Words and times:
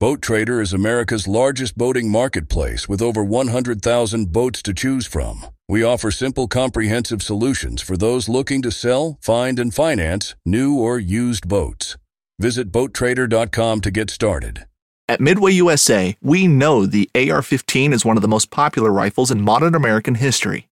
Boat 0.00 0.22
Trader 0.22 0.60
is 0.60 0.72
America's 0.72 1.26
largest 1.26 1.76
boating 1.76 2.08
marketplace 2.08 2.88
with 2.88 3.02
over 3.02 3.24
100,000 3.24 4.32
boats 4.32 4.62
to 4.62 4.72
choose 4.72 5.08
from. 5.08 5.44
We 5.68 5.82
offer 5.82 6.12
simple, 6.12 6.46
comprehensive 6.46 7.20
solutions 7.20 7.82
for 7.82 7.96
those 7.96 8.28
looking 8.28 8.62
to 8.62 8.70
sell, 8.70 9.18
find, 9.20 9.58
and 9.58 9.74
finance 9.74 10.36
new 10.46 10.78
or 10.78 11.00
used 11.00 11.48
boats. 11.48 11.96
Visit 12.38 12.70
BoatTrader.com 12.70 13.80
to 13.80 13.90
get 13.90 14.08
started. 14.08 14.66
At 15.08 15.20
Midway 15.20 15.50
USA, 15.54 16.16
we 16.22 16.46
know 16.46 16.86
the 16.86 17.10
AR 17.16 17.42
15 17.42 17.92
is 17.92 18.04
one 18.04 18.16
of 18.16 18.22
the 18.22 18.28
most 18.28 18.52
popular 18.52 18.92
rifles 18.92 19.32
in 19.32 19.40
modern 19.40 19.74
American 19.74 20.14
history. 20.14 20.68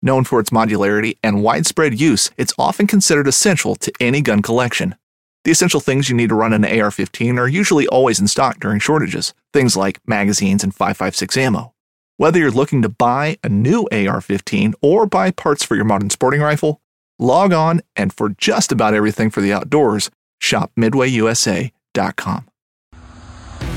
Known 0.00 0.24
for 0.24 0.40
its 0.40 0.48
modularity 0.48 1.18
and 1.22 1.42
widespread 1.42 2.00
use, 2.00 2.30
it's 2.38 2.54
often 2.58 2.86
considered 2.86 3.28
essential 3.28 3.74
to 3.76 3.92
any 4.00 4.22
gun 4.22 4.40
collection. 4.40 4.94
The 5.42 5.50
essential 5.50 5.80
things 5.80 6.10
you 6.10 6.14
need 6.14 6.28
to 6.28 6.34
run 6.34 6.52
an 6.52 6.66
AR 6.66 6.90
15 6.90 7.38
are 7.38 7.48
usually 7.48 7.86
always 7.86 8.20
in 8.20 8.28
stock 8.28 8.60
during 8.60 8.78
shortages, 8.78 9.32
things 9.54 9.74
like 9.74 9.98
magazines 10.06 10.62
and 10.62 10.74
5.56 10.74 11.34
ammo. 11.38 11.72
Whether 12.18 12.40
you're 12.40 12.50
looking 12.50 12.82
to 12.82 12.90
buy 12.90 13.38
a 13.42 13.48
new 13.48 13.88
AR 13.90 14.20
15 14.20 14.74
or 14.82 15.06
buy 15.06 15.30
parts 15.30 15.64
for 15.64 15.76
your 15.76 15.86
modern 15.86 16.10
sporting 16.10 16.42
rifle, 16.42 16.82
log 17.18 17.54
on 17.54 17.80
and 17.96 18.12
for 18.12 18.28
just 18.28 18.70
about 18.70 18.92
everything 18.92 19.30
for 19.30 19.40
the 19.40 19.50
outdoors, 19.50 20.10
shop 20.40 20.72
MidwayUSA.com. 20.76 22.46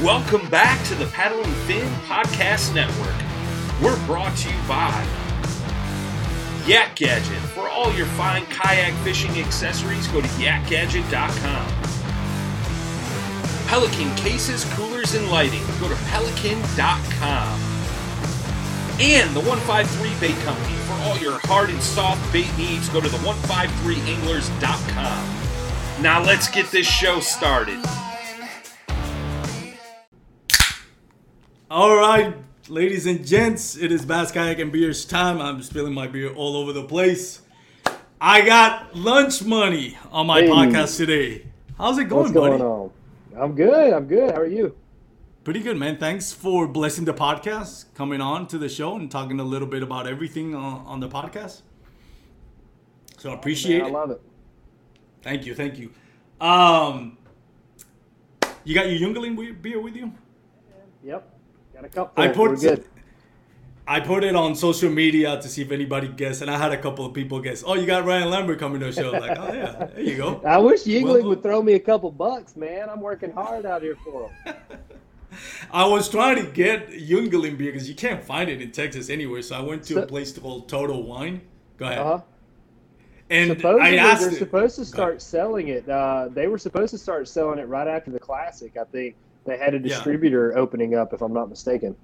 Welcome 0.02 0.49
back 0.49 0.85
to 0.88 0.95
the 0.95 1.05
Paddle 1.05 1.41
and 1.41 1.55
Fin 1.66 1.89
Podcast 2.07 2.75
Network. 2.75 3.16
We're 3.81 4.05
brought 4.05 4.35
to 4.35 4.49
you 4.49 4.57
by 4.67 5.07
Yak 6.67 6.97
Gadget. 6.97 7.42
For 7.63 7.70
all 7.70 7.94
your 7.94 8.08
fine 8.20 8.45
kayak 8.48 8.94
fishing 9.05 9.31
accessories, 9.40 10.09
go 10.09 10.20
to 10.20 10.27
yakgadget.com. 10.27 11.67
Pelican 13.67 14.13
cases, 14.17 14.66
coolers, 14.73 15.16
and 15.16 15.31
lighting. 15.31 15.63
Go 15.80 15.88
to 15.88 15.95
pelican.com. 16.12 17.62
And 19.00 19.33
the 19.33 19.39
153 19.39 20.14
Bait 20.20 20.36
Company. 20.44 20.75
For 20.75 20.92
all 21.03 21.17
your 21.20 21.39
hard 21.45 21.70
and 21.70 21.81
soft 21.81 22.33
bait 22.33 22.52
needs, 22.58 22.89
go 22.89 23.00
to 23.00 23.08
the 23.08 23.16
153anglers.com. 23.20 26.03
Now 26.03 26.22
let's 26.22 26.50
get 26.50 26.70
this 26.70 26.86
show 26.86 27.22
started. 27.22 27.80
All 31.72 31.95
right, 31.95 32.36
ladies 32.67 33.05
and 33.05 33.25
gents, 33.25 33.77
it 33.77 33.94
is 33.94 34.05
Bass 34.05 34.33
Kayak 34.33 34.59
and 34.59 34.70
Beers 34.70 35.05
time. 35.05 35.39
I'm 35.39 35.64
spilling 35.64 35.94
my 35.94 36.08
beer 36.08 36.33
all 36.33 36.58
over 36.58 36.73
the 36.73 36.83
place. 36.83 37.39
I 38.25 38.39
got 38.45 38.95
lunch 38.95 39.43
money 39.43 39.97
on 40.09 40.27
my 40.27 40.43
Hey. 40.43 40.47
podcast 40.47 40.95
today. 40.95 41.45
How's 41.77 41.97
it 41.97 42.05
going, 42.05 42.21
What's 42.21 42.31
going 42.33 42.52
buddy? 42.53 42.63
on? 42.63 42.91
I'm 43.38 43.53
good. 43.53 43.91
I'm 43.93 44.07
good. 44.07 44.31
How 44.31 44.38
are 44.39 44.47
you? 44.47 44.77
Pretty 45.43 45.59
good, 45.59 45.75
man. 45.75 45.97
Thanks 45.97 46.31
for 46.31 46.65
blessing 46.65 47.03
the 47.03 47.13
podcast, 47.13 47.93
coming 47.95 48.21
on 48.21 48.47
to 48.47 48.57
the 48.57 48.69
show 48.69 48.95
and 48.95 49.11
talking 49.11 49.41
a 49.41 49.43
little 49.43 49.67
bit 49.67 49.83
about 49.83 50.07
everything 50.07 50.55
on, 50.55 50.85
on 50.85 50.99
the 51.02 51.09
podcast. 51.09 51.63
So 53.17 53.31
I 53.31 53.33
appreciate 53.33 53.80
Man, 53.80 53.88
I 53.88 53.89
it. 53.89 53.91
love 53.91 54.11
it. 54.11 54.21
Thank 55.21 55.45
you, 55.45 55.53
thank 55.53 55.77
you. 55.77 55.91
Um, 56.39 57.17
you 58.63 58.73
got 58.73 58.89
your 58.89 58.99
Yuengling 59.09 59.61
beer 59.61 59.81
with 59.81 59.97
you? 59.97 60.13
Yep. 61.03 61.30
Got 61.73 61.83
a 61.83 61.89
couple. 61.89 62.23
I 62.23 62.30
put 62.30 62.58
good. 62.61 62.85
I 63.86 64.00
put 64.00 64.23
it 64.23 64.36
on 64.36 64.56
social 64.56 64.89
media 64.89 65.39
to 65.42 65.50
see 65.50 65.62
if 65.62 65.72
anybody 65.72 66.08
guessed, 66.08 66.42
and 66.42 66.50
I 66.50 66.58
had 66.58 66.72
a 66.72 66.78
couple 66.81 67.06
of 67.06 67.14
people 67.14 67.42
guess. 67.42 67.64
Oh, 67.67 67.73
you 67.73 67.86
got 67.86 68.06
Ryan 68.06 68.30
Lambert 68.30 68.58
coming 68.59 68.80
to 68.80 68.86
the 68.88 68.92
show. 68.94 69.12
Like, 69.12 69.38
oh 69.38 69.52
yeah, 69.53 69.88
there 69.94 70.00
you 70.02 70.16
go. 70.16 70.42
I 70.45 70.58
wish 70.58 70.84
Yuengling 70.86 71.03
Well- 71.22 71.23
would 71.30 71.44
throw 71.44 71.62
me 71.62 71.73
a 71.73 71.80
couple 71.80 72.09
bucks, 72.11 72.56
man. 72.56 72.89
I'm 72.89 73.02
working 73.02 73.31
hard 73.31 73.66
out 73.66 73.81
here 73.81 73.98
for 74.04 74.30
him. 74.45 74.56
I 75.72 75.86
was 75.88 76.08
trying 76.09 76.38
to 76.38 76.50
get 76.50 76.89
Yuengling 76.92 77.58
beer 77.58 77.72
because 77.72 77.89
you 77.89 77.95
can't 77.95 78.23
find 78.23 78.50
it 78.50 78.61
in 78.61 78.72
Texas 78.72 79.09
anywhere. 79.09 79.42
So 79.42 79.56
I 79.58 79.61
went 79.61 79.84
to 79.86 80.04
a 80.04 80.06
place 80.06 80.38
called 80.38 80.70
Total 80.70 81.02
Wine. 81.04 81.42
Go 81.78 81.86
ahead. 81.86 81.98
Uh-huh. 82.00 82.22
And 83.30 83.49
Supposedly, 83.58 83.99
I 83.99 84.04
asked. 84.11 84.22
they're 84.22 84.32
it- 84.32 84.38
supposed 84.38 84.76
to 84.77 84.86
start 84.86 85.22
selling 85.22 85.70
it. 85.70 85.89
Uh, 85.89 86.30
they 86.32 86.48
were 86.48 86.60
supposed 86.60 86.92
to 86.92 86.98
start 86.98 87.27
selling 87.27 87.58
it 87.60 87.67
right 87.67 87.88
after 87.88 88.11
the 88.11 88.20
Classic. 88.20 88.77
I 88.77 88.83
think 88.86 89.16
they 89.45 89.58
had 89.58 89.73
a 89.73 89.77
Yeah. 89.77 89.83
distributor 89.95 90.55
opening 90.58 90.95
up, 90.95 91.14
if 91.14 91.22
I'm 91.22 91.33
not 91.33 91.49
mistaken. 91.49 91.95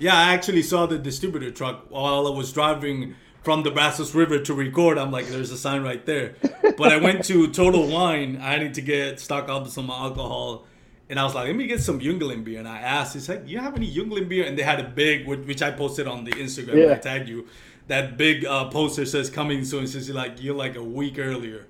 Yeah, 0.00 0.16
I 0.16 0.32
actually 0.34 0.62
saw 0.62 0.86
the 0.86 0.98
distributor 0.98 1.50
truck 1.52 1.86
while 1.90 2.26
I 2.26 2.30
was 2.30 2.52
driving 2.52 3.14
from 3.42 3.62
the 3.62 3.70
Brazos 3.70 4.14
River 4.14 4.38
to 4.40 4.54
record. 4.54 4.98
I'm 4.98 5.10
like, 5.12 5.28
there's 5.28 5.50
a 5.52 5.56
sign 5.56 5.82
right 5.82 6.04
there. 6.04 6.34
But 6.76 6.92
I 6.92 6.96
went 6.96 7.24
to 7.26 7.46
Total 7.52 7.86
Wine. 7.86 8.38
I 8.42 8.58
need 8.58 8.74
to 8.74 8.80
get 8.82 9.20
stock 9.20 9.48
up 9.48 9.68
some 9.68 9.90
alcohol. 9.90 10.66
And 11.08 11.18
I 11.18 11.24
was 11.24 11.34
like, 11.34 11.46
let 11.46 11.56
me 11.56 11.66
get 11.66 11.80
some 11.80 12.00
Yuengling 12.00 12.44
beer. 12.44 12.58
And 12.58 12.68
I 12.68 12.78
asked, 12.78 13.14
he's 13.14 13.28
like, 13.28 13.44
Do 13.46 13.52
you 13.52 13.58
have 13.58 13.74
any 13.76 13.90
Yuengling 13.94 14.28
beer? 14.28 14.46
And 14.46 14.58
they 14.58 14.62
had 14.62 14.80
a 14.80 14.88
big, 14.88 15.26
which 15.26 15.40
which 15.40 15.62
I 15.62 15.70
posted 15.70 16.06
on 16.06 16.24
the 16.24 16.32
Instagram. 16.32 16.76
Yeah. 16.86 16.92
I 16.92 16.96
tagged 16.96 17.28
you. 17.28 17.46
That 17.88 18.16
big 18.16 18.44
uh, 18.44 18.70
poster 18.70 19.04
says 19.04 19.28
coming 19.30 19.64
soon. 19.64 19.86
Since 19.86 20.06
you're 20.08 20.16
like, 20.16 20.42
you're 20.42 20.54
like 20.54 20.76
a 20.76 20.82
week 20.82 21.18
earlier. 21.18 21.66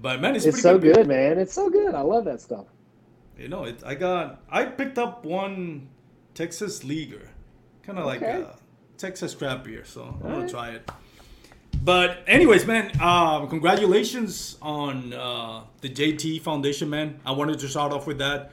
But 0.00 0.20
man, 0.20 0.36
it's, 0.36 0.44
It's 0.46 0.60
so 0.60 0.78
beer. 0.78 0.92
good, 0.94 1.06
man. 1.06 1.38
It's 1.38 1.52
so 1.54 1.70
good. 1.70 1.94
I 1.94 2.00
love 2.02 2.24
that 2.24 2.40
stuff. 2.40 2.66
You 3.38 3.48
know, 3.48 3.64
it, 3.64 3.82
I 3.86 3.94
got 3.94 4.40
I 4.50 4.64
picked 4.64 4.98
up 4.98 5.24
one 5.24 5.88
Texas 6.34 6.82
Leaguer, 6.82 7.27
kind 7.88 7.98
of 7.98 8.04
like 8.04 8.22
Okay. 8.22 8.42
a 8.42 8.54
Texas 8.98 9.34
craft 9.34 9.64
beer, 9.64 9.82
so 9.84 10.02
I'm 10.02 10.20
gonna 10.20 10.34
Alright. 10.34 10.50
try 10.50 10.68
it. 10.72 10.90
But 11.82 12.18
anyways, 12.26 12.66
man, 12.66 12.90
um, 13.00 13.48
congratulations 13.48 14.58
on 14.60 15.14
uh, 15.14 15.62
the 15.80 15.88
JT 15.88 16.42
Foundation, 16.42 16.90
man. 16.90 17.18
I 17.24 17.32
wanted 17.32 17.58
to 17.60 17.68
start 17.68 17.92
off 17.92 18.06
with 18.06 18.18
that. 18.18 18.50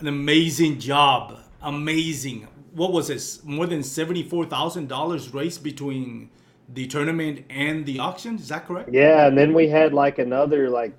An 0.00 0.08
amazing 0.08 0.80
job, 0.80 1.38
amazing. 1.60 2.48
What 2.74 2.92
was 2.92 3.06
this? 3.06 3.44
More 3.44 3.66
than 3.68 3.84
seventy 3.84 4.24
four 4.24 4.46
thousand 4.46 4.88
dollars 4.88 5.32
raised 5.32 5.62
between 5.62 6.30
the 6.68 6.86
tournament 6.88 7.44
and 7.50 7.86
the 7.86 8.00
auction. 8.00 8.34
Is 8.36 8.48
that 8.48 8.66
correct? 8.66 8.88
Yeah, 8.92 9.28
and 9.28 9.38
then 9.38 9.54
we 9.54 9.68
had 9.68 9.92
like 9.94 10.18
another 10.18 10.68
like 10.70 10.92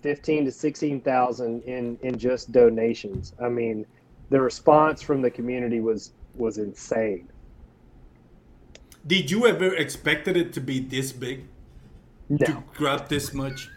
fifteen 0.00 0.46
to 0.46 0.52
sixteen 0.52 1.02
thousand 1.02 1.62
in 1.64 1.98
in 2.02 2.16
just 2.16 2.52
donations. 2.52 3.34
I 3.42 3.48
mean, 3.50 3.84
the 4.30 4.40
response 4.40 5.02
from 5.02 5.20
the 5.20 5.30
community 5.30 5.80
was 5.80 6.12
was 6.38 6.58
insane. 6.58 7.30
Did 9.06 9.30
you 9.30 9.46
ever 9.46 9.74
expected 9.74 10.36
it 10.36 10.52
to 10.54 10.60
be 10.60 10.80
this 10.80 11.12
big? 11.12 11.48
To 12.44 12.54
No, 12.54 12.64
grab 12.74 13.08
this 13.08 13.32
much? 13.34 13.72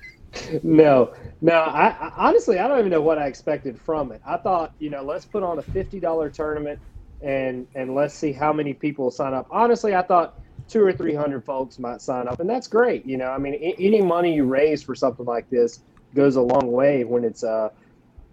no, 0.63 1.13
no. 1.41 1.53
I, 1.53 1.89
I 1.89 2.13
honestly 2.17 2.59
I 2.59 2.67
don't 2.67 2.79
even 2.79 2.91
know 2.91 3.01
what 3.01 3.17
I 3.17 3.27
expected 3.27 3.79
from 3.79 4.11
it. 4.11 4.21
I 4.25 4.37
thought 4.37 4.73
you 4.79 4.89
know 4.89 5.03
let's 5.03 5.25
put 5.25 5.43
on 5.43 5.59
a 5.59 5.63
fifty 5.63 5.99
dollar 5.99 6.29
tournament 6.29 6.79
and 7.21 7.67
and 7.75 7.95
let's 7.95 8.15
see 8.15 8.31
how 8.31 8.53
many 8.53 8.73
people 8.73 9.11
sign 9.11 9.33
up. 9.33 9.47
Honestly, 9.51 9.95
I 9.95 10.01
thought 10.03 10.39
two 10.67 10.83
or 10.83 10.93
three 10.93 11.13
hundred 11.15 11.43
folks 11.45 11.79
might 11.79 12.01
sign 12.01 12.27
up, 12.27 12.39
and 12.39 12.49
that's 12.49 12.67
great. 12.67 13.05
You 13.05 13.17
know, 13.17 13.29
I 13.29 13.37
mean, 13.37 13.55
any 13.55 14.01
money 14.01 14.33
you 14.33 14.45
raise 14.45 14.83
for 14.83 14.95
something 14.95 15.25
like 15.25 15.49
this 15.49 15.81
goes 16.15 16.35
a 16.35 16.41
long 16.41 16.71
way 16.71 17.03
when 17.03 17.23
it's 17.23 17.43
uh 17.43 17.69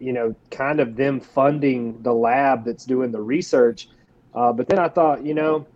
you 0.00 0.12
know, 0.12 0.34
kind 0.50 0.78
of 0.80 0.94
them 0.96 1.20
funding 1.20 2.00
the 2.02 2.12
lab 2.14 2.64
that's 2.64 2.84
doing 2.84 3.10
the 3.10 3.20
research. 3.20 3.88
Uh, 4.38 4.52
but 4.52 4.68
then 4.68 4.78
I 4.78 4.88
thought, 4.88 5.26
you 5.26 5.34
know, 5.34 5.66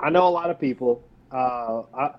I 0.00 0.10
know 0.10 0.26
a 0.26 0.30
lot 0.30 0.50
of 0.50 0.58
people. 0.58 1.00
Uh, 1.30 1.82
I, 1.96 2.10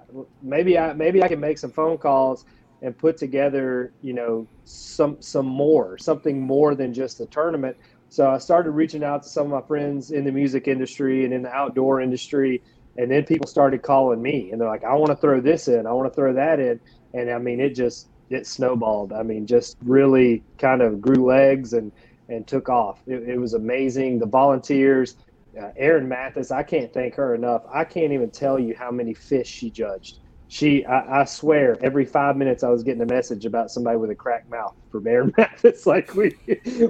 maybe 0.41 0.79
I 0.79 0.93
maybe 0.93 1.21
I 1.21 1.27
can 1.27 1.41
make 1.41 1.57
some 1.57 1.69
phone 1.69 1.97
calls 1.97 2.45
and 2.81 2.97
put 2.97 3.17
together, 3.17 3.91
you 4.01 4.13
know, 4.13 4.47
some 4.63 5.17
some 5.21 5.45
more, 5.45 5.97
something 5.97 6.39
more 6.39 6.75
than 6.75 6.93
just 6.93 7.19
a 7.19 7.25
tournament. 7.25 7.75
So 8.07 8.29
I 8.29 8.37
started 8.37 8.71
reaching 8.71 9.03
out 9.03 9.23
to 9.23 9.29
some 9.29 9.47
of 9.47 9.51
my 9.51 9.67
friends 9.67 10.11
in 10.11 10.23
the 10.23 10.31
music 10.31 10.69
industry 10.69 11.25
and 11.25 11.33
in 11.33 11.41
the 11.41 11.51
outdoor 11.51 11.99
industry, 11.99 12.61
and 12.97 13.11
then 13.11 13.25
people 13.25 13.45
started 13.45 13.81
calling 13.81 14.21
me, 14.21 14.49
and 14.51 14.61
they're 14.61 14.69
like, 14.69 14.85
"I 14.85 14.95
want 14.95 15.09
to 15.09 15.17
throw 15.17 15.41
this 15.41 15.67
in, 15.67 15.85
I 15.85 15.91
want 15.91 16.09
to 16.09 16.15
throw 16.15 16.31
that 16.31 16.61
in," 16.61 16.79
and 17.13 17.29
I 17.29 17.37
mean, 17.37 17.59
it 17.59 17.75
just 17.75 18.07
it 18.29 18.47
snowballed. 18.47 19.11
I 19.11 19.23
mean, 19.23 19.45
just 19.45 19.75
really 19.83 20.41
kind 20.57 20.81
of 20.81 21.01
grew 21.01 21.25
legs 21.25 21.73
and 21.73 21.91
and 22.29 22.47
took 22.47 22.69
off. 22.69 23.01
It, 23.07 23.27
it 23.27 23.37
was 23.37 23.53
amazing. 23.53 24.19
The 24.19 24.25
volunteers, 24.25 25.17
uh, 25.59 25.69
Erin 25.77 26.07
Mathis, 26.07 26.51
I 26.51 26.63
can't 26.63 26.93
thank 26.93 27.15
her 27.15 27.35
enough. 27.35 27.63
I 27.71 27.83
can't 27.83 28.13
even 28.13 28.31
tell 28.31 28.59
you 28.59 28.75
how 28.77 28.91
many 28.91 29.13
fish 29.13 29.47
she 29.47 29.71
judged. 29.71 30.19
She, 30.47 30.85
I, 30.85 31.21
I 31.21 31.25
swear, 31.25 31.77
every 31.81 32.05
five 32.05 32.37
minutes 32.37 32.63
I 32.63 32.69
was 32.69 32.83
getting 32.83 33.01
a 33.01 33.07
message 33.07 33.45
about 33.45 33.71
somebody 33.71 33.97
with 33.97 34.11
a 34.11 34.15
cracked 34.15 34.49
mouth 34.49 34.75
from 34.91 35.07
Erin 35.07 35.33
Mathis. 35.37 35.85
Like 35.85 36.13
we, 36.15 36.35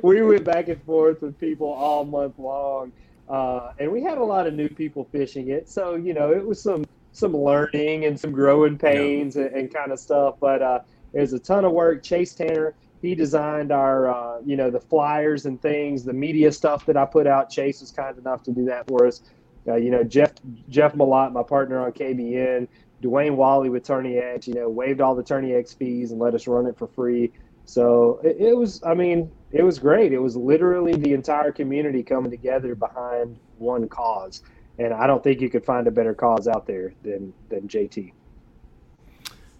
we 0.04 0.22
went 0.22 0.44
back 0.44 0.68
and 0.68 0.84
forth 0.84 1.22
with 1.22 1.38
people 1.40 1.68
all 1.68 2.04
month 2.06 2.38
long, 2.38 2.92
uh, 3.30 3.72
and 3.80 3.92
we 3.92 4.04
had 4.04 4.18
a 4.18 4.24
lot 4.24 4.48
of 4.48 4.54
new 4.54 4.70
people 4.70 5.06
fishing 5.12 5.50
it. 5.50 5.70
So 5.70 5.96
you 5.96 6.14
know, 6.14 6.32
it 6.32 6.46
was 6.46 6.62
some 6.62 6.84
some 7.14 7.36
learning 7.38 8.06
and 8.06 8.20
some 8.20 8.32
growing 8.32 8.78
pains 8.78 9.36
and, 9.38 9.48
and 9.54 9.74
kind 9.74 9.92
of 9.92 10.00
stuff. 10.00 10.36
But 10.42 10.62
uh, 10.62 10.80
it 11.14 11.22
was 11.22 11.34
a 11.34 11.40
ton 11.40 11.64
of 11.64 11.72
work. 11.72 12.04
Chase 12.04 12.36
Tanner, 12.36 12.76
he 13.04 13.16
designed 13.16 13.74
our, 13.74 14.08
uh, 14.08 14.40
you 14.46 14.56
know, 14.56 14.72
the 14.72 14.80
flyers 14.80 15.46
and 15.46 15.62
things, 15.62 16.06
the 16.06 16.14
media 16.14 16.50
stuff 16.54 16.86
that 16.86 16.96
I 16.96 17.04
put 17.06 17.28
out. 17.28 17.50
Chase 17.50 17.82
was 17.82 17.92
kind 17.92 18.18
enough 18.18 18.44
to 18.44 18.52
do 18.52 18.64
that 18.66 18.88
for 18.88 19.06
us. 19.06 19.22
Uh, 19.68 19.76
you 19.76 19.92
know, 19.92 20.06
Jeff 20.06 20.32
Jeff 20.70 20.94
Malott, 20.94 21.34
my 21.34 21.44
partner 21.44 21.82
on 21.82 21.92
KBN, 21.92 22.66
Dwayne 23.04 23.36
Wally 23.36 23.70
with 23.70 23.84
Tourney 23.84 24.18
X, 24.20 24.48
you 24.48 24.54
know, 24.54 24.70
waived 24.70 25.02
all 25.02 25.16
the 25.16 25.24
Tourney 25.24 25.54
X 25.54 25.74
fees 25.74 26.12
and 26.12 26.20
let 26.20 26.34
us 26.34 26.48
run 26.48 26.66
it 26.66 26.78
for 26.78 26.88
free. 26.88 27.34
So 27.66 28.22
it, 28.24 28.38
it 28.40 28.58
was, 28.58 28.82
I 28.84 28.94
mean, 28.94 29.30
it 29.52 29.64
was 29.64 29.80
great. 29.80 30.14
It 30.14 30.20
was 30.20 30.38
literally 30.38 30.96
the 30.96 31.14
entire 31.14 31.52
community 31.52 32.04
coming 32.04 32.32
together 32.32 32.74
behind 32.74 33.38
one 33.58 33.90
cause, 33.90 34.44
and 34.80 34.94
I 34.94 35.08
don't 35.08 35.22
think 35.22 35.42
you 35.42 35.50
could 35.50 35.66
find 35.66 35.88
a 35.88 35.92
better 35.92 36.14
cause 36.14 36.48
out 36.48 36.66
there 36.68 36.94
than 37.04 37.34
than 37.50 37.68
JT. 37.68 38.14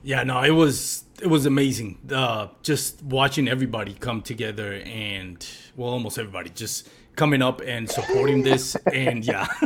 Yeah, 0.04 0.24
no, 0.24 0.42
it 0.44 0.52
was 0.52 1.06
it 1.22 1.28
was 1.28 1.46
amazing. 1.46 1.98
Uh, 2.12 2.48
just 2.62 3.02
watching 3.04 3.48
everybody 3.48 3.94
come 3.94 4.22
together 4.22 4.74
and 4.86 5.46
well, 5.78 5.92
almost 5.92 6.20
everybody 6.20 6.50
just 6.50 6.90
coming 7.16 7.42
up 7.42 7.62
and 7.62 7.90
supporting 7.90 8.44
this. 8.44 8.76
and 8.92 9.26
yeah, 9.26 9.48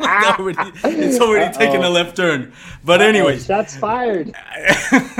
it's 0.00 0.38
already, 0.38 0.72
it's 0.84 1.20
already 1.20 1.54
taken 1.54 1.82
a 1.82 1.90
left 1.90 2.16
turn. 2.16 2.52
But 2.82 3.02
anyways, 3.02 3.44
shots 3.46 3.76
fired. 3.76 4.34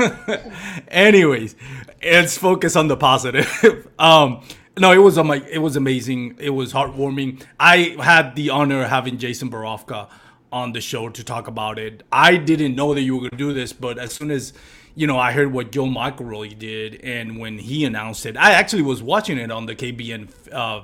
anyways, 0.87 1.55
let's 2.03 2.37
focus 2.37 2.75
on 2.75 2.87
the 2.87 2.97
positive. 2.97 3.87
um, 3.99 4.43
no, 4.79 4.91
it 4.91 4.97
was 4.97 5.19
um, 5.19 5.31
it 5.31 5.61
was 5.61 5.75
amazing. 5.75 6.35
It 6.39 6.49
was 6.49 6.73
heartwarming. 6.73 7.43
I 7.59 7.95
had 7.99 8.35
the 8.35 8.49
honor 8.49 8.83
of 8.83 8.89
having 8.89 9.19
Jason 9.19 9.51
Borofka 9.51 10.09
on 10.53 10.71
the 10.71 10.79
show 10.79 11.09
to 11.09 11.23
talk 11.23 11.47
about 11.47 11.79
it. 11.79 12.03
I 12.11 12.37
didn't 12.37 12.75
know 12.75 12.93
that 12.93 13.01
you 13.01 13.15
were 13.15 13.21
going 13.21 13.31
to 13.31 13.37
do 13.37 13.53
this, 13.53 13.73
but 13.73 13.97
as 13.97 14.13
soon 14.13 14.31
as 14.31 14.53
you 14.95 15.07
know, 15.07 15.17
I 15.17 15.31
heard 15.31 15.51
what 15.51 15.71
Joe 15.71 15.85
McElroy 15.85 16.57
did, 16.57 17.01
and 17.03 17.39
when 17.39 17.57
he 17.57 17.83
announced 17.83 18.27
it, 18.27 18.37
I 18.37 18.51
actually 18.51 18.83
was 18.83 19.01
watching 19.01 19.39
it 19.39 19.49
on 19.49 19.65
the 19.65 19.75
KBN 19.75 20.29
uh, 20.51 20.83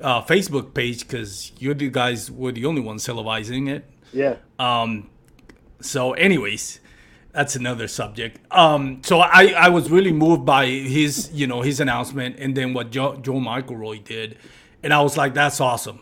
uh, 0.00 0.22
Facebook 0.22 0.74
page 0.74 1.06
because 1.06 1.52
the 1.58 1.90
guys 1.90 2.30
were 2.30 2.50
the 2.50 2.66
only 2.66 2.80
ones 2.80 3.06
televising 3.06 3.68
it. 3.70 3.88
Yeah. 4.12 4.36
Um. 4.58 5.10
So, 5.80 6.12
anyways, 6.14 6.80
that's 7.30 7.54
another 7.54 7.86
subject. 7.86 8.40
Um. 8.50 9.00
So 9.04 9.20
I 9.20 9.54
I 9.56 9.68
was 9.68 9.90
really 9.90 10.12
moved 10.12 10.44
by 10.44 10.66
his 10.66 11.30
you 11.32 11.46
know 11.46 11.62
his 11.62 11.78
announcement, 11.78 12.36
and 12.40 12.56
then 12.56 12.74
what 12.74 12.90
Joe 12.90 13.16
Joe 13.16 13.34
McElroy 13.34 14.02
did, 14.02 14.38
and 14.82 14.92
I 14.92 15.00
was 15.02 15.16
like, 15.16 15.34
that's 15.34 15.60
awesome. 15.60 16.00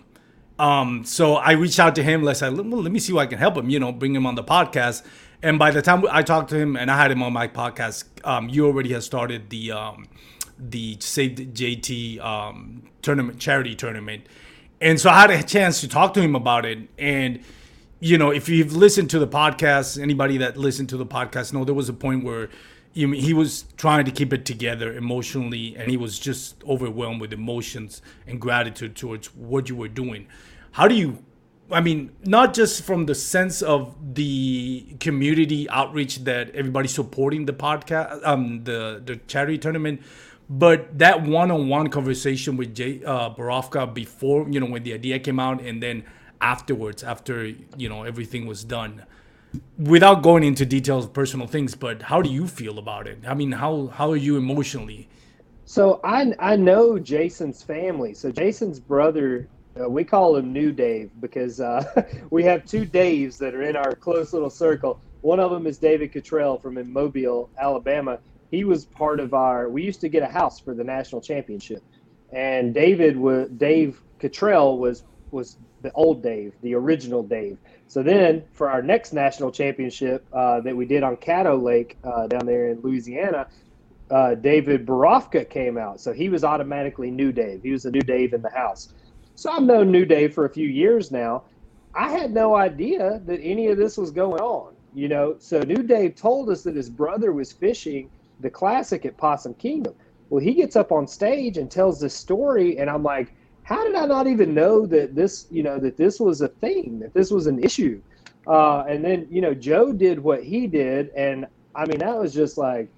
Um, 0.59 1.05
so 1.05 1.37
I 1.37 1.53
reached 1.53 1.79
out 1.79 1.95
to 1.97 2.03
him. 2.03 2.23
Let's 2.23 2.41
say, 2.41 2.51
well, 2.51 2.65
let 2.65 2.93
me 2.93 2.99
see 2.99 3.13
what 3.13 3.23
I 3.23 3.27
can 3.27 3.39
help 3.39 3.57
him. 3.57 3.71
You 3.71 3.79
know, 3.79 3.93
bring 3.93 4.15
him 4.15 4.27
on 4.27 4.35
the 4.35 4.45
podcast. 4.45 5.05
And 5.43 5.59
by 5.59 5.71
the 5.71 5.83
time 5.83 6.05
I 6.11 6.23
talked 6.23 6.51
to 6.51 6.59
him 6.59 6.77
and 6.77 6.91
I 6.91 6.97
had 6.97 7.11
him 7.11 7.23
on 7.23 7.33
my 7.33 7.47
podcast, 7.47 8.05
um, 8.25 8.49
you 8.49 8.67
already 8.67 8.93
had 8.93 9.05
started 9.05 9.51
the 9.51 9.71
um, 9.71 10.09
the 10.59 10.97
Save 11.01 11.37
JT 11.37 12.21
um, 12.21 12.83
tournament 13.03 13.39
charity 13.39 13.77
tournament, 13.77 14.27
and 14.81 15.01
so 15.01 15.11
I 15.11 15.21
had 15.21 15.31
a 15.31 15.43
chance 15.45 15.81
to 15.83 15.89
talk 15.89 16.13
to 16.15 16.21
him 16.21 16.35
about 16.35 16.67
it. 16.67 16.89
And 16.99 17.45
you 18.01 18.19
know, 18.19 18.31
if 18.31 18.49
you've 18.49 18.75
listened 18.75 19.11
to 19.11 19.21
the 19.21 19.29
podcast, 19.29 20.01
anybody 20.01 20.39
that 20.39 20.57
listened 20.57 20.89
to 20.89 20.97
the 20.97 21.07
podcast 21.07 21.53
know 21.53 21.65
there 21.65 21.75
was 21.75 21.89
a 21.89 21.93
point 21.93 22.25
where 22.25 22.51
he 22.95 23.33
was 23.33 23.65
trying 23.77 24.05
to 24.05 24.11
keep 24.11 24.33
it 24.33 24.45
together 24.45 24.95
emotionally, 24.95 25.77
and 25.77 25.91
he 25.91 25.97
was 25.97 26.19
just 26.19 26.63
overwhelmed 26.65 27.21
with 27.21 27.33
emotions 27.33 28.03
and 28.27 28.41
gratitude 28.41 28.97
towards 28.97 29.29
what 29.35 29.69
you 29.69 29.77
were 29.77 29.89
doing. 29.89 30.27
How 30.73 30.89
do 30.89 30.95
you 30.95 31.25
I 31.71 31.83
mean, 31.83 32.13
not 32.25 32.55
just 32.55 32.83
from 32.83 33.05
the 33.05 33.15
sense 33.15 33.61
of 33.61 33.95
the 34.15 34.97
community 35.01 35.69
outreach 35.69 36.25
that 36.25 36.51
everybody's 36.55 36.95
supporting 36.95 37.45
the 37.45 37.53
podcast, 37.53 38.27
um, 38.27 38.65
the 38.65 39.03
the 39.05 39.17
charity 39.27 39.59
tournament, 39.59 40.01
but 40.49 40.99
that 40.99 41.23
one-on-one 41.23 41.89
conversation 41.89 42.57
with 42.57 42.75
Jay 42.75 43.05
uh, 43.05 43.29
Borofka 43.35 43.93
before, 43.93 44.49
you 44.49 44.61
know, 44.61 44.67
when 44.67 44.83
the 44.83 44.95
idea 44.95 45.19
came 45.19 45.39
out, 45.39 45.61
and 45.61 45.83
then 45.83 46.05
afterwards, 46.41 47.03
after 47.03 47.53
you 47.77 47.89
know 47.89 48.05
everything 48.05 48.47
was 48.47 48.65
done, 48.65 49.05
without 49.79 50.23
going 50.23 50.43
into 50.43 50.67
details 50.67 51.05
of 51.07 51.13
personal 51.13 51.47
things, 51.47 51.75
but 51.75 52.03
how 52.03 52.23
do 52.23 52.31
you 52.31 52.47
feel 52.47 52.79
about 52.79 53.07
it? 53.07 53.19
I 53.27 53.35
mean, 53.35 53.53
how 53.53 53.89
how 53.89 54.11
are 54.11 54.17
you 54.17 54.37
emotionally? 54.37 55.09
So 55.65 56.01
I 56.05 56.35
I 56.39 56.57
know 56.57 56.99
Jason's 56.99 57.63
family. 57.63 58.15
So 58.15 58.31
Jason's 58.31 58.81
brother 58.81 59.49
uh, 59.79 59.89
we 59.89 60.05
call 60.05 60.37
him 60.37 60.53
New 60.53 60.73
Dave 60.73 61.11
because 61.21 61.61
uh, 61.61 62.05
we 62.31 62.43
have 62.45 62.65
two 62.65 62.85
Daves 62.85 63.39
that 63.39 63.55
are 63.55 63.63
in 63.63 63.77
our 63.77 63.95
close 63.95 64.33
little 64.33 64.51
circle. 64.51 65.01
One 65.21 65.41
of 65.41 65.51
them 65.51 65.67
is 65.67 65.79
David 65.79 66.13
Cottrell 66.13 66.59
from 66.59 66.93
Mobile, 66.93 67.51
Alabama. 67.59 68.19
He 68.51 68.65
was 68.65 68.87
part 68.87 69.21
of 69.21 69.35
our. 69.35 69.69
We 69.69 69.83
used 69.83 70.01
to 70.01 70.09
get 70.09 70.23
a 70.23 70.33
house 70.33 70.59
for 70.59 70.75
the 70.75 70.85
national 70.85 71.21
championship, 71.21 71.83
and 72.33 72.73
David 72.73 73.17
was 73.17 73.49
Dave 73.51 74.01
Cottrell 74.21 74.79
was 74.79 75.05
was 75.31 75.59
the 75.83 75.93
old 75.93 76.23
Dave, 76.23 76.53
the 76.63 76.75
original 76.75 77.23
Dave. 77.23 77.59
So 77.87 78.03
then 78.03 78.45
for 78.53 78.71
our 78.71 78.83
next 78.83 79.13
national 79.13 79.51
championship 79.51 80.27
uh, 80.33 80.61
that 80.61 80.77
we 80.77 80.85
did 80.85 81.03
on 81.03 81.17
Caddo 81.17 81.61
Lake 81.61 81.97
uh, 82.05 82.27
down 82.27 82.47
there 82.47 82.69
in 82.69 82.81
Louisiana, 82.81 83.49
uh, 84.11 84.35
David 84.35 84.87
Borofka 84.87 85.49
came 85.49 85.79
out. 85.79 86.01
So 86.01 86.13
he 86.13 86.29
was 86.29 86.45
automatically 86.45 87.11
new 87.11 87.33
Dave. 87.33 87.63
He 87.63 87.73
was 87.73 87.85
a 87.85 87.91
new 87.91 88.01
Dave 88.01 88.33
in 88.33 88.43
the 88.43 88.51
house. 88.51 88.93
So 89.35 89.51
I've 89.51 89.63
known 89.63 89.93
New 89.93 90.05
Dave 90.05 90.35
for 90.35 90.47
a 90.47 90.51
few 90.51 90.69
years 90.69 91.11
now. 91.11 91.45
I 91.95 92.11
had 92.11 92.33
no 92.33 92.55
idea 92.57 93.21
that 93.25 93.41
any 93.41 93.69
of 93.69 93.79
this 93.79 93.97
was 93.97 94.11
going 94.11 94.41
on, 94.41 94.75
you 94.95 95.09
know. 95.09 95.37
So 95.39 95.61
New 95.61 95.83
Dave 95.83 96.15
told 96.15 96.51
us 96.51 96.63
that 96.65 96.75
his 96.77 96.91
brother 96.91 97.33
was 97.33 97.53
fishing 97.53 98.11
the 98.41 98.51
classic 98.51 99.07
at 99.07 99.17
Possum 99.17 99.55
Kingdom. 99.55 99.95
Well, 100.31 100.43
he 100.43 100.55
gets 100.55 100.77
up 100.77 100.93
on 100.93 101.07
stage 101.07 101.57
and 101.57 101.71
tells 101.71 102.01
this 102.01 102.15
story, 102.15 102.79
and 102.79 102.91
I'm 102.91 103.03
like, 103.03 103.35
how 103.69 103.85
did 103.85 103.97
I 103.97 104.07
not 104.07 104.27
even 104.27 104.55
know 104.55 104.87
that 104.87 105.15
this, 105.15 105.47
you 105.51 105.63
know, 105.63 105.79
that 105.79 105.99
this 105.99 106.19
was 106.19 106.41
a 106.41 106.49
thing, 106.49 107.01
that 107.01 107.13
this 107.13 107.31
was 107.31 107.47
an 107.47 107.63
issue? 107.63 108.01
Uh, 108.47 108.85
and 108.89 109.05
then, 109.05 109.29
you 109.31 109.43
know, 109.43 109.53
Joe 109.53 109.93
did 109.93 110.19
what 110.19 110.43
he 110.43 110.67
did, 110.67 111.11
and 111.11 111.47
I 111.75 111.85
mean, 111.85 111.99
that 111.99 112.19
was 112.19 112.33
just 112.33 112.57
like, 112.57 112.89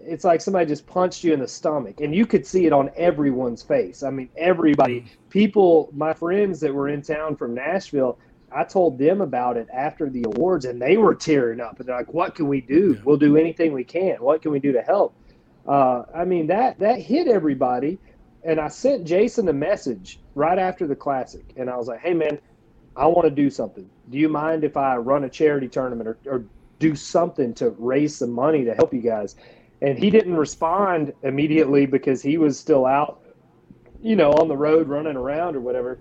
it's 0.00 0.24
like 0.24 0.40
somebody 0.40 0.64
just 0.64 0.86
punched 0.86 1.24
you 1.24 1.34
in 1.34 1.40
the 1.40 1.48
stomach 1.48 2.00
and 2.00 2.14
you 2.14 2.24
could 2.26 2.46
see 2.46 2.64
it 2.64 2.72
on 2.72 2.90
everyone's 2.96 3.62
face. 3.62 4.02
I 4.02 4.10
mean 4.10 4.28
everybody. 4.36 5.06
People 5.30 5.90
my 5.94 6.12
friends 6.12 6.60
that 6.60 6.74
were 6.74 6.88
in 6.88 7.00
town 7.00 7.36
from 7.36 7.54
nashville 7.54 8.18
i 8.52 8.64
told 8.64 8.98
them 8.98 9.22
about 9.22 9.56
it 9.56 9.66
after 9.72 10.10
the 10.10 10.24
awards 10.24 10.66
and 10.66 10.80
they 10.80 10.98
were 10.98 11.14
tearing 11.14 11.60
up. 11.60 11.80
And 11.80 11.88
they're 11.88 11.96
like 11.96 12.12
what 12.12 12.34
can 12.34 12.48
we 12.48 12.60
do? 12.60 12.94
Yeah. 12.96 13.02
we'll 13.04 13.16
do 13.16 13.38
anything 13.38 13.72
we 13.72 13.84
can. 13.84 14.16
What 14.16 14.42
can 14.42 14.52
we 14.52 14.58
do 14.58 14.72
to 14.72 14.82
help? 14.82 15.14
Uh, 15.66 16.02
i 16.14 16.24
mean 16.24 16.46
that 16.48 16.78
that 16.80 17.00
hit 17.00 17.28
everybody 17.28 17.98
and 18.44 18.60
i 18.60 18.68
sent 18.68 19.06
jason 19.06 19.48
a 19.48 19.52
message 19.52 20.20
right 20.34 20.58
after 20.58 20.86
the 20.86 20.96
classic 20.96 21.52
and 21.56 21.68
i 21.70 21.76
was 21.76 21.88
like 21.88 22.00
hey 22.00 22.14
man 22.14 22.38
i 22.96 23.06
want 23.06 23.24
to 23.24 23.30
do 23.30 23.50
something 23.50 23.88
do 24.10 24.18
you 24.18 24.28
mind 24.28 24.64
if 24.64 24.76
i 24.76 24.96
run 24.96 25.24
a 25.24 25.30
charity 25.30 25.68
tournament 25.68 26.08
or, 26.08 26.18
or 26.26 26.44
do 26.78 26.94
something 26.94 27.52
to 27.54 27.70
raise 27.78 28.16
some 28.16 28.30
money 28.30 28.64
to 28.64 28.74
help 28.74 28.94
you 28.94 29.00
guys 29.00 29.34
and 29.80 29.98
he 29.98 30.10
didn't 30.10 30.36
respond 30.36 31.12
immediately 31.22 31.86
because 31.86 32.20
he 32.22 32.36
was 32.36 32.58
still 32.58 32.84
out, 32.84 33.20
you 34.00 34.16
know, 34.16 34.32
on 34.32 34.48
the 34.48 34.56
road 34.56 34.88
running 34.88 35.16
around 35.16 35.54
or 35.56 35.60
whatever. 35.60 36.00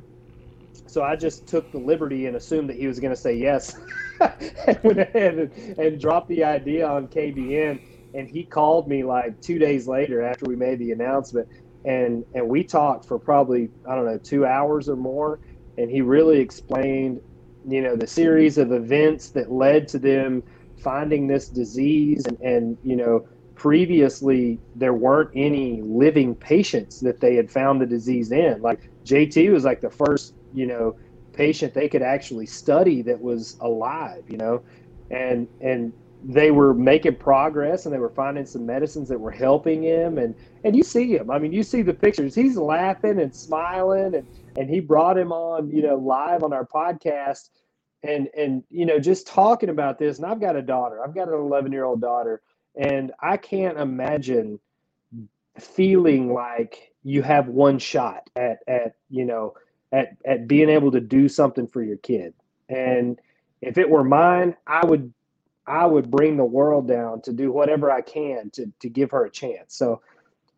So 0.87 1.03
I 1.03 1.15
just 1.15 1.47
took 1.47 1.71
the 1.71 1.77
liberty 1.77 2.25
and 2.25 2.35
assumed 2.35 2.69
that 2.69 2.77
he 2.77 2.87
was 2.87 2.99
going 2.99 3.13
to 3.13 3.19
say 3.19 3.35
yes, 3.35 3.75
and 4.19 4.79
went 4.83 4.99
ahead 4.99 5.37
and, 5.37 5.79
and 5.79 5.99
dropped 5.99 6.29
the 6.29 6.43
idea 6.43 6.87
on 6.87 7.07
KBN. 7.07 7.79
And 8.13 8.27
he 8.27 8.45
called 8.45 8.87
me 8.87 9.03
like 9.03 9.39
two 9.41 9.59
days 9.59 9.87
later 9.87 10.23
after 10.23 10.45
we 10.45 10.55
made 10.55 10.79
the 10.79 10.91
announcement, 10.91 11.47
and 11.85 12.25
and 12.33 12.47
we 12.47 12.63
talked 12.63 13.05
for 13.05 13.19
probably 13.19 13.69
I 13.89 13.95
don't 13.95 14.05
know 14.05 14.17
two 14.17 14.45
hours 14.45 14.89
or 14.89 14.95
more, 14.95 15.39
and 15.77 15.89
he 15.89 16.01
really 16.01 16.39
explained, 16.39 17.21
you 17.67 17.81
know, 17.81 17.95
the 17.95 18.07
series 18.07 18.57
of 18.57 18.71
events 18.71 19.31
that 19.31 19.51
led 19.51 19.87
to 19.89 19.99
them 19.99 20.43
finding 20.83 21.27
this 21.27 21.49
disease 21.49 22.25
and 22.25 22.39
and 22.41 22.77
you 22.83 22.95
know 22.95 23.27
previously 23.55 24.59
there 24.75 24.93
weren't 24.93 25.31
any 25.35 25.81
living 25.81 26.35
patients 26.35 26.99
that 26.99 27.19
they 27.19 27.35
had 27.35 27.49
found 27.49 27.81
the 27.81 27.85
disease 27.87 28.31
in. 28.31 28.61
Like 28.61 28.79
JT 29.03 29.51
was 29.51 29.65
like 29.65 29.81
the 29.81 29.89
first, 29.89 30.35
you 30.53 30.67
know, 30.67 30.95
patient 31.33 31.73
they 31.73 31.89
could 31.89 32.03
actually 32.03 32.45
study 32.45 33.01
that 33.03 33.19
was 33.19 33.57
alive, 33.61 34.23
you 34.27 34.37
know, 34.37 34.63
and 35.09 35.47
and 35.61 35.93
they 36.23 36.51
were 36.51 36.73
making 36.73 37.15
progress 37.15 37.85
and 37.85 37.93
they 37.93 37.99
were 37.99 38.09
finding 38.09 38.45
some 38.45 38.65
medicines 38.65 39.09
that 39.09 39.19
were 39.19 39.31
helping 39.31 39.83
him. 39.83 40.17
And 40.17 40.35
and 40.63 40.75
you 40.75 40.83
see 40.83 41.15
him. 41.15 41.29
I 41.29 41.39
mean 41.39 41.53
you 41.53 41.63
see 41.63 41.81
the 41.81 41.93
pictures. 41.93 42.35
He's 42.35 42.57
laughing 42.57 43.19
and 43.19 43.33
smiling 43.33 44.15
and 44.15 44.27
and 44.57 44.69
he 44.69 44.79
brought 44.79 45.17
him 45.17 45.31
on 45.31 45.69
you 45.69 45.81
know 45.81 45.95
live 45.95 46.43
on 46.43 46.53
our 46.53 46.65
podcast. 46.65 47.49
And 48.03 48.29
and 48.37 48.63
you 48.69 48.85
know 48.85 48.99
just 48.99 49.27
talking 49.27 49.69
about 49.69 49.97
this 49.99 50.17
and 50.17 50.25
i've 50.25 50.39
got 50.39 50.55
a 50.55 50.61
daughter. 50.61 51.03
I've 51.03 51.15
got 51.15 51.27
an 51.27 51.33
11 51.35 51.71
year 51.71 51.83
old 51.83 52.01
daughter 52.01 52.41
and 52.75 53.11
I 53.19 53.37
can't 53.37 53.77
imagine 53.77 54.59
feeling 55.59 56.33
like 56.33 56.93
you 57.03 57.21
have 57.23 57.47
one 57.47 57.79
shot 57.79 58.29
at 58.35 58.59
at 58.67 58.95
you 59.09 59.25
know 59.25 59.55
at 59.91 60.17
at 60.25 60.47
being 60.47 60.69
able 60.69 60.91
to 60.91 60.99
do 60.99 61.27
something 61.27 61.67
for 61.67 61.83
your 61.83 61.97
kid. 61.97 62.33
And 62.69 63.19
if 63.61 63.77
it 63.77 63.89
were 63.89 64.03
mine, 64.03 64.55
I 64.67 64.85
would 64.85 65.13
I 65.67 65.85
would 65.85 66.11
bring 66.11 66.37
the 66.37 66.45
world 66.45 66.87
down 66.87 67.21
to 67.23 67.33
do 67.33 67.51
whatever 67.51 67.91
I 67.91 68.01
can 68.01 68.49
to 68.51 68.71
to 68.81 68.89
give 68.89 69.11
her 69.11 69.25
a 69.25 69.31
chance. 69.31 69.75
So 69.75 70.01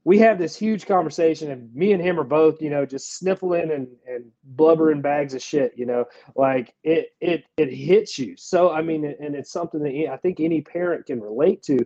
we 0.06 0.20
have 0.20 0.40
this 0.40 0.56
huge 0.56 0.88
conversation 0.88 1.52
and 1.52 1.74
me 1.76 1.94
and 1.94 2.02
him 2.02 2.20
are 2.20 2.24
both 2.24 2.62
you 2.62 2.70
know 2.72 2.86
just 2.86 3.18
sniffling 3.18 3.72
and, 3.72 3.88
and 4.08 4.26
blubbering 4.44 5.02
bags 5.02 5.34
of 5.36 5.42
shit 5.44 5.74
you 5.78 5.86
know 5.86 6.06
like 6.36 6.74
it 6.84 7.14
it 7.22 7.46
it 7.58 7.72
hits 7.74 8.18
you 8.20 8.36
so 8.38 8.72
i 8.72 8.82
mean 8.82 9.06
and 9.06 9.36
it's 9.36 9.52
something 9.52 9.82
that 9.84 10.12
i 10.12 10.18
think 10.18 10.40
any 10.40 10.62
parent 10.62 11.06
can 11.06 11.22
relate 11.22 11.62
to 11.64 11.80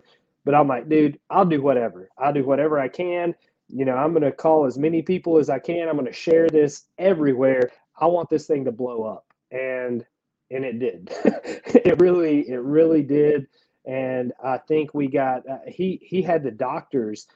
But 0.44 0.56
I'm 0.56 0.68
like, 0.68 0.88
dude, 0.88 1.18
I'll 1.30 1.46
do 1.46 1.62
whatever. 1.62 2.10
I'll 2.18 2.34
do 2.34 2.44
whatever 2.44 2.80
I 2.80 2.88
can. 2.88 3.34
You 3.68 3.86
know, 3.86 3.94
I'm 3.96 4.12
going 4.12 4.24
to 4.24 4.32
call 4.32 4.66
as 4.66 4.78
many 4.78 5.02
people 5.02 5.38
as 5.38 5.50
I 5.50 5.60
can. 5.60 5.88
I'm 5.88 5.96
going 5.96 6.06
to 6.06 6.14
share 6.14 6.48
this 6.48 6.84
everywhere. 6.98 7.72
I 8.00 8.06
want 8.06 8.30
this 8.30 8.46
thing 8.46 8.66
to 8.66 8.72
blow 8.72 9.04
up. 9.04 9.26
And 9.52 10.06
and 10.50 10.64
it 10.64 10.78
did. 10.78 11.10
it 11.84 12.00
really 12.00 12.48
it 12.48 12.60
really 12.60 13.02
did. 13.02 13.46
And 13.86 14.32
I 14.42 14.58
think 14.58 14.94
we 14.94 15.08
got 15.08 15.48
uh, 15.48 15.58
he 15.66 16.00
he 16.02 16.22
had 16.22 16.42
the 16.42 16.50
doctors 16.50 17.26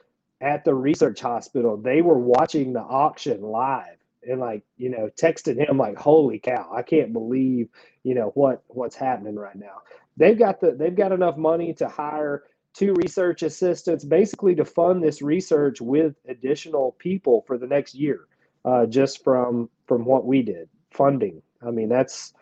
at 0.41 0.63
the 0.65 0.73
research 0.73 1.19
hospital. 1.19 1.77
They 1.77 2.01
were 2.01 2.17
watching 2.17 2.73
the 2.73 2.81
auction 2.81 3.41
live 3.41 3.99
and 4.27 4.39
like 4.39 4.63
you 4.77 4.89
know 4.89 5.09
texting 5.19 5.57
him 5.57 5.77
like 5.77 5.97
holy 5.97 6.39
cow 6.39 6.69
i 6.73 6.81
can't 6.81 7.13
believe 7.13 7.69
you 8.03 8.13
know 8.13 8.31
what 8.35 8.63
what's 8.67 8.95
happening 8.95 9.35
right 9.35 9.55
now 9.55 9.81
they've 10.17 10.37
got 10.37 10.59
the 10.59 10.71
they've 10.71 10.95
got 10.95 11.11
enough 11.11 11.37
money 11.37 11.73
to 11.73 11.87
hire 11.87 12.43
two 12.73 12.93
research 12.95 13.43
assistants 13.43 14.03
basically 14.03 14.55
to 14.55 14.65
fund 14.65 15.01
this 15.03 15.21
research 15.21 15.81
with 15.81 16.15
additional 16.27 16.95
people 16.99 17.43
for 17.47 17.57
the 17.57 17.67
next 17.67 17.95
year 17.95 18.27
uh, 18.65 18.85
just 18.85 19.23
from 19.23 19.69
from 19.87 20.05
what 20.05 20.25
we 20.25 20.41
did 20.41 20.67
funding 20.91 21.41
i 21.65 21.71
mean 21.71 21.89
that's 21.89 22.33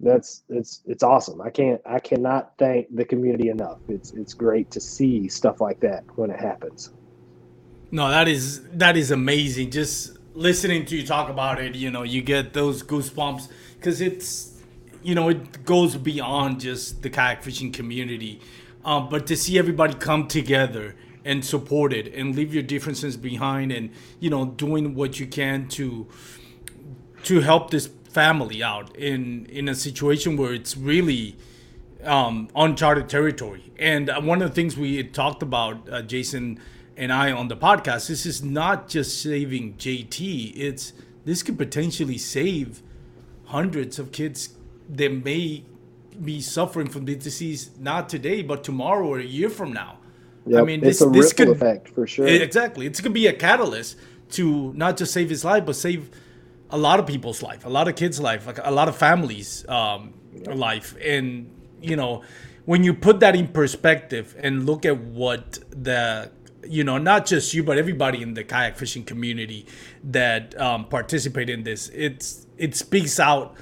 that's 0.00 0.42
it's 0.48 0.82
it's 0.86 1.02
awesome. 1.02 1.40
I 1.40 1.50
can't 1.50 1.80
i 1.84 1.98
cannot 1.98 2.52
thank 2.58 2.94
the 2.94 3.04
community 3.04 3.50
enough. 3.50 3.78
It's 3.88 4.12
it's 4.12 4.34
great 4.34 4.70
to 4.72 4.80
see 4.80 5.28
stuff 5.28 5.60
like 5.60 5.80
that 5.80 6.04
when 6.16 6.30
it 6.30 6.40
happens. 6.40 6.90
No 7.90 8.08
that 8.08 8.28
is 8.28 8.62
that 8.70 8.96
is 8.96 9.10
amazing. 9.10 9.70
Just 9.70 10.18
listening 10.34 10.84
to 10.86 10.96
you 10.96 11.06
talk 11.06 11.28
about 11.28 11.60
it, 11.60 11.74
you 11.74 11.90
know, 11.90 12.02
you 12.02 12.22
get 12.22 12.52
those 12.52 12.82
goosebumps 12.82 13.48
because 13.76 14.00
it's, 14.00 14.60
you 15.02 15.14
know, 15.14 15.28
it 15.28 15.64
goes 15.64 15.96
beyond 15.96 16.60
just 16.60 17.02
the 17.02 17.10
kayak 17.10 17.42
fishing 17.42 17.72
community. 17.72 18.40
Um, 18.84 19.08
but 19.08 19.26
to 19.26 19.36
see 19.36 19.58
everybody 19.58 19.94
come 19.94 20.28
together 20.28 20.94
and 21.24 21.44
support 21.44 21.92
it 21.92 22.14
and 22.14 22.34
leave 22.34 22.54
your 22.54 22.62
differences 22.62 23.16
behind 23.16 23.72
and, 23.72 23.90
you 24.20 24.30
know, 24.30 24.46
doing 24.46 24.94
what 24.94 25.20
you 25.20 25.26
can 25.26 25.68
to 25.68 26.06
to 27.24 27.40
help 27.40 27.70
this 27.70 27.90
family 28.12 28.62
out 28.62 28.94
in 28.96 29.46
in 29.46 29.68
a 29.68 29.74
situation 29.74 30.36
where 30.36 30.52
it's 30.52 30.76
really 30.76 31.36
um, 32.04 32.48
uncharted 32.54 33.08
territory. 33.08 33.72
And 33.78 34.10
one 34.22 34.42
of 34.42 34.48
the 34.50 34.54
things 34.54 34.76
we 34.76 35.02
talked 35.04 35.42
about, 35.42 35.88
uh, 35.88 36.02
Jason 36.02 36.58
and 36.96 37.12
I 37.12 37.32
on 37.32 37.48
the 37.48 37.56
podcast, 37.56 38.08
this 38.08 38.26
is 38.26 38.42
not 38.42 38.88
just 38.88 39.22
saving 39.22 39.74
JT. 39.74 40.52
It's 40.56 40.92
this 41.24 41.42
could 41.42 41.58
potentially 41.58 42.18
save 42.18 42.82
hundreds 43.46 43.98
of 43.98 44.12
kids 44.12 44.56
that 44.88 45.12
may 45.24 45.64
be 46.22 46.40
suffering 46.40 46.88
from 46.88 47.04
the 47.04 47.14
disease 47.14 47.70
not 47.78 48.08
today, 48.08 48.42
but 48.42 48.64
tomorrow 48.64 49.06
or 49.06 49.18
a 49.18 49.24
year 49.24 49.48
from 49.48 49.72
now. 49.72 49.98
Yep, 50.46 50.60
I 50.60 50.64
mean, 50.64 50.80
this, 50.80 50.98
this 51.12 51.32
could 51.32 51.48
effect 51.48 51.88
for 51.88 52.06
sure. 52.06 52.26
Exactly, 52.26 52.86
it's 52.86 53.00
gonna 53.00 53.12
be 53.12 53.26
a 53.26 53.32
catalyst 53.32 53.96
to 54.30 54.72
not 54.74 54.96
just 54.96 55.12
save 55.12 55.28
his 55.28 55.44
life, 55.44 55.66
but 55.66 55.76
save 55.76 56.10
a 56.70 56.78
lot 56.78 57.00
of 57.00 57.06
people's 57.06 57.42
life, 57.42 57.64
a 57.64 57.68
lot 57.68 57.88
of 57.88 57.96
kids' 57.96 58.20
life, 58.20 58.46
like 58.46 58.58
a 58.62 58.70
lot 58.70 58.88
of 58.88 58.96
families' 58.96 59.66
um, 59.68 60.14
life, 60.46 60.96
and 61.04 61.50
you 61.80 61.96
know, 61.96 62.22
when 62.64 62.84
you 62.84 62.94
put 62.94 63.20
that 63.20 63.34
in 63.34 63.48
perspective 63.48 64.36
and 64.38 64.66
look 64.66 64.84
at 64.84 64.98
what 64.98 65.58
the 65.70 66.30
you 66.68 66.84
know, 66.84 66.98
not 66.98 67.26
just 67.26 67.54
you, 67.54 67.62
but 67.62 67.78
everybody 67.78 68.22
in 68.22 68.34
the 68.34 68.44
kayak 68.44 68.76
fishing 68.76 69.04
community 69.04 69.66
that 70.04 70.58
um, 70.60 70.84
participate 70.86 71.48
in 71.48 71.62
this. 71.62 71.90
It's 71.94 72.46
it 72.58 72.76
speaks 72.76 73.18
out 73.18 73.54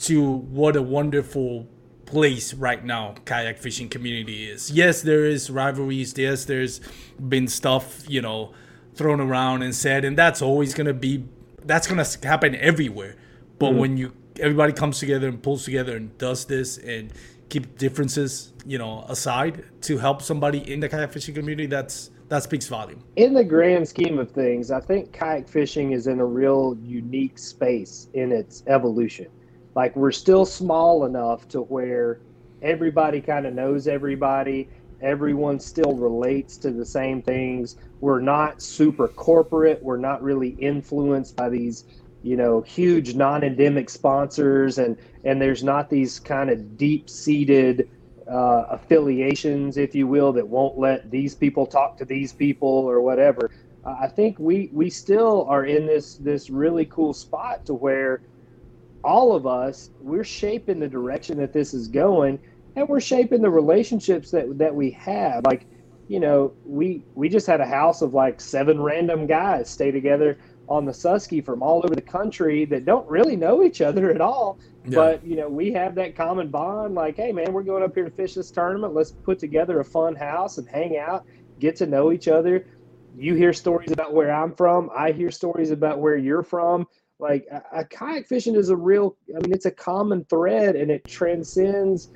to 0.00 0.24
what 0.24 0.76
a 0.76 0.82
wonderful 0.82 1.68
place 2.06 2.54
right 2.54 2.82
now 2.84 3.14
kayak 3.26 3.58
fishing 3.58 3.88
community 3.88 4.48
is. 4.48 4.70
Yes, 4.70 5.02
there 5.02 5.26
is 5.26 5.50
rivalries. 5.50 6.16
Yes, 6.16 6.46
there's 6.46 6.80
been 7.20 7.48
stuff 7.48 8.04
you 8.08 8.22
know 8.22 8.52
thrown 8.94 9.20
around 9.20 9.62
and 9.62 9.74
said, 9.74 10.04
and 10.04 10.16
that's 10.16 10.42
always 10.42 10.74
gonna 10.74 10.94
be 10.94 11.24
that's 11.68 11.86
gonna 11.86 12.06
happen 12.24 12.56
everywhere. 12.56 13.14
But 13.58 13.70
mm-hmm. 13.70 13.78
when 13.78 13.96
you 13.96 14.12
everybody 14.40 14.72
comes 14.72 14.98
together 14.98 15.28
and 15.28 15.40
pulls 15.42 15.64
together 15.64 15.96
and 15.96 16.16
does 16.18 16.46
this 16.46 16.78
and 16.78 17.12
keep 17.48 17.78
differences 17.78 18.52
you 18.66 18.78
know 18.78 19.04
aside 19.08 19.64
to 19.82 19.98
help 19.98 20.22
somebody 20.22 20.58
in 20.70 20.80
the 20.80 20.88
kayak 20.88 21.12
fishing 21.12 21.34
community, 21.34 21.66
that's 21.66 22.10
that 22.28 22.42
speaks 22.42 22.66
volume. 22.66 23.02
In 23.16 23.34
the 23.34 23.44
grand 23.44 23.88
scheme 23.88 24.18
of 24.18 24.30
things, 24.30 24.70
I 24.70 24.80
think 24.80 25.12
kayak 25.12 25.48
fishing 25.48 25.92
is 25.92 26.06
in 26.06 26.20
a 26.20 26.26
real 26.26 26.76
unique 26.82 27.38
space 27.38 28.08
in 28.14 28.32
its 28.32 28.64
evolution. 28.66 29.28
Like 29.74 29.94
we're 29.94 30.12
still 30.12 30.44
small 30.44 31.04
enough 31.04 31.48
to 31.48 31.60
where 31.62 32.20
everybody 32.62 33.20
kind 33.20 33.46
of 33.46 33.54
knows 33.54 33.86
everybody. 33.86 34.68
Everyone 35.00 35.60
still 35.60 35.94
relates 35.94 36.56
to 36.58 36.70
the 36.70 36.84
same 36.84 37.22
things. 37.22 37.76
We're 38.00 38.20
not 38.20 38.62
super 38.62 39.08
corporate. 39.08 39.82
We're 39.82 39.96
not 39.96 40.22
really 40.22 40.50
influenced 40.50 41.36
by 41.36 41.48
these, 41.48 41.84
you 42.22 42.36
know, 42.36 42.62
huge 42.62 43.14
non-endemic 43.14 43.90
sponsors, 43.90 44.78
and 44.78 44.96
and 45.24 45.40
there's 45.40 45.62
not 45.62 45.90
these 45.90 46.18
kind 46.18 46.50
of 46.50 46.76
deep-seated 46.76 47.88
uh, 48.28 48.64
affiliations, 48.70 49.76
if 49.76 49.94
you 49.94 50.06
will, 50.06 50.32
that 50.32 50.46
won't 50.46 50.78
let 50.78 51.10
these 51.10 51.34
people 51.34 51.66
talk 51.66 51.96
to 51.98 52.04
these 52.04 52.32
people 52.32 52.68
or 52.68 53.00
whatever. 53.00 53.50
I 53.84 54.08
think 54.08 54.38
we 54.38 54.68
we 54.72 54.90
still 54.90 55.46
are 55.48 55.64
in 55.64 55.86
this 55.86 56.16
this 56.16 56.50
really 56.50 56.84
cool 56.86 57.14
spot 57.14 57.64
to 57.66 57.74
where 57.74 58.20
all 59.02 59.34
of 59.34 59.46
us 59.46 59.90
we're 60.00 60.24
shaping 60.24 60.80
the 60.80 60.88
direction 60.88 61.38
that 61.38 61.52
this 61.52 61.72
is 61.72 61.88
going, 61.88 62.38
and 62.78 62.88
we're 62.88 63.00
shaping 63.00 63.42
the 63.42 63.50
relationships 63.50 64.30
that 64.30 64.58
that 64.58 64.74
we 64.74 64.90
have. 64.92 65.44
Like, 65.44 65.66
you 66.06 66.20
know, 66.20 66.52
we 66.64 67.04
we 67.14 67.28
just 67.28 67.46
had 67.46 67.60
a 67.60 67.66
house 67.66 68.02
of 68.02 68.14
like 68.14 68.40
seven 68.40 68.80
random 68.80 69.26
guys 69.26 69.68
stay 69.68 69.90
together 69.90 70.38
on 70.68 70.84
the 70.84 70.92
Susky 70.92 71.44
from 71.44 71.62
all 71.62 71.78
over 71.84 71.94
the 71.94 72.02
country 72.02 72.64
that 72.66 72.84
don't 72.84 73.08
really 73.08 73.36
know 73.36 73.62
each 73.62 73.80
other 73.80 74.10
at 74.10 74.20
all. 74.20 74.58
Yeah. 74.84 74.94
But 74.94 75.26
you 75.26 75.36
know, 75.36 75.48
we 75.48 75.72
have 75.72 75.94
that 75.96 76.14
common 76.14 76.48
bond. 76.48 76.94
Like, 76.94 77.16
hey, 77.16 77.32
man, 77.32 77.52
we're 77.52 77.62
going 77.62 77.82
up 77.82 77.94
here 77.94 78.04
to 78.04 78.10
fish 78.10 78.34
this 78.34 78.50
tournament. 78.50 78.94
Let's 78.94 79.10
put 79.10 79.38
together 79.38 79.80
a 79.80 79.84
fun 79.84 80.14
house 80.14 80.58
and 80.58 80.68
hang 80.68 80.96
out, 80.96 81.26
get 81.58 81.74
to 81.76 81.86
know 81.86 82.12
each 82.12 82.28
other. 82.28 82.66
You 83.16 83.34
hear 83.34 83.52
stories 83.52 83.90
about 83.90 84.14
where 84.14 84.32
I'm 84.32 84.54
from. 84.54 84.90
I 84.96 85.10
hear 85.10 85.32
stories 85.32 85.72
about 85.72 85.98
where 85.98 86.16
you're 86.16 86.44
from. 86.44 86.86
Like, 87.18 87.48
a, 87.50 87.80
a 87.80 87.84
kayak 87.84 88.28
fishing 88.28 88.54
is 88.54 88.70
a 88.70 88.76
real. 88.76 89.16
I 89.34 89.40
mean, 89.40 89.52
it's 89.52 89.66
a 89.66 89.72
common 89.72 90.24
thread, 90.26 90.76
and 90.76 90.88
it 90.88 91.04
transcends 91.04 92.12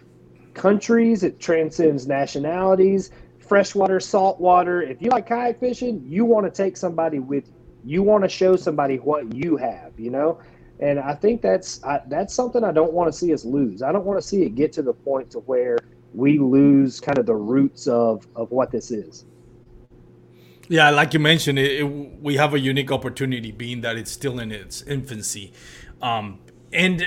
countries. 0.54 1.22
It 1.22 1.40
transcends 1.40 2.06
nationalities. 2.06 3.10
Freshwater, 3.38 4.00
saltwater. 4.00 4.82
If 4.82 5.02
you 5.02 5.10
like 5.10 5.28
kayak 5.28 5.60
fishing, 5.60 6.02
you 6.06 6.24
want 6.24 6.46
to 6.46 6.50
take 6.50 6.76
somebody 6.76 7.18
with 7.18 7.46
you 7.46 7.62
you 7.84 8.02
want 8.02 8.24
to 8.24 8.28
show 8.28 8.56
somebody 8.56 8.96
what 8.96 9.34
you 9.34 9.56
have, 9.56 9.98
you 9.98 10.10
know? 10.10 10.40
And 10.80 10.98
I 10.98 11.14
think 11.14 11.42
that's 11.42 11.82
I, 11.84 12.00
that's 12.08 12.34
something 12.34 12.64
I 12.64 12.72
don't 12.72 12.92
want 12.92 13.12
to 13.12 13.16
see 13.16 13.32
us 13.32 13.44
lose. 13.44 13.82
I 13.82 13.92
don't 13.92 14.04
want 14.04 14.20
to 14.20 14.26
see 14.26 14.42
it 14.42 14.54
get 14.54 14.72
to 14.74 14.82
the 14.82 14.92
point 14.92 15.30
to 15.32 15.38
where 15.40 15.78
we 16.14 16.38
lose 16.38 17.00
kind 17.00 17.18
of 17.18 17.26
the 17.26 17.34
roots 17.34 17.86
of 17.86 18.26
of 18.34 18.50
what 18.50 18.70
this 18.70 18.90
is. 18.90 19.24
Yeah, 20.68 20.90
like 20.90 21.12
you 21.12 21.20
mentioned, 21.20 21.58
it, 21.58 21.80
it, 21.80 21.84
we 21.84 22.36
have 22.36 22.54
a 22.54 22.58
unique 22.58 22.90
opportunity, 22.90 23.52
being 23.52 23.82
that 23.82 23.96
it's 23.96 24.10
still 24.10 24.38
in 24.38 24.50
its 24.50 24.80
infancy, 24.82 25.52
um, 26.00 26.38
and 26.72 27.04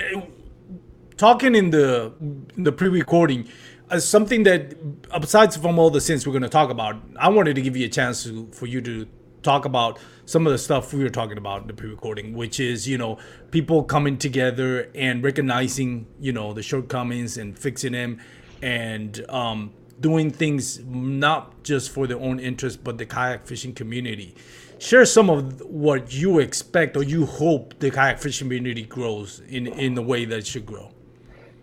talking 1.16 1.54
in 1.54 1.70
the 1.70 2.12
in 2.20 2.64
the 2.64 2.72
pre-recording, 2.72 3.48
uh, 3.90 3.98
something 3.98 4.42
that 4.44 4.74
besides 5.20 5.56
from 5.56 5.78
all 5.78 5.90
the 5.90 6.00
sins 6.00 6.26
we're 6.26 6.32
going 6.32 6.42
to 6.42 6.48
talk 6.48 6.70
about, 6.70 6.96
I 7.18 7.28
wanted 7.28 7.54
to 7.56 7.62
give 7.62 7.76
you 7.76 7.86
a 7.86 7.88
chance 7.88 8.24
to, 8.24 8.48
for 8.52 8.66
you 8.66 8.80
to 8.82 9.06
talk 9.42 9.64
about 9.64 9.98
some 10.24 10.44
of 10.44 10.52
the 10.52 10.58
stuff 10.58 10.92
we 10.92 11.02
were 11.04 11.08
talking 11.08 11.38
about 11.38 11.62
in 11.62 11.68
the 11.68 11.74
pre-recording, 11.74 12.34
which 12.34 12.58
is 12.60 12.88
you 12.88 12.98
know 12.98 13.18
people 13.50 13.82
coming 13.84 14.18
together 14.18 14.90
and 14.94 15.22
recognizing 15.22 16.06
you 16.20 16.32
know 16.32 16.52
the 16.52 16.62
shortcomings 16.62 17.38
and 17.38 17.58
fixing 17.58 17.92
them, 17.92 18.20
and 18.60 19.24
um, 19.28 19.72
doing 20.00 20.30
things 20.30 20.80
not 20.84 21.62
just 21.62 21.90
for 21.90 22.06
their 22.06 22.18
own 22.18 22.38
interest 22.38 22.84
but 22.84 22.98
the 22.98 23.06
kayak 23.06 23.46
fishing 23.46 23.72
community. 23.72 24.34
Share 24.78 25.06
some 25.06 25.30
of 25.30 25.62
what 25.62 26.12
you 26.12 26.38
expect 26.38 26.98
or 26.98 27.02
you 27.02 27.24
hope 27.24 27.78
the 27.78 27.90
kayak 27.90 28.18
fishing 28.18 28.46
community 28.46 28.82
grows 28.82 29.40
in 29.48 29.66
in 29.66 29.94
the 29.94 30.02
way 30.02 30.24
that 30.26 30.38
it 30.38 30.46
should 30.46 30.66
grow. 30.66 30.90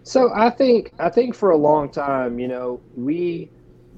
So 0.03 0.31
I 0.33 0.50
think 0.50 0.91
I 1.00 1.10
think 1.10 1.33
for 1.33 1.51
a 1.51 1.57
long 1.57 1.89
time, 1.89 2.39
you 2.39 2.48
know, 2.48 2.81
we 2.95 3.50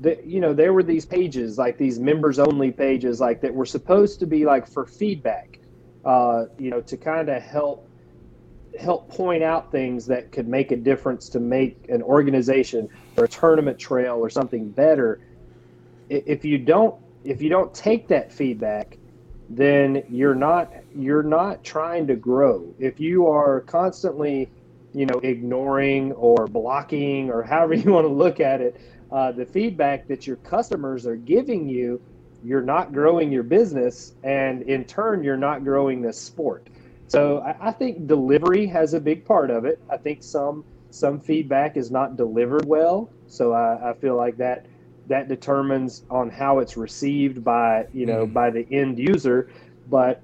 that 0.02 0.26
you 0.26 0.40
know 0.40 0.54
there 0.54 0.74
were 0.74 0.84
these 0.84 1.06
pages 1.06 1.58
like 1.58 1.78
these 1.78 2.00
members 2.00 2.38
only 2.38 2.72
pages 2.72 3.20
like 3.20 3.42
that 3.42 3.54
were 3.54 3.66
supposed 3.66 4.20
to 4.20 4.26
be 4.26 4.46
like 4.46 4.68
for 4.68 4.86
feedback 4.86 5.60
uh, 6.04 6.46
you 6.60 6.70
know 6.70 6.82
to 6.82 6.98
kind 6.98 7.30
of 7.30 7.42
help 7.42 7.90
help 8.78 9.10
point 9.10 9.42
out 9.42 9.72
things 9.72 10.06
that 10.06 10.32
could 10.34 10.48
make 10.48 10.72
a 10.72 10.76
difference 10.76 11.30
to 11.30 11.40
make 11.40 11.78
an 11.88 12.02
organization 12.04 12.90
or 13.18 13.24
a 13.24 13.28
tournament 13.28 13.80
trail 13.80 14.16
or 14.16 14.30
something 14.30 14.70
better. 14.70 15.22
If 16.10 16.46
you 16.46 16.58
don't 16.58 16.96
if 17.24 17.42
you 17.42 17.50
don't 17.50 17.74
take 17.74 18.08
that 18.10 18.32
feedback 18.32 18.98
then 19.50 20.04
you're 20.10 20.36
not 20.36 20.72
you're 20.94 21.24
not 21.24 21.64
trying 21.64 22.08
to 22.08 22.16
grow. 22.16 22.74
If 22.80 23.00
you 23.00 23.28
are 23.28 23.62
constantly 23.62 24.50
you 24.96 25.06
know 25.06 25.20
ignoring 25.20 26.12
or 26.14 26.48
blocking 26.48 27.30
or 27.30 27.44
however 27.52 27.74
you 27.74 27.92
want 27.92 28.06
to 28.06 28.14
look 28.14 28.40
at 28.40 28.62
it 28.62 28.80
uh, 29.12 29.32
the 29.32 29.46
feedback 29.46 30.08
that 30.08 30.26
your 30.26 30.38
customers 30.38 31.06
are 31.06 31.16
giving 31.16 31.70
you, 31.70 32.02
you're 32.44 32.62
not 32.62 32.92
growing 32.92 33.32
your 33.32 33.44
business, 33.44 34.14
and 34.24 34.64
in 34.64 34.84
turn, 34.84 35.24
you're 35.24 35.38
not 35.38 35.64
growing 35.64 36.02
this 36.02 36.20
sport. 36.20 36.68
So 37.08 37.40
I, 37.40 37.70
I 37.70 37.72
think 37.72 38.08
delivery 38.08 38.66
has 38.68 38.94
a 38.94 39.00
big 39.00 39.26
part 39.26 39.52
of 39.52 39.66
it. 39.66 39.80
I 39.90 39.98
think 39.98 40.24
some 40.24 40.64
some 40.90 41.20
feedback 41.20 41.76
is 41.76 41.92
not 41.92 42.16
delivered 42.16 42.66
well, 42.66 43.10
so 43.28 43.54
I, 43.54 43.92
I 43.92 43.94
feel 43.94 44.16
like 44.16 44.38
that 44.38 44.66
that 45.08 45.28
determines 45.28 46.04
on 46.10 46.30
how 46.30 46.60
it's 46.60 46.78
received 46.78 47.44
by 47.44 47.88
you 47.94 48.06
know 48.06 48.26
mm. 48.26 48.34
by 48.34 48.50
the 48.50 48.68
end 48.72 48.98
user. 48.98 49.50
But 49.90 50.22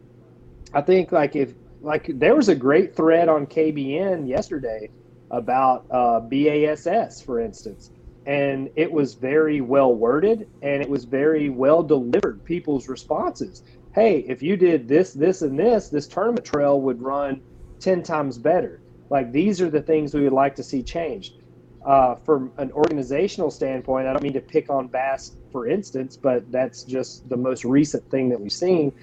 I 0.74 0.82
think 0.82 1.12
like 1.12 1.36
if 1.36 1.54
like 1.82 2.20
there 2.20 2.36
was 2.36 2.50
a 2.50 2.56
great 2.56 2.96
thread 2.96 3.28
on 3.28 3.46
KBN 3.48 4.28
yesterday 4.28 4.90
about 5.32 5.86
uh, 5.90 6.20
BASS, 6.20 7.22
for 7.22 7.40
instance, 7.40 7.92
and 8.26 8.70
it 8.76 8.92
was 8.92 9.16
very 9.16 9.62
well 9.62 9.94
worded 9.94 10.48
and 10.62 10.82
it 10.82 10.90
was 10.90 11.06
very 11.06 11.50
well 11.50 11.82
delivered. 11.82 12.44
People's 12.46 12.88
responses, 12.88 13.64
hey, 13.94 14.20
if 14.28 14.44
you 14.44 14.56
did 14.58 14.88
this, 14.88 15.14
this, 15.14 15.42
and 15.42 15.58
this, 15.58 15.90
this 15.90 16.08
tournament 16.08 16.46
trail 16.46 16.80
would 16.82 17.02
run 17.02 17.42
ten 17.80 18.04
times 18.04 18.38
better. 18.38 18.82
Like 19.10 19.32
these 19.32 19.62
are 19.62 19.70
the 19.70 19.82
things 19.82 20.14
we 20.14 20.24
would 20.24 20.34
like 20.34 20.56
to 20.56 20.64
see 20.64 20.84
changed. 20.84 21.36
Uh, 21.84 22.14
from 22.14 22.52
an 22.58 22.72
organizational 22.74 23.50
standpoint, 23.50 24.08
I 24.08 24.14
don't 24.14 24.22
mean 24.22 24.34
to 24.34 24.42
pick 24.42 24.70
on 24.70 24.88
Bass, 24.88 25.36
for 25.52 25.68
instance, 25.68 26.16
but 26.16 26.50
that's 26.52 26.84
just 26.84 27.28
the 27.28 27.38
most 27.38 27.66
recent 27.66 28.08
thing 28.12 28.30
that 28.30 28.40
we've 28.40 28.52
seen 28.52 28.94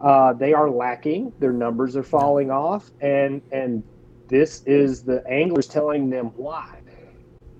uh, 0.00 0.32
they 0.32 0.52
are 0.52 0.70
lacking. 0.70 1.32
Their 1.38 1.52
numbers 1.52 1.96
are 1.96 2.02
falling 2.02 2.50
off, 2.50 2.90
and 3.00 3.42
and 3.52 3.82
this 4.28 4.62
is 4.64 5.02
the 5.02 5.26
anglers 5.26 5.66
telling 5.66 6.10
them 6.10 6.26
why. 6.36 6.78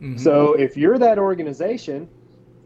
Mm-hmm. 0.00 0.18
So 0.18 0.52
if 0.52 0.76
you're 0.76 0.98
that 0.98 1.18
organization, 1.18 2.08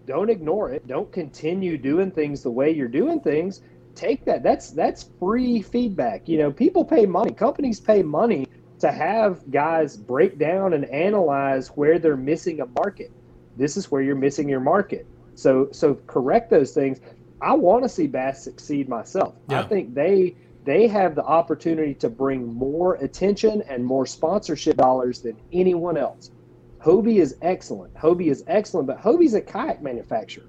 don't 0.07 0.29
ignore 0.29 0.71
it. 0.73 0.87
Don't 0.87 1.11
continue 1.13 1.79
doing 1.79 2.11
things 2.11 2.43
the 2.43 2.51
way 2.51 2.71
you're 2.71 2.89
doing 2.89 3.21
things. 3.21 3.63
Take 3.95 4.25
that. 4.25 4.43
That's 4.43 4.71
that's 4.71 5.11
free 5.19 5.63
feedback. 5.63 6.29
You 6.29 6.39
know, 6.39 6.51
people 6.51 6.85
pay 6.85 7.07
money. 7.07 7.33
Companies 7.33 7.81
pay 7.81 8.03
money 8.03 8.47
to 8.81 8.91
have 8.91 9.51
guys 9.51 9.97
break 9.97 10.39
down 10.39 10.73
and 10.73 10.85
analyze 10.87 11.69
where 11.69 11.99
they're 11.99 12.17
missing 12.17 12.61
a 12.61 12.67
market. 12.67 13.13
This 13.57 13.77
is 13.77 13.91
where 13.91 14.03
you're 14.03 14.17
missing 14.17 14.49
your 14.49 14.61
market. 14.61 15.07
So 15.35 15.69
so 15.73 15.95
correct 16.07 16.51
those 16.51 16.73
things. 16.73 17.01
I 17.43 17.55
want 17.55 17.83
to 17.83 17.89
see 17.89 18.07
Bass 18.07 18.43
succeed 18.43 18.89
myself. 18.89 19.35
Yeah. 19.49 19.61
I 19.61 19.63
think 19.65 19.95
they 19.95 20.37
they 20.65 20.87
have 20.87 21.17
the 21.17 21.25
opportunity 21.25 21.95
to 21.95 22.09
bring 22.09 22.55
more 22.55 22.95
attention 22.95 23.63
and 23.69 23.85
more 23.85 24.07
sponsorship 24.07 24.77
dollars 24.77 25.21
than 25.21 25.37
anyone 25.53 25.97
else. 25.97 26.31
Hobie 26.79 27.21
is 27.21 27.37
excellent. 27.43 27.95
Hobie 27.95 28.31
is 28.31 28.45
excellent, 28.47 28.87
but 28.87 29.01
Hobie's 29.01 29.35
a 29.35 29.41
kayak 29.41 29.83
manufacturer. 29.83 30.47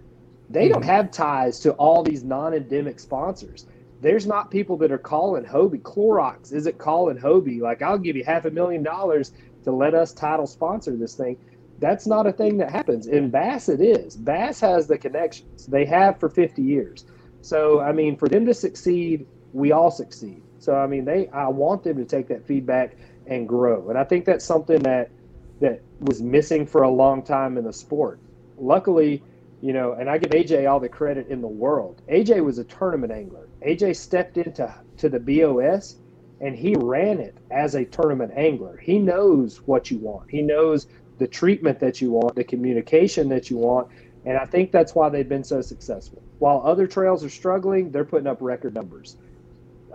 They 0.49 0.65
mm-hmm. 0.65 0.73
don't 0.73 0.85
have 0.85 1.11
ties 1.11 1.59
to 1.61 1.71
all 1.73 2.03
these 2.03 2.23
non-endemic 2.23 2.99
sponsors. 2.99 3.65
There's 4.01 4.27
not 4.27 4.51
people 4.51 4.77
that 4.77 4.91
are 4.91 4.97
calling 4.97 5.45
Hobie. 5.45 5.81
Clorox 5.81 6.53
isn't 6.53 6.77
calling 6.77 7.17
Hobie. 7.17 7.61
Like, 7.61 7.81
I'll 7.81 7.97
give 7.97 8.15
you 8.15 8.23
half 8.23 8.45
a 8.45 8.51
million 8.51 8.83
dollars 8.83 9.31
to 9.63 9.71
let 9.71 9.95
us 9.95 10.11
title 10.11 10.45
sponsor 10.45 10.95
this 10.95 11.15
thing. 11.15 11.37
That's 11.79 12.07
not 12.07 12.27
a 12.27 12.31
thing 12.31 12.57
that 12.57 12.71
happens. 12.71 13.07
In 13.07 13.29
Bass, 13.29 13.69
it 13.69 13.81
is. 13.81 14.15
Bass 14.15 14.59
has 14.61 14.87
the 14.87 14.97
connections 14.97 15.65
they 15.65 15.85
have 15.85 16.19
for 16.19 16.29
50 16.29 16.61
years. 16.61 17.05
So, 17.41 17.81
I 17.81 17.91
mean, 17.91 18.15
for 18.15 18.29
them 18.29 18.45
to 18.45 18.53
succeed, 18.53 19.27
we 19.51 19.71
all 19.71 19.91
succeed. 19.91 20.41
So, 20.59 20.75
I 20.75 20.87
mean, 20.87 21.03
they, 21.03 21.27
I 21.29 21.47
want 21.49 21.83
them 21.83 21.97
to 21.97 22.05
take 22.05 22.27
that 22.29 22.45
feedback 22.45 22.95
and 23.27 23.47
grow. 23.47 23.89
And 23.89 23.97
I 23.97 24.03
think 24.03 24.25
that's 24.25 24.45
something 24.45 24.81
that, 24.83 25.11
that 25.59 25.81
was 25.99 26.21
missing 26.21 26.65
for 26.65 26.83
a 26.83 26.89
long 26.89 27.21
time 27.21 27.57
in 27.57 27.65
the 27.65 27.73
sport. 27.73 28.19
Luckily, 28.57 29.21
you 29.61 29.73
know, 29.73 29.93
and 29.93 30.09
I 30.09 30.17
give 30.17 30.31
AJ 30.31 30.69
all 30.69 30.79
the 30.79 30.89
credit 30.89 31.27
in 31.27 31.41
the 31.41 31.47
world. 31.47 32.01
AJ 32.09 32.43
was 32.43 32.57
a 32.57 32.65
tournament 32.65 33.11
angler. 33.11 33.47
AJ 33.65 33.95
stepped 33.95 34.37
into 34.37 34.73
to 34.97 35.09
the 35.09 35.19
BOS 35.19 35.97
and 36.41 36.55
he 36.55 36.75
ran 36.75 37.19
it 37.19 37.37
as 37.51 37.75
a 37.75 37.85
tournament 37.85 38.33
angler. 38.35 38.77
He 38.77 38.99
knows 38.99 39.61
what 39.65 39.89
you 39.89 39.97
want. 39.99 40.29
He 40.29 40.41
knows 40.41 40.87
the 41.23 41.27
treatment 41.29 41.79
that 41.79 42.01
you 42.01 42.11
want, 42.11 42.35
the 42.35 42.43
communication 42.43 43.29
that 43.29 43.49
you 43.49 43.55
want. 43.55 43.87
And 44.25 44.37
I 44.37 44.45
think 44.45 44.73
that's 44.73 44.93
why 44.93 45.07
they've 45.07 45.27
been 45.27 45.45
so 45.45 45.61
successful. 45.61 46.21
While 46.39 46.61
other 46.65 46.85
trails 46.85 47.23
are 47.23 47.29
struggling, 47.29 47.91
they're 47.91 48.03
putting 48.03 48.27
up 48.27 48.39
record 48.41 48.75
numbers. 48.75 49.15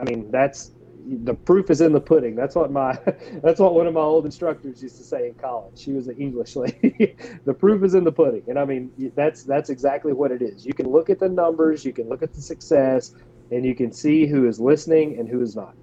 I 0.01 0.05
mean, 0.05 0.31
that's 0.31 0.71
the 1.07 1.35
proof 1.35 1.69
is 1.71 1.83
in 1.83 1.93
the 1.93 2.01
pudding. 2.01 2.35
That's 2.35 2.55
what 2.55 2.73
my 2.73 2.99
that's 3.43 3.61
what 3.61 3.75
one 3.75 3.87
of 3.87 3.93
my 3.93 4.01
old 4.01 4.25
instructors 4.25 4.83
used 4.83 4.97
to 4.97 5.03
say 5.03 5.29
in 5.29 5.35
college. 5.35 5.79
She 5.79 5.93
was 5.93 6.09
an 6.09 6.17
English 6.17 6.57
lady. 6.57 7.15
the 7.45 7.53
proof 7.53 7.85
is 7.85 7.95
in 7.95 8.05
the 8.05 8.13
pudding. 8.13 8.45
And 8.49 8.59
I 8.59 8.65
mean, 8.65 8.91
that's 9.15 9.43
that's 9.43 9.69
exactly 9.69 10.15
what 10.15 10.33
it 10.33 10.41
is. 10.41 10.65
You 10.65 10.73
can 10.73 10.89
look 10.89 11.11
at 11.11 11.19
the 11.19 11.29
numbers, 11.29 11.85
you 11.85 11.93
can 11.93 12.09
look 12.09 12.23
at 12.23 12.33
the 12.33 12.41
success, 12.41 13.13
and 13.51 13.67
you 13.67 13.75
can 13.75 13.93
see 13.93 14.27
who 14.27 14.49
is 14.49 14.59
listening 14.59 15.19
and 15.19 15.29
who 15.29 15.43
is 15.43 15.55
not. 15.55 15.75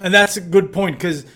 And 0.00 0.14
that's 0.14 0.38
a 0.38 0.40
good 0.40 0.72
point 0.72 0.96
because 0.96 1.26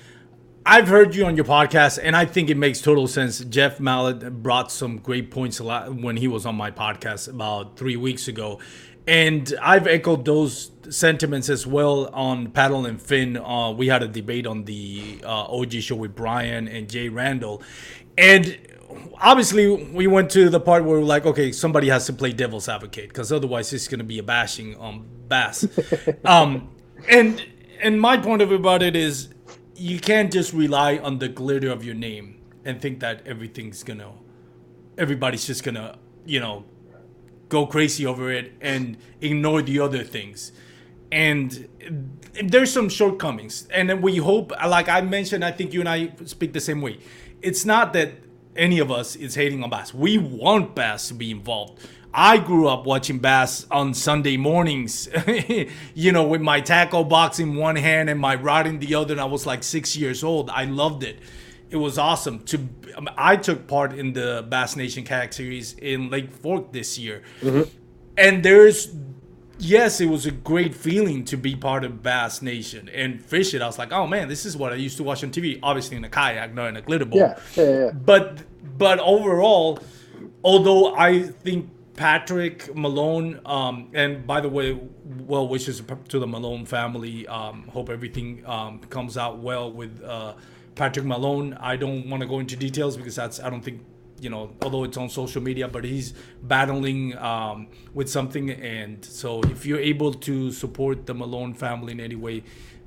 I've 0.66 0.88
heard 0.88 1.14
you 1.14 1.26
on 1.26 1.36
your 1.36 1.44
podcast, 1.44 1.98
and 2.02 2.16
I 2.16 2.24
think 2.24 2.48
it 2.48 2.56
makes 2.56 2.80
total 2.80 3.06
sense. 3.06 3.40
Jeff 3.40 3.80
Mallett 3.80 4.42
brought 4.42 4.72
some 4.72 4.96
great 4.96 5.30
points 5.30 5.58
a 5.58 5.64
lot 5.64 5.94
when 5.94 6.16
he 6.16 6.26
was 6.26 6.46
on 6.46 6.54
my 6.54 6.70
podcast 6.70 7.28
about 7.28 7.76
three 7.76 7.96
weeks 7.96 8.28
ago, 8.28 8.60
and 9.06 9.52
I've 9.60 9.86
echoed 9.86 10.24
those 10.24 10.70
sentiments 10.88 11.50
as 11.50 11.66
well 11.66 12.08
on 12.14 12.50
Paddle 12.50 12.86
and 12.86 13.00
Fin. 13.00 13.36
Uh, 13.36 13.72
we 13.72 13.88
had 13.88 14.02
a 14.02 14.08
debate 14.08 14.46
on 14.46 14.64
the 14.64 15.20
uh, 15.22 15.44
OG 15.52 15.72
show 15.82 15.96
with 15.96 16.14
Brian 16.14 16.66
and 16.66 16.88
Jay 16.88 17.10
Randall, 17.10 17.62
and 18.16 18.56
obviously 19.20 19.68
we 19.68 20.06
went 20.06 20.30
to 20.30 20.48
the 20.48 20.60
part 20.60 20.84
where 20.84 20.98
we're 20.98 21.04
like, 21.04 21.26
okay, 21.26 21.52
somebody 21.52 21.90
has 21.90 22.06
to 22.06 22.14
play 22.14 22.32
devil's 22.32 22.70
advocate 22.70 23.08
because 23.08 23.30
otherwise 23.30 23.70
it's 23.74 23.86
going 23.86 23.98
to 23.98 24.04
be 24.04 24.18
a 24.18 24.22
bashing 24.22 24.76
on 24.76 25.06
Bass. 25.28 25.66
um, 26.24 26.70
and 27.06 27.44
and 27.82 28.00
my 28.00 28.16
point 28.16 28.40
of 28.40 28.48
view 28.48 28.56
about 28.56 28.82
it 28.82 28.96
is 28.96 29.33
you 29.76 29.98
can't 29.98 30.32
just 30.32 30.52
rely 30.52 30.98
on 30.98 31.18
the 31.18 31.28
glitter 31.28 31.70
of 31.70 31.84
your 31.84 31.94
name 31.94 32.40
and 32.64 32.80
think 32.80 33.00
that 33.00 33.26
everything's 33.26 33.82
gonna 33.82 34.12
everybody's 34.96 35.46
just 35.46 35.64
gonna 35.64 35.98
you 36.24 36.40
know 36.40 36.64
go 37.48 37.66
crazy 37.66 38.06
over 38.06 38.30
it 38.32 38.52
and 38.60 38.96
ignore 39.20 39.62
the 39.62 39.78
other 39.80 40.02
things. 40.02 40.52
And 41.12 41.68
there's 42.42 42.72
some 42.72 42.88
shortcomings. 42.88 43.68
And 43.72 44.02
we 44.02 44.16
hope 44.16 44.52
like 44.66 44.88
i 44.88 45.00
mentioned 45.00 45.44
i 45.44 45.52
think 45.52 45.72
you 45.72 45.80
and 45.80 45.88
i 45.88 46.12
speak 46.24 46.52
the 46.52 46.60
same 46.60 46.80
way. 46.80 46.98
It's 47.42 47.64
not 47.64 47.92
that 47.92 48.12
any 48.56 48.78
of 48.78 48.90
us 48.90 49.16
is 49.16 49.34
hating 49.34 49.62
on 49.62 49.70
bass. 49.70 49.92
We 49.92 50.18
want 50.18 50.74
bass 50.74 51.08
to 51.08 51.14
be 51.14 51.30
involved 51.30 51.80
I 52.14 52.38
grew 52.38 52.68
up 52.68 52.86
watching 52.86 53.18
bass 53.18 53.66
on 53.72 53.92
Sunday 53.92 54.36
mornings, 54.36 55.08
you 55.94 56.12
know, 56.12 56.22
with 56.22 56.40
my 56.40 56.60
tackle 56.60 57.02
box 57.02 57.40
in 57.40 57.56
one 57.56 57.74
hand 57.74 58.08
and 58.08 58.20
my 58.20 58.36
rod 58.36 58.68
in 58.68 58.78
the 58.78 58.94
other. 58.94 59.14
And 59.14 59.20
I 59.20 59.24
was 59.24 59.46
like 59.46 59.64
six 59.64 59.96
years 59.96 60.22
old. 60.22 60.48
I 60.48 60.64
loved 60.64 61.02
it. 61.02 61.18
It 61.70 61.76
was 61.76 61.98
awesome. 61.98 62.44
To 62.44 62.68
I 63.18 63.36
took 63.36 63.66
part 63.66 63.92
in 63.92 64.12
the 64.12 64.46
Bass 64.48 64.76
Nation 64.76 65.02
Kayak 65.02 65.32
Series 65.32 65.74
in 65.74 66.08
Lake 66.08 66.32
Fork 66.32 66.72
this 66.72 66.96
year, 66.96 67.22
mm-hmm. 67.40 67.68
and 68.16 68.44
there's 68.44 68.94
yes, 69.58 70.00
it 70.00 70.06
was 70.06 70.24
a 70.24 70.30
great 70.30 70.72
feeling 70.72 71.24
to 71.24 71.36
be 71.36 71.56
part 71.56 71.82
of 71.82 72.00
Bass 72.00 72.42
Nation 72.42 72.88
and 72.90 73.20
fish 73.24 73.54
it. 73.54 73.62
I 73.62 73.66
was 73.66 73.78
like, 73.78 73.90
oh 73.90 74.06
man, 74.06 74.28
this 74.28 74.46
is 74.46 74.56
what 74.56 74.72
I 74.72 74.76
used 74.76 74.98
to 74.98 75.02
watch 75.02 75.24
on 75.24 75.32
TV. 75.32 75.58
Obviously 75.64 75.96
in 75.96 76.04
a 76.04 76.08
kayak, 76.08 76.54
not 76.54 76.68
in 76.68 76.76
a 76.76 76.82
glitter 76.82 77.06
boat. 77.06 77.16
Yeah, 77.16 77.38
yeah, 77.56 77.78
yeah. 77.86 77.90
But 77.90 78.42
but 78.78 79.00
overall, 79.00 79.80
although 80.44 80.94
I 80.94 81.22
think 81.22 81.70
Patrick 81.96 82.74
Malone, 82.74 83.40
um, 83.46 83.90
and 83.94 84.26
by 84.26 84.40
the 84.40 84.48
way, 84.48 84.78
well 85.04 85.46
wishes 85.46 85.82
to 86.08 86.18
the 86.18 86.26
Malone 86.26 86.66
family. 86.66 87.26
Um, 87.28 87.68
hope 87.68 87.88
everything 87.88 88.44
um, 88.46 88.80
comes 88.80 89.16
out 89.16 89.38
well 89.38 89.70
with 89.72 90.02
uh, 90.02 90.34
Patrick 90.74 91.06
Malone. 91.06 91.54
I 91.54 91.76
don't 91.76 92.10
want 92.10 92.22
to 92.22 92.28
go 92.28 92.40
into 92.40 92.56
details 92.56 92.96
because 92.96 93.14
that's 93.14 93.38
I 93.40 93.48
don't 93.48 93.62
think 93.62 93.84
you 94.20 94.28
know 94.28 94.50
although 94.62 94.84
it's 94.84 94.96
on 94.96 95.08
social 95.08 95.40
media, 95.40 95.68
but 95.68 95.84
he's 95.84 96.14
battling 96.42 97.16
um, 97.18 97.68
with 97.92 98.10
something, 98.10 98.50
and 98.50 99.04
so 99.04 99.40
if 99.44 99.64
you're 99.64 99.80
able 99.80 100.12
to 100.14 100.50
support 100.50 101.06
the 101.06 101.14
Malone 101.14 101.54
family 101.54 101.92
in 101.92 102.00
any 102.00 102.16
way, 102.16 102.42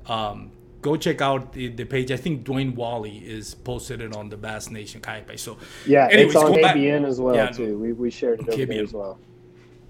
um, 0.06 0.50
go 0.88 0.96
check 0.96 1.20
out 1.20 1.52
the, 1.52 1.68
the 1.68 1.84
page. 1.84 2.10
I 2.10 2.16
think 2.16 2.44
Dwayne 2.44 2.74
Wally 2.74 3.18
is 3.18 3.54
posted 3.54 4.00
it 4.00 4.14
on 4.16 4.28
the 4.28 4.36
Bass 4.36 4.70
Nation 4.70 5.00
page. 5.00 5.40
So 5.40 5.58
yeah, 5.86 6.08
anyways, 6.10 6.34
it's 6.34 6.36
on 6.36 6.52
KBN 6.52 7.06
as 7.06 7.20
well 7.20 7.34
yeah, 7.34 7.50
too. 7.50 7.78
We, 7.78 7.92
we 7.92 8.10
shared 8.10 8.40
it 8.40 8.46
KBN. 8.46 8.84
as 8.84 8.92
well. 8.92 9.18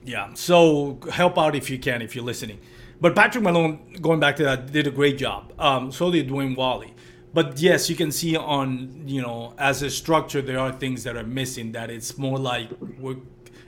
Yeah, 0.04 0.32
so 0.34 0.98
help 1.12 1.38
out 1.38 1.54
if 1.54 1.70
you 1.70 1.78
can 1.78 2.02
if 2.02 2.14
you're 2.14 2.24
listening. 2.24 2.58
But 3.00 3.14
Patrick 3.14 3.44
Malone, 3.44 3.98
going 4.00 4.18
back 4.18 4.36
to 4.36 4.44
that, 4.44 4.72
did 4.72 4.86
a 4.86 4.90
great 4.90 5.18
job. 5.18 5.52
Um, 5.58 5.92
so 5.92 6.10
did 6.10 6.28
Dwayne 6.28 6.56
Wally. 6.56 6.94
But 7.32 7.60
yes, 7.60 7.88
you 7.88 7.94
can 7.94 8.10
see 8.10 8.36
on 8.36 9.04
you 9.06 9.22
know 9.22 9.54
as 9.58 9.82
a 9.82 9.90
structure 9.90 10.42
there 10.42 10.58
are 10.58 10.72
things 10.72 11.04
that 11.04 11.16
are 11.16 11.28
missing. 11.40 11.72
That 11.72 11.90
it's 11.90 12.18
more 12.18 12.38
like 12.38 12.70
we're, 12.98 13.18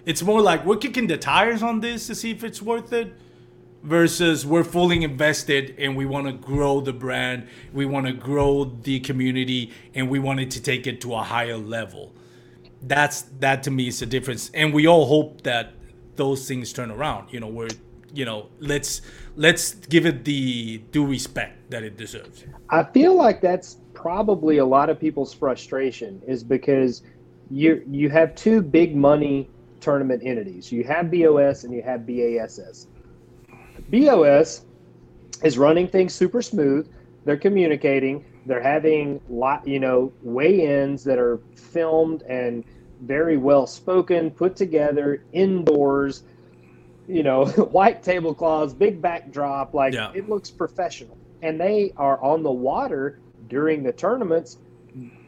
it's 0.04 0.22
more 0.22 0.40
like 0.40 0.64
we're 0.64 0.78
kicking 0.78 1.06
the 1.06 1.18
tires 1.18 1.62
on 1.62 1.80
this 1.80 2.06
to 2.08 2.14
see 2.14 2.30
if 2.32 2.42
it's 2.42 2.60
worth 2.60 2.92
it 2.92 3.12
versus 3.82 4.44
we're 4.44 4.64
fully 4.64 5.02
invested 5.02 5.74
and 5.78 5.96
we 5.96 6.06
want 6.06 6.26
to 6.26 6.32
grow 6.32 6.80
the 6.80 6.92
brand, 6.92 7.48
we 7.72 7.86
want 7.86 8.06
to 8.06 8.12
grow 8.12 8.64
the 8.64 9.00
community, 9.00 9.72
and 9.94 10.08
we 10.10 10.18
wanted 10.18 10.50
to 10.52 10.62
take 10.62 10.86
it 10.86 11.00
to 11.00 11.14
a 11.14 11.22
higher 11.22 11.56
level. 11.56 12.12
that's 12.82 13.22
that 13.40 13.62
to 13.64 13.70
me 13.70 13.88
is 13.88 14.00
the 14.00 14.06
difference, 14.06 14.50
and 14.54 14.72
we 14.72 14.86
all 14.86 15.06
hope 15.06 15.42
that 15.42 15.74
those 16.16 16.46
things 16.48 16.72
turn 16.72 16.90
around. 16.90 17.32
You 17.32 17.40
know, 17.40 17.48
we're 17.48 17.68
you 18.12 18.24
know 18.24 18.48
let's 18.58 19.02
let's 19.36 19.74
give 19.74 20.06
it 20.06 20.24
the 20.24 20.78
due 20.90 21.06
respect 21.06 21.70
that 21.70 21.82
it 21.82 21.96
deserves. 21.96 22.44
I 22.70 22.84
feel 22.84 23.14
like 23.14 23.40
that's 23.40 23.78
probably 23.94 24.58
a 24.58 24.64
lot 24.64 24.90
of 24.90 24.98
people's 24.98 25.34
frustration 25.34 26.22
is 26.26 26.42
because 26.42 27.02
you 27.50 27.82
you 27.86 28.08
have 28.10 28.34
two 28.34 28.62
big 28.62 28.96
money 28.96 29.50
tournament 29.80 30.22
entities. 30.24 30.70
You 30.72 30.84
have 30.84 31.10
BOS 31.10 31.64
and 31.64 31.74
you 31.74 31.82
have 31.82 32.06
BASS. 32.06 32.86
BOS 33.90 34.64
is 35.42 35.58
running 35.58 35.88
things 35.88 36.14
super 36.14 36.42
smooth. 36.42 36.90
They're 37.24 37.36
communicating. 37.36 38.24
They're 38.46 38.62
having 38.62 39.20
lot, 39.28 39.66
you 39.66 39.80
know, 39.80 40.12
weigh-ins 40.22 41.04
that 41.04 41.18
are 41.18 41.40
filmed 41.56 42.22
and 42.22 42.64
very 43.02 43.36
well 43.36 43.66
spoken, 43.66 44.30
put 44.30 44.56
together 44.56 45.24
indoors. 45.32 46.24
You 47.06 47.22
know, 47.22 47.46
white 47.72 48.02
tablecloths, 48.02 48.72
big 48.72 49.02
backdrop, 49.02 49.74
like 49.74 49.94
yeah. 49.94 50.12
it 50.14 50.28
looks 50.28 50.50
professional. 50.50 51.18
And 51.42 51.60
they 51.60 51.92
are 51.96 52.22
on 52.22 52.42
the 52.42 52.50
water 52.50 53.18
during 53.48 53.82
the 53.82 53.92
tournaments 53.92 54.58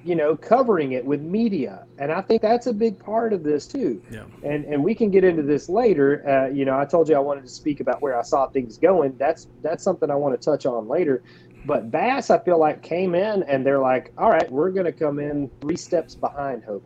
you 0.04 0.14
know, 0.16 0.36
covering 0.36 0.92
it 0.92 1.04
with 1.04 1.20
media, 1.20 1.86
and 1.98 2.10
I 2.12 2.20
think 2.20 2.42
that's 2.42 2.66
a 2.66 2.72
big 2.72 2.98
part 2.98 3.32
of 3.32 3.42
this 3.42 3.66
too. 3.66 4.02
Yeah. 4.10 4.24
And 4.42 4.64
and 4.64 4.82
we 4.82 4.94
can 4.94 5.10
get 5.10 5.24
into 5.24 5.42
this 5.42 5.68
later. 5.68 6.28
Uh, 6.28 6.52
you 6.52 6.64
know, 6.64 6.78
I 6.78 6.84
told 6.84 7.08
you 7.08 7.16
I 7.16 7.20
wanted 7.20 7.42
to 7.42 7.50
speak 7.50 7.80
about 7.80 8.02
where 8.02 8.18
I 8.18 8.22
saw 8.22 8.48
things 8.48 8.78
going. 8.78 9.16
That's 9.16 9.48
that's 9.62 9.82
something 9.82 10.10
I 10.10 10.14
want 10.14 10.38
to 10.38 10.44
touch 10.44 10.66
on 10.66 10.88
later. 10.88 11.22
But 11.64 11.90
Bass, 11.90 12.30
I 12.30 12.38
feel 12.38 12.58
like 12.58 12.82
came 12.82 13.14
in 13.14 13.44
and 13.44 13.64
they're 13.64 13.78
like, 13.78 14.12
all 14.18 14.30
right, 14.30 14.50
we're 14.50 14.70
going 14.70 14.86
to 14.86 14.92
come 14.92 15.20
in 15.20 15.48
three 15.60 15.76
steps 15.76 16.14
behind 16.16 16.64
Hobie. 16.64 16.82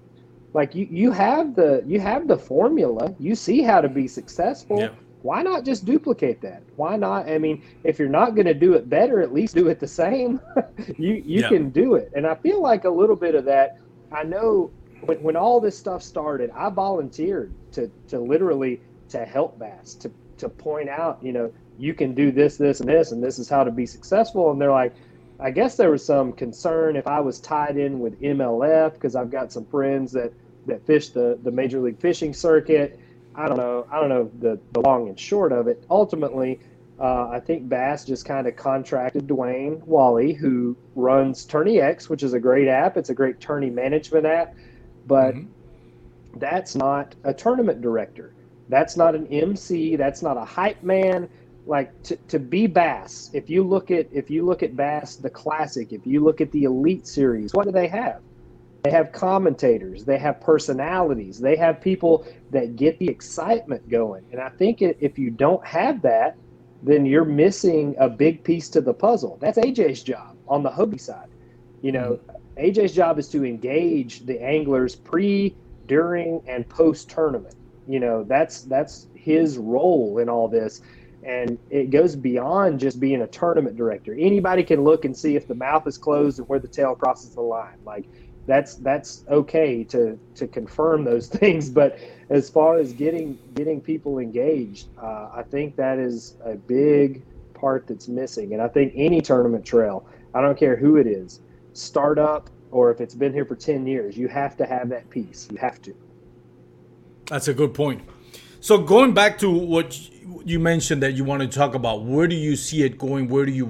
Like 0.52 0.74
you, 0.74 0.86
you 0.90 1.10
have 1.12 1.54
the 1.54 1.82
you 1.86 2.00
have 2.00 2.28
the 2.28 2.36
formula. 2.36 3.14
You 3.18 3.34
see 3.34 3.62
how 3.62 3.80
to 3.80 3.88
be 3.88 4.06
successful. 4.06 4.80
Yeah 4.80 4.90
why 5.26 5.42
not 5.42 5.64
just 5.64 5.84
duplicate 5.84 6.40
that? 6.42 6.62
Why 6.76 6.96
not? 6.96 7.28
I 7.28 7.38
mean, 7.38 7.62
if 7.82 7.98
you're 7.98 8.08
not 8.08 8.36
going 8.36 8.46
to 8.46 8.54
do 8.54 8.74
it 8.74 8.88
better, 8.88 9.20
at 9.20 9.34
least 9.34 9.56
do 9.56 9.68
it 9.68 9.80
the 9.80 9.88
same. 9.88 10.40
you 10.98 11.14
you 11.14 11.40
yeah. 11.40 11.48
can 11.48 11.70
do 11.70 11.96
it. 11.96 12.12
And 12.14 12.26
I 12.26 12.36
feel 12.36 12.62
like 12.62 12.84
a 12.84 12.90
little 12.90 13.16
bit 13.16 13.34
of 13.34 13.44
that. 13.46 13.78
I 14.12 14.22
know 14.22 14.70
when, 15.00 15.20
when 15.22 15.36
all 15.36 15.60
this 15.60 15.76
stuff 15.76 16.02
started, 16.02 16.50
I 16.54 16.70
volunteered 16.70 17.52
to 17.72 17.90
to 18.08 18.20
literally 18.20 18.80
to 19.08 19.24
help 19.24 19.58
Bass 19.58 19.94
to 19.94 20.12
to 20.38 20.48
point 20.48 20.88
out, 20.88 21.18
you 21.20 21.32
know, 21.32 21.52
you 21.76 21.92
can 21.92 22.14
do 22.14 22.30
this, 22.30 22.56
this, 22.56 22.80
and 22.80 22.88
this, 22.88 23.10
and 23.10 23.22
this 23.22 23.38
is 23.38 23.48
how 23.48 23.64
to 23.64 23.70
be 23.70 23.84
successful. 23.84 24.52
And 24.52 24.60
they're 24.60 24.70
like, 24.70 24.94
I 25.40 25.50
guess 25.50 25.76
there 25.76 25.90
was 25.90 26.04
some 26.04 26.32
concern 26.32 26.94
if 26.94 27.06
I 27.06 27.20
was 27.20 27.40
tied 27.40 27.76
in 27.76 27.98
with 27.98 28.20
MLF 28.20 28.94
because 28.94 29.16
I've 29.16 29.30
got 29.30 29.52
some 29.52 29.66
friends 29.66 30.12
that 30.12 30.32
that 30.66 30.86
fish 30.86 31.08
the 31.08 31.36
the 31.42 31.50
Major 31.50 31.80
League 31.80 31.98
Fishing 31.98 32.32
circuit 32.32 33.00
I 33.36 33.48
don't 33.48 33.58
know. 33.58 33.86
I 33.90 34.00
don't 34.00 34.08
know 34.08 34.30
the, 34.40 34.58
the 34.72 34.80
long 34.80 35.08
and 35.08 35.20
short 35.20 35.52
of 35.52 35.68
it. 35.68 35.84
Ultimately, 35.90 36.58
uh, 36.98 37.28
I 37.28 37.40
think 37.40 37.68
Bass 37.68 38.04
just 38.04 38.24
kind 38.24 38.46
of 38.46 38.56
contracted 38.56 39.26
Dwayne 39.26 39.84
Wally, 39.84 40.32
who 40.32 40.76
runs 40.94 41.44
Tourney 41.44 41.80
X, 41.80 42.08
which 42.08 42.22
is 42.22 42.32
a 42.32 42.40
great 42.40 42.68
app. 42.68 42.96
It's 42.96 43.10
a 43.10 43.14
great 43.14 43.38
tourney 43.38 43.68
management 43.68 44.24
app, 44.24 44.54
but 45.06 45.34
mm-hmm. 45.34 46.38
that's 46.38 46.74
not 46.74 47.14
a 47.24 47.34
tournament 47.34 47.82
director. 47.82 48.32
That's 48.70 48.96
not 48.96 49.14
an 49.14 49.26
MC. 49.26 49.96
That's 49.96 50.22
not 50.22 50.38
a 50.38 50.44
hype 50.44 50.82
man. 50.82 51.28
Like 51.66 52.02
to, 52.04 52.16
to 52.28 52.38
be 52.38 52.66
Bass, 52.66 53.30
if 53.34 53.50
you 53.50 53.64
look 53.64 53.90
at 53.90 54.06
if 54.12 54.30
you 54.30 54.44
look 54.44 54.62
at 54.62 54.76
Bass 54.76 55.16
the 55.16 55.30
Classic, 55.30 55.92
if 55.92 56.06
you 56.06 56.22
look 56.22 56.40
at 56.40 56.50
the 56.52 56.64
Elite 56.64 57.06
Series, 57.06 57.52
what 57.52 57.66
do 57.66 57.72
they 57.72 57.88
have? 57.88 58.20
They 58.82 58.90
have 58.90 59.10
commentators, 59.10 60.04
they 60.04 60.18
have 60.18 60.40
personalities, 60.40 61.40
they 61.40 61.56
have 61.56 61.80
people 61.80 62.26
that 62.50 62.76
get 62.76 62.98
the 62.98 63.08
excitement 63.08 63.88
going. 63.88 64.24
And 64.30 64.40
I 64.40 64.48
think 64.50 64.80
if 64.80 65.18
you 65.18 65.30
don't 65.30 65.64
have 65.66 66.02
that, 66.02 66.36
then 66.82 67.04
you're 67.04 67.24
missing 67.24 67.96
a 67.98 68.08
big 68.08 68.44
piece 68.44 68.68
to 68.70 68.80
the 68.80 68.94
puzzle. 68.94 69.38
That's 69.40 69.58
AJ's 69.58 70.02
job 70.02 70.36
on 70.48 70.62
the 70.62 70.70
Hobie 70.70 71.00
side. 71.00 71.28
You 71.82 71.92
know, 71.92 72.20
mm-hmm. 72.28 72.64
AJ's 72.64 72.94
job 72.94 73.18
is 73.18 73.28
to 73.28 73.44
engage 73.44 74.20
the 74.20 74.40
anglers 74.42 74.94
pre, 74.94 75.54
during, 75.86 76.42
and 76.46 76.68
post 76.68 77.10
tournament. 77.10 77.54
You 77.88 78.00
know, 78.00 78.24
that's 78.24 78.62
that's 78.62 79.08
his 79.14 79.58
role 79.58 80.18
in 80.18 80.28
all 80.28 80.48
this. 80.48 80.80
And 81.22 81.58
it 81.70 81.90
goes 81.90 82.14
beyond 82.14 82.78
just 82.78 83.00
being 83.00 83.22
a 83.22 83.26
tournament 83.26 83.76
director. 83.76 84.14
Anybody 84.14 84.62
can 84.62 84.84
look 84.84 85.04
and 85.04 85.16
see 85.16 85.34
if 85.34 85.48
the 85.48 85.56
mouth 85.56 85.84
is 85.88 85.98
closed 85.98 86.38
and 86.38 86.48
where 86.48 86.60
the 86.60 86.68
tail 86.68 86.94
crosses 86.94 87.34
the 87.34 87.40
line. 87.40 87.78
Like 87.84 88.04
that's 88.46 88.76
that's 88.76 89.24
okay 89.28 89.84
to 89.84 90.18
to 90.34 90.46
confirm 90.46 91.04
those 91.04 91.28
things. 91.40 91.68
But 91.68 91.98
as 92.30 92.48
far 92.48 92.78
as 92.78 92.92
getting 92.92 93.38
getting 93.54 93.80
people 93.80 94.18
engaged, 94.18 94.88
uh, 95.00 95.30
I 95.34 95.42
think 95.42 95.76
that 95.76 95.98
is 95.98 96.36
a 96.44 96.54
big 96.54 97.22
part 97.54 97.86
that's 97.86 98.08
missing. 98.08 98.52
And 98.52 98.62
I 98.62 98.68
think 98.68 98.92
any 98.96 99.20
tournament 99.20 99.64
trail, 99.64 100.06
I 100.34 100.40
don't 100.40 100.58
care 100.58 100.76
who 100.76 100.96
it 100.96 101.06
is, 101.06 101.40
startup 101.72 102.50
or 102.70 102.90
if 102.90 103.00
it's 103.00 103.14
been 103.14 103.32
here 103.32 103.44
for 103.44 103.56
ten 103.56 103.86
years, 103.86 104.16
you 104.16 104.28
have 104.28 104.56
to 104.56 104.66
have 104.66 104.88
that 104.90 105.08
piece. 105.10 105.48
You 105.50 105.58
have 105.58 105.80
to. 105.82 105.94
That's 107.26 107.48
a 107.48 107.54
good 107.54 107.74
point. 107.74 108.02
So 108.60 108.78
going 108.78 109.14
back 109.14 109.38
to 109.38 109.50
what 109.50 109.98
you 110.44 110.58
mentioned 110.58 111.02
that 111.02 111.12
you 111.12 111.24
want 111.24 111.42
to 111.42 111.48
talk 111.48 111.74
about, 111.74 112.04
where 112.04 112.26
do 112.26 112.36
you 112.36 112.56
see 112.56 112.82
it 112.82 112.98
going? 112.98 113.28
Where 113.28 113.46
do 113.46 113.52
you 113.52 113.66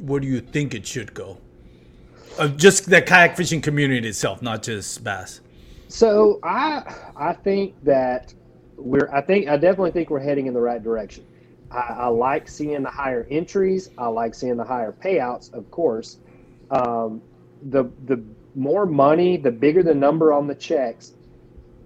where 0.00 0.20
do 0.20 0.26
you 0.26 0.40
think 0.40 0.74
it 0.74 0.86
should 0.86 1.14
go? 1.14 1.38
Of 2.38 2.56
just 2.56 2.88
the 2.88 3.02
kayak 3.02 3.36
fishing 3.36 3.60
community 3.60 4.08
itself, 4.08 4.42
not 4.42 4.62
just 4.62 5.02
bass? 5.02 5.40
So 5.88 6.38
I 6.42 6.94
I 7.16 7.32
think 7.32 7.74
that 7.84 8.32
we're 8.76 9.10
I 9.12 9.20
think 9.20 9.48
I 9.48 9.56
definitely 9.56 9.90
think 9.90 10.10
we're 10.10 10.20
heading 10.20 10.46
in 10.46 10.54
the 10.54 10.60
right 10.60 10.82
direction. 10.82 11.26
I, 11.70 11.94
I 11.98 12.06
like 12.08 12.48
seeing 12.48 12.82
the 12.82 12.90
higher 12.90 13.26
entries. 13.30 13.90
I 13.98 14.08
like 14.08 14.34
seeing 14.34 14.56
the 14.56 14.64
higher 14.64 14.92
payouts, 14.92 15.52
of 15.52 15.70
course. 15.70 16.18
Um, 16.70 17.22
the 17.70 17.84
the 18.06 18.22
more 18.54 18.86
money, 18.86 19.36
the 19.36 19.50
bigger 19.50 19.82
the 19.82 19.94
number 19.94 20.32
on 20.32 20.46
the 20.46 20.54
checks, 20.54 21.12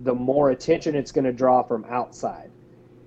the 0.01 0.15
more 0.15 0.51
attention 0.51 0.95
it's 0.95 1.13
going 1.13 1.25
to 1.25 1.33
draw 1.33 1.63
from 1.63 1.85
outside. 1.89 2.51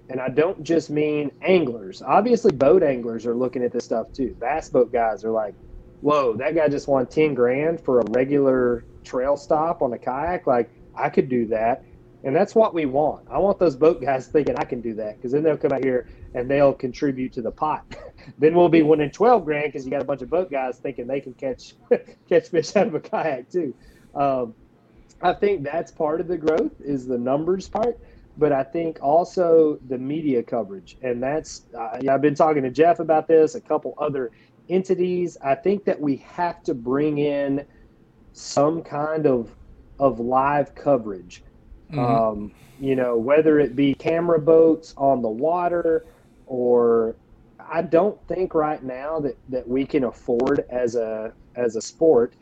And 0.09 0.21
I 0.21 0.29
don't 0.29 0.63
just 0.63 0.89
mean 0.89 1.31
anglers. 1.41 2.01
Obviously, 2.01 2.51
boat 2.51 2.81
anglers 2.81 3.25
are 3.25 3.35
looking 3.35 3.63
at 3.63 3.71
this 3.71 3.83
stuff 3.85 4.13
too. 4.13 4.35
Bass 4.39 4.69
boat 4.69 4.91
guys 4.91 5.25
are 5.25 5.31
like, 5.31 5.53
whoa, 6.01 6.35
that 6.37 6.55
guy 6.55 6.67
just 6.67 6.87
won 6.87 7.05
10 7.07 7.33
grand 7.33 7.81
for 7.81 7.99
a 7.99 8.03
regular 8.11 8.85
trail 9.03 9.37
stop 9.37 9.81
on 9.81 9.93
a 9.93 9.97
kayak. 9.97 10.47
Like, 10.47 10.69
I 10.95 11.09
could 11.09 11.29
do 11.29 11.47
that. 11.47 11.83
And 12.23 12.35
that's 12.35 12.55
what 12.55 12.73
we 12.73 12.85
want. 12.85 13.27
I 13.31 13.37
want 13.37 13.59
those 13.59 13.75
boat 13.75 14.01
guys 14.01 14.27
thinking 14.27 14.55
I 14.57 14.65
can 14.65 14.81
do 14.81 14.95
that 14.95 15.17
because 15.17 15.31
then 15.31 15.43
they'll 15.43 15.57
come 15.57 15.71
out 15.71 15.83
here 15.83 16.07
and 16.33 16.49
they'll 16.49 16.73
contribute 16.73 17.31
to 17.33 17.41
the 17.41 17.51
pot. 17.51 17.85
then 18.37 18.55
we'll 18.55 18.69
be 18.69 18.81
winning 18.81 19.11
12 19.11 19.45
grand 19.45 19.71
because 19.71 19.85
you 19.85 19.91
got 19.91 20.01
a 20.01 20.05
bunch 20.05 20.21
of 20.21 20.29
boat 20.29 20.51
guys 20.51 20.79
thinking 20.79 21.07
they 21.07 21.21
can 21.21 21.33
catch 21.35 21.75
catch 22.29 22.49
fish 22.49 22.75
out 22.75 22.87
of 22.87 22.95
a 22.95 22.99
kayak 22.99 23.49
too. 23.49 23.73
Um, 24.15 24.55
I 25.21 25.33
think 25.33 25.63
that's 25.63 25.91
part 25.91 26.21
of 26.21 26.27
the 26.27 26.37
growth 26.37 26.73
is 26.79 27.07
the 27.07 27.17
numbers 27.17 27.69
part, 27.69 27.99
but 28.37 28.51
I 28.51 28.63
think 28.63 28.99
also 29.01 29.79
the 29.87 29.97
media 29.97 30.43
coverage, 30.43 30.97
and 31.01 31.21
that's 31.21 31.65
uh, 31.77 31.99
I've 32.09 32.21
been 32.21 32.35
talking 32.35 32.63
to 32.63 32.69
Jeff 32.69 32.99
about 32.99 33.27
this, 33.27 33.55
a 33.55 33.61
couple 33.61 33.95
other 33.97 34.31
entities, 34.69 35.37
I 35.43 35.55
think 35.55 35.85
that 35.85 35.99
we 35.99 36.17
have 36.17 36.63
to 36.63 36.73
bring 36.73 37.17
in 37.17 37.65
some 38.33 38.83
kind 38.83 39.25
of 39.25 39.55
of 39.99 40.19
live 40.19 40.75
coverage. 40.75 41.43
Mm-hmm. 41.91 41.99
Um, 41.99 42.51
you 42.79 42.95
know, 42.95 43.17
whether 43.17 43.59
it 43.59 43.75
be 43.75 43.95
camera 43.95 44.39
boats 44.39 44.93
on 44.97 45.21
the 45.21 45.29
water 45.29 46.05
or 46.45 47.15
I 47.59 47.81
don't 47.81 48.19
think 48.27 48.53
right 48.53 48.81
now 48.83 49.19
that, 49.19 49.37
that 49.49 49.67
we 49.67 49.85
can 49.85 50.05
afford 50.05 50.65
as 50.69 50.95
a 50.95 51.33
as 51.55 51.75
a 51.75 51.81
sport 51.81 52.35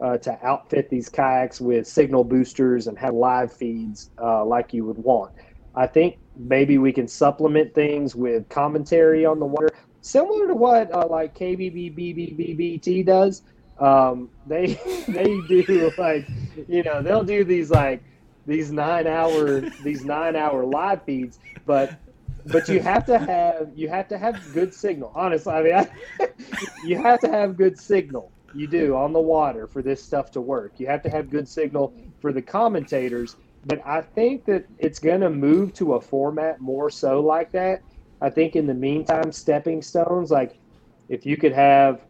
uh, 0.00 0.16
to 0.18 0.38
outfit 0.44 0.88
these 0.88 1.08
kayaks 1.08 1.60
with 1.60 1.86
signal 1.86 2.24
boosters 2.24 2.86
and 2.86 2.98
have 2.98 3.14
live 3.14 3.52
feeds 3.52 4.10
uh, 4.20 4.44
like 4.44 4.72
you 4.72 4.84
would 4.84 4.98
want. 4.98 5.32
I 5.74 5.86
think 5.86 6.18
maybe 6.36 6.78
we 6.78 6.92
can 6.92 7.06
supplement 7.06 7.74
things 7.74 8.14
with 8.16 8.48
commentary 8.48 9.24
on 9.24 9.38
the 9.38 9.46
water 9.46 9.68
similar 10.02 10.48
to 10.48 10.54
what 10.54 10.92
uh, 10.92 11.06
like 11.06 11.34
KBBBBBT 11.36 13.06
does. 13.06 13.42
Um, 13.78 14.28
they 14.46 14.74
they 15.08 15.40
do 15.48 15.90
like 15.96 16.28
you 16.68 16.82
know 16.82 17.00
they'll 17.00 17.24
do 17.24 17.42
these 17.44 17.70
like 17.70 18.02
these 18.46 18.70
nine 18.70 19.06
hour 19.06 19.60
these 19.82 20.04
nine 20.04 20.36
hour 20.36 20.66
live 20.66 21.02
feeds, 21.04 21.38
but 21.64 21.98
but 22.46 22.68
you 22.68 22.80
have 22.80 23.06
to 23.06 23.18
have 23.18 23.70
you 23.74 23.88
have 23.88 24.08
to 24.08 24.18
have 24.18 24.52
good 24.52 24.74
signal. 24.74 25.10
Honestly, 25.14 25.52
I 25.52 25.62
mean, 25.62 25.74
I, 25.74 26.28
you 26.84 27.00
have 27.00 27.20
to 27.20 27.28
have 27.28 27.56
good 27.56 27.78
signal. 27.78 28.30
You 28.54 28.66
do 28.66 28.94
on 28.96 29.14
the 29.14 29.20
water 29.20 29.66
for 29.66 29.80
this 29.80 30.04
stuff 30.04 30.30
to 30.32 30.40
work. 30.40 30.74
You 30.76 30.86
have 30.86 31.02
to 31.04 31.10
have 31.10 31.30
good 31.30 31.48
signal 31.48 31.94
for 32.20 32.32
the 32.32 32.42
commentators. 32.42 33.36
But 33.64 33.80
I 33.86 34.02
think 34.02 34.44
that 34.46 34.66
it's 34.78 34.98
going 34.98 35.20
to 35.20 35.30
move 35.30 35.72
to 35.74 35.94
a 35.94 36.00
format 36.00 36.60
more 36.60 36.90
so 36.90 37.20
like 37.20 37.52
that 37.52 37.80
I 38.22 38.30
think 38.30 38.54
in 38.56 38.66
the 38.66 38.74
meantime, 38.74 39.32
stepping 39.32 39.82
stones, 39.82 40.30
like 40.30 40.60
if 41.08 41.26
you 41.26 41.36
could 41.36 41.52
have 41.52 42.00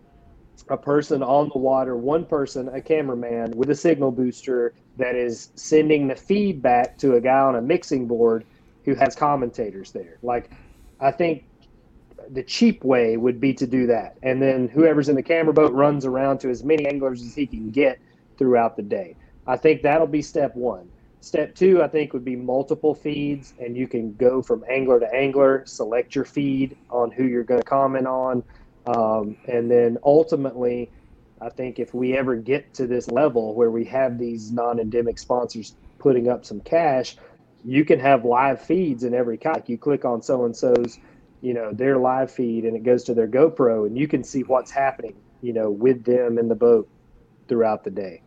a 0.68 0.77
person 0.77 1.22
on 1.22 1.51
the 1.53 1.59
water, 1.59 1.96
one 1.96 2.27
person, 2.27 2.68
a 2.68 2.83
cameraman 2.83 3.53
with 3.57 3.70
a 3.70 3.75
signal 3.75 4.12
booster, 4.12 4.75
that 4.96 5.16
is 5.16 5.48
sending 5.57 6.07
the 6.07 6.14
feedback 6.14 6.98
to 6.98 7.14
a 7.14 7.20
guy 7.20 7.40
on 7.40 7.57
a 7.57 7.62
mixing 7.62 8.07
board 8.07 8.44
who 8.85 8.94
has 8.94 9.16
commentators 9.16 9.90
there. 9.92 10.18
Like, 10.22 10.51
I 11.01 11.12
think 11.12 11.44
the 12.31 12.42
cheap 12.42 12.85
way 12.85 13.16
would 13.16 13.40
be 13.40 13.55
to 13.55 13.66
do 13.66 13.87
that. 13.87 14.18
And 14.22 14.40
then 14.42 14.68
whoever's 14.68 15.09
in 15.09 15.16
the 15.16 15.22
camera 15.22 15.55
boat 15.55 15.72
runs 15.72 16.05
around 16.05 16.38
to 16.40 16.51
as 16.51 16.62
many 16.62 16.87
anglers 16.87 17.22
as 17.22 17.35
he 17.35 17.46
can 17.46 17.70
get 17.70 17.98
throughout 18.38 18.77
the 18.77 18.83
day. 18.83 19.16
I 19.46 19.57
think 19.57 19.83
that'll 19.83 20.07
be 20.07 20.22
step 20.22 20.55
one. 20.55 20.92
Step 21.23 21.55
two, 21.55 21.81
I 21.81 21.87
think, 21.87 22.13
would 22.13 22.25
be 22.25 22.35
multiple 22.35 22.97
feeds, 22.97 23.55
and 23.61 23.77
you 23.77 23.87
can 23.87 24.13
go 24.15 24.43
from 24.43 24.65
angler 24.69 24.99
to 24.99 25.15
angler, 25.15 25.63
select 25.67 26.17
your 26.17 26.25
feed 26.25 26.77
on 26.91 27.13
who 27.13 27.23
you're 27.25 27.45
going 27.45 27.61
to 27.61 27.69
comment 27.69 28.09
on. 28.09 28.43
Um, 28.87 29.37
and 29.47 29.71
then 29.71 29.99
ultimately, 30.05 30.91
I 31.41 31.49
think 31.49 31.79
if 31.79 31.95
we 31.95 32.19
ever 32.19 32.35
get 32.35 32.75
to 32.75 32.89
this 32.89 33.09
level 33.09 33.55
where 33.55 33.71
we 33.71 33.85
have 33.85 34.19
these 34.19 34.51
non 34.51 34.81
endemic 34.81 35.17
sponsors 35.21 35.77
putting 36.01 36.29
up 36.29 36.45
some 36.45 36.61
cash, 36.61 37.17
you 37.65 37.85
can 37.85 38.01
have 38.01 38.25
live 38.25 38.61
feeds 38.61 39.05
in 39.05 39.15
every 39.15 39.39
kayak. 39.39 39.69
You 39.69 39.79
click 39.79 40.05
on 40.05 40.23
so 40.23 40.45
and 40.45 40.57
so's, 40.57 40.99
you 41.41 41.55
know, 41.55 41.73
their 41.73 41.99
live 41.99 42.33
feed 42.33 42.65
and 42.65 42.77
it 42.77 42.83
goes 42.83 43.05
to 43.05 43.15
their 43.15 43.29
GoPro 43.29 43.87
and 43.87 43.97
you 43.97 44.09
can 44.09 44.25
see 44.25 44.43
what's 44.43 44.73
happening, 44.73 45.15
you 45.41 45.53
know, 45.53 45.71
with 45.71 46.03
them 46.05 46.37
in 46.37 46.49
the 46.49 46.57
boat 46.57 46.89
throughout 47.47 47.85
the 47.85 47.93
day. 47.93 48.23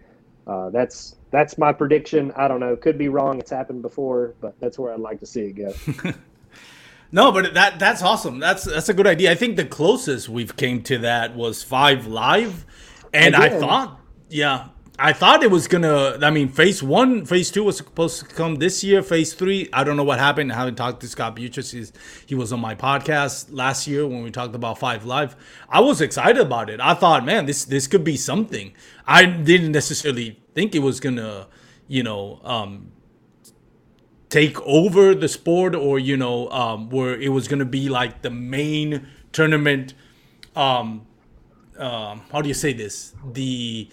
Uh, 0.47 0.69
that's 0.69 1.15
that's 1.31 1.57
my 1.57 1.73
prediction. 1.73 2.31
I 2.35 2.47
don't 2.47 2.59
know. 2.59 2.75
Could 2.75 2.97
be 2.97 3.09
wrong. 3.09 3.39
It's 3.39 3.51
happened 3.51 3.81
before, 3.81 4.35
but 4.41 4.59
that's 4.59 4.77
where 4.77 4.93
I'd 4.93 4.99
like 4.99 5.19
to 5.21 5.25
see 5.25 5.41
it 5.41 5.53
go. 5.53 5.73
no, 7.11 7.31
but 7.31 7.53
that 7.55 7.79
that's 7.79 8.03
awesome. 8.03 8.39
That's 8.39 8.63
that's 8.63 8.89
a 8.89 8.93
good 8.93 9.07
idea. 9.07 9.31
I 9.31 9.35
think 9.35 9.55
the 9.55 9.65
closest 9.65 10.29
we've 10.29 10.55
came 10.55 10.83
to 10.83 10.99
that 10.99 11.35
was 11.35 11.63
five 11.63 12.05
live, 12.05 12.65
and 13.13 13.35
Again, 13.35 13.53
I 13.53 13.59
thought, 13.59 13.99
yeah, 14.29 14.67
I 14.97 15.11
thought 15.11 15.43
it 15.43 15.51
was 15.51 15.67
gonna. 15.67 16.17
I 16.21 16.29
mean, 16.29 16.47
phase 16.47 16.81
one, 16.81 17.25
phase 17.25 17.51
two 17.51 17.63
was 17.65 17.77
supposed 17.77 18.19
to 18.19 18.25
come 18.33 18.55
this 18.55 18.81
year. 18.81 19.03
Phase 19.03 19.33
three, 19.33 19.67
I 19.73 19.83
don't 19.83 19.97
know 19.97 20.05
what 20.05 20.19
happened. 20.19 20.53
I 20.53 20.55
haven't 20.55 20.75
talked 20.75 21.01
to 21.01 21.07
Scott 21.07 21.35
Buttress. 21.35 21.71
He's, 21.71 21.91
he 22.25 22.33
was 22.33 22.53
on 22.53 22.61
my 22.61 22.75
podcast 22.75 23.47
last 23.51 23.87
year 23.87 24.07
when 24.07 24.23
we 24.23 24.31
talked 24.31 24.55
about 24.55 24.79
Five 24.79 25.03
Live. 25.05 25.35
I 25.69 25.81
was 25.81 25.99
excited 25.99 26.41
about 26.41 26.69
it. 26.69 26.79
I 26.79 26.93
thought, 26.93 27.25
man, 27.25 27.45
this 27.45 27.65
this 27.65 27.87
could 27.87 28.05
be 28.05 28.15
something. 28.15 28.73
I 29.05 29.25
didn't 29.25 29.73
necessarily 29.73 30.39
think 30.53 30.75
it 30.75 30.79
was 30.79 31.01
gonna, 31.01 31.47
you 31.89 32.01
know, 32.01 32.39
um, 32.45 32.93
take 34.29 34.61
over 34.61 35.13
the 35.13 35.27
sport 35.27 35.75
or 35.75 35.99
you 35.99 36.15
know, 36.15 36.49
um, 36.51 36.89
where 36.89 37.19
it 37.19 37.33
was 37.33 37.49
gonna 37.49 37.65
be 37.65 37.89
like 37.89 38.21
the 38.21 38.29
main 38.29 39.07
tournament. 39.33 39.93
Um, 40.55 41.05
um, 41.77 42.21
how 42.31 42.41
do 42.41 42.47
you 42.47 42.53
say 42.53 42.71
this? 42.71 43.13
The 43.33 43.89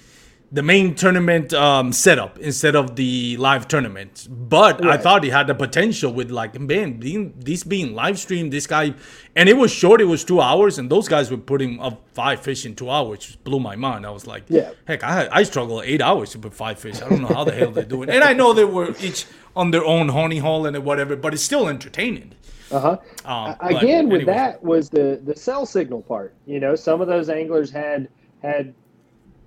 the 0.52 0.62
main 0.62 0.94
tournament 0.94 1.54
um, 1.54 1.92
setup 1.92 2.38
instead 2.38 2.76
of 2.76 2.94
the 2.94 3.38
live 3.38 3.66
tournament. 3.66 4.28
But 4.30 4.84
right. 4.84 4.98
I 4.98 5.02
thought 5.02 5.24
it 5.24 5.32
had 5.32 5.46
the 5.46 5.54
potential 5.54 6.12
with 6.12 6.30
like 6.30 6.58
man, 6.60 6.98
being 6.98 7.32
this 7.38 7.64
being 7.64 7.94
live 7.94 8.18
streamed, 8.18 8.52
this 8.52 8.66
guy, 8.66 8.94
and 9.34 9.48
it 9.48 9.56
was 9.56 9.72
short. 9.72 10.02
It 10.02 10.04
was 10.04 10.24
two 10.24 10.42
hours, 10.42 10.78
and 10.78 10.90
those 10.90 11.08
guys 11.08 11.30
were 11.30 11.38
putting 11.38 11.80
up 11.80 12.06
five 12.12 12.40
fish 12.40 12.66
in 12.66 12.74
two 12.74 12.90
hours, 12.90 13.08
which 13.08 13.44
blew 13.44 13.60
my 13.60 13.76
mind. 13.76 14.04
I 14.04 14.10
was 14.10 14.26
like, 14.26 14.44
yeah, 14.48 14.72
heck, 14.84 15.02
I 15.02 15.28
I 15.32 15.42
struggle 15.44 15.80
eight 15.82 16.02
hours 16.02 16.30
to 16.32 16.38
put 16.38 16.52
five 16.52 16.78
fish. 16.78 17.00
I 17.00 17.08
don't 17.08 17.22
know 17.22 17.28
how 17.28 17.44
the 17.44 17.52
hell 17.52 17.70
they're 17.70 17.84
doing. 17.84 18.10
And 18.10 18.22
I 18.22 18.34
know 18.34 18.52
they 18.52 18.66
were 18.66 18.94
each 19.00 19.24
on 19.56 19.70
their 19.70 19.84
own 19.84 20.10
honey 20.10 20.38
hole 20.38 20.66
and 20.66 20.76
whatever, 20.84 21.16
but 21.16 21.32
it's 21.32 21.42
still 21.42 21.68
entertaining. 21.68 22.34
Uh-huh. 22.70 22.98
Um, 23.24 23.56
Again, 23.60 24.08
with 24.08 24.22
anyway. 24.22 24.34
that 24.34 24.62
was 24.62 24.90
the 24.90 25.20
the 25.24 25.36
cell 25.36 25.64
signal 25.64 26.02
part. 26.02 26.34
You 26.46 26.60
know, 26.60 26.74
some 26.74 27.00
of 27.00 27.08
those 27.08 27.30
anglers 27.30 27.70
had 27.70 28.08
had 28.42 28.74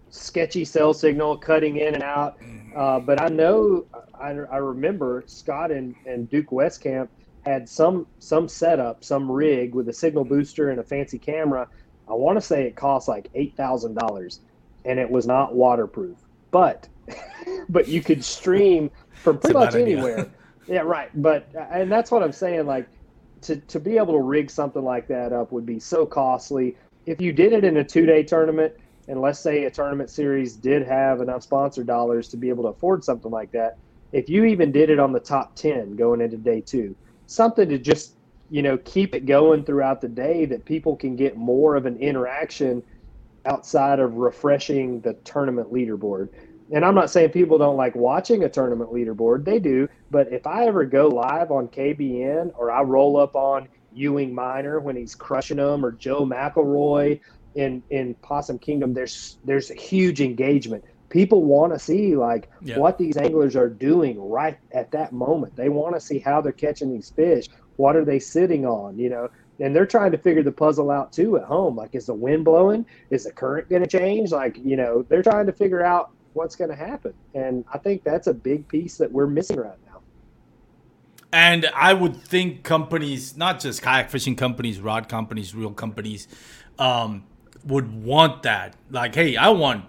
sketchy 0.10 0.66
cell 0.66 0.94
signal 0.94 1.38
cutting 1.38 1.78
in 1.78 1.94
and 1.94 2.04
out. 2.04 2.40
Mm-hmm. 2.40 2.78
Uh, 2.78 3.00
but 3.00 3.22
I 3.22 3.28
know 3.28 3.86
I, 4.20 4.30
I 4.30 4.58
remember 4.58 5.24
Scott 5.28 5.72
and, 5.72 5.96
and 6.06 6.30
Duke 6.30 6.50
Westcamp 6.50 7.08
had 7.46 7.70
some 7.70 8.08
some 8.20 8.48
setup, 8.48 9.04
some 9.04 9.32
rig 9.32 9.76
with 9.76 9.88
a 9.90 9.94
signal 9.94 10.26
booster 10.26 10.70
and 10.70 10.80
a 10.80 10.84
fancy 10.84 11.20
camera. 11.20 11.68
I 12.08 12.14
want 12.14 12.38
to 12.38 12.42
say 12.42 12.64
it 12.64 12.76
cost 12.76 13.08
like 13.08 13.30
eight 13.36 13.56
thousand 13.56 13.96
dollars, 13.96 14.42
and 14.84 15.00
it 15.00 15.10
was 15.10 15.28
not 15.28 15.54
waterproof. 15.54 16.18
But 16.52 16.88
but 17.70 17.88
you 17.88 18.02
could 18.02 18.24
stream 18.24 18.90
from 19.14 19.40
pretty 19.40 19.58
much 19.58 19.76
anywhere. 19.76 20.32
yeah, 20.68 20.82
right. 20.82 21.10
But 21.22 21.48
and 21.72 21.92
that's 21.92 22.12
what 22.12 22.24
I'm 22.24 22.32
saying. 22.32 22.66
Like 22.66 22.88
to 23.42 23.58
to 23.58 23.80
be 23.80 23.98
able 23.98 24.14
to 24.14 24.22
rig 24.22 24.50
something 24.50 24.84
like 24.84 25.08
that 25.08 25.32
up 25.34 25.52
would 25.52 25.66
be 25.66 25.80
so 25.80 26.06
costly. 26.06 26.76
If 27.06 27.22
you 27.22 27.32
did 27.32 27.54
it 27.54 27.64
in 27.64 27.78
a 27.78 27.84
two 27.84 28.06
day 28.06 28.24
tournament, 28.24 28.74
and 29.08 29.22
let's 29.22 29.40
say 29.40 29.66
a 29.66 29.72
tournament 29.72 30.10
series 30.10 30.56
did 30.56 30.86
have 30.88 31.22
enough 31.22 31.44
sponsor 31.44 31.84
dollars 31.84 32.30
to 32.30 32.38
be 32.38 32.50
able 32.50 32.64
to 32.64 32.70
afford 32.70 33.04
something 33.04 33.32
like 33.32 33.52
that, 33.52 33.78
if 34.12 34.30
you 34.30 34.46
even 34.46 34.72
did 34.72 34.90
it 34.90 35.00
on 35.00 35.12
the 35.12 35.20
top 35.20 35.56
10 35.56 35.96
going 35.96 36.22
into 36.22 36.38
day 36.38 36.62
two, 36.62 36.96
something 37.28 37.70
to 37.70 37.78
just, 37.78 38.16
you 38.50 38.62
know, 38.62 38.78
keep 38.78 39.14
it 39.14 39.26
going 39.26 39.64
throughout 39.64 40.02
the 40.02 40.08
day 40.08 40.46
that 40.46 40.66
people 40.66 40.96
can 40.96 41.16
get 41.16 41.36
more 41.36 41.76
of 41.76 41.86
an 41.86 41.98
interaction 41.98 42.82
outside 43.46 44.00
of 44.00 44.16
refreshing 44.16 45.02
the 45.02 45.14
tournament 45.24 45.72
leaderboard. 45.72 46.30
And 46.74 46.84
I'm 46.84 46.96
not 46.96 47.12
saying 47.12 47.30
people 47.30 47.60
don't 47.60 47.78
like 47.78 47.96
watching 47.96 48.44
a 48.44 48.50
tournament 48.50 48.92
leaderboard, 48.92 49.46
they 49.46 49.60
do. 49.60 49.88
But 50.10 50.32
if 50.32 50.48
I 50.48 50.66
ever 50.66 50.84
go 50.84 51.08
live 51.08 51.52
on 51.52 51.68
KBN 51.68 52.52
or 52.56 52.72
I 52.72 52.82
roll 52.82 53.18
up 53.18 53.36
on 53.36 53.68
Ewing 53.92 54.34
Minor 54.34 54.80
when 54.80 54.96
he's 54.96 55.14
crushing 55.14 55.58
them 55.58 55.86
or 55.86 55.92
Joe 55.92 56.26
McElroy 56.26 57.20
in 57.56 57.82
in 57.90 58.14
Possum 58.16 58.60
Kingdom, 58.60 58.94
there's 58.94 59.38
there's 59.46 59.72
a 59.72 59.76
huge 59.76 60.22
engagement. 60.22 60.84
People 61.10 61.44
want 61.44 61.72
to 61.74 61.80
see 61.80 62.16
like 62.16 62.50
yeah. 62.62 62.78
what 62.78 62.98
these 62.98 63.16
anglers 63.18 63.56
are 63.56 63.70
doing 63.70 64.20
right 64.30 64.58
at 64.74 64.92
that 64.92 65.14
moment. 65.14 65.56
They 65.56 65.70
want 65.70 65.96
to 65.96 66.02
see 66.02 66.20
how 66.20 66.42
they're 66.42 66.52
catching 66.52 66.94
these 66.94 67.10
fish. 67.10 67.48
What 67.78 67.96
are 67.96 68.06
they 68.06 68.20
sitting 68.20 68.66
on? 68.66 68.98
You 69.00 69.10
know, 69.10 69.30
and 69.60 69.76
they're 69.76 69.86
trying 69.86 70.12
to 70.12 70.18
figure 70.18 70.44
the 70.44 70.52
puzzle 70.52 70.92
out 70.92 71.14
too 71.14 71.38
at 71.38 71.44
home. 71.44 71.76
Like, 71.76 71.96
is 71.96 72.08
the 72.08 72.14
wind 72.14 72.46
blowing? 72.46 72.86
Is 73.10 73.24
the 73.24 73.32
current 73.32 73.70
going 73.70 73.84
to 73.84 73.88
change? 73.88 74.32
Like, 74.32 74.58
you 74.64 74.76
know, 74.76 75.04
they're 75.04 75.24
trying 75.24 75.46
to 75.46 75.54
figure 75.54 75.84
out 75.84 76.12
what's 76.34 76.56
going 76.56 76.70
to 76.70 76.76
happen. 76.76 77.14
And 77.34 77.64
I 77.74 77.78
think 77.78 78.04
that's 78.04 78.28
a 78.28 78.34
big 78.34 78.68
piece 78.68 78.98
that 78.98 79.12
we're 79.12 79.28
missing 79.28 79.58
right 79.58 79.78
now. 79.88 80.02
And 81.32 81.70
I 81.74 81.94
would 81.94 82.16
think 82.16 82.64
companies, 82.64 83.36
not 83.36 83.60
just 83.60 83.82
kayak 83.82 84.10
fishing 84.10 84.36
companies, 84.36 84.80
rod 84.80 85.10
companies, 85.10 85.56
reel 85.56 85.72
companies, 85.72 86.28
um, 86.80 87.24
would 87.66 88.04
want 88.04 88.44
that. 88.44 88.76
Like, 88.90 89.16
hey, 89.16 89.36
I 89.36 89.50
want 89.50 89.86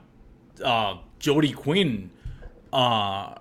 uh, 0.64 0.98
Jody 1.18 1.52
Quinn 1.52 2.10
uh, 2.72 3.34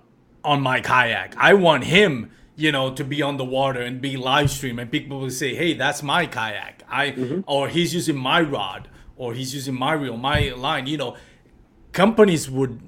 on 0.44 0.60
my 0.60 0.80
kayak. 0.80 1.34
I 1.36 1.54
want 1.54 1.84
him, 1.84 2.30
you 2.54 2.72
know, 2.72 2.92
to 2.94 3.04
be 3.04 3.22
on 3.22 3.36
the 3.36 3.44
water 3.44 3.80
and 3.80 4.00
be 4.00 4.16
live 4.16 4.50
stream, 4.50 4.78
and 4.78 4.90
people 4.90 5.20
will 5.20 5.30
say, 5.30 5.54
hey, 5.54 5.74
that's 5.74 6.02
my 6.02 6.26
kayak. 6.26 6.82
I 6.88 7.10
mm-hmm. 7.10 7.40
or 7.46 7.68
he's 7.68 7.92
using 7.94 8.16
my 8.16 8.40
rod, 8.40 8.88
or 9.16 9.34
he's 9.34 9.54
using 9.54 9.74
my 9.74 9.92
reel, 9.92 10.16
my 10.16 10.50
line. 10.50 10.86
You 10.86 10.98
know, 10.98 11.16
companies 11.92 12.50
would 12.50 12.80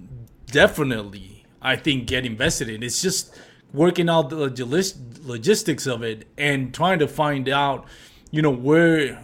definitely, 0.46 1.44
I 1.60 1.76
think, 1.76 2.06
get 2.06 2.24
invested 2.24 2.68
in. 2.68 2.82
It's 2.82 3.02
just 3.02 3.34
working 3.72 4.08
out 4.08 4.30
the 4.30 4.36
logistics 4.36 5.86
of 5.86 6.02
it 6.02 6.26
and 6.38 6.72
trying 6.72 6.98
to 7.00 7.08
find 7.08 7.48
out, 7.48 7.86
you 8.30 8.40
know, 8.40 8.50
where 8.50 9.22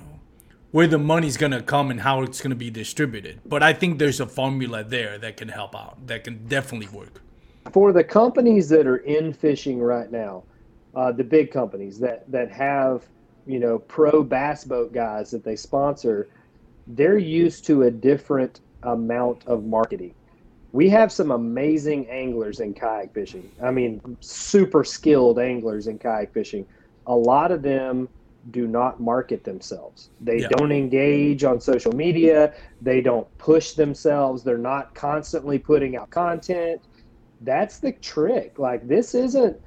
where 0.75 0.89
the 0.89 0.99
money's 0.99 1.37
gonna 1.37 1.63
come 1.63 1.89
and 1.93 2.01
how 2.01 2.21
it's 2.23 2.41
gonna 2.41 2.53
be 2.53 2.69
distributed. 2.69 3.41
But 3.47 3.63
I 3.63 3.73
think 3.73 4.01
there's 4.01 4.19
a 4.19 4.27
formula 4.27 4.83
there 4.83 5.19
that 5.19 5.37
can 5.37 5.47
help 5.47 5.77
out. 5.77 6.05
That 6.09 6.25
can 6.25 6.49
definitely 6.49 6.89
work. 6.89 7.23
For 7.71 7.93
the 7.93 8.03
companies 8.03 8.69
that 8.71 8.85
are 8.85 8.97
in 8.97 9.33
fishing 9.33 9.79
right 9.81 10.11
now, 10.11 10.43
uh, 10.97 11.13
the 11.13 11.23
big 11.23 11.53
companies 11.53 12.01
that 12.01 12.29
that 12.29 12.51
have 12.51 13.05
you 13.47 13.61
know 13.61 13.79
pro 13.79 14.25
bass 14.25 14.65
boat 14.65 14.93
guys 14.93 15.31
that 15.31 15.45
they 15.45 15.55
sponsor, 15.55 16.27
they're 16.89 17.19
used 17.19 17.65
to 17.67 17.85
a 17.85 17.91
different 17.93 18.59
amount 18.83 19.47
of 19.47 19.65
marketing. 19.65 20.13
We 20.73 20.89
have 20.89 21.13
some 21.13 21.31
amazing 21.31 22.11
anglers 22.11 22.59
in 22.59 22.75
kayak 22.75 23.15
fishing. 23.15 23.49
I 23.63 23.71
mean, 23.71 24.01
super 24.19 24.83
skilled 24.83 25.39
anglers 25.39 25.87
in 25.87 26.01
kayak 26.01 26.33
fishing. 26.33 26.67
A 27.07 27.15
lot 27.15 27.53
of 27.53 27.63
them 27.63 28.09
do 28.51 28.67
not 28.67 29.01
market 29.01 29.45
themselves. 29.45 30.11
They 30.21 30.41
yeah. 30.41 30.49
don't 30.49 30.73
engage 30.73 31.45
on 31.45 31.61
social 31.61 31.93
media. 31.93 32.55
They 32.83 33.01
don't 33.01 33.27
push 33.39 33.73
themselves. 33.73 34.43
They're 34.43 34.59
not 34.59 34.95
constantly 34.95 35.59
putting 35.59 35.97
out 35.97 36.11
content. 36.11 36.83
That's 37.41 37.79
the 37.79 37.93
trick. 37.93 38.59
Like, 38.59 38.87
this 38.87 39.15
isn't, 39.15 39.61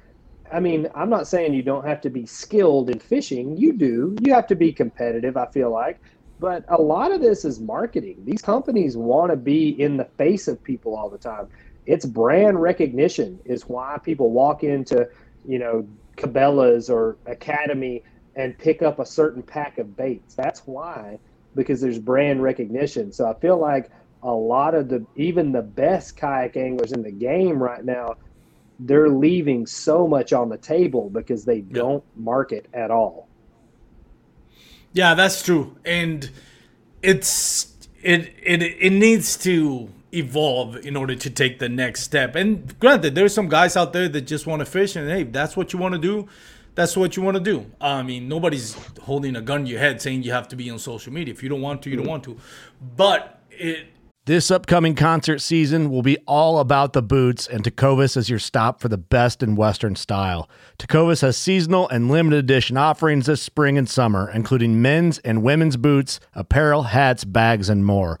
I 0.52 0.60
mean, 0.60 0.88
I'm 0.94 1.10
not 1.10 1.26
saying 1.26 1.54
you 1.54 1.62
don't 1.62 1.86
have 1.86 2.00
to 2.02 2.10
be 2.10 2.26
skilled 2.26 2.90
in 2.90 2.98
fishing. 2.98 3.56
You 3.56 3.72
do. 3.72 4.16
You 4.22 4.32
have 4.32 4.46
to 4.48 4.54
be 4.54 4.72
competitive, 4.72 5.36
I 5.36 5.46
feel 5.46 5.70
like. 5.70 6.00
But 6.40 6.64
a 6.68 6.80
lot 6.80 7.10
of 7.10 7.20
this 7.20 7.44
is 7.44 7.58
marketing. 7.58 8.22
These 8.24 8.42
companies 8.42 8.96
want 8.96 9.30
to 9.32 9.36
be 9.36 9.70
in 9.80 9.96
the 9.96 10.04
face 10.04 10.46
of 10.46 10.62
people 10.62 10.94
all 10.96 11.10
the 11.10 11.18
time. 11.18 11.48
It's 11.86 12.06
brand 12.06 12.60
recognition, 12.62 13.40
is 13.44 13.62
why 13.62 13.98
people 14.02 14.30
walk 14.30 14.62
into, 14.62 15.08
you 15.46 15.58
know, 15.58 15.88
Cabela's 16.16 16.90
or 16.90 17.16
Academy 17.26 18.02
and 18.38 18.56
pick 18.56 18.82
up 18.82 19.00
a 19.00 19.04
certain 19.04 19.42
pack 19.42 19.78
of 19.78 19.96
baits. 19.96 20.34
That's 20.34 20.60
why, 20.60 21.18
because 21.54 21.80
there's 21.80 21.98
brand 21.98 22.42
recognition. 22.42 23.12
So 23.12 23.28
I 23.28 23.34
feel 23.34 23.58
like 23.58 23.90
a 24.22 24.32
lot 24.32 24.74
of 24.74 24.88
the 24.88 25.04
even 25.16 25.52
the 25.52 25.62
best 25.62 26.16
kayak 26.16 26.56
anglers 26.56 26.92
in 26.92 27.02
the 27.02 27.10
game 27.10 27.62
right 27.62 27.84
now 27.84 28.16
they're 28.80 29.08
leaving 29.08 29.66
so 29.66 30.06
much 30.06 30.32
on 30.32 30.48
the 30.48 30.56
table 30.56 31.10
because 31.10 31.44
they 31.44 31.60
don't 31.60 32.02
market 32.16 32.66
at 32.72 32.90
all. 32.90 33.28
Yeah 34.92 35.14
that's 35.14 35.42
true. 35.42 35.76
And 35.84 36.30
it's 37.02 37.76
it 38.02 38.32
it 38.42 38.62
it 38.62 38.90
needs 38.90 39.36
to 39.38 39.88
evolve 40.12 40.76
in 40.76 40.96
order 40.96 41.14
to 41.14 41.30
take 41.30 41.58
the 41.58 41.68
next 41.68 42.02
step. 42.02 42.34
And 42.34 42.78
granted 42.80 43.14
there's 43.14 43.34
some 43.34 43.48
guys 43.48 43.76
out 43.76 43.92
there 43.92 44.08
that 44.08 44.22
just 44.22 44.46
want 44.46 44.60
to 44.60 44.66
fish 44.66 44.96
and 44.96 45.08
hey 45.08 45.24
that's 45.24 45.56
what 45.56 45.72
you 45.72 45.78
want 45.78 45.94
to 45.94 46.00
do 46.00 46.28
that's 46.78 46.96
what 46.96 47.16
you 47.16 47.24
want 47.24 47.36
to 47.36 47.42
do. 47.42 47.66
I 47.80 48.04
mean, 48.04 48.28
nobody's 48.28 48.76
holding 49.00 49.34
a 49.34 49.40
gun 49.40 49.64
to 49.64 49.70
your 49.70 49.80
head 49.80 50.00
saying 50.00 50.22
you 50.22 50.30
have 50.30 50.46
to 50.48 50.56
be 50.56 50.70
on 50.70 50.78
social 50.78 51.12
media. 51.12 51.34
If 51.34 51.42
you 51.42 51.48
don't 51.48 51.60
want 51.60 51.82
to, 51.82 51.90
you 51.90 51.96
don't 51.96 52.06
want 52.06 52.22
to. 52.24 52.38
But 52.96 53.42
it. 53.50 53.88
This 54.26 54.50
upcoming 54.50 54.94
concert 54.94 55.40
season 55.40 55.90
will 55.90 56.02
be 56.02 56.18
all 56.18 56.60
about 56.60 56.92
the 56.92 57.02
boots, 57.02 57.48
and 57.48 57.64
Tecovas 57.64 58.16
is 58.16 58.30
your 58.30 58.38
stop 58.38 58.78
for 58.78 58.88
the 58.88 58.98
best 58.98 59.42
in 59.42 59.56
Western 59.56 59.96
style. 59.96 60.48
Tecovas 60.78 61.22
has 61.22 61.36
seasonal 61.36 61.88
and 61.88 62.10
limited 62.10 62.38
edition 62.38 62.76
offerings 62.76 63.26
this 63.26 63.42
spring 63.42 63.76
and 63.76 63.88
summer, 63.88 64.30
including 64.30 64.80
men's 64.80 65.18
and 65.20 65.42
women's 65.42 65.78
boots, 65.78 66.20
apparel, 66.34 66.84
hats, 66.84 67.24
bags, 67.24 67.68
and 67.68 67.84
more. 67.84 68.20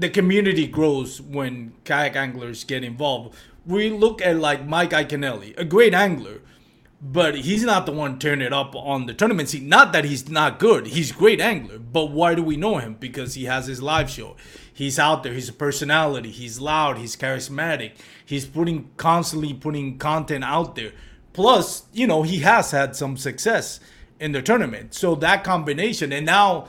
the 0.00 0.08
community 0.08 0.66
grows 0.66 1.20
when 1.20 1.72
kayak 1.84 2.16
anglers 2.16 2.64
get 2.64 2.82
involved. 2.82 3.34
We 3.66 3.90
look 3.90 4.22
at 4.22 4.36
like 4.36 4.66
Mike 4.66 4.90
Iaconelli, 4.90 5.58
a 5.58 5.64
great 5.64 5.94
angler, 5.94 6.40
but 7.02 7.34
he's 7.34 7.62
not 7.62 7.86
the 7.86 7.92
one 7.92 8.18
turning 8.18 8.46
it 8.46 8.52
up 8.52 8.74
on 8.74 9.06
the 9.06 9.14
tournament 9.14 9.50
scene. 9.50 9.68
Not 9.68 9.92
that 9.92 10.04
he's 10.04 10.28
not 10.28 10.58
good, 10.58 10.88
he's 10.88 11.10
a 11.10 11.14
great 11.14 11.40
angler. 11.40 11.78
But 11.78 12.06
why 12.06 12.34
do 12.34 12.42
we 12.42 12.56
know 12.56 12.78
him? 12.78 12.96
Because 12.98 13.34
he 13.34 13.44
has 13.44 13.66
his 13.66 13.82
live 13.82 14.10
show. 14.10 14.36
He's 14.72 14.98
out 14.98 15.22
there. 15.22 15.34
He's 15.34 15.50
a 15.50 15.52
personality. 15.52 16.30
He's 16.30 16.58
loud. 16.58 16.96
He's 16.96 17.14
charismatic. 17.14 17.92
He's 18.24 18.46
putting 18.46 18.90
constantly 18.96 19.52
putting 19.52 19.98
content 19.98 20.44
out 20.44 20.74
there. 20.74 20.92
Plus, 21.34 21.84
you 21.92 22.06
know, 22.06 22.22
he 22.22 22.38
has 22.38 22.70
had 22.70 22.96
some 22.96 23.18
success 23.18 23.80
in 24.18 24.32
the 24.32 24.40
tournament. 24.40 24.94
So 24.94 25.14
that 25.16 25.44
combination, 25.44 26.12
and 26.12 26.24
now 26.24 26.68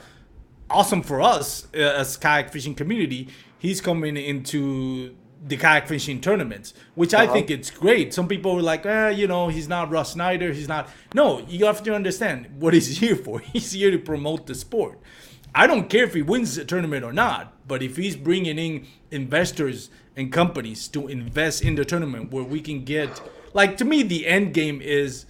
awesome 0.72 1.02
for 1.02 1.20
us 1.20 1.66
uh, 1.74 1.78
as 1.78 2.16
kayak 2.16 2.50
fishing 2.52 2.74
community. 2.74 3.28
He's 3.58 3.80
coming 3.80 4.16
into 4.16 5.14
the 5.44 5.56
kayak 5.56 5.88
fishing 5.88 6.20
tournaments, 6.20 6.74
which 6.94 7.14
uh-huh. 7.14 7.24
I 7.24 7.26
think 7.26 7.50
it's 7.50 7.70
great. 7.70 8.14
Some 8.14 8.28
people 8.28 8.54
were 8.54 8.62
like, 8.62 8.86
eh, 8.86 9.10
you 9.10 9.26
know, 9.26 9.48
he's 9.48 9.68
not 9.68 9.90
Russ 9.90 10.12
Snyder. 10.12 10.52
He's 10.52 10.68
not. 10.68 10.88
No, 11.14 11.40
you 11.48 11.66
have 11.66 11.82
to 11.84 11.94
understand 11.94 12.48
what 12.58 12.74
he's 12.74 12.98
here 13.02 13.16
for. 13.16 13.40
He's 13.40 13.72
here 13.72 13.90
to 13.90 13.98
promote 13.98 14.46
the 14.46 14.54
sport. 14.54 14.98
I 15.54 15.66
don't 15.66 15.90
care 15.90 16.04
if 16.04 16.14
he 16.14 16.22
wins 16.22 16.56
the 16.56 16.64
tournament 16.64 17.04
or 17.04 17.12
not, 17.12 17.68
but 17.68 17.82
if 17.82 17.96
he's 17.96 18.16
bringing 18.16 18.58
in 18.58 18.86
investors 19.10 19.90
and 20.16 20.32
companies 20.32 20.88
to 20.88 21.08
invest 21.08 21.62
in 21.62 21.74
the 21.74 21.84
tournament 21.84 22.30
where 22.30 22.44
we 22.44 22.60
can 22.60 22.84
get, 22.84 23.20
like, 23.52 23.76
to 23.76 23.84
me, 23.84 24.02
the 24.02 24.26
end 24.26 24.54
game 24.54 24.80
is 24.80 25.26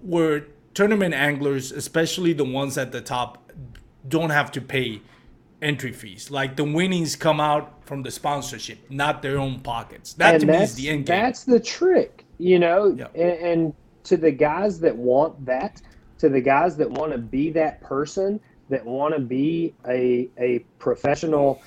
where 0.00 0.46
tournament 0.74 1.14
anglers, 1.14 1.72
especially 1.72 2.32
the 2.32 2.44
ones 2.44 2.78
at 2.78 2.92
the 2.92 3.00
top, 3.00 3.43
don't 4.08 4.30
have 4.30 4.50
to 4.52 4.60
pay 4.60 5.00
entry 5.62 5.92
fees. 5.92 6.30
Like 6.30 6.56
the 6.56 6.64
winnings 6.64 7.16
come 7.16 7.40
out 7.40 7.84
from 7.86 8.02
the 8.02 8.10
sponsorship, 8.10 8.90
not 8.90 9.22
their 9.22 9.38
own 9.38 9.60
pockets. 9.60 10.12
That 10.14 10.34
and 10.34 10.40
to 10.42 10.46
me 10.46 10.56
is 10.62 10.74
the 10.74 10.88
end 10.88 11.06
game. 11.06 11.16
That's 11.16 11.44
the 11.44 11.60
trick, 11.60 12.24
you 12.38 12.58
know. 12.58 12.90
And, 13.14 13.16
and 13.16 13.74
to 14.04 14.16
the 14.16 14.30
guys 14.30 14.78
that 14.80 14.94
want 14.94 15.44
that, 15.46 15.80
to 16.18 16.28
the 16.28 16.40
guys 16.40 16.76
that 16.76 16.90
want 16.90 17.12
to 17.12 17.18
be 17.18 17.50
that 17.50 17.80
person, 17.80 18.40
that 18.68 18.84
want 18.84 19.14
to 19.14 19.20
be 19.20 19.74
a 19.88 20.28
a 20.38 20.60
professional 20.78 21.62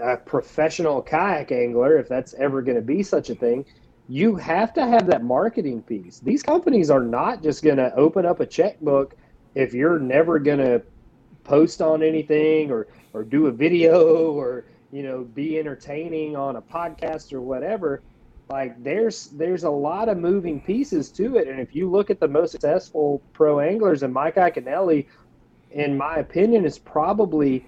a 0.00 0.16
professional 0.16 1.02
kayak 1.02 1.52
angler, 1.52 1.98
if 1.98 2.08
that's 2.08 2.34
ever 2.34 2.62
going 2.62 2.76
to 2.76 2.82
be 2.82 3.02
such 3.02 3.30
a 3.30 3.34
thing, 3.34 3.64
you 4.08 4.34
have 4.36 4.72
to 4.74 4.86
have 4.86 5.06
that 5.06 5.22
marketing 5.22 5.82
piece. 5.82 6.18
These 6.18 6.42
companies 6.42 6.90
are 6.90 7.02
not 7.02 7.42
just 7.42 7.62
going 7.62 7.76
to 7.76 7.94
open 7.94 8.26
up 8.26 8.40
a 8.40 8.46
checkbook 8.46 9.14
if 9.54 9.74
you're 9.74 9.98
never 9.98 10.38
going 10.38 10.58
to 10.58 10.82
post 11.44 11.82
on 11.82 12.02
anything 12.02 12.70
or 12.70 12.86
or 13.12 13.22
do 13.22 13.46
a 13.46 13.52
video 13.52 14.32
or 14.32 14.64
you 14.90 15.02
know 15.02 15.22
be 15.22 15.58
entertaining 15.58 16.36
on 16.36 16.56
a 16.56 16.62
podcast 16.62 17.32
or 17.32 17.40
whatever 17.40 18.02
like 18.48 18.82
there's 18.82 19.28
there's 19.28 19.64
a 19.64 19.70
lot 19.70 20.08
of 20.08 20.18
moving 20.18 20.60
pieces 20.60 21.10
to 21.10 21.36
it. 21.36 21.48
And 21.48 21.58
if 21.58 21.74
you 21.74 21.88
look 21.90 22.10
at 22.10 22.20
the 22.20 22.28
most 22.28 22.52
successful 22.52 23.22
pro 23.32 23.60
anglers 23.60 24.02
and 24.02 24.12
mike 24.12 24.34
Iaconelli, 24.34 25.06
in 25.70 25.96
my 25.96 26.16
opinion 26.16 26.66
is 26.66 26.78
probably 26.78 27.64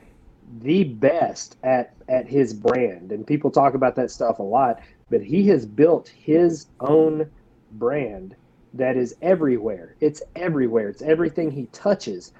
the 0.60 0.84
best 0.84 1.56
at 1.62 1.94
at 2.08 2.26
his 2.26 2.52
brand. 2.52 3.12
And 3.12 3.26
people 3.26 3.50
talk 3.50 3.74
about 3.74 3.96
that 3.96 4.10
stuff 4.10 4.40
a 4.40 4.42
lot 4.42 4.80
but 5.10 5.22
he 5.22 5.46
has 5.48 5.66
built 5.66 6.08
his 6.08 6.66
own 6.80 7.30
brand 7.72 8.34
that 8.72 8.96
is 8.96 9.14
everywhere. 9.22 9.94
It's 10.00 10.22
everywhere. 10.34 10.88
It's 10.88 11.02
everything 11.02 11.50
he 11.50 11.66
touches 11.66 12.32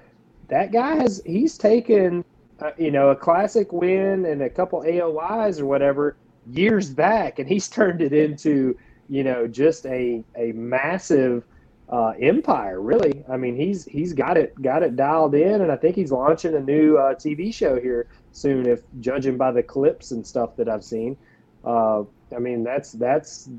that 0.47 0.71
guy 0.71 0.95
has 0.95 1.21
he's 1.25 1.57
taken 1.57 2.23
uh, 2.59 2.71
you 2.77 2.91
know 2.91 3.09
a 3.09 3.15
classic 3.15 3.71
win 3.73 4.25
and 4.25 4.41
a 4.41 4.49
couple 4.49 4.81
AOYs 4.81 5.59
or 5.59 5.65
whatever 5.65 6.15
years 6.51 6.89
back, 6.89 7.39
and 7.39 7.47
he's 7.47 7.67
turned 7.69 8.01
it 8.01 8.13
into 8.13 8.77
you 9.09 9.23
know 9.23 9.47
just 9.47 9.85
a 9.85 10.23
a 10.35 10.51
massive 10.53 11.43
uh, 11.89 12.13
empire. 12.19 12.81
Really, 12.81 13.23
I 13.29 13.37
mean 13.37 13.55
he's 13.55 13.85
he's 13.85 14.13
got 14.13 14.37
it 14.37 14.59
got 14.61 14.83
it 14.83 14.95
dialed 14.95 15.35
in, 15.35 15.61
and 15.61 15.71
I 15.71 15.75
think 15.75 15.95
he's 15.95 16.11
launching 16.11 16.55
a 16.55 16.59
new 16.59 16.97
uh, 16.97 17.15
TV 17.15 17.53
show 17.53 17.79
here 17.79 18.07
soon. 18.31 18.67
If 18.67 18.81
judging 18.99 19.37
by 19.37 19.51
the 19.51 19.63
clips 19.63 20.11
and 20.11 20.25
stuff 20.25 20.55
that 20.57 20.69
I've 20.69 20.83
seen, 20.83 21.17
uh, 21.63 22.03
I 22.35 22.39
mean 22.39 22.63
that's 22.63 22.93
that's 22.93 23.49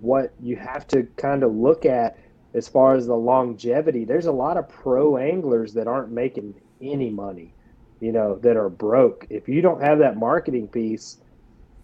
what 0.00 0.32
you 0.40 0.56
have 0.56 0.86
to 0.88 1.02
kind 1.16 1.42
of 1.42 1.54
look 1.54 1.84
at 1.84 2.16
as 2.54 2.68
far 2.68 2.94
as 2.94 3.06
the 3.06 3.14
longevity, 3.14 4.04
there's 4.04 4.26
a 4.26 4.32
lot 4.32 4.56
of 4.56 4.68
pro 4.68 5.16
anglers 5.16 5.74
that 5.74 5.86
aren't 5.86 6.10
making 6.10 6.54
any 6.80 7.10
money, 7.10 7.52
you 8.00 8.12
know, 8.12 8.36
that 8.36 8.56
are 8.56 8.68
broke. 8.68 9.26
If 9.30 9.48
you 9.48 9.60
don't 9.60 9.82
have 9.82 9.98
that 9.98 10.16
marketing 10.16 10.68
piece, 10.68 11.18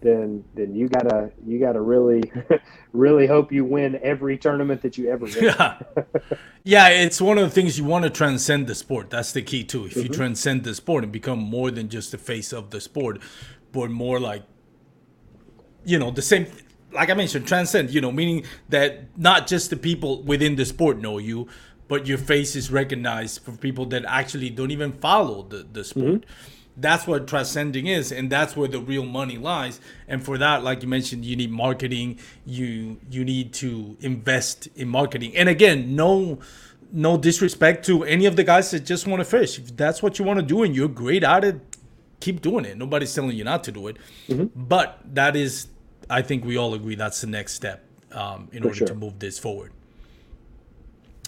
then 0.01 0.43
then 0.53 0.75
you 0.75 0.87
gotta 0.87 1.31
you 1.45 1.59
gotta 1.59 1.81
really 1.81 2.31
really 2.93 3.27
hope 3.27 3.51
you 3.51 3.65
win 3.65 3.99
every 4.03 4.37
tournament 4.37 4.81
that 4.81 4.97
you 4.97 5.09
ever 5.09 5.25
win. 5.25 5.43
Yeah, 5.43 5.81
yeah, 6.63 6.87
it's 6.89 7.21
one 7.21 7.37
of 7.37 7.43
the 7.43 7.49
things 7.49 7.77
you 7.77 7.85
want 7.85 8.03
to 8.03 8.09
transcend 8.09 8.67
the 8.67 8.75
sport. 8.75 9.09
That's 9.09 9.31
the 9.31 9.41
key 9.41 9.63
too. 9.63 9.85
If 9.85 9.91
mm-hmm. 9.91 10.01
you 10.01 10.09
transcend 10.09 10.63
the 10.63 10.75
sport 10.75 11.03
and 11.03 11.11
become 11.11 11.39
more 11.39 11.71
than 11.71 11.89
just 11.89 12.11
the 12.11 12.17
face 12.17 12.53
of 12.53 12.71
the 12.71 12.81
sport, 12.81 13.19
but 13.71 13.89
more 13.89 14.19
like 14.19 14.43
you 15.85 15.97
know 15.97 16.11
the 16.11 16.21
same 16.21 16.47
like 16.95 17.09
I 17.09 17.13
mentioned, 17.13 17.47
transcend, 17.47 17.91
you 17.91 18.01
know, 18.01 18.11
meaning 18.11 18.45
that 18.69 19.17
not 19.17 19.47
just 19.47 19.69
the 19.69 19.77
people 19.77 20.23
within 20.23 20.55
the 20.55 20.65
sport 20.65 20.97
know 20.97 21.17
you, 21.17 21.47
but 21.87 22.07
your 22.07 22.17
face 22.17 22.55
is 22.55 22.71
recognized 22.71 23.41
for 23.41 23.51
people 23.51 23.85
that 23.87 24.05
actually 24.05 24.49
don't 24.49 24.71
even 24.71 24.91
follow 24.93 25.43
the, 25.43 25.57
the 25.57 25.81
mm-hmm. 25.81 25.99
sport. 25.99 26.25
That's 26.77 27.07
what 27.07 27.25
transcending 27.27 27.87
is, 27.87 28.11
and 28.11 28.29
that's 28.29 28.57
where 28.57 28.67
the 28.67 28.81
real 28.81 29.05
money 29.05 29.37
lies. 29.37 29.79
And 30.09 30.21
for 30.23 30.37
that, 30.37 30.61
like 30.61 30.81
you 30.81 30.89
mentioned, 30.89 31.23
you 31.23 31.37
need 31.37 31.51
marketing. 31.51 32.19
You 32.45 32.99
you 33.09 33.23
need 33.23 33.53
to 33.53 33.95
invest 34.01 34.67
in 34.75 34.89
marketing. 34.89 35.37
And 35.37 35.47
again, 35.47 35.95
no 35.95 36.39
no 36.91 37.17
disrespect 37.17 37.85
to 37.85 38.03
any 38.03 38.25
of 38.25 38.35
the 38.35 38.43
guys 38.43 38.71
that 38.71 38.85
just 38.85 39.07
want 39.07 39.21
to 39.21 39.25
fish. 39.25 39.57
If 39.57 39.75
that's 39.77 40.03
what 40.03 40.19
you 40.19 40.25
want 40.25 40.39
to 40.39 40.45
do 40.45 40.63
and 40.63 40.75
you're 40.75 40.89
great 40.89 41.23
at 41.23 41.43
it, 41.43 41.61
keep 42.19 42.41
doing 42.41 42.65
it. 42.65 42.77
Nobody's 42.77 43.13
telling 43.13 43.35
you 43.35 43.43
not 43.43 43.63
to 43.65 43.71
do 43.71 43.87
it. 43.87 43.97
Mm-hmm. 44.27 44.45
But 44.55 44.99
that 45.13 45.35
is, 45.35 45.67
I 46.09 46.21
think 46.21 46.45
we 46.45 46.57
all 46.57 46.73
agree 46.73 46.95
that's 46.95 47.21
the 47.21 47.27
next 47.27 47.53
step 47.53 47.83
um, 48.11 48.49
in 48.51 48.63
order 48.63 48.75
sure. 48.75 48.87
to 48.87 48.95
move 48.95 49.19
this 49.19 49.39
forward. 49.39 49.71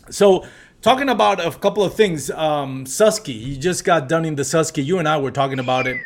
So, 0.10 0.46
talking 0.82 1.10
about 1.10 1.46
a 1.46 1.52
couple 1.52 1.84
of 1.84 1.94
things, 1.94 2.32
um, 2.32 2.86
Susky, 2.86 3.40
you 3.40 3.58
just 3.58 3.84
got 3.84 4.08
done 4.08 4.24
in 4.26 4.36
the 4.36 4.44
Susky. 4.44 4.86
You 4.86 5.00
and 5.00 5.08
I 5.08 5.18
were 5.18 5.32
talking 5.32 5.60
about 5.60 5.88
it 5.88 5.98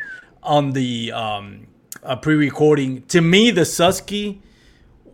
on 0.41 0.71
the 0.71 1.11
um, 1.11 1.67
uh, 2.03 2.15
pre-recording. 2.15 3.03
To 3.03 3.21
me, 3.21 3.51
the 3.51 3.61
Susky 3.61 4.39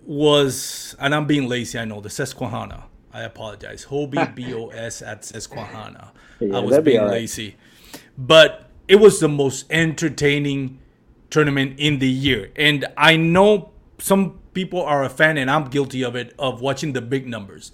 was, 0.05 0.95
and 0.99 1.13
I'm 1.13 1.27
being 1.27 1.49
lazy, 1.49 1.77
I 1.77 1.85
know, 1.85 1.99
the 1.99 2.09
Susquehanna. 2.09 2.85
I 3.11 3.23
apologize. 3.23 3.85
Hobie 3.85 4.35
B-O-S 4.35 5.01
at 5.01 5.25
Susquehanna. 5.25 6.13
Yeah, 6.39 6.57
I 6.57 6.59
was 6.59 6.79
being 6.79 7.01
right. 7.01 7.11
lazy. 7.11 7.55
But 8.17 8.69
it 8.87 8.97
was 8.97 9.19
the 9.19 9.27
most 9.27 9.65
entertaining 9.69 10.79
tournament 11.29 11.79
in 11.79 11.99
the 11.99 12.07
year. 12.07 12.51
And 12.55 12.85
I 12.97 13.17
know 13.17 13.71
some 13.99 14.39
people 14.53 14.81
are 14.81 15.03
a 15.03 15.09
fan, 15.09 15.37
and 15.37 15.49
I'm 15.49 15.65
guilty 15.65 16.03
of 16.03 16.15
it, 16.15 16.33
of 16.39 16.61
watching 16.61 16.93
the 16.93 17.01
big 17.01 17.27
numbers. 17.27 17.71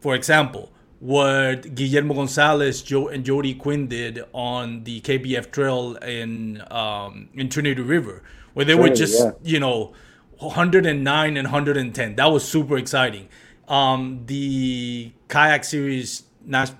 For 0.00 0.14
example, 0.14 0.72
what 1.00 1.74
Guillermo 1.74 2.14
Gonzalez, 2.14 2.82
Joe, 2.82 3.08
and 3.08 3.24
Jody 3.24 3.54
Quinn 3.54 3.86
did 3.88 4.24
on 4.32 4.84
the 4.84 5.00
KBF 5.00 5.50
Trail 5.50 5.96
in 5.96 6.62
um, 6.70 7.28
in 7.34 7.48
Trinity 7.48 7.82
River, 7.82 8.22
where 8.54 8.64
they 8.64 8.74
were 8.74 8.88
just 8.88 9.22
yeah. 9.22 9.30
you 9.42 9.60
know 9.60 9.92
109 10.38 11.36
and 11.36 11.46
110. 11.46 12.16
That 12.16 12.26
was 12.26 12.46
super 12.46 12.76
exciting. 12.76 13.28
Um, 13.68 14.22
the 14.26 15.12
kayak 15.28 15.64
series, 15.64 16.22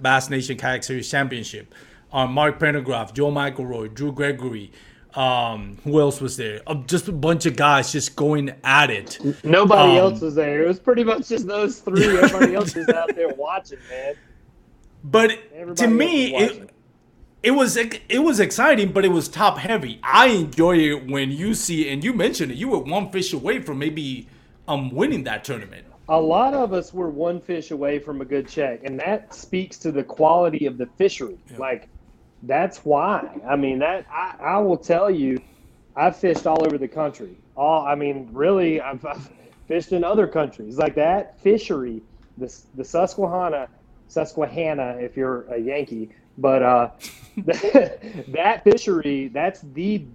Bass 0.01 0.31
Nation 0.31 0.57
Kayak 0.57 0.83
Series 0.83 1.11
Championship. 1.11 1.75
Uh, 2.11 2.27
Mark 2.27 2.59
Pendergraph, 2.59 3.13
Joe 3.13 3.31
McElroy, 3.31 3.93
Drew 3.93 4.13
Gregory. 4.13 4.73
Um, 5.15 5.79
who 5.85 6.01
else 6.01 6.21
was 6.21 6.37
there? 6.37 6.61
Uh, 6.67 6.75
just 6.87 7.09
a 7.09 7.13
bunch 7.13 7.47
of 7.47 7.57
guys 7.57 7.91
just 7.91 8.15
going 8.15 8.53
at 8.63 8.91
it. 8.91 9.19
Nobody 9.43 9.93
Um, 9.93 9.99
else 9.99 10.21
was 10.21 10.35
there. 10.35 10.63
It 10.63 10.69
was 10.69 10.79
pretty 10.79 11.03
much 11.03 11.29
just 11.29 11.47
those 11.47 11.79
three. 11.79 12.07
Everybody 12.19 12.55
else 12.55 12.75
was 12.75 12.89
out 12.91 13.15
there 13.17 13.31
watching, 13.31 13.79
man. 13.91 14.15
But 15.03 15.39
Everybody 15.55 15.83
to 15.83 15.89
me, 15.89 16.37
it, 16.37 16.71
it 17.43 17.51
was 17.53 17.77
it 17.77 18.19
was 18.23 18.39
exciting, 18.41 18.93
but 18.93 19.05
it 19.05 19.09
was 19.11 19.29
top 19.29 19.59
heavy. 19.59 19.99
I 20.03 20.27
enjoy 20.29 20.77
it 20.79 21.11
when 21.11 21.31
you 21.31 21.55
see, 21.55 21.89
and 21.89 22.05
you 22.05 22.13
mentioned 22.13 22.53
it. 22.53 22.59
You 22.59 22.69
were 22.69 22.79
one 22.81 23.11
fish 23.11 23.33
away 23.33 23.61
from 23.63 23.79
maybe 23.79 24.29
um 24.67 24.91
winning 24.91 25.25
that 25.25 25.45
tournament. 25.45 25.87
A 26.11 26.21
lot 26.21 26.55
of 26.55 26.73
us 26.73 26.93
were 26.93 27.11
one 27.11 27.41
fish 27.41 27.71
away 27.71 27.99
from 27.99 28.21
a 28.21 28.25
good 28.25 28.49
check, 28.49 28.81
and 28.85 28.99
that 29.01 29.35
speaks 29.35 29.79
to 29.79 29.93
the 29.93 30.03
quality 30.03 30.67
of 30.67 30.79
the 30.79 30.87
fishery. 30.97 31.39
Like, 31.59 31.89
that's 32.43 32.85
why. 32.85 33.41
I 33.49 33.57
mean, 33.57 33.81
that 33.81 34.07
I, 34.11 34.35
I 34.41 34.59
will 34.59 34.77
tell 34.77 35.11
you, 35.11 35.41
I've 35.97 36.17
fished 36.17 36.47
all 36.47 36.65
over 36.67 36.79
the 36.79 36.89
country. 36.89 37.37
All 37.57 37.85
I 37.87 37.95
mean, 37.95 38.29
really, 38.33 38.81
I've, 38.81 39.05
I've 39.05 39.31
fished 39.67 39.93
in 39.93 40.05
other 40.05 40.27
countries. 40.27 40.79
Like 40.79 40.95
that 40.97 41.41
fishery, 41.41 42.03
the 42.39 42.55
the 42.77 42.85
Susquehanna, 42.85 43.69
Susquehanna, 44.09 44.99
if 45.01 45.17
you're 45.17 45.43
a 45.53 45.59
Yankee, 45.59 46.11
but 46.39 46.63
uh, 46.63 46.91
that 47.37 48.63
fishery, 48.65 49.29
that's 49.29 49.61
the 49.75 50.07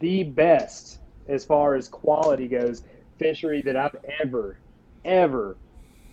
the 0.00 0.24
best 0.24 0.98
as 1.28 1.44
far 1.44 1.74
as 1.74 1.88
quality 1.88 2.48
goes 2.48 2.82
fishery 3.18 3.62
that 3.62 3.76
I've 3.76 3.96
ever 4.22 4.58
ever 5.04 5.56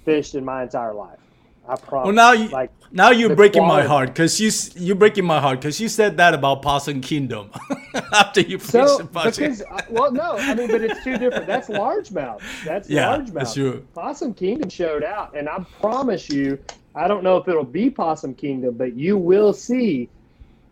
fished 0.03 0.35
in 0.35 0.45
my 0.45 0.63
entire 0.63 0.93
life. 0.93 1.19
I 1.67 1.75
promise. 1.75 2.05
Well, 2.05 2.13
now 2.13 2.31
you 2.33 2.47
like 2.49 2.71
now 2.91 3.09
you're 3.11 3.29
the 3.29 3.35
breaking 3.35 3.65
my 3.67 3.83
heart 3.83 4.09
because 4.09 4.39
you 4.39 4.51
you're 4.75 4.95
breaking 4.95 5.25
my 5.25 5.39
heart 5.39 5.59
because 5.61 5.79
you 5.79 5.89
said 5.89 6.17
that 6.17 6.33
about 6.33 6.61
Possum 6.61 7.01
Kingdom 7.01 7.49
after 8.13 8.41
you 8.41 8.59
fished 8.59 8.71
so 8.71 8.97
the 8.99 9.05
Possum. 9.05 9.43
because 9.45 9.61
uh, 9.63 9.81
well 9.89 10.11
no 10.11 10.37
I 10.37 10.53
mean 10.53 10.67
but 10.67 10.81
it's 10.81 11.03
two 11.03 11.17
different. 11.17 11.47
That's 11.47 11.67
largemouth. 11.67 12.41
That's 12.63 12.89
Yeah, 12.89 13.17
largemouth. 13.17 13.33
that's 13.33 13.53
true. 13.53 13.85
Possum 13.93 14.33
Kingdom 14.33 14.69
showed 14.69 15.03
out, 15.03 15.35
and 15.35 15.49
I 15.49 15.65
promise 15.81 16.29
you, 16.29 16.59
I 16.93 17.07
don't 17.07 17.23
know 17.23 17.37
if 17.37 17.47
it'll 17.47 17.63
be 17.63 17.89
Possum 17.89 18.35
Kingdom, 18.35 18.75
but 18.77 18.95
you 18.95 19.17
will 19.17 19.53
see 19.53 20.09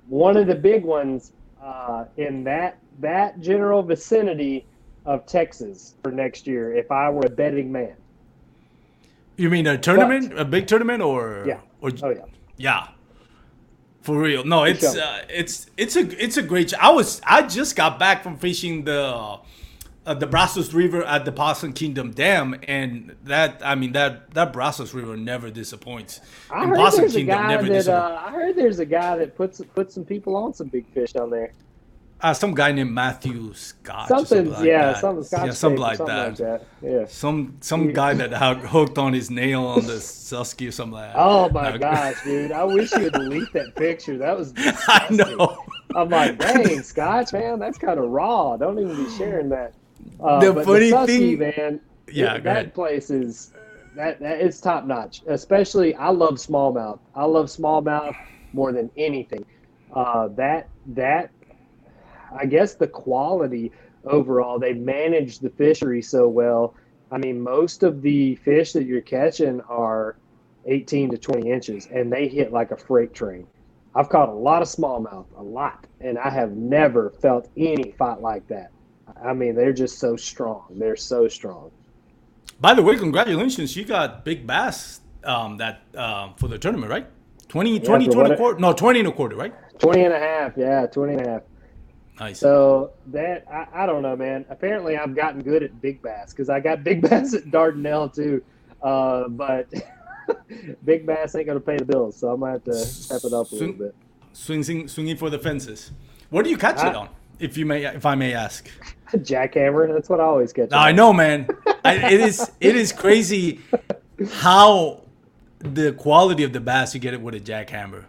one 0.07 0.37
of 0.37 0.47
the 0.47 0.55
big 0.55 0.83
ones 0.83 1.31
uh, 1.61 2.05
in 2.17 2.43
that 2.43 2.77
that 2.99 3.39
general 3.39 3.81
vicinity 3.81 4.65
of 5.05 5.25
Texas 5.25 5.95
for 6.03 6.11
next 6.11 6.45
year. 6.45 6.73
If 6.73 6.91
I 6.91 7.09
were 7.09 7.25
a 7.25 7.29
betting 7.29 7.71
man, 7.71 7.95
You 9.37 9.49
mean 9.49 9.65
a 9.67 9.77
tournament, 9.77 10.37
a 10.37 10.45
big 10.45 10.67
tournament, 10.67 11.01
or 11.01 11.43
yeah. 11.47 11.61
or 11.81 11.91
Oh 12.01 12.09
yeah. 12.09 12.25
Yeah. 12.57 12.87
For 14.01 14.19
real. 14.19 14.43
No, 14.43 14.63
it's 14.63 14.83
uh, 14.83 15.23
it's 15.29 15.69
it's 15.77 15.95
a 15.95 16.23
it's 16.23 16.37
a 16.37 16.43
great. 16.43 16.73
I 16.75 16.91
was 16.91 17.21
I 17.25 17.43
just 17.43 17.75
got 17.75 17.97
back 17.99 18.21
from 18.21 18.37
fishing 18.37 18.83
the 18.83 19.39
uh, 20.05 20.13
the 20.13 20.27
Brazos 20.27 20.73
River 20.73 21.03
at 21.03 21.25
the 21.25 21.31
Possum 21.31 21.73
Kingdom 21.73 22.11
Dam, 22.11 22.59
and 22.67 23.15
that 23.23 23.61
I 23.63 23.75
mean 23.75 23.93
that 23.93 24.31
that 24.31 24.51
Brazos 24.53 24.93
River 24.93 25.15
never 25.15 25.49
disappoints. 25.49 26.19
I 26.49 26.63
And 26.63 26.71
heard 26.71 26.77
Possum 26.77 27.01
there's 27.01 27.15
a 27.15 27.21
Kingdom 27.21 27.23
guy 27.23 27.47
never 27.47 27.69
that 27.69 27.69
disappoints. 27.69 27.87
uh, 27.87 28.23
I 28.27 28.31
heard 28.31 28.55
there's 28.55 28.79
a 28.79 28.85
guy 28.85 29.17
that 29.17 29.35
puts 29.35 29.61
puts 29.73 29.93
some 29.95 30.05
people 30.05 30.35
on 30.35 30.53
some 30.53 30.67
big 30.67 30.85
fish 30.93 31.13
down 31.13 31.29
there. 31.29 31.53
Uh, 32.23 32.33
some 32.33 32.53
guy 32.55 32.71
named 32.71 32.89
Matthew 32.91 33.53
Scott. 33.53 34.07
Something, 34.07 34.25
something 34.45 34.53
like 34.53 34.63
yeah, 34.65 34.85
that. 34.93 35.01
something, 35.01 35.23
Scotch 35.25 35.45
yeah, 35.47 35.51
something 35.51 35.81
like 35.81 35.97
something 35.97 36.15
that. 36.15 36.27
like 36.29 36.37
that. 36.37 36.65
Yeah. 36.81 37.05
Some 37.05 37.57
some 37.59 37.91
guy 37.91 38.13
that 38.13 38.31
had 38.31 38.57
hooked 38.59 38.97
on 38.97 39.11
his 39.11 39.29
nail 39.29 39.65
on 39.65 39.85
the 39.85 39.93
Susky 39.99 40.69
or 40.69 40.71
something 40.71 40.93
like 40.93 41.11
that. 41.13 41.19
Oh 41.19 41.49
my 41.49 41.77
gosh, 41.77 42.23
dude! 42.23 42.53
I 42.53 42.63
wish 42.63 42.93
you 42.93 43.01
would 43.03 43.13
delete 43.13 43.51
that 43.53 43.75
picture. 43.75 44.17
That 44.17 44.37
was. 44.37 44.53
I 44.57 45.07
disgusting. 45.09 45.17
know. 45.37 45.57
I'm 45.95 46.09
like, 46.09 46.39
dang, 46.39 46.81
Scotch, 46.81 47.33
man, 47.33 47.59
that's 47.59 47.77
kind 47.77 47.99
of 47.99 48.09
raw. 48.09 48.55
Don't 48.57 48.79
even 48.79 48.95
be 49.03 49.11
sharing 49.17 49.49
that. 49.49 49.73
Uh, 50.19 50.39
The 50.39 50.63
funny 50.63 50.91
Susky, 50.91 51.07
thing- 51.37 51.39
man, 51.39 51.81
Yeah, 52.09 52.35
it- 52.35 52.43
that 52.45 52.51
ahead. 52.51 52.73
place 52.73 53.09
is 53.09 53.51
that 53.97 54.19
that 54.21 54.39
is 54.39 54.61
top 54.61 54.85
notch. 54.85 55.23
Especially, 55.27 55.93
I 55.95 56.09
love 56.09 56.35
smallmouth. 56.35 56.99
I 57.15 57.25
love 57.25 57.47
smallmouth 57.47 58.15
more 58.53 58.71
than 58.71 58.89
anything. 58.97 59.43
Uh, 59.93 60.29
that 60.29 60.69
that, 60.87 61.29
I 62.35 62.45
guess 62.45 62.75
the 62.75 62.87
quality 62.87 63.71
overall, 64.05 64.59
they 64.59 64.73
manage 64.73 65.39
the 65.39 65.49
fishery 65.49 66.01
so 66.01 66.27
well. 66.27 66.75
I 67.11 67.17
mean, 67.17 67.41
most 67.41 67.83
of 67.83 68.01
the 68.01 68.35
fish 68.37 68.73
that 68.73 68.85
you're 68.85 69.01
catching 69.01 69.61
are 69.61 70.17
18 70.65 71.11
to 71.11 71.17
20 71.17 71.49
inches, 71.49 71.87
and 71.87 72.11
they 72.11 72.27
hit 72.27 72.51
like 72.51 72.71
a 72.71 72.77
freight 72.77 73.13
train. 73.13 73.47
I've 73.95 74.09
caught 74.09 74.29
a 74.29 74.33
lot 74.33 74.61
of 74.61 74.67
smallmouth, 74.67 75.25
a 75.37 75.43
lot, 75.43 75.85
and 76.01 76.17
I 76.17 76.29
have 76.29 76.51
never 76.53 77.11
felt 77.11 77.49
any 77.55 77.91
fight 77.91 78.21
like 78.21 78.47
that. 78.47 78.71
I 79.23 79.33
mean, 79.33 79.55
they're 79.55 79.73
just 79.73 79.99
so 79.99 80.15
strong. 80.15 80.65
They're 80.71 80.95
so 80.95 81.27
strong. 81.27 81.69
By 82.59 82.73
the 82.73 82.81
way, 82.81 82.95
congratulations! 82.95 83.75
You 83.75 83.85
got 83.85 84.25
big 84.25 84.47
bass 84.47 85.01
um, 85.23 85.57
that 85.57 85.81
um, 85.95 86.33
for 86.35 86.47
the 86.47 86.57
tournament, 86.57 86.89
right? 86.89 87.07
20, 87.49 87.79
20, 87.81 88.05
for 88.05 88.11
20 88.13 88.25
and 88.25 88.33
a 88.33 88.37
quarter. 88.37 88.59
No, 88.59 88.73
20 88.73 88.99
and 88.99 89.07
a 89.07 89.11
quarter, 89.11 89.35
right? 89.35 89.53
20 89.79 90.05
and 90.05 90.13
a 90.13 90.19
half, 90.19 90.53
yeah, 90.57 90.87
20 90.87 91.13
and 91.13 91.27
a 91.27 91.29
half. 91.29 91.41
Nice. 92.19 92.39
So 92.39 92.91
that, 93.07 93.45
I, 93.51 93.83
I 93.83 93.85
don't 93.85 94.03
know, 94.03 94.15
man. 94.15 94.45
Apparently, 94.49 94.97
I've 94.97 95.15
gotten 95.15 95.41
good 95.41 95.63
at 95.63 95.81
big 95.81 96.01
bass 96.01 96.31
because 96.31 96.49
I 96.49 96.59
got 96.59 96.83
big 96.83 97.01
bass 97.09 97.33
at 97.33 97.45
Dardanelle 97.45 98.13
too. 98.13 98.43
Uh, 98.81 99.27
but 99.29 99.67
big 100.85 101.05
bass 101.05 101.35
ain't 101.35 101.47
going 101.47 101.59
to 101.59 101.65
pay 101.65 101.77
the 101.77 101.85
bills, 101.85 102.17
so 102.17 102.35
going 102.37 102.59
to 102.61 102.71
have 102.71 102.79
to 102.79 102.85
step 102.85 103.21
it 103.23 103.33
up 103.33 103.51
a 103.51 103.55
little 103.55 103.73
bit. 103.73 103.95
swinging, 104.33 104.87
swinging 104.87 105.17
for 105.17 105.29
the 105.29 105.39
fences. 105.39 105.91
Where 106.29 106.43
do 106.43 106.49
you 106.49 106.57
catch 106.57 106.83
it 106.83 106.95
on, 106.95 107.09
if 107.39 107.57
you 107.57 107.65
may, 107.65 107.85
if 107.85 108.05
I 108.05 108.15
may 108.15 108.33
ask? 108.33 108.69
Jackhammer, 109.13 109.93
that's 109.93 110.09
what 110.09 110.19
I 110.19 110.23
always 110.23 110.51
catch. 110.51 110.71
No, 110.71 110.77
I 110.77 110.91
know, 110.91 111.13
man. 111.13 111.47
I, 111.85 112.11
it 112.13 112.19
is 112.19 112.51
it 112.59 112.75
is 112.75 112.91
crazy 112.91 113.61
how 114.31 115.01
the 115.59 115.93
quality 115.93 116.43
of 116.43 116.51
the 116.51 116.59
bass 116.59 116.93
you 116.93 116.99
get 116.99 117.13
it 117.13 117.21
with 117.21 117.35
a 117.35 117.39
jackhammer. 117.39 118.05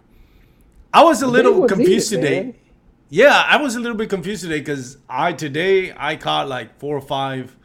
I 0.93 1.03
was 1.03 1.21
a 1.21 1.27
little 1.27 1.67
confused 1.67 2.11
it, 2.13 2.17
today. 2.17 2.43
man. 2.43 2.55
Yeah, 3.09 3.43
I 3.47 3.57
was 3.57 3.75
a 3.75 3.79
little 3.79 3.97
bit 3.97 4.09
confused 4.09 4.43
today 4.43 4.59
because 4.59 4.97
I 5.07 5.33
today 5.33 5.93
I 5.95 6.15
caught 6.15 6.47
like 6.49 6.79
four 6.79 6.97
or 6.97 7.01
five 7.01 7.55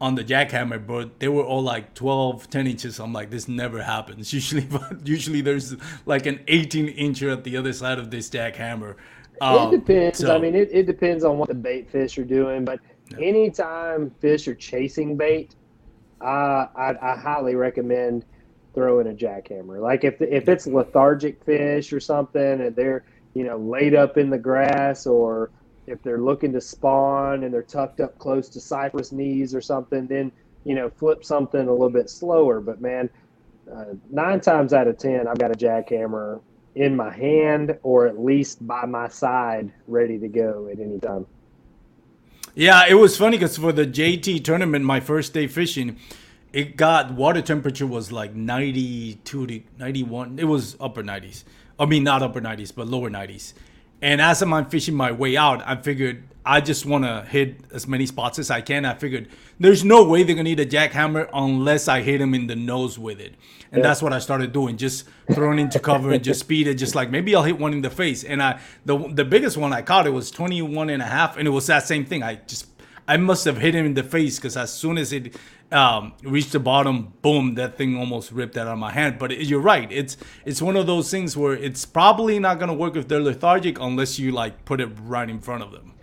on 0.00 0.14
the 0.14 0.24
jackhammer, 0.24 0.84
but 0.84 1.20
they 1.20 1.28
were 1.28 1.44
all 1.44 1.62
like 1.62 1.94
12, 1.94 2.50
10 2.50 2.66
inches. 2.66 2.98
I'm 2.98 3.12
like, 3.12 3.30
this 3.30 3.46
never 3.48 3.82
happens. 3.82 4.32
Usually, 4.32 4.66
usually 5.04 5.40
there's 5.42 5.76
like 6.06 6.26
an 6.26 6.40
18 6.48 6.88
incher 6.96 7.32
at 7.32 7.44
the 7.44 7.56
other 7.56 7.72
side 7.72 7.98
of 7.98 8.10
this 8.10 8.28
jackhammer. 8.30 8.96
Um, 9.40 9.68
it 9.72 9.78
depends. 9.78 10.18
so- 10.18 10.34
I 10.34 10.38
mean, 10.40 10.54
it, 10.54 10.70
it 10.72 10.86
depends 10.86 11.22
on 11.22 11.38
what 11.38 11.48
the 11.48 11.54
bait 11.54 11.90
fish 11.90 12.18
are 12.18 12.24
doing. 12.24 12.64
But 12.64 12.80
anytime 13.20 14.10
fish 14.20 14.48
are 14.48 14.54
chasing 14.54 15.16
bait, 15.16 15.54
uh, 16.20 16.66
I, 16.76 16.94
I 17.00 17.16
highly 17.16 17.54
recommend 17.54 18.24
throwing 18.74 19.06
a 19.08 19.12
jackhammer. 19.14 19.80
Like 19.80 20.02
if 20.04 20.20
if 20.22 20.48
it's 20.48 20.66
lethargic 20.66 21.44
fish 21.44 21.92
or 21.92 22.00
something, 22.00 22.60
and 22.60 22.74
they're 22.74 23.04
you 23.34 23.44
know 23.44 23.56
laid 23.56 23.94
up 23.94 24.16
in 24.16 24.30
the 24.30 24.38
grass, 24.38 25.06
or 25.06 25.50
if 25.86 26.02
they're 26.02 26.20
looking 26.20 26.52
to 26.52 26.60
spawn 26.60 27.44
and 27.44 27.52
they're 27.52 27.62
tucked 27.62 28.00
up 28.00 28.18
close 28.18 28.48
to 28.50 28.60
cypress 28.60 29.12
knees 29.12 29.54
or 29.54 29.60
something, 29.60 30.06
then 30.06 30.32
you 30.64 30.74
know 30.74 30.90
flip 30.90 31.24
something 31.24 31.60
a 31.60 31.72
little 31.72 31.90
bit 31.90 32.08
slower. 32.10 32.60
But 32.60 32.80
man, 32.80 33.10
uh, 33.72 33.94
nine 34.10 34.40
times 34.40 34.72
out 34.72 34.86
of 34.86 34.98
ten, 34.98 35.26
I've 35.26 35.38
got 35.38 35.50
a 35.50 35.54
jackhammer 35.54 36.40
in 36.74 36.96
my 36.96 37.12
hand 37.12 37.78
or 37.82 38.06
at 38.06 38.18
least 38.18 38.66
by 38.66 38.86
my 38.86 39.08
side, 39.08 39.72
ready 39.86 40.18
to 40.18 40.28
go 40.28 40.68
at 40.72 40.78
any 40.78 40.98
time. 40.98 41.26
Yeah, 42.54 42.84
it 42.88 42.94
was 42.94 43.16
funny 43.16 43.38
because 43.38 43.56
for 43.56 43.72
the 43.72 43.86
JT 43.86 44.44
tournament, 44.44 44.84
my 44.84 45.00
first 45.00 45.32
day 45.32 45.46
fishing, 45.46 45.96
it 46.52 46.76
got 46.76 47.12
water 47.12 47.40
temperature 47.40 47.86
was 47.86 48.12
like 48.12 48.34
92 48.34 49.46
to 49.46 49.62
91. 49.78 50.38
It 50.38 50.44
was 50.44 50.76
upper 50.78 51.02
90s. 51.02 51.44
I 51.78 51.86
mean, 51.86 52.04
not 52.04 52.22
upper 52.22 52.40
90s, 52.40 52.74
but 52.74 52.86
lower 52.88 53.10
90s. 53.10 53.54
And 54.00 54.20
as 54.20 54.42
I'm 54.42 54.66
fishing 54.66 54.94
my 54.94 55.12
way 55.12 55.36
out, 55.36 55.62
I 55.66 55.76
figured 55.76 56.24
I 56.44 56.60
just 56.60 56.84
want 56.84 57.04
to 57.04 57.24
hit 57.28 57.60
as 57.72 57.86
many 57.86 58.04
spots 58.06 58.38
as 58.40 58.50
I 58.50 58.60
can. 58.60 58.84
I 58.84 58.94
figured 58.94 59.28
there's 59.60 59.84
no 59.84 60.02
way 60.02 60.24
they're 60.24 60.34
gonna 60.34 60.44
need 60.44 60.58
a 60.58 60.66
jackhammer 60.66 61.28
unless 61.32 61.86
I 61.86 62.00
hit 62.00 62.18
them 62.18 62.34
in 62.34 62.48
the 62.48 62.56
nose 62.56 62.98
with 62.98 63.20
it, 63.20 63.34
and 63.70 63.78
yeah. 63.78 63.88
that's 63.88 64.02
what 64.02 64.12
I 64.12 64.18
started 64.18 64.52
doing, 64.52 64.76
just 64.76 65.06
throwing 65.32 65.60
into 65.60 65.78
cover 65.78 66.10
and 66.10 66.24
just 66.24 66.40
speed 66.40 66.66
it, 66.66 66.74
just 66.74 66.96
like 66.96 67.10
maybe 67.10 67.36
I'll 67.36 67.44
hit 67.44 67.60
one 67.60 67.72
in 67.72 67.82
the 67.82 67.90
face. 67.90 68.24
And 68.24 68.42
I 68.42 68.60
the 68.84 68.98
the 68.98 69.24
biggest 69.24 69.56
one 69.56 69.72
I 69.72 69.82
caught 69.82 70.06
it 70.06 70.10
was 70.10 70.32
21 70.32 70.90
and 70.90 71.00
a 71.00 71.06
half, 71.06 71.36
and 71.36 71.46
it 71.46 71.52
was 71.52 71.68
that 71.68 71.86
same 71.86 72.04
thing. 72.04 72.24
I 72.24 72.40
just 72.46 72.66
I 73.06 73.16
must 73.18 73.44
have 73.44 73.58
hit 73.58 73.74
him 73.74 73.86
in 73.86 73.94
the 73.94 74.02
face 74.02 74.36
because 74.36 74.56
as 74.56 74.72
soon 74.72 74.98
as 74.98 75.12
it 75.12 75.36
um, 75.72 76.12
reached 76.22 76.52
the 76.52 76.60
bottom, 76.60 77.12
boom, 77.22 77.54
that 77.54 77.76
thing 77.76 77.96
almost 77.96 78.32
ripped 78.32 78.56
out 78.56 78.68
of 78.68 78.78
my 78.78 78.90
hand. 78.90 79.18
But 79.18 79.32
it, 79.32 79.46
you're 79.46 79.60
right. 79.60 79.90
It's 79.90 80.16
it's 80.44 80.60
one 80.62 80.76
of 80.76 80.86
those 80.86 81.10
things 81.10 81.36
where 81.36 81.54
it's 81.54 81.84
probably 81.84 82.38
not 82.38 82.58
gonna 82.58 82.74
work 82.74 82.96
if 82.96 83.08
they're 83.08 83.20
lethargic 83.20 83.80
unless 83.80 84.18
you 84.18 84.32
like 84.32 84.64
put 84.64 84.80
it 84.80 84.88
right 85.02 85.28
in 85.28 85.40
front 85.40 85.62
of 85.62 85.72
them. 85.72 85.94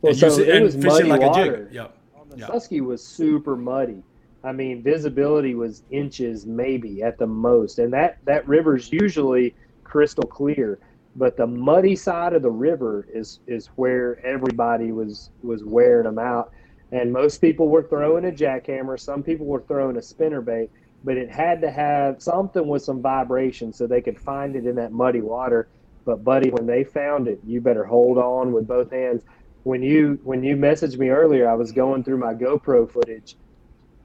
Well, 0.00 0.10
and 0.10 0.18
so 0.18 0.26
it, 0.38 0.62
was 0.62 0.76
muddy 0.76 1.08
like 1.08 1.20
water. 1.20 1.68
Yeah. 1.70 1.88
The 2.30 2.38
yep. 2.38 2.50
Susky 2.50 2.80
was 2.80 3.04
super 3.04 3.56
muddy. 3.56 4.02
I 4.44 4.52
mean, 4.52 4.82
visibility 4.82 5.54
was 5.54 5.84
inches 5.90 6.46
maybe 6.46 7.02
at 7.02 7.18
the 7.18 7.26
most, 7.26 7.78
and 7.78 7.92
that 7.92 8.18
that 8.24 8.46
river's 8.48 8.92
usually 8.92 9.54
crystal 9.84 10.24
clear. 10.24 10.78
But 11.14 11.36
the 11.36 11.46
muddy 11.46 11.94
side 11.94 12.32
of 12.32 12.42
the 12.42 12.50
river 12.50 13.06
is 13.12 13.40
is 13.46 13.66
where 13.76 14.24
everybody 14.24 14.90
was 14.92 15.30
was 15.42 15.62
wearing 15.62 16.04
them 16.04 16.18
out 16.18 16.52
and 16.92 17.10
most 17.12 17.40
people 17.40 17.68
were 17.68 17.82
throwing 17.82 18.26
a 18.26 18.30
jackhammer. 18.30 19.00
Some 19.00 19.22
people 19.22 19.46
were 19.46 19.64
throwing 19.66 19.96
a 19.96 20.02
spinner 20.02 20.42
bait, 20.42 20.70
but 21.02 21.16
it 21.16 21.30
had 21.30 21.62
to 21.62 21.70
have 21.70 22.22
something 22.22 22.68
with 22.68 22.82
some 22.82 23.00
vibration 23.02 23.72
so 23.72 23.86
they 23.86 24.02
could 24.02 24.20
find 24.20 24.54
it 24.54 24.66
in 24.66 24.76
that 24.76 24.92
muddy 24.92 25.22
water. 25.22 25.70
But 26.04 26.22
buddy, 26.22 26.50
when 26.50 26.66
they 26.66 26.84
found 26.84 27.28
it, 27.28 27.40
you 27.44 27.62
better 27.62 27.84
hold 27.84 28.18
on 28.18 28.52
with 28.52 28.68
both 28.68 28.90
hands. 28.92 29.22
When 29.64 29.82
you 29.82 30.20
when 30.22 30.42
you 30.44 30.56
messaged 30.56 30.98
me 30.98 31.08
earlier, 31.08 31.48
I 31.48 31.54
was 31.54 31.72
going 31.72 32.04
through 32.04 32.18
my 32.18 32.34
GoPro 32.34 32.90
footage. 32.90 33.36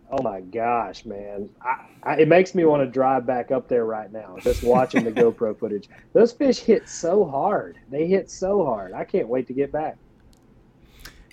Oh 0.09 0.23
my 0.23 0.39
gosh, 0.41 1.05
man! 1.05 1.49
I, 1.61 2.11
I, 2.11 2.15
it 2.19 2.29
makes 2.29 2.55
me 2.55 2.63
want 2.63 2.83
to 2.83 2.89
drive 2.89 3.25
back 3.25 3.51
up 3.51 3.67
there 3.67 3.83
right 3.85 4.11
now, 4.11 4.37
just 4.41 4.63
watching 4.63 5.03
the 5.03 5.11
GoPro 5.13 5.59
footage. 5.59 5.89
Those 6.13 6.31
fish 6.31 6.59
hit 6.59 6.87
so 6.87 7.25
hard. 7.25 7.79
They 7.89 8.07
hit 8.07 8.29
so 8.29 8.63
hard. 8.65 8.93
I 8.93 9.03
can't 9.03 9.27
wait 9.27 9.47
to 9.47 9.53
get 9.53 9.71
back. 9.71 9.97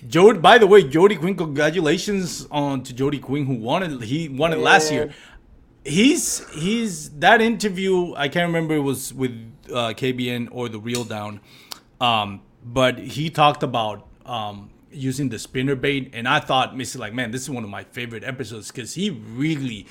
Jody, 0.07 0.39
by 0.39 0.57
the 0.57 0.67
way, 0.67 0.83
Jody 0.83 1.15
Quinn, 1.15 1.35
congratulations 1.35 2.47
on 2.51 2.83
to 2.83 2.93
Jody 2.93 3.19
Quinn 3.19 3.45
who 3.45 3.55
won 3.55 3.83
it. 3.83 4.03
He 4.03 4.29
won 4.29 4.53
it 4.53 4.57
yeah. 4.57 4.63
last 4.63 4.91
year. 4.91 5.13
He's 5.83 6.47
he's 6.49 7.09
that 7.19 7.41
interview. 7.41 8.13
I 8.15 8.27
can't 8.27 8.47
remember 8.47 8.75
it 8.75 8.79
was 8.79 9.13
with 9.13 9.31
uh, 9.69 9.93
KBN 9.93 10.49
or 10.51 10.69
the 10.69 10.79
Reel 10.79 11.03
Down, 11.03 11.39
um, 12.01 12.41
but 12.63 12.97
he 12.97 13.29
talked 13.29 13.63
about 13.63 14.07
um, 14.25 14.71
using 14.91 15.29
the 15.29 15.39
spinner 15.39 15.75
bait, 15.75 16.11
and 16.13 16.27
I 16.27 16.39
thought, 16.39 16.75
Mr. 16.75 16.97
Like, 16.97 17.13
man, 17.13 17.31
this 17.31 17.41
is 17.41 17.49
one 17.49 17.63
of 17.63 17.69
my 17.69 17.83
favorite 17.83 18.23
episodes 18.23 18.71
because 18.71 18.95
he 18.95 19.09
really 19.11 19.87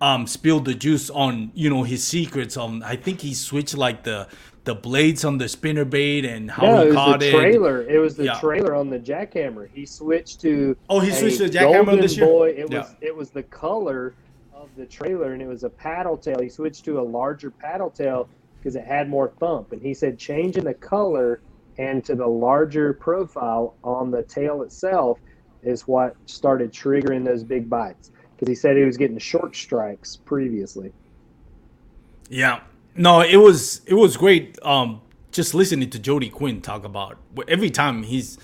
um, 0.00 0.26
spilled 0.26 0.64
the 0.64 0.74
juice 0.74 1.10
on 1.10 1.50
you 1.54 1.70
know 1.70 1.82
his 1.82 2.04
secrets 2.04 2.56
on. 2.56 2.82
I 2.82 2.96
think 2.96 3.20
he 3.20 3.34
switched 3.34 3.76
like 3.76 4.04
the 4.04 4.28
the 4.64 4.74
blades 4.74 5.24
on 5.24 5.38
the 5.38 5.48
spinner 5.48 5.84
bait 5.84 6.24
and 6.24 6.50
how 6.50 6.62
no, 6.62 6.82
he 6.82 6.90
it 6.90 6.94
caught 6.94 7.20
the 7.20 7.28
it. 7.28 7.32
Trailer. 7.32 7.82
It 7.82 7.98
was 7.98 8.16
the 8.16 8.24
yeah. 8.24 8.40
trailer 8.40 8.74
on 8.74 8.90
the 8.90 8.98
jackhammer. 8.98 9.68
He 9.72 9.86
switched 9.86 10.40
to 10.42 10.76
oh, 10.88 11.00
he 11.00 11.10
switched 11.10 11.38
to 11.38 11.48
the 11.48 11.58
jackhammer 11.58 12.00
this 12.00 12.16
year. 12.16 12.26
Boy. 12.26 12.50
It 12.50 12.70
yeah. 12.70 12.80
was 12.80 12.94
it 13.00 13.14
was 13.16 13.30
the 13.30 13.42
color 13.42 14.14
of 14.52 14.68
the 14.76 14.86
trailer, 14.86 15.32
and 15.32 15.42
it 15.42 15.48
was 15.48 15.64
a 15.64 15.70
paddle 15.70 16.16
tail. 16.16 16.40
He 16.40 16.48
switched 16.48 16.84
to 16.86 16.98
a 16.98 17.02
larger 17.02 17.50
paddle 17.50 17.90
tail 17.90 18.28
because 18.64 18.76
it 18.76 18.86
had 18.86 19.10
more 19.10 19.28
thump. 19.38 19.72
And 19.72 19.82
he 19.82 19.92
said 19.92 20.18
changing 20.18 20.64
the 20.64 20.72
color 20.72 21.42
and 21.76 22.02
to 22.04 22.14
the 22.14 22.26
larger 22.26 22.94
profile 22.94 23.74
on 23.84 24.10
the 24.10 24.22
tail 24.22 24.62
itself 24.62 25.18
is 25.62 25.86
what 25.86 26.16
started 26.26 26.72
triggering 26.72 27.24
those 27.24 27.44
big 27.44 27.68
bites. 27.68 28.10
Because 28.44 28.58
he 28.58 28.60
said 28.60 28.76
he 28.76 28.84
was 28.84 28.98
getting 28.98 29.18
short 29.18 29.56
strikes 29.56 30.16
previously. 30.16 30.92
Yeah, 32.28 32.60
no, 32.94 33.22
it 33.22 33.38
was 33.38 33.80
it 33.86 33.94
was 33.94 34.18
great. 34.18 34.58
Um, 34.62 35.00
just 35.32 35.54
listening 35.54 35.88
to 35.90 35.98
Jody 35.98 36.28
Quinn 36.28 36.60
talk 36.60 36.84
about 36.84 37.18
every 37.48 37.70
time 37.70 38.02
he's 38.02 38.36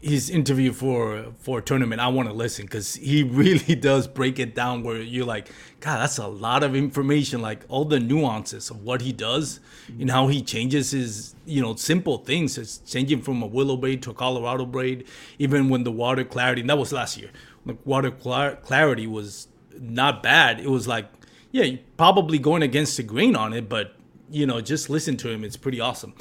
he's 0.00 0.30
interviewed 0.30 0.76
for 0.76 1.32
for 1.40 1.58
a 1.58 1.62
tournament, 1.62 2.00
I 2.00 2.08
want 2.08 2.28
to 2.28 2.34
listen 2.34 2.66
because 2.66 2.94
he 2.94 3.22
really 3.24 3.74
does 3.74 4.06
break 4.06 4.38
it 4.38 4.54
down 4.54 4.84
where 4.84 5.02
you're 5.02 5.26
like, 5.26 5.48
God, 5.80 5.98
that's 5.98 6.18
a 6.18 6.28
lot 6.28 6.62
of 6.62 6.76
information. 6.76 7.42
Like 7.42 7.64
all 7.68 7.84
the 7.84 7.98
nuances 8.00 8.70
of 8.70 8.82
what 8.84 9.02
he 9.02 9.12
does 9.12 9.58
and 9.98 10.10
how 10.10 10.28
he 10.28 10.42
changes 10.42 10.92
his 10.92 11.34
you 11.44 11.60
know 11.60 11.74
simple 11.74 12.18
things. 12.18 12.56
It's 12.56 12.78
changing 12.78 13.22
from 13.22 13.42
a 13.42 13.46
willow 13.46 13.76
blade 13.76 14.02
to 14.04 14.10
a 14.10 14.14
Colorado 14.14 14.64
blade, 14.64 15.06
even 15.40 15.68
when 15.68 15.82
the 15.82 15.92
water 15.92 16.24
clarity. 16.24 16.60
And 16.60 16.70
that 16.70 16.78
was 16.78 16.92
last 16.92 17.18
year. 17.18 17.30
Like 17.70 17.86
water 17.86 18.10
clarity 18.10 19.06
was 19.06 19.48
not 19.78 20.22
bad. 20.22 20.60
It 20.60 20.68
was 20.68 20.88
like 20.88 21.06
yeah, 21.52 21.76
probably 21.96 22.38
going 22.38 22.62
against 22.62 22.96
the 22.96 23.02
grain 23.02 23.34
on 23.36 23.52
it, 23.52 23.68
but 23.68 23.94
you 24.30 24.46
know, 24.46 24.60
just 24.60 24.90
listen 24.90 25.16
to 25.18 25.30
him. 25.30 25.44
It's 25.44 25.56
pretty 25.56 25.80
awesome. 25.80 26.14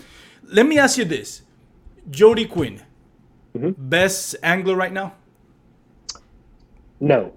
Let 0.44 0.66
me 0.66 0.78
ask 0.80 0.98
you 0.98 1.06
this: 1.06 1.42
Jody 2.10 2.46
Quinn, 2.46 2.82
mm-hmm. 3.56 3.72
best 3.90 4.36
angler 4.42 4.76
right 4.76 4.94
now? 4.94 5.14
No. 7.00 7.34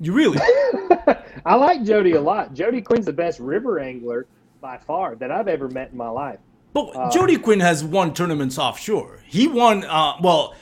You 0.00 0.12
really? 0.12 0.38
I 1.46 1.54
like 1.54 1.84
Jody 1.84 2.12
a 2.12 2.20
lot. 2.20 2.54
Jody 2.54 2.80
Quinn's 2.80 3.06
the 3.06 3.12
best 3.12 3.38
river 3.38 3.78
angler 3.78 4.26
by 4.60 4.78
far 4.78 5.14
that 5.16 5.30
I've 5.30 5.48
ever 5.48 5.68
met 5.68 5.90
in 5.92 5.96
my 5.96 6.08
life. 6.08 6.38
But 6.72 6.96
uh, 6.96 7.10
Jody 7.10 7.36
Quinn 7.36 7.60
has 7.60 7.84
won 7.84 8.14
tournaments 8.14 8.58
offshore. 8.58 9.22
He 9.26 9.46
won. 9.46 9.84
Uh, 9.84 10.14
well, 10.20 10.54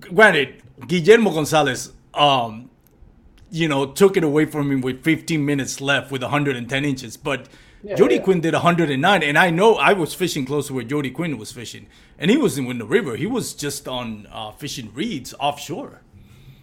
granted, 0.00 0.62
Guillermo 0.86 1.32
Gonzalez 1.32 1.92
um, 2.14 2.70
you 3.50 3.68
know, 3.68 3.86
took 3.86 4.16
it 4.16 4.24
away 4.24 4.44
from 4.46 4.70
him 4.70 4.80
with 4.80 5.02
15 5.02 5.44
minutes 5.44 5.80
left 5.80 6.10
with 6.10 6.22
110 6.22 6.84
inches. 6.84 7.16
But 7.16 7.48
yeah, 7.82 7.94
Jody 7.96 8.16
yeah. 8.16 8.22
Quinn 8.22 8.40
did 8.40 8.52
109, 8.54 9.22
and 9.22 9.38
I 9.38 9.50
know 9.50 9.74
I 9.74 9.92
was 9.92 10.14
fishing 10.14 10.44
close 10.44 10.68
to 10.68 10.74
where 10.74 10.84
Jody 10.84 11.10
Quinn 11.10 11.38
was 11.38 11.50
fishing, 11.50 11.86
and 12.18 12.30
he 12.30 12.36
wasn't 12.36 12.68
in 12.68 12.78
the 12.78 12.84
river. 12.84 13.16
He 13.16 13.26
was 13.26 13.54
just 13.54 13.88
on 13.88 14.28
uh, 14.30 14.52
fishing 14.52 14.92
reeds 14.94 15.34
offshore. 15.40 16.02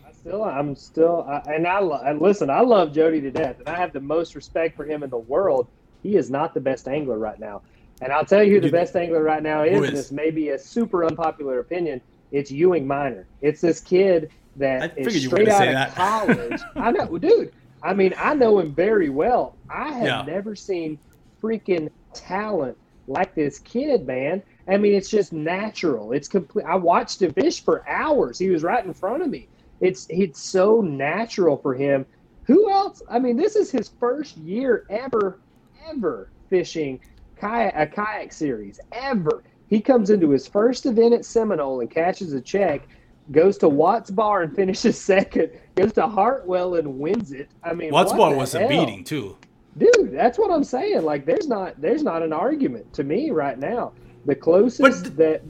I 0.07 0.11
still, 0.11 0.43
I'm 0.43 0.75
still, 0.75 1.25
I, 1.27 1.41
and 1.53 1.67
I 1.67 1.79
and 2.09 2.21
listen. 2.21 2.49
I 2.49 2.61
love 2.61 2.93
Jody 2.93 3.19
to 3.21 3.31
death, 3.31 3.59
and 3.59 3.67
I 3.67 3.75
have 3.75 3.93
the 3.93 3.99
most 3.99 4.35
respect 4.35 4.75
for 4.75 4.85
him 4.85 5.03
in 5.03 5.09
the 5.09 5.17
world. 5.17 5.67
He 6.03 6.15
is 6.15 6.29
not 6.29 6.53
the 6.53 6.61
best 6.61 6.87
angler 6.87 7.17
right 7.17 7.39
now, 7.39 7.63
and 8.01 8.13
I'll 8.13 8.25
tell 8.25 8.43
you 8.43 8.55
who 8.55 8.61
the 8.61 8.71
best 8.71 8.95
angler 8.95 9.23
right 9.23 9.43
now 9.43 9.63
is. 9.63 9.83
is? 9.83 9.91
This 9.91 10.11
may 10.11 10.29
be 10.29 10.49
a 10.49 10.59
super 10.59 11.03
unpopular 11.03 11.59
opinion. 11.59 11.99
It's 12.31 12.51
Ewing 12.51 12.87
Minor. 12.87 13.27
It's 13.41 13.61
this 13.61 13.79
kid 13.79 14.29
that 14.57 14.97
is 14.97 15.25
straight 15.25 15.47
out 15.47 15.67
of 15.67 15.73
that. 15.73 15.95
college. 15.95 16.61
I 16.75 16.91
know, 16.91 17.17
dude. 17.17 17.53
I 17.83 17.93
mean, 17.93 18.13
I 18.17 18.33
know 18.33 18.59
him 18.59 18.73
very 18.73 19.09
well. 19.09 19.55
I 19.69 19.91
have 19.93 20.07
yeah. 20.07 20.33
never 20.33 20.55
seen 20.55 20.97
freaking 21.41 21.89
talent 22.13 22.77
like 23.07 23.35
this 23.35 23.59
kid, 23.59 24.05
man. 24.05 24.41
I 24.67 24.77
mean, 24.77 24.93
it's 24.93 25.09
just 25.09 25.31
natural. 25.31 26.11
It's 26.11 26.27
complete. 26.27 26.65
I 26.65 26.75
watched 26.75 27.21
him 27.21 27.33
fish 27.33 27.63
for 27.63 27.87
hours. 27.87 28.37
He 28.37 28.49
was 28.49 28.63
right 28.63 28.83
in 28.83 28.93
front 28.93 29.23
of 29.23 29.29
me. 29.29 29.47
It's 29.79 30.07
it's 30.09 30.41
so 30.41 30.81
natural 30.81 31.57
for 31.57 31.73
him. 31.73 32.05
Who 32.43 32.69
else? 32.69 33.01
I 33.09 33.19
mean, 33.19 33.37
this 33.37 33.55
is 33.55 33.69
his 33.69 33.89
first 33.99 34.37
year 34.37 34.85
ever, 34.89 35.39
ever 35.87 36.29
fishing 36.49 36.99
kayak 37.39 37.73
a 37.75 37.85
kayak 37.85 38.33
series 38.33 38.79
ever. 38.91 39.43
He 39.69 39.81
comes 39.81 40.09
into 40.09 40.29
his 40.29 40.47
first 40.47 40.85
event 40.85 41.13
at 41.13 41.25
Seminole 41.25 41.81
and 41.81 41.91
catches 41.91 42.33
a 42.33 42.41
check 42.41 42.87
goes 43.31 43.57
to 43.57 43.67
Watts 43.69 44.09
Bar 44.09 44.43
and 44.43 44.55
finishes 44.55 44.99
second, 44.99 45.51
goes 45.75 45.93
to 45.93 46.07
Hartwell 46.07 46.75
and 46.75 46.99
wins 46.99 47.31
it. 47.31 47.49
I 47.63 47.73
mean, 47.73 47.91
Watts 47.91 48.13
Bar 48.13 48.33
was 48.35 48.53
hell? 48.53 48.65
a 48.65 48.67
beating 48.69 49.03
too. 49.03 49.37
Dude, 49.77 50.11
that's 50.11 50.39
what 50.39 50.49
I'm 50.49 50.63
saying. 50.63 51.03
Like, 51.03 51.25
there's 51.25 51.47
not 51.47 51.79
there's 51.79 52.03
not 52.03 52.23
an 52.23 52.33
argument 52.33 52.91
to 52.93 53.03
me 53.03 53.29
right 53.29 53.59
now. 53.59 53.93
The 54.25 54.35
closest 54.35 55.03
th- 55.03 55.15
that 55.17 55.41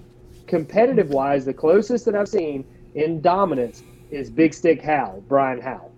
competitive 0.47 1.09
wise, 1.09 1.45
the 1.45 1.53
closest 1.53 2.05
that 2.05 2.15
I've 2.15 2.28
seen 2.28 2.65
in 2.95 3.22
dominance 3.22 3.84
is 4.11 4.30
Big 4.30 4.53
Stick 4.53 4.82
Hal, 4.82 5.24
Brian 5.28 5.61
Howell. 5.61 5.91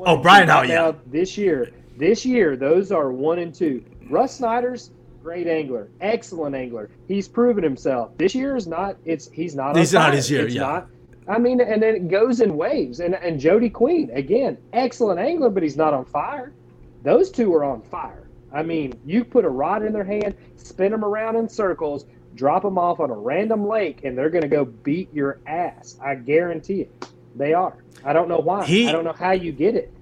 Oh, 0.00 0.16
Brian 0.16 0.48
Howell, 0.48 0.66
yeah. 0.68 0.92
This 1.06 1.36
year, 1.36 1.72
This 1.96 2.24
year, 2.24 2.56
those 2.56 2.92
are 2.92 3.10
one 3.10 3.38
and 3.40 3.52
two. 3.54 3.84
Russ 4.08 4.36
Snyder's 4.36 4.90
great 5.28 5.46
angler, 5.46 5.88
excellent 6.00 6.56
angler. 6.56 6.88
He's 7.06 7.28
proven 7.28 7.62
himself. 7.62 8.16
This 8.16 8.34
year 8.34 8.56
is 8.56 8.66
not. 8.66 8.96
It's 9.04 9.30
he's 9.30 9.54
not. 9.54 9.76
He's 9.76 9.92
not 9.92 10.14
his 10.14 10.30
year, 10.30 10.46
It's 10.46 10.54
yeah. 10.54 10.62
not. 10.62 10.86
I 11.28 11.36
mean, 11.36 11.60
and 11.60 11.82
then 11.82 11.94
it 11.94 12.08
goes 12.08 12.40
in 12.40 12.56
waves. 12.56 13.00
And 13.00 13.14
and 13.14 13.38
Jody 13.38 13.68
Quinn 13.68 14.10
again, 14.14 14.56
excellent 14.72 15.20
angler, 15.20 15.50
but 15.50 15.62
he's 15.62 15.76
not 15.76 15.92
on 15.92 16.06
fire. 16.06 16.54
Those 17.02 17.30
two 17.30 17.52
are 17.54 17.62
on 17.62 17.82
fire. 17.82 18.26
I 18.54 18.62
mean, 18.62 18.98
you 19.04 19.22
put 19.22 19.44
a 19.44 19.50
rod 19.50 19.82
in 19.82 19.92
their 19.92 20.02
hand, 20.02 20.34
spin 20.56 20.92
them 20.92 21.04
around 21.04 21.36
in 21.36 21.46
circles, 21.46 22.06
drop 22.34 22.62
them 22.62 22.78
off 22.78 22.98
on 22.98 23.10
a 23.10 23.14
random 23.14 23.68
lake, 23.68 24.04
and 24.04 24.16
they're 24.16 24.30
going 24.30 24.40
to 24.40 24.48
go 24.48 24.64
beat 24.64 25.12
your 25.12 25.40
ass. 25.46 25.98
I 26.02 26.14
guarantee 26.14 26.80
it. 26.80 27.06
They 27.36 27.52
are. 27.52 27.76
I 28.02 28.14
don't 28.14 28.28
know 28.28 28.38
why. 28.38 28.64
He- 28.64 28.88
I 28.88 28.92
don't 28.92 29.04
know 29.04 29.12
how 29.12 29.32
you 29.32 29.52
get 29.52 29.74
it. 29.74 29.92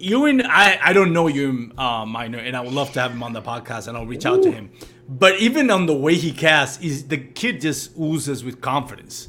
Ewan, 0.00 0.40
I, 0.46 0.78
I 0.82 0.92
don't 0.94 1.12
know 1.12 1.28
you, 1.28 1.72
uh, 1.76 2.06
Minor, 2.06 2.38
and 2.38 2.56
I 2.56 2.62
would 2.62 2.72
love 2.72 2.90
to 2.92 3.00
have 3.00 3.12
him 3.12 3.22
on 3.22 3.34
the 3.34 3.42
podcast, 3.42 3.86
and 3.86 3.98
I'll 3.98 4.06
reach 4.06 4.24
out 4.24 4.42
to 4.42 4.50
him. 4.50 4.70
But 5.06 5.38
even 5.40 5.70
on 5.70 5.84
the 5.84 5.94
way 5.94 6.14
he 6.14 6.32
casts, 6.32 6.82
is 6.82 7.08
the 7.08 7.18
kid 7.18 7.60
just 7.60 7.98
oozes 7.98 8.42
with 8.42 8.62
confidence. 8.62 9.28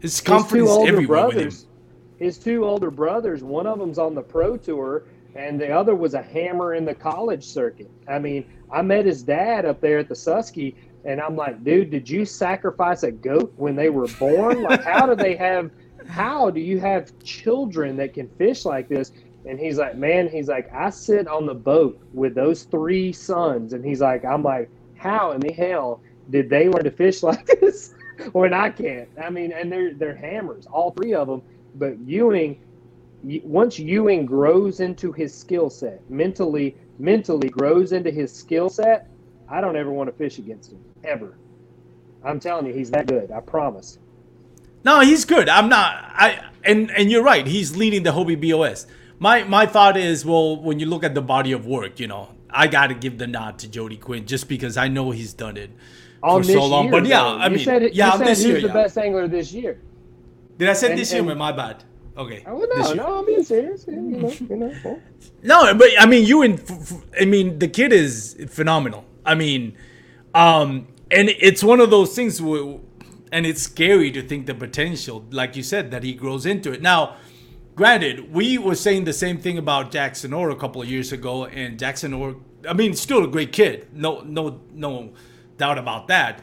His 0.00 0.20
confidence 0.20 0.70
everywhere 0.86 1.28
with 1.28 1.38
him. 1.38 1.52
His 2.18 2.36
two 2.36 2.66
older 2.66 2.90
brothers. 2.90 3.42
One 3.42 3.66
of 3.66 3.78
them's 3.78 3.98
on 3.98 4.14
the 4.14 4.22
pro 4.22 4.58
tour, 4.58 5.04
and 5.34 5.58
the 5.58 5.70
other 5.70 5.94
was 5.94 6.12
a 6.12 6.22
hammer 6.22 6.74
in 6.74 6.84
the 6.84 6.94
college 6.94 7.44
circuit. 7.44 7.90
I 8.06 8.18
mean, 8.18 8.44
I 8.70 8.82
met 8.82 9.06
his 9.06 9.22
dad 9.22 9.64
up 9.64 9.80
there 9.80 9.98
at 9.98 10.08
the 10.08 10.14
Susky, 10.14 10.74
and 11.04 11.18
I'm 11.20 11.34
like, 11.34 11.64
dude, 11.64 11.90
did 11.90 12.10
you 12.10 12.26
sacrifice 12.26 13.04
a 13.04 13.10
goat 13.10 13.54
when 13.56 13.74
they 13.74 13.88
were 13.88 14.08
born? 14.18 14.62
like, 14.62 14.84
how 14.84 15.06
do 15.06 15.14
they 15.14 15.34
have? 15.36 15.70
How 16.06 16.50
do 16.50 16.60
you 16.60 16.78
have 16.80 17.16
children 17.20 17.96
that 17.96 18.14
can 18.14 18.28
fish 18.30 18.64
like 18.64 18.88
this? 18.88 19.12
And 19.48 19.58
he's 19.58 19.78
like, 19.78 19.96
man, 19.96 20.28
he's 20.28 20.48
like, 20.48 20.72
I 20.72 20.90
sit 20.90 21.26
on 21.26 21.46
the 21.46 21.54
boat 21.54 22.00
with 22.12 22.34
those 22.34 22.64
three 22.64 23.12
sons, 23.12 23.72
and 23.72 23.84
he's 23.84 24.00
like, 24.00 24.24
I'm 24.24 24.42
like, 24.42 24.70
how 24.96 25.32
in 25.32 25.40
the 25.40 25.52
hell 25.52 26.02
did 26.30 26.50
they 26.50 26.68
learn 26.68 26.84
to 26.84 26.90
fish 26.90 27.22
like 27.24 27.46
this? 27.46 27.94
when 28.32 28.52
I 28.52 28.70
can't. 28.70 29.08
I 29.22 29.30
mean, 29.30 29.52
and 29.52 29.70
they're 29.70 29.94
they're 29.94 30.14
hammers, 30.14 30.66
all 30.66 30.90
three 30.90 31.14
of 31.14 31.28
them. 31.28 31.42
But 31.74 31.98
Ewing, 32.00 32.60
once 33.22 33.78
Ewing 33.78 34.26
grows 34.26 34.80
into 34.80 35.12
his 35.12 35.34
skill 35.34 35.70
set, 35.70 36.08
mentally 36.10 36.76
mentally 36.98 37.48
grows 37.48 37.92
into 37.92 38.10
his 38.10 38.32
skill 38.32 38.68
set, 38.68 39.08
I 39.48 39.60
don't 39.60 39.76
ever 39.76 39.90
want 39.90 40.10
to 40.10 40.16
fish 40.16 40.38
against 40.38 40.72
him 40.72 40.84
ever. 41.04 41.36
I'm 42.24 42.40
telling 42.40 42.66
you, 42.66 42.74
he's 42.74 42.90
that 42.90 43.06
good. 43.06 43.30
I 43.30 43.40
promise. 43.40 43.98
No, 44.84 45.00
he's 45.00 45.24
good. 45.24 45.48
I'm 45.48 45.68
not. 45.68 45.96
I 46.14 46.44
and 46.64 46.90
and 46.90 47.10
you're 47.10 47.22
right. 47.22 47.46
He's 47.46 47.76
leading 47.76 48.02
the 48.02 48.10
Hobie 48.10 48.50
BOS. 48.50 48.86
My 49.18 49.44
my 49.44 49.66
thought 49.66 49.96
is, 49.96 50.24
well, 50.24 50.56
when 50.56 50.78
you 50.80 50.86
look 50.86 51.04
at 51.04 51.14
the 51.14 51.22
body 51.22 51.52
of 51.52 51.66
work, 51.66 51.98
you 52.00 52.06
know, 52.06 52.28
I 52.50 52.66
got 52.68 52.88
to 52.88 52.94
give 52.94 53.18
the 53.18 53.26
nod 53.26 53.58
to 53.60 53.68
Jody 53.68 53.96
Quinn 53.96 54.26
just 54.26 54.48
because 54.48 54.76
I 54.76 54.88
know 54.88 55.10
he's 55.10 55.32
done 55.32 55.56
it 55.56 55.70
On 56.22 56.42
for 56.42 56.52
so 56.52 56.66
long. 56.66 56.84
year, 56.84 56.92
but 56.92 57.06
yeah, 57.06 57.20
though. 57.22 57.36
I 57.38 57.46
you 57.46 57.56
mean, 57.56 57.64
said, 57.64 57.82
yeah, 57.94 58.12
you 58.12 58.18
said 58.18 58.26
this 58.26 58.44
year, 58.44 58.60
the 58.60 58.66
yeah. 58.68 58.72
best 58.72 58.98
angler 58.98 59.26
this 59.28 59.52
year. 59.52 59.80
Did 60.56 60.68
I 60.68 60.72
say 60.74 60.90
and- 60.90 60.98
this 60.98 61.12
year? 61.12 61.28
and- 61.28 61.38
My 61.38 61.52
bad. 61.52 61.84
Okay. 62.16 62.42
Oh, 62.48 62.58
no, 62.58 62.92
no, 62.94 63.18
I'm 63.20 63.26
being 63.26 63.44
serious. 63.44 63.86
You 63.86 63.94
know, 63.94 64.28
you 64.50 64.56
know. 64.56 65.00
No, 65.44 65.72
but 65.74 65.88
I 66.00 66.04
mean, 66.06 66.26
you 66.26 66.42
and 66.42 66.58
f- 66.58 66.92
f- 66.92 67.04
I 67.20 67.24
mean, 67.26 67.60
the 67.60 67.68
kid 67.68 67.92
is 67.92 68.36
phenomenal. 68.48 69.04
I 69.24 69.36
mean, 69.36 69.76
um, 70.34 70.88
and 71.12 71.28
it's 71.28 71.62
one 71.62 71.78
of 71.80 71.90
those 71.90 72.16
things 72.16 72.42
where, 72.42 72.78
and 73.30 73.46
it's 73.46 73.62
scary 73.62 74.10
to 74.10 74.20
think 74.22 74.46
the 74.46 74.54
potential, 74.54 75.24
like 75.30 75.54
you 75.54 75.62
said, 75.62 75.92
that 75.92 76.02
he 76.02 76.12
grows 76.12 76.44
into 76.44 76.72
it. 76.72 76.82
Now, 76.82 77.14
granted, 77.78 78.34
we 78.34 78.58
were 78.58 78.74
saying 78.74 79.04
the 79.04 79.12
same 79.12 79.38
thing 79.38 79.56
about 79.56 79.92
Jackson 79.92 80.32
Orr 80.32 80.50
a 80.50 80.56
couple 80.56 80.82
of 80.82 80.88
years 80.88 81.12
ago, 81.12 81.46
and 81.46 81.78
Jackson 81.78 82.12
Orr, 82.12 82.34
I 82.68 82.72
mean, 82.72 82.92
still 82.94 83.24
a 83.24 83.28
great 83.28 83.52
kid, 83.52 83.86
no, 83.94 84.20
no, 84.22 84.60
no 84.74 85.12
doubt 85.56 85.78
about 85.78 86.08
that. 86.08 86.42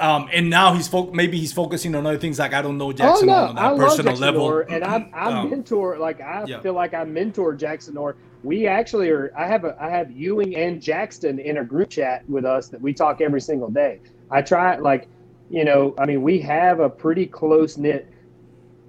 Um, 0.00 0.28
and 0.32 0.50
now 0.50 0.74
he's 0.74 0.88
fo- 0.88 1.12
maybe 1.12 1.38
he's 1.38 1.52
focusing 1.52 1.94
on 1.94 2.04
other 2.04 2.18
things 2.18 2.38
like 2.38 2.52
I 2.52 2.62
don't 2.62 2.78
know 2.78 2.92
Jackson 2.92 3.28
oh 3.30 3.32
Orr 3.32 3.40
no, 3.40 3.48
on 3.48 3.54
that 3.54 3.76
personal 3.76 4.16
level. 4.16 4.42
Orr, 4.42 4.62
and 4.62 4.82
I 4.82 5.08
I 5.14 5.32
Um, 5.32 5.50
mentor 5.50 5.98
like 5.98 6.20
I 6.20 6.44
yeah. 6.46 6.60
feel 6.60 6.72
like 6.72 6.94
I 6.94 7.04
mentor 7.04 7.54
Jackson 7.54 7.96
Orr. 7.96 8.16
We 8.42 8.66
actually 8.66 9.10
are. 9.10 9.32
I 9.36 9.46
have 9.46 9.64
a 9.64 9.76
I 9.80 9.88
have 9.90 10.10
Ewing 10.10 10.56
and 10.56 10.80
Jackson 10.82 11.38
in 11.38 11.58
a 11.58 11.64
group 11.64 11.90
chat 11.90 12.28
with 12.28 12.44
us 12.44 12.68
that 12.68 12.80
we 12.80 12.92
talk 12.92 13.20
every 13.20 13.40
single 13.40 13.70
day. 13.70 14.00
I 14.30 14.42
try 14.42 14.76
like, 14.78 15.08
you 15.50 15.64
know, 15.64 15.94
I 15.98 16.06
mean, 16.06 16.22
we 16.22 16.40
have 16.40 16.80
a 16.80 16.88
pretty 16.88 17.26
close 17.26 17.76
knit 17.76 18.08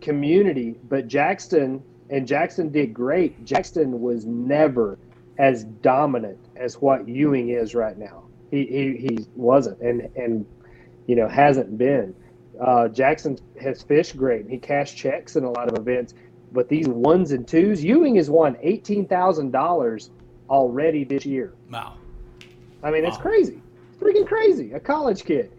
community, 0.03 0.77
but 0.83 1.07
Jackson 1.07 1.85
and 2.11 2.27
Jackson 2.27 2.71
did 2.71 2.93
great. 2.93 3.43
Jackson 3.45 4.01
was 4.01 4.25
never 4.27 4.99
as 5.39 5.65
dominant 5.65 6.39
as 6.57 6.75
what 6.75 7.07
Ewing 7.09 7.49
is 7.49 7.75
right 7.75 7.97
now. 7.97 8.25
He 8.51 8.65
he, 8.67 9.07
he 9.07 9.27
wasn't, 9.35 9.79
and 9.81 10.03
and 10.15 10.47
you 11.07 11.15
know 11.17 11.29
hasn't 11.29 11.77
been. 11.77 12.15
Uh, 12.65 12.89
Jackson 12.89 13.37
has 13.61 13.83
fished 13.83 14.17
great. 14.17 14.47
He 14.49 14.59
cashed 14.59 14.97
checks 14.97 15.35
in 15.37 15.45
a 15.45 15.51
lot 15.51 15.69
of 15.69 15.79
events, 15.79 16.13
but 16.51 16.69
these 16.69 16.87
ones 16.89 17.31
and 17.33 17.47
twos, 17.47 17.83
Ewing 17.83 18.15
has 18.17 18.29
won 18.29 18.57
eighteen 18.61 19.07
thousand 19.07 19.51
dollars 19.51 20.11
already 20.49 21.05
this 21.05 21.25
year. 21.25 21.55
wow. 21.69 21.95
I 22.83 22.91
mean, 22.91 23.05
it's 23.05 23.17
Wow. 23.17 23.21
crazy, 23.21 23.63
freaking 24.01 24.27
crazy. 24.27 24.73
A 24.73 24.79
college 24.79 25.23
kid, 25.25 25.51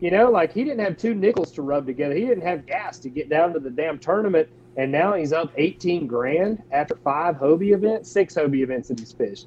you 0.00 0.10
know, 0.10 0.30
like 0.30 0.52
he 0.52 0.64
didn't 0.64 0.80
have 0.80 0.96
two 0.96 1.14
nickels 1.14 1.52
to 1.52 1.62
rub 1.62 1.86
together. 1.86 2.14
He 2.14 2.26
didn't 2.26 2.46
have 2.46 2.66
gas 2.66 2.98
to 3.00 3.08
get 3.08 3.28
down 3.28 3.52
to 3.52 3.60
the 3.60 3.70
damn 3.70 3.98
tournament, 3.98 4.48
and 4.76 4.90
now 4.90 5.14
he's 5.14 5.32
up 5.32 5.52
eighteen 5.56 6.06
grand 6.06 6.62
after 6.72 6.96
five 6.96 7.36
Hobie 7.36 7.72
events, 7.74 8.10
six 8.10 8.34
Hobie 8.34 8.62
events 8.62 8.88
that 8.88 8.98
he's 8.98 9.12
fished. 9.12 9.46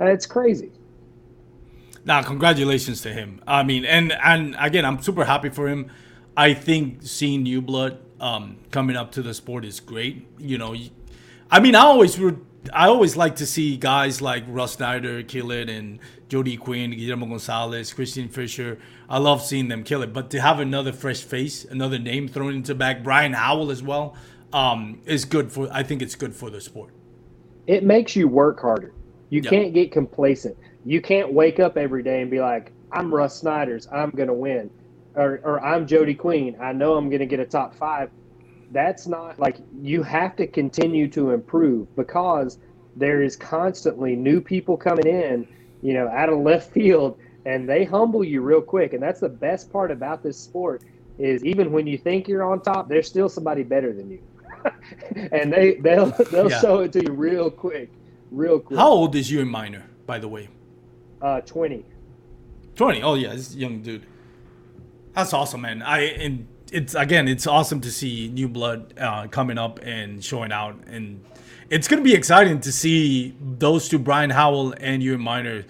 Uh, 0.00 0.06
It's 0.06 0.26
crazy. 0.26 0.72
Now, 2.04 2.22
congratulations 2.22 3.00
to 3.02 3.12
him. 3.12 3.40
I 3.46 3.62
mean, 3.62 3.84
and 3.84 4.12
and 4.12 4.56
again, 4.58 4.84
I'm 4.84 5.00
super 5.00 5.24
happy 5.24 5.50
for 5.50 5.68
him. 5.68 5.90
I 6.36 6.54
think 6.54 7.02
seeing 7.02 7.44
new 7.44 7.62
blood 7.62 7.98
um, 8.20 8.56
coming 8.70 8.96
up 8.96 9.12
to 9.12 9.22
the 9.22 9.34
sport 9.34 9.64
is 9.64 9.78
great. 9.78 10.26
You 10.38 10.58
know, 10.58 10.74
I 11.50 11.60
mean, 11.60 11.74
I 11.74 11.82
always. 11.82 12.20
I 12.72 12.86
always 12.86 13.16
like 13.16 13.34
to 13.36 13.46
see 13.46 13.76
guys 13.76 14.22
like 14.22 14.44
Russ 14.46 14.74
Snyder 14.74 15.24
kill 15.24 15.50
it 15.50 15.68
and 15.68 15.98
Jody 16.32 16.56
Quinn, 16.56 16.92
Guillermo 16.92 17.26
Gonzalez, 17.26 17.92
Christian 17.92 18.26
Fisher. 18.26 18.78
I 19.06 19.18
love 19.18 19.42
seeing 19.42 19.68
them 19.68 19.84
kill 19.84 20.02
it. 20.02 20.14
But 20.14 20.30
to 20.30 20.40
have 20.40 20.60
another 20.60 20.90
fresh 20.90 21.20
face, 21.20 21.66
another 21.66 21.98
name 21.98 22.26
thrown 22.26 22.54
into 22.54 22.72
the 22.72 22.78
back, 22.78 23.02
Brian 23.02 23.34
Howell 23.34 23.70
as 23.70 23.82
well, 23.82 24.16
um, 24.50 25.02
is 25.04 25.26
good 25.26 25.52
for. 25.52 25.68
I 25.70 25.82
think 25.82 26.00
it's 26.00 26.14
good 26.14 26.34
for 26.34 26.48
the 26.48 26.60
sport. 26.62 26.94
it 27.66 27.84
makes 27.84 28.16
you 28.16 28.26
work 28.26 28.60
harder. 28.60 28.92
You 29.30 29.42
Yeah. 29.42 29.50
can't 29.50 29.74
get 29.74 29.92
complacent. 29.92 30.56
You 30.86 31.00
can't 31.02 31.32
wake 31.34 31.60
up 31.60 31.76
every 31.76 32.02
day 32.02 32.22
and 32.22 32.30
be 32.30 32.40
like, 32.40 32.72
I'm 32.90 33.14
Russ 33.14 33.38
Snyder's, 33.38 33.86
I'm 33.92 34.10
going 34.10 34.26
to 34.28 34.34
win. 34.34 34.68
Or, 35.14 35.38
or 35.44 35.62
I'm 35.64 35.86
Jody 35.86 36.14
Quinn, 36.14 36.56
I 36.60 36.72
know 36.72 36.94
I'm 36.96 37.08
going 37.10 37.20
to 37.20 37.26
get 37.26 37.38
a 37.40 37.44
top 37.44 37.74
five. 37.76 38.10
That's 38.72 39.06
not 39.06 39.38
like 39.38 39.58
you 39.80 40.02
have 40.02 40.34
to 40.36 40.46
continue 40.46 41.06
to 41.10 41.30
improve 41.30 41.94
because 41.94 42.58
there 42.96 43.22
is 43.22 43.36
constantly 43.36 44.16
new 44.16 44.40
people 44.40 44.76
coming 44.76 45.06
in, 45.06 45.46
you 45.82 45.92
know, 45.94 46.08
out 46.08 46.28
of 46.30 46.38
left 46.38 46.72
field 46.74 47.18
and 47.44 47.68
they 47.68 47.84
humble 47.84 48.24
you 48.24 48.40
real 48.40 48.62
quick. 48.62 48.92
And 48.94 49.02
that's 49.02 49.20
the 49.20 49.28
best 49.28 49.70
part 49.70 49.90
about 49.90 50.22
this 50.22 50.40
sport 50.40 50.82
is 51.18 51.44
even 51.44 51.72
when 51.72 51.86
you 51.86 51.98
think 51.98 52.28
you're 52.28 52.44
on 52.50 52.62
top, 52.62 52.88
there's 52.88 53.08
still 53.08 53.28
somebody 53.28 53.62
better 53.62 53.92
than 53.92 54.10
you. 54.10 54.20
and 55.32 55.52
they 55.52 55.74
they'll 55.82 56.06
they'll 56.32 56.50
Yeah. 56.50 56.60
show 56.60 56.80
it 56.80 56.92
to 56.92 57.02
you 57.04 57.12
real 57.12 57.50
quick, 57.50 57.90
real 58.30 58.60
quick. 58.60 58.78
How 58.78 58.88
old 58.90 59.14
is 59.14 59.30
Ewing 59.30 59.48
Minor, 59.48 59.84
by 60.06 60.18
the 60.18 60.28
way? 60.28 60.48
Uh, 61.20 61.40
twenty. 61.42 61.84
20 62.74 63.02
oh 63.02 63.14
yeah 63.14 63.34
this 63.34 63.54
young 63.54 63.82
dude 63.82 64.06
that's 65.14 65.34
awesome 65.34 65.60
man 65.60 65.82
i 65.82 66.00
and 66.00 66.48
it's 66.72 66.94
again 66.94 67.28
it's 67.28 67.46
awesome 67.46 67.80
to 67.80 67.90
see 67.90 68.28
new 68.32 68.48
blood 68.48 68.94
uh, 68.98 69.26
coming 69.28 69.58
up 69.58 69.78
and 69.82 70.24
showing 70.24 70.50
out 70.52 70.76
and 70.86 71.22
it's 71.70 71.88
going 71.88 72.02
to 72.02 72.04
be 72.04 72.14
exciting 72.14 72.60
to 72.60 72.72
see 72.72 73.34
those 73.40 73.88
two 73.88 73.98
brian 73.98 74.30
howell 74.30 74.72
and 74.80 75.02
ewan 75.02 75.20
Minor, 75.20 75.64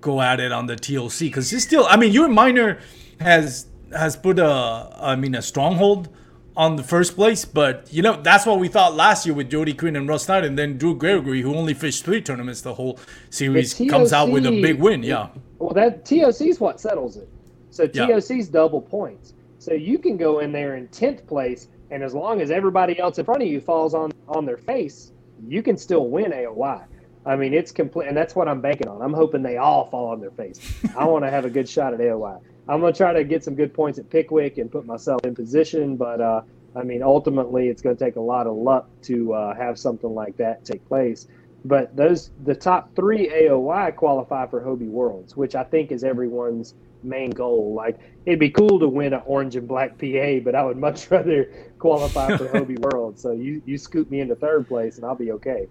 go 0.00 0.20
at 0.20 0.40
it 0.40 0.52
on 0.52 0.66
the 0.66 0.76
toc 0.76 1.18
because 1.18 1.50
he's 1.50 1.64
still 1.64 1.86
i 1.88 1.96
mean 1.96 2.12
ewan 2.12 2.32
Minor 2.32 2.78
has 3.20 3.66
has 3.96 4.16
put 4.16 4.38
a 4.38 4.96
i 5.00 5.16
mean 5.16 5.34
a 5.34 5.42
stronghold 5.42 6.08
on 6.56 6.76
the 6.76 6.84
first 6.84 7.16
place 7.16 7.44
but 7.44 7.88
you 7.92 8.00
know 8.00 8.20
that's 8.22 8.46
what 8.46 8.60
we 8.60 8.68
thought 8.68 8.94
last 8.94 9.26
year 9.26 9.34
with 9.34 9.50
jody 9.50 9.74
quinn 9.74 9.96
and 9.96 10.08
russ 10.08 10.24
snyder 10.24 10.46
and 10.46 10.56
then 10.56 10.78
drew 10.78 10.94
gregory 10.94 11.42
who 11.42 11.52
only 11.54 11.74
fished 11.74 12.04
three 12.04 12.20
tournaments 12.22 12.60
the 12.60 12.74
whole 12.74 12.98
series 13.30 13.74
The 13.74 13.88
comes 13.88 14.12
out 14.12 14.30
with 14.30 14.46
a 14.46 14.62
big 14.62 14.78
win 14.80 15.02
yeah 15.02 15.28
Well, 15.58 15.72
that 15.74 16.04
TOC 16.04 16.42
is 16.42 16.60
what 16.60 16.78
settles 16.80 17.16
it. 17.16 17.28
So 17.70 17.88
Yeah. 17.92 18.06
TOC's 18.06 18.48
double 18.48 18.82
points. 18.82 19.32
So 19.64 19.72
you 19.72 19.98
can 19.98 20.18
go 20.18 20.40
in 20.40 20.52
there 20.52 20.76
in 20.76 20.88
tenth 20.88 21.26
place, 21.26 21.68
and 21.90 22.02
as 22.02 22.14
long 22.14 22.42
as 22.42 22.50
everybody 22.50 22.98
else 22.98 23.18
in 23.18 23.24
front 23.24 23.42
of 23.42 23.48
you 23.48 23.62
falls 23.62 23.94
on 23.94 24.12
on 24.28 24.44
their 24.44 24.58
face, 24.58 25.12
you 25.48 25.62
can 25.62 25.78
still 25.78 26.10
win 26.10 26.32
AOY. 26.32 26.84
I 27.24 27.36
mean, 27.36 27.54
it's 27.54 27.72
complete, 27.72 28.08
and 28.08 28.14
that's 28.14 28.36
what 28.36 28.46
I'm 28.46 28.60
banking 28.60 28.88
on. 28.88 29.00
I'm 29.00 29.14
hoping 29.14 29.42
they 29.42 29.56
all 29.56 29.86
fall 29.86 30.08
on 30.08 30.20
their 30.20 30.32
face. 30.32 30.60
I 30.98 31.06
want 31.06 31.24
to 31.24 31.30
have 31.30 31.46
a 31.46 31.50
good 31.50 31.66
shot 31.66 31.94
at 31.94 32.00
AOY. 32.00 32.38
I'm 32.68 32.80
gonna 32.80 32.92
try 32.92 33.14
to 33.14 33.24
get 33.24 33.42
some 33.42 33.54
good 33.54 33.72
points 33.72 33.98
at 33.98 34.10
Pickwick 34.10 34.58
and 34.58 34.70
put 34.70 34.84
myself 34.84 35.24
in 35.24 35.34
position, 35.34 35.96
but 35.96 36.20
uh, 36.20 36.42
I 36.76 36.82
mean, 36.82 37.02
ultimately, 37.02 37.68
it's 37.68 37.80
going 37.80 37.96
to 37.96 38.04
take 38.04 38.16
a 38.16 38.20
lot 38.20 38.46
of 38.46 38.56
luck 38.56 38.88
to 39.04 39.32
uh, 39.32 39.54
have 39.54 39.78
something 39.78 40.12
like 40.12 40.36
that 40.36 40.64
take 40.66 40.86
place. 40.88 41.26
But 41.64 41.96
those 41.96 42.32
the 42.44 42.54
top 42.54 42.94
three 42.94 43.30
AOY 43.30 43.96
qualify 43.96 44.46
for 44.46 44.60
Hobie 44.60 44.90
Worlds, 44.90 45.36
which 45.38 45.54
I 45.54 45.64
think 45.64 45.90
is 45.90 46.04
everyone's 46.04 46.74
main 47.04 47.30
goal. 47.30 47.74
Like 47.74 47.98
it'd 48.26 48.38
be 48.40 48.50
cool 48.50 48.78
to 48.80 48.88
win 48.88 49.12
an 49.12 49.22
orange 49.26 49.56
and 49.56 49.68
black 49.68 49.98
PA, 49.98 50.38
but 50.44 50.54
I 50.54 50.64
would 50.64 50.76
much 50.76 51.10
rather 51.10 51.50
qualify 51.78 52.36
for 52.36 52.48
Hobie 52.54 52.78
World. 52.78 53.18
So 53.18 53.32
you 53.32 53.62
you 53.66 53.78
scoop 53.78 54.10
me 54.10 54.20
into 54.20 54.34
third 54.34 54.66
place, 54.68 54.96
and 54.96 55.04
I'll 55.04 55.14
be 55.14 55.32
okay. 55.32 55.66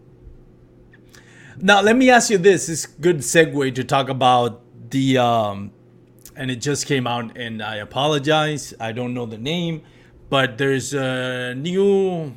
Now 1.60 1.82
let 1.82 1.96
me 1.96 2.10
ask 2.10 2.30
you 2.30 2.38
this: 2.38 2.70
It's 2.70 2.86
good 2.86 3.18
segue 3.20 3.76
to 3.76 3.84
talk 3.84 4.10
about 4.10 4.62
the 4.90 5.18
um, 5.18 5.72
and 6.36 6.50
it 6.50 6.58
just 6.58 6.86
came 6.88 7.06
out, 7.08 7.38
and 7.38 7.62
I 7.62 7.78
apologize, 7.78 8.74
I 8.80 8.92
don't 8.92 9.14
know 9.14 9.26
the 9.26 9.38
name, 9.38 9.84
but 10.30 10.58
there's 10.58 10.94
a 10.94 11.54
new 11.56 12.34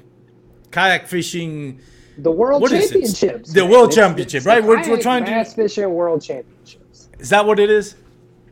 kayak 0.70 1.06
fishing. 1.06 1.80
The 2.18 2.30
World 2.30 2.62
What? 2.62 2.70
Championships. 2.70 3.52
The 3.52 3.60
man. 3.62 3.70
World 3.70 3.90
It's- 3.92 3.94
Championship, 4.06 4.38
it's 4.38 4.46
right? 4.46 4.64
We're- 4.64 4.88
we're 4.88 5.00
trying 5.02 5.24
to- 5.26 5.30
bass 5.30 5.52
fishing 5.52 5.90
World 5.92 6.22
Championships, 6.22 7.10
Is 7.18 7.28
that 7.28 7.44
what 7.46 7.60
it 7.60 7.68
is? 7.70 7.94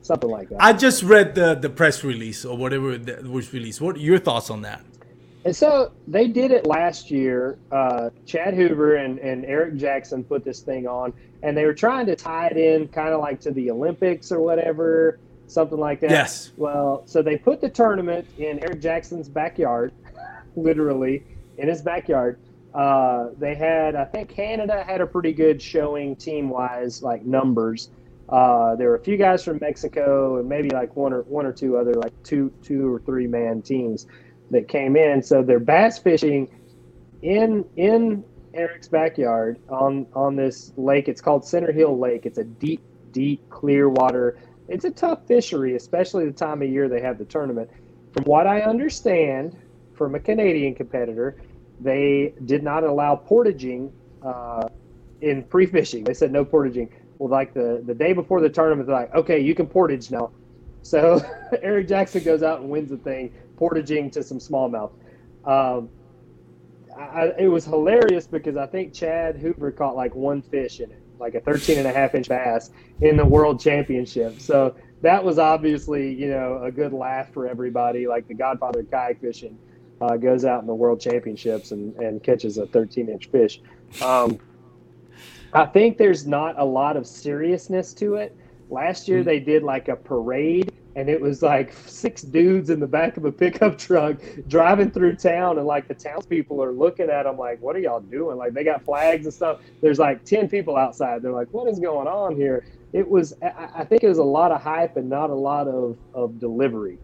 Something 0.04 0.30
like 0.30 0.48
that. 0.50 0.62
I 0.62 0.72
just 0.72 1.02
read 1.02 1.34
the 1.34 1.54
the 1.54 1.70
press 1.70 2.04
release 2.04 2.44
or 2.44 2.56
whatever 2.56 2.96
that 2.96 3.26
was 3.26 3.52
released. 3.52 3.80
What 3.80 3.96
are 3.96 4.00
your 4.00 4.18
thoughts 4.18 4.50
on 4.50 4.62
that? 4.62 4.82
And 5.44 5.54
so 5.54 5.92
they 6.08 6.26
did 6.26 6.50
it 6.50 6.66
last 6.66 7.10
year. 7.10 7.58
Uh, 7.70 8.10
Chad 8.24 8.54
Hoover 8.54 8.96
and, 8.96 9.18
and 9.18 9.44
Eric 9.44 9.76
Jackson 9.76 10.24
put 10.24 10.42
this 10.42 10.60
thing 10.60 10.86
on, 10.86 11.12
and 11.42 11.54
they 11.56 11.66
were 11.66 11.74
trying 11.74 12.06
to 12.06 12.16
tie 12.16 12.46
it 12.46 12.56
in 12.56 12.88
kind 12.88 13.10
of 13.10 13.20
like 13.20 13.40
to 13.40 13.50
the 13.50 13.70
Olympics 13.70 14.32
or 14.32 14.40
whatever, 14.40 15.18
something 15.46 15.78
like 15.78 16.00
that. 16.00 16.10
Yes. 16.10 16.52
Well, 16.56 17.02
so 17.04 17.20
they 17.20 17.36
put 17.36 17.60
the 17.60 17.68
tournament 17.68 18.26
in 18.38 18.58
Eric 18.60 18.80
Jackson's 18.80 19.28
backyard, 19.28 19.92
literally 20.56 21.22
in 21.58 21.68
his 21.68 21.82
backyard. 21.82 22.38
Uh, 22.74 23.28
they 23.38 23.54
had, 23.54 23.94
I 23.94 24.06
think 24.06 24.30
Canada 24.30 24.82
had 24.82 25.02
a 25.02 25.06
pretty 25.06 25.34
good 25.34 25.60
showing 25.60 26.16
team 26.16 26.48
wise, 26.48 27.02
like 27.02 27.24
numbers. 27.24 27.90
Uh, 28.28 28.74
there 28.76 28.88
were 28.88 28.96
a 28.96 29.02
few 29.02 29.16
guys 29.16 29.44
from 29.44 29.58
Mexico 29.60 30.38
and 30.38 30.48
maybe 30.48 30.70
like 30.70 30.96
one 30.96 31.12
or 31.12 31.22
one 31.22 31.44
or 31.44 31.52
two 31.52 31.76
other 31.76 31.94
like 31.94 32.12
two 32.22 32.52
two 32.62 32.92
or 32.92 33.00
three 33.00 33.26
man 33.26 33.60
teams 33.60 34.06
that 34.50 34.68
came 34.68 34.96
in. 34.96 35.22
So 35.22 35.42
they're 35.42 35.58
bass 35.60 35.98
fishing 35.98 36.48
in 37.22 37.64
in 37.76 38.24
Eric's 38.54 38.88
backyard 38.88 39.58
on 39.68 40.06
on 40.14 40.36
this 40.36 40.72
lake. 40.76 41.08
It's 41.08 41.20
called 41.20 41.44
Center 41.44 41.72
Hill 41.72 41.98
Lake. 41.98 42.24
It's 42.24 42.38
a 42.38 42.44
deep, 42.44 42.80
deep, 43.12 43.48
clear 43.50 43.88
water. 43.88 44.38
It's 44.68 44.84
a 44.84 44.90
tough 44.90 45.26
fishery, 45.26 45.76
especially 45.76 46.24
the 46.24 46.32
time 46.32 46.62
of 46.62 46.68
year 46.68 46.88
they 46.88 47.00
have 47.00 47.18
the 47.18 47.24
tournament. 47.26 47.70
From 48.12 48.24
what 48.24 48.46
I 48.46 48.62
understand, 48.62 49.56
from 49.92 50.14
a 50.14 50.20
Canadian 50.20 50.74
competitor, 50.74 51.42
they 51.80 52.32
did 52.46 52.62
not 52.62 52.84
allow 52.84 53.16
portaging 53.16 53.92
uh, 54.22 54.68
in 55.20 55.42
pre-fishing. 55.42 56.04
They 56.04 56.14
said 56.14 56.32
no 56.32 56.44
portaging. 56.44 56.90
Well, 57.18 57.30
like 57.30 57.54
the 57.54 57.82
the 57.86 57.94
day 57.94 58.12
before 58.12 58.40
the 58.40 58.48
tournament, 58.48 58.86
they're 58.86 58.96
like, 58.96 59.14
okay, 59.14 59.40
you 59.40 59.54
can 59.54 59.66
portage 59.66 60.10
now. 60.10 60.30
So 60.82 61.20
Eric 61.62 61.88
Jackson 61.88 62.22
goes 62.22 62.42
out 62.42 62.60
and 62.60 62.68
wins 62.68 62.90
the 62.90 62.96
thing, 62.96 63.32
portaging 63.56 64.10
to 64.12 64.22
some 64.22 64.38
smallmouth. 64.38 64.92
Um, 65.44 65.88
I, 66.96 67.32
it 67.38 67.48
was 67.48 67.64
hilarious 67.64 68.26
because 68.26 68.56
I 68.56 68.66
think 68.66 68.92
Chad 68.92 69.36
Hoover 69.36 69.72
caught 69.72 69.96
like 69.96 70.14
one 70.14 70.42
fish 70.42 70.80
in 70.80 70.90
it, 70.90 71.02
like 71.18 71.34
a 71.34 71.40
13 71.40 71.78
and 71.78 71.86
a 71.86 71.92
half 71.92 72.14
inch 72.14 72.28
bass 72.28 72.70
in 73.00 73.16
the 73.16 73.24
world 73.24 73.60
championship. 73.60 74.40
So 74.40 74.76
that 75.02 75.22
was 75.22 75.38
obviously, 75.38 76.12
you 76.12 76.28
know, 76.28 76.62
a 76.62 76.70
good 76.70 76.92
laugh 76.92 77.32
for 77.32 77.46
everybody. 77.48 78.06
Like 78.06 78.28
the 78.28 78.34
Godfather 78.34 78.80
of 78.80 78.90
kayak 78.90 79.20
fishing 79.20 79.58
uh, 80.00 80.16
goes 80.16 80.44
out 80.44 80.60
in 80.60 80.66
the 80.66 80.74
world 80.74 81.00
championships 81.00 81.72
and, 81.72 81.94
and 81.96 82.22
catches 82.22 82.58
a 82.58 82.66
13 82.66 83.08
inch 83.08 83.26
fish. 83.26 83.60
Um, 84.02 84.38
I 85.54 85.66
think 85.66 85.98
there's 85.98 86.26
not 86.26 86.58
a 86.58 86.64
lot 86.64 86.96
of 86.96 87.06
seriousness 87.06 87.94
to 87.94 88.16
it. 88.16 88.36
Last 88.70 89.06
year 89.06 89.22
they 89.22 89.38
did 89.38 89.62
like 89.62 89.88
a 89.88 89.94
parade 89.94 90.72
and 90.96 91.08
it 91.08 91.20
was 91.20 91.42
like 91.42 91.72
six 91.86 92.22
dudes 92.22 92.70
in 92.70 92.80
the 92.80 92.86
back 92.86 93.16
of 93.16 93.24
a 93.24 93.30
pickup 93.30 93.78
truck 93.86 94.16
driving 94.48 94.90
through 94.90 95.14
town 95.14 95.58
and 95.58 95.66
like 95.66 95.86
the 95.86 95.94
townspeople 95.94 96.62
are 96.62 96.72
looking 96.72 97.08
at 97.08 97.22
them 97.22 97.38
like 97.38 97.60
what 97.60 97.76
are 97.76 97.78
y'all 97.78 98.00
doing? 98.00 98.36
Like 98.36 98.52
they 98.52 98.64
got 98.64 98.84
flags 98.84 99.26
and 99.26 99.34
stuff. 99.34 99.60
There's 99.80 100.00
like 100.00 100.24
10 100.24 100.48
people 100.48 100.76
outside. 100.76 101.22
They're 101.22 101.32
like 101.32 101.48
what 101.52 101.68
is 101.68 101.78
going 101.78 102.08
on 102.08 102.34
here? 102.34 102.66
It 102.92 103.08
was 103.08 103.34
i 103.40 103.68
I 103.76 103.84
think 103.84 104.02
it 104.02 104.08
was 104.08 104.18
a 104.18 104.24
lot 104.24 104.50
of 104.50 104.60
hype 104.60 104.96
and 104.96 105.08
not 105.08 105.30
a 105.30 105.34
lot 105.34 105.68
of, 105.68 105.96
of 106.14 106.40
delivery. 106.40 106.98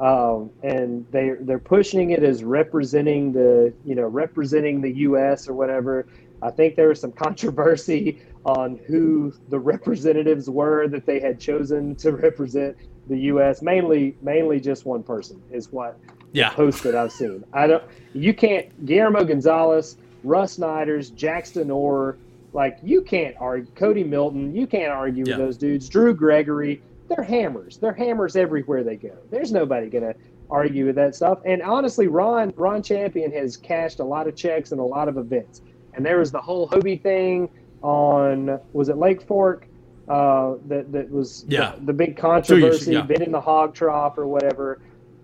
Um, 0.00 0.48
and 0.62 1.06
they 1.10 1.32
they're 1.40 1.58
pushing 1.58 2.10
it 2.10 2.22
as 2.22 2.44
representing 2.44 3.32
the 3.32 3.74
you 3.84 3.94
know 3.94 4.06
representing 4.06 4.80
the 4.80 4.90
us 4.90 5.46
or 5.46 5.52
whatever 5.52 6.06
i 6.42 6.50
think 6.50 6.76
there 6.76 6.88
was 6.88 7.00
some 7.00 7.12
controversy 7.12 8.20
on 8.46 8.78
who 8.86 9.32
the 9.50 9.58
representatives 9.58 10.48
were 10.48 10.88
that 10.88 11.04
they 11.06 11.20
had 11.20 11.38
chosen 11.38 11.94
to 11.96 12.12
represent 12.12 12.76
the 13.08 13.18
U.S. 13.18 13.60
Mainly, 13.60 14.16
mainly 14.22 14.60
just 14.60 14.86
one 14.86 15.02
person 15.02 15.42
is 15.50 15.70
what 15.72 15.98
Yeah. 16.32 16.50
post 16.50 16.82
that 16.84 16.94
I've 16.94 17.10
seen. 17.12 17.44
I 17.52 17.66
don't. 17.66 17.82
You 18.14 18.32
can't. 18.32 18.86
Guillermo 18.86 19.24
Gonzalez, 19.24 19.96
Russ 20.22 20.52
Snyders, 20.52 21.10
Jackson 21.10 21.70
Orr, 21.70 22.16
like 22.52 22.78
you 22.82 23.02
can't 23.02 23.34
argue. 23.40 23.70
Cody 23.74 24.04
Milton, 24.04 24.54
you 24.54 24.66
can't 24.66 24.92
argue 24.92 25.24
Yeah. 25.26 25.36
with 25.36 25.44
those 25.46 25.56
dudes. 25.58 25.88
Drew 25.88 26.14
Gregory, 26.14 26.80
they're 27.08 27.24
hammers. 27.24 27.76
They're 27.78 27.92
hammers 27.92 28.36
everywhere 28.36 28.84
they 28.84 28.96
go. 28.96 29.12
There's 29.30 29.50
nobody 29.52 29.88
gonna 29.90 30.14
argue 30.48 30.86
with 30.86 30.94
that 30.96 31.14
stuff. 31.14 31.40
And 31.44 31.60
honestly, 31.62 32.06
Ron 32.06 32.54
Ron 32.56 32.82
Champion 32.82 33.32
has 33.32 33.56
cashed 33.56 33.98
a 34.00 34.04
lot 34.04 34.28
of 34.28 34.34
checks 34.36 34.72
in 34.72 34.78
a 34.78 34.86
lot 34.86 35.08
of 35.08 35.18
events. 35.18 35.60
And 35.94 36.04
there 36.04 36.18
was 36.18 36.30
the 36.32 36.40
whole 36.40 36.68
Hobie 36.68 37.00
thing 37.02 37.48
on 37.82 38.58
was 38.72 38.88
it 38.88 38.96
Lake 38.96 39.22
Fork? 39.22 39.66
Uh, 40.08 40.56
that 40.66 40.90
that 40.92 41.10
was 41.10 41.44
the- 41.44 41.54
Yeah. 41.54 41.74
the, 41.84 41.92
big 41.92 42.16
controversy, 42.16 42.92
yeah. 42.92 43.02
been 43.02 43.22
in 43.22 43.30
the 43.30 43.40
hog 43.40 43.74
trough 43.74 44.18
or 44.18 44.26
whatever. 44.26 44.80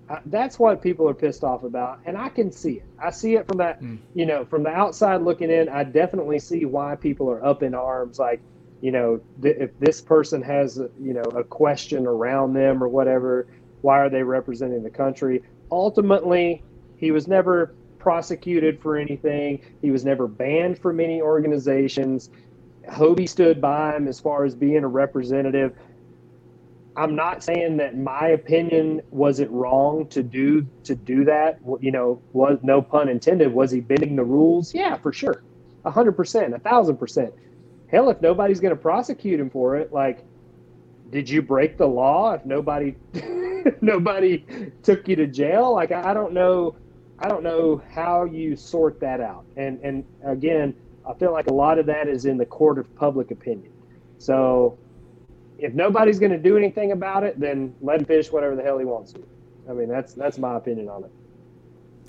Uh, 0.08 0.18
that's 0.26 0.60
what 0.60 0.80
people 0.80 1.08
are 1.08 1.14
pissed 1.14 1.42
off 1.42 1.64
about, 1.64 1.98
and 2.06 2.16
I 2.16 2.28
can 2.28 2.52
see 2.52 2.74
it. 2.74 2.84
I 2.96 3.10
see 3.10 3.34
it 3.34 3.48
from 3.48 3.56
that, 3.58 3.82
Mm. 3.82 3.98
you 4.14 4.24
know, 4.26 4.44
from 4.44 4.62
the 4.62 4.70
outside 4.70 5.22
looking 5.22 5.50
in. 5.50 5.68
I 5.68 5.82
definitely 5.82 6.38
see 6.38 6.64
why 6.64 6.94
people 6.94 7.28
are 7.28 7.44
up 7.44 7.64
in 7.64 7.74
arms. 7.74 8.20
Like, 8.20 8.40
you 8.80 8.92
know, 8.92 9.18
th- 9.42 9.56
if 9.58 9.76
this 9.80 10.00
person 10.00 10.40
has, 10.42 10.80
you 11.02 11.12
know, 11.14 11.22
a 11.34 11.42
question 11.42 12.06
around 12.06 12.52
them 12.52 12.80
or 12.80 12.86
whatever, 12.86 13.48
why 13.82 13.98
are 13.98 14.08
they 14.08 14.22
representing 14.22 14.84
the 14.84 14.90
country? 14.90 15.42
Ultimately, 15.72 16.62
he 16.96 17.10
was 17.10 17.26
never 17.26 17.74
prosecuted 18.06 18.80
for 18.80 18.96
anything. 18.96 19.60
He 19.82 19.90
was 19.90 20.04
never 20.04 20.28
banned 20.28 20.78
from 20.78 21.00
any 21.00 21.20
organizations. 21.20 22.30
Hobie 22.88 23.28
stood 23.28 23.60
by 23.60 23.96
him 23.96 24.06
as 24.06 24.20
far 24.20 24.44
as 24.44 24.54
being 24.54 24.84
a 24.84 24.86
representative. 24.86 25.76
I'm 26.96 27.16
not 27.16 27.42
saying 27.42 27.78
that 27.78 27.98
my 27.98 28.28
opinion 28.28 29.02
was 29.10 29.40
it 29.40 29.50
wrong 29.50 30.06
to 30.10 30.22
do 30.22 30.64
to 30.84 30.94
do 30.94 31.24
that. 31.24 31.58
You 31.80 31.90
know, 31.90 32.22
was 32.32 32.60
no 32.62 32.80
pun 32.80 33.08
intended. 33.08 33.52
Was 33.52 33.72
he 33.72 33.80
bending 33.80 34.14
the 34.14 34.22
rules? 34.22 34.72
Yeah, 34.72 34.96
for 34.98 35.12
sure, 35.12 35.42
hundred 35.84 36.12
percent, 36.12 36.54
a 36.54 36.60
thousand 36.60 36.98
percent. 36.98 37.34
Hell, 37.90 38.08
if 38.08 38.20
nobody's 38.20 38.60
going 38.60 38.74
to 38.74 38.80
prosecute 38.80 39.40
him 39.40 39.50
for 39.50 39.74
it, 39.74 39.92
like, 39.92 40.24
did 41.10 41.28
you 41.28 41.42
break 41.42 41.76
the 41.76 41.88
law? 41.88 42.34
If 42.34 42.46
nobody, 42.46 42.94
nobody 43.80 44.44
took 44.84 45.08
you 45.08 45.16
to 45.16 45.26
jail, 45.26 45.74
like 45.74 45.90
I 45.90 46.14
don't 46.14 46.32
know, 46.32 46.76
I 47.18 47.28
don't 47.28 47.42
know 47.42 47.82
how 47.90 48.24
you 48.24 48.56
sort 48.56 49.00
that 49.00 49.20
out. 49.20 49.44
And 49.56 49.80
and 49.82 50.04
again, 50.24 50.74
I 51.08 51.14
feel 51.14 51.32
like 51.32 51.46
a 51.46 51.54
lot 51.54 51.78
of 51.78 51.86
that 51.86 52.08
is 52.08 52.26
in 52.26 52.36
the 52.36 52.46
court 52.46 52.78
of 52.78 52.94
public 52.96 53.30
opinion. 53.30 53.72
So 54.18 54.78
if 55.58 55.72
nobody's 55.72 56.18
going 56.18 56.32
to 56.32 56.38
do 56.38 56.56
anything 56.56 56.92
about 56.92 57.24
it, 57.24 57.38
then 57.40 57.74
let 57.80 58.00
him 58.00 58.06
fish 58.06 58.30
whatever 58.30 58.56
the 58.56 58.62
hell 58.62 58.78
he 58.78 58.84
wants 58.84 59.12
to. 59.12 59.22
I 59.68 59.72
mean, 59.72 59.88
that's 59.88 60.14
that's 60.14 60.38
my 60.38 60.56
opinion 60.56 60.88
on 60.88 61.04
it. 61.04 61.10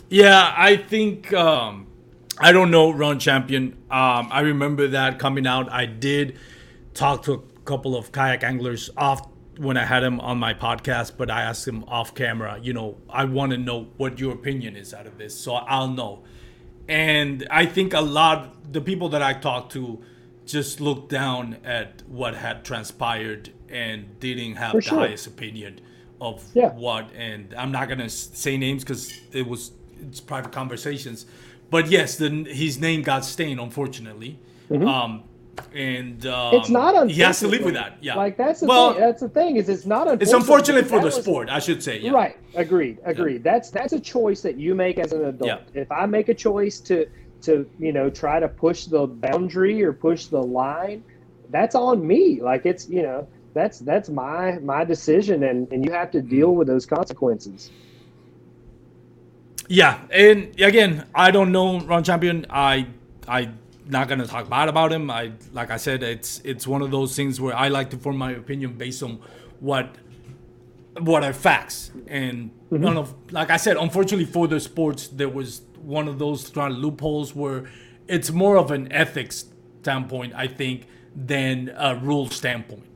Yeah, 0.10 0.53
I 0.55 0.78
think 0.78 1.34
um, 1.34 1.88
I 2.38 2.51
don't 2.51 2.72
know 2.72 2.91
Ron 2.91 3.20
Champion. 3.20 3.74
Um, 3.89 4.30
I 4.32 4.41
remember 4.41 4.88
that 4.89 5.20
coming 5.20 5.47
out. 5.47 5.72
I 5.72 5.86
did 5.86 6.38
talk 6.93 7.24
to 7.24 7.34
a 7.34 7.39
couple 7.66 7.95
of 7.95 8.12
kayak 8.12 8.43
anglers 8.43 8.89
off 8.97 9.28
when 9.58 9.78
I 9.78 9.86
had 9.86 10.03
him 10.03 10.20
on 10.20 10.38
my 10.38 10.53
podcast, 10.53 11.14
but 11.18 11.30
I 11.32 11.41
asked 11.41 11.68
him 11.68 11.84
off 11.88 12.14
camera. 12.14 12.60
You 12.62 12.74
know, 12.74 12.97
I 13.10 13.26
want 13.26 13.51
to 13.53 13.58
know 13.58 13.88
what 13.97 14.20
your 14.20 14.34
opinion 14.34 14.76
is 14.76 14.93
out 14.93 15.08
of 15.08 15.18
this, 15.18 15.36
so 15.36 15.55
I'll 15.55 15.88
know. 15.89 16.24
And 16.88 17.47
I 17.51 17.66
think 17.66 17.93
a 17.93 18.01
lot 18.01 18.53
the 18.72 18.82
people 18.82 19.10
that 19.10 19.22
I 19.22 19.34
talked 19.34 19.72
to 19.74 20.01
just 20.45 20.80
looked 20.80 21.10
down 21.10 21.58
at 21.66 22.03
what 22.08 22.36
had 22.36 22.64
transpired 22.64 23.51
and 23.70 24.18
didn't 24.20 24.55
have 24.55 24.72
For 24.72 24.78
the 24.78 24.82
sure. 24.89 24.99
highest 24.99 25.28
opinion 25.28 25.82
of 26.22 26.43
Yeah. 26.53 26.70
what. 26.72 27.10
And 27.16 27.53
I'm 27.58 27.72
not 27.72 27.89
gonna 27.89 28.10
say 28.10 28.58
names 28.58 28.84
because 28.84 29.14
it 29.34 29.47
was 29.47 29.72
it's 30.01 30.22
private 30.22 30.51
conversations. 30.51 31.26
But 31.70 31.89
yes, 31.89 32.16
the, 32.18 32.30
his 32.49 32.80
name 32.80 33.01
got 33.01 33.26
stained, 33.26 33.60
unfortunately. 33.60 34.39
Um, 34.72 35.24
and 35.74 36.26
um, 36.26 36.47
Mm-hmm. 36.53 36.55
It's 36.58 36.70
not 36.70 37.10
He 37.10 37.22
has 37.22 37.39
to 37.39 37.47
live 37.47 37.64
with 37.64 37.74
that. 37.74 37.97
Yeah. 38.01 38.16
Like 38.16 38.38
that's 38.38 38.62
the 38.62 38.68
well, 38.68 38.93
thing. 38.93 39.01
That's 39.01 39.22
the 39.22 39.30
thing 39.30 39.58
is 39.58 39.70
it's 39.70 39.86
not 39.86 40.08
unfortunate. 40.08 40.22
it's 40.22 40.34
unfortunate 40.34 40.88
for 40.88 40.99
the 40.99 41.05
was- 41.05 41.16
sport, 41.16 41.49
I 41.49 41.60
should 41.60 41.84
say. 41.84 41.99
Yeah. 41.99 42.12
Right. 42.12 42.38
Agreed. 42.55 42.99
Agreed. 43.03 43.43
That's 43.43 43.70
that's 43.70 43.93
a 43.93 43.99
choice 43.99 44.41
that 44.41 44.58
you 44.58 44.76
make 44.76 44.97
as 44.99 45.14
an 45.14 45.26
adult. 45.26 45.47
Yeah. 45.47 45.82
If 45.82 45.91
I 45.91 46.05
make 46.05 46.30
a 46.30 46.34
choice 46.34 46.80
to 46.82 47.08
to 47.41 47.70
you 47.80 47.91
know 47.91 48.10
try 48.10 48.39
to 48.39 48.47
push 48.47 48.86
the 48.86 49.08
boundary 49.08 49.84
or 49.84 49.93
push 49.93 50.26
the 50.28 50.41
line, 50.41 51.03
that's 51.49 51.76
on 51.76 52.05
me. 52.05 52.41
Like 52.41 52.66
it's 52.66 52.89
you 52.89 53.03
know 53.03 53.28
that's 53.53 53.80
that's 53.80 54.10
my 54.10 54.60
my 54.60 54.84
decision, 54.84 55.43
and 55.43 55.72
and 55.72 55.86
you 55.86 55.91
have 55.91 56.12
to 56.12 56.22
deal 56.22 56.55
with 56.55 56.68
those 56.68 56.86
consequences. 56.86 57.72
Yeah, 59.70 59.99
and 60.12 60.60
again, 60.62 61.05
I 61.14 61.32
don't 61.32 61.51
know 61.51 61.80
Ron 61.82 62.03
Champion. 62.03 62.45
I 62.49 62.88
I 63.28 63.49
not 63.89 64.07
gonna 64.07 64.27
talk 64.27 64.49
bad 64.49 64.69
about 64.69 64.91
him. 64.91 65.09
I 65.09 65.31
like 65.53 65.71
I 65.71 65.77
said, 65.77 66.03
it's 66.03 66.41
it's 66.43 66.67
one 66.67 66.81
of 66.81 66.91
those 66.91 67.15
things 67.15 67.39
where 67.39 67.55
I 67.55 67.67
like 67.69 67.89
to 67.91 67.97
form 67.97 68.17
my 68.17 68.31
opinion 68.31 68.73
based 68.73 69.03
on 69.03 69.19
what 69.59 69.95
what 70.99 71.23
are 71.23 71.33
facts. 71.33 71.91
And 72.07 72.51
mm-hmm. 72.71 72.83
none 72.83 72.97
of 72.97 73.13
like 73.31 73.49
I 73.49 73.57
said, 73.57 73.77
unfortunately 73.77 74.25
for 74.25 74.47
the 74.47 74.59
sports, 74.59 75.07
there 75.07 75.29
was 75.29 75.61
one 75.81 76.07
of 76.07 76.19
those 76.19 76.49
kind 76.49 76.73
of 76.73 76.79
loopholes 76.79 77.35
where 77.35 77.65
it's 78.07 78.31
more 78.31 78.57
of 78.57 78.71
an 78.71 78.91
ethics 78.91 79.45
standpoint, 79.81 80.33
I 80.35 80.47
think, 80.47 80.88
than 81.15 81.73
a 81.77 81.95
rule 81.95 82.29
standpoint 82.29 82.88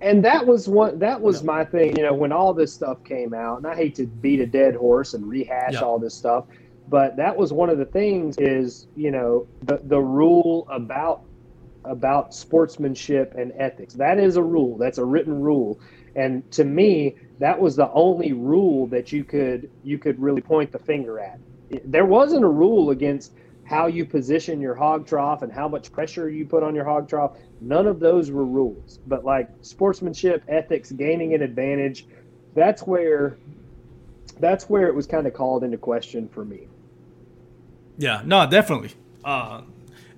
and 0.00 0.24
that 0.24 0.44
was 0.44 0.68
what 0.68 0.98
that 0.98 1.20
was 1.20 1.42
my 1.42 1.64
thing 1.64 1.96
you 1.96 2.02
know 2.02 2.12
when 2.12 2.32
all 2.32 2.52
this 2.52 2.72
stuff 2.72 3.02
came 3.04 3.32
out 3.32 3.58
and 3.58 3.66
i 3.66 3.74
hate 3.74 3.94
to 3.94 4.06
beat 4.06 4.40
a 4.40 4.46
dead 4.46 4.74
horse 4.74 5.14
and 5.14 5.26
rehash 5.28 5.76
all 5.76 5.98
this 5.98 6.14
stuff 6.14 6.46
but 6.88 7.16
that 7.16 7.36
was 7.36 7.52
one 7.52 7.70
of 7.70 7.78
the 7.78 7.84
things 7.84 8.36
is 8.38 8.86
you 8.96 9.10
know 9.10 9.46
the 9.62 9.80
the 9.84 10.00
rule 10.00 10.66
about 10.70 11.22
about 11.84 12.34
sportsmanship 12.34 13.34
and 13.36 13.52
ethics 13.56 13.94
that 13.94 14.18
is 14.18 14.36
a 14.36 14.42
rule 14.42 14.76
that's 14.76 14.98
a 14.98 15.04
written 15.04 15.40
rule 15.40 15.80
and 16.16 16.50
to 16.50 16.64
me 16.64 17.14
that 17.38 17.58
was 17.58 17.76
the 17.76 17.90
only 17.92 18.32
rule 18.32 18.86
that 18.86 19.12
you 19.12 19.24
could 19.24 19.70
you 19.84 19.98
could 19.98 20.20
really 20.20 20.42
point 20.42 20.72
the 20.72 20.78
finger 20.78 21.18
at 21.18 21.38
there 21.84 22.06
wasn't 22.06 22.44
a 22.44 22.48
rule 22.48 22.90
against 22.90 23.32
how 23.68 23.86
you 23.86 24.06
position 24.06 24.60
your 24.60 24.74
hog 24.74 25.06
trough 25.06 25.42
and 25.42 25.52
how 25.52 25.68
much 25.68 25.92
pressure 25.92 26.30
you 26.30 26.46
put 26.46 26.62
on 26.62 26.74
your 26.74 26.84
hog 26.84 27.06
trough. 27.06 27.36
None 27.60 27.86
of 27.86 28.00
those 28.00 28.30
were 28.30 28.44
rules. 28.44 28.98
But 29.06 29.24
like 29.24 29.50
sportsmanship, 29.60 30.42
ethics, 30.48 30.90
gaining 30.90 31.34
an 31.34 31.42
advantage, 31.42 32.06
that's 32.54 32.82
where 32.82 33.36
that's 34.40 34.70
where 34.70 34.86
it 34.88 34.94
was 34.94 35.06
kind 35.06 35.26
of 35.26 35.34
called 35.34 35.64
into 35.64 35.76
question 35.76 36.28
for 36.28 36.44
me. 36.44 36.68
Yeah, 37.98 38.22
no, 38.24 38.48
definitely. 38.48 38.92
Uh, 39.24 39.62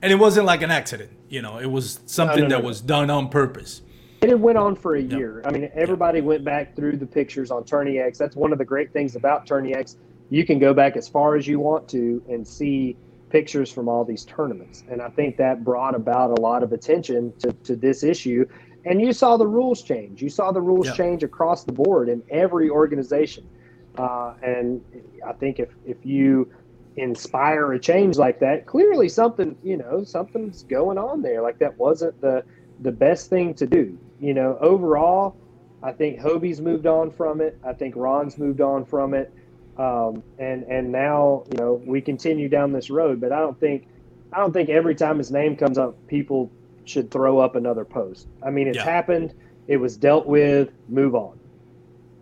and 0.02 0.12
it 0.12 0.16
wasn't 0.16 0.46
like 0.46 0.62
an 0.62 0.70
accident. 0.70 1.10
You 1.28 1.42
know, 1.42 1.58
it 1.58 1.66
was 1.66 2.00
something 2.06 2.42
no, 2.42 2.48
no, 2.48 2.56
no, 2.56 2.60
that 2.60 2.66
was 2.66 2.80
done 2.80 3.10
on 3.10 3.28
purpose. 3.28 3.82
And 4.22 4.30
it 4.30 4.38
went 4.38 4.58
on 4.58 4.76
for 4.76 4.96
a 4.96 5.02
year. 5.02 5.42
I 5.46 5.50
mean, 5.50 5.70
everybody 5.74 6.20
went 6.20 6.44
back 6.44 6.76
through 6.76 6.98
the 6.98 7.06
pictures 7.06 7.50
on 7.50 7.64
Tourney 7.64 7.98
X. 7.98 8.18
That's 8.18 8.36
one 8.36 8.52
of 8.52 8.58
the 8.58 8.64
great 8.64 8.92
things 8.92 9.16
about 9.16 9.46
Tourney 9.46 9.74
X. 9.74 9.96
You 10.28 10.44
can 10.44 10.58
go 10.58 10.74
back 10.74 10.96
as 10.96 11.08
far 11.08 11.36
as 11.36 11.48
you 11.48 11.58
want 11.58 11.88
to 11.88 12.22
and 12.28 12.46
see 12.46 12.96
pictures 13.30 13.72
from 13.72 13.88
all 13.88 14.04
these 14.04 14.24
tournaments. 14.24 14.84
And 14.90 15.00
I 15.00 15.08
think 15.08 15.38
that 15.38 15.64
brought 15.64 15.94
about 15.94 16.38
a 16.38 16.40
lot 16.40 16.62
of 16.62 16.72
attention 16.72 17.32
to, 17.38 17.52
to 17.52 17.76
this 17.76 18.02
issue. 18.02 18.46
And 18.84 19.00
you 19.00 19.12
saw 19.12 19.36
the 19.36 19.46
rules 19.46 19.82
change. 19.82 20.20
You 20.20 20.28
saw 20.28 20.52
the 20.52 20.60
rules 20.60 20.86
yeah. 20.86 20.94
change 20.94 21.22
across 21.22 21.64
the 21.64 21.72
board 21.72 22.08
in 22.08 22.22
every 22.30 22.68
organization. 22.68 23.48
Uh, 23.96 24.34
and 24.42 24.84
I 25.26 25.32
think 25.32 25.58
if, 25.58 25.70
if 25.86 26.04
you 26.04 26.50
inspire 26.96 27.72
a 27.72 27.78
change 27.78 28.16
like 28.16 28.40
that, 28.40 28.66
clearly 28.66 29.08
something, 29.08 29.56
you 29.62 29.76
know, 29.76 30.04
something's 30.04 30.62
going 30.64 30.98
on 30.98 31.22
there. 31.22 31.42
Like 31.42 31.58
that 31.58 31.78
wasn't 31.78 32.20
the, 32.20 32.44
the 32.80 32.92
best 32.92 33.30
thing 33.30 33.54
to 33.54 33.66
do. 33.66 33.98
You 34.20 34.34
know, 34.34 34.58
overall, 34.60 35.36
I 35.82 35.92
think 35.92 36.18
Hobie's 36.18 36.60
moved 36.60 36.86
on 36.86 37.10
from 37.10 37.40
it. 37.40 37.58
I 37.64 37.72
think 37.72 37.94
Ron's 37.96 38.38
moved 38.38 38.60
on 38.60 38.84
from 38.84 39.14
it. 39.14 39.32
Um, 39.78 40.22
and 40.38 40.64
and 40.64 40.92
now 40.92 41.44
you 41.50 41.56
know 41.56 41.80
we 41.86 42.02
continue 42.02 42.48
down 42.50 42.72
this 42.72 42.90
road, 42.90 43.18
but 43.18 43.32
I 43.32 43.38
don't 43.38 43.58
think 43.58 43.86
I 44.32 44.38
don't 44.38 44.52
think 44.52 44.68
every 44.68 44.94
time 44.94 45.16
his 45.16 45.30
name 45.30 45.56
comes 45.56 45.78
up, 45.78 46.06
people 46.06 46.50
should 46.84 47.10
throw 47.10 47.38
up 47.38 47.54
another 47.56 47.84
post. 47.84 48.28
I 48.42 48.50
mean, 48.50 48.68
it's 48.68 48.76
yeah. 48.76 48.84
happened. 48.84 49.32
It 49.68 49.78
was 49.78 49.96
dealt 49.96 50.26
with. 50.26 50.70
Move 50.88 51.14
on. 51.14 51.38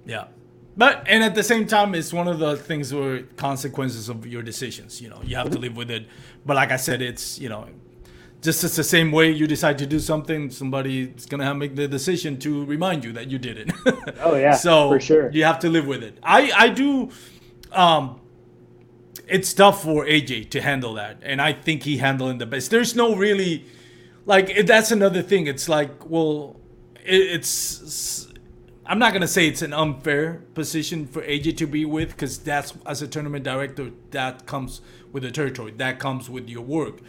Yeah. 0.06 0.26
But 0.78 1.02
and 1.06 1.22
at 1.24 1.34
the 1.34 1.42
same 1.42 1.66
time, 1.66 1.94
it's 1.94 2.12
one 2.12 2.28
of 2.28 2.38
the 2.38 2.56
things 2.56 2.94
where 2.94 3.22
consequences 3.36 4.08
of 4.08 4.26
your 4.26 4.42
decisions. 4.42 5.02
You 5.02 5.10
know, 5.10 5.20
you 5.24 5.36
have 5.36 5.50
to 5.50 5.58
live 5.58 5.76
with 5.76 5.90
it. 5.90 6.06
But 6.46 6.54
like 6.54 6.70
I 6.70 6.76
said, 6.76 7.02
it's 7.02 7.38
you 7.38 7.48
know, 7.48 7.66
just 8.40 8.62
it's 8.62 8.76
the 8.76 8.84
same 8.84 9.10
way 9.10 9.30
you 9.30 9.48
decide 9.48 9.76
to 9.78 9.86
do 9.86 9.98
something, 9.98 10.50
somebody's 10.50 11.26
gonna 11.26 11.44
have 11.44 11.56
make 11.56 11.74
the 11.74 11.88
decision 11.88 12.38
to 12.38 12.64
remind 12.64 13.04
you 13.04 13.12
that 13.12 13.28
you 13.28 13.38
did 13.38 13.58
it. 13.58 13.72
oh 14.20 14.36
yeah, 14.36 14.52
so 14.52 14.90
for 14.90 15.00
sure, 15.00 15.30
you 15.32 15.42
have 15.42 15.58
to 15.58 15.68
live 15.68 15.86
with 15.86 16.04
it. 16.04 16.16
I 16.22 16.52
I 16.56 16.68
do 16.68 17.10
um, 17.72 18.20
it's 19.26 19.52
tough 19.52 19.82
for 19.82 20.04
AJ 20.04 20.50
to 20.50 20.60
handle 20.60 20.94
that, 20.94 21.18
and 21.22 21.42
I 21.42 21.52
think 21.52 21.82
he 21.82 21.98
handled 21.98 22.36
it 22.36 22.38
the 22.38 22.46
best. 22.46 22.70
There's 22.70 22.94
no 22.94 23.16
really, 23.16 23.66
like 24.26 24.66
that's 24.66 24.90
another 24.90 25.22
thing. 25.22 25.46
It's 25.46 25.68
like, 25.68 26.08
well, 26.08 26.56
it, 27.04 27.20
it's. 27.20 28.27
I'm 28.90 28.98
not 28.98 29.12
gonna 29.12 29.28
say 29.28 29.46
it's 29.46 29.60
an 29.60 29.74
unfair 29.74 30.44
position 30.54 31.06
for 31.06 31.20
AJ 31.20 31.58
to 31.58 31.66
be 31.66 31.84
with, 31.84 32.08
because 32.12 32.38
that's 32.38 32.72
as 32.86 33.02
a 33.02 33.06
tournament 33.06 33.44
director, 33.44 33.90
that 34.12 34.46
comes 34.46 34.80
with 35.12 35.24
the 35.24 35.30
territory, 35.30 35.72
that 35.76 35.98
comes 35.98 36.30
with 36.30 36.48
your 36.48 36.62
work. 36.62 37.00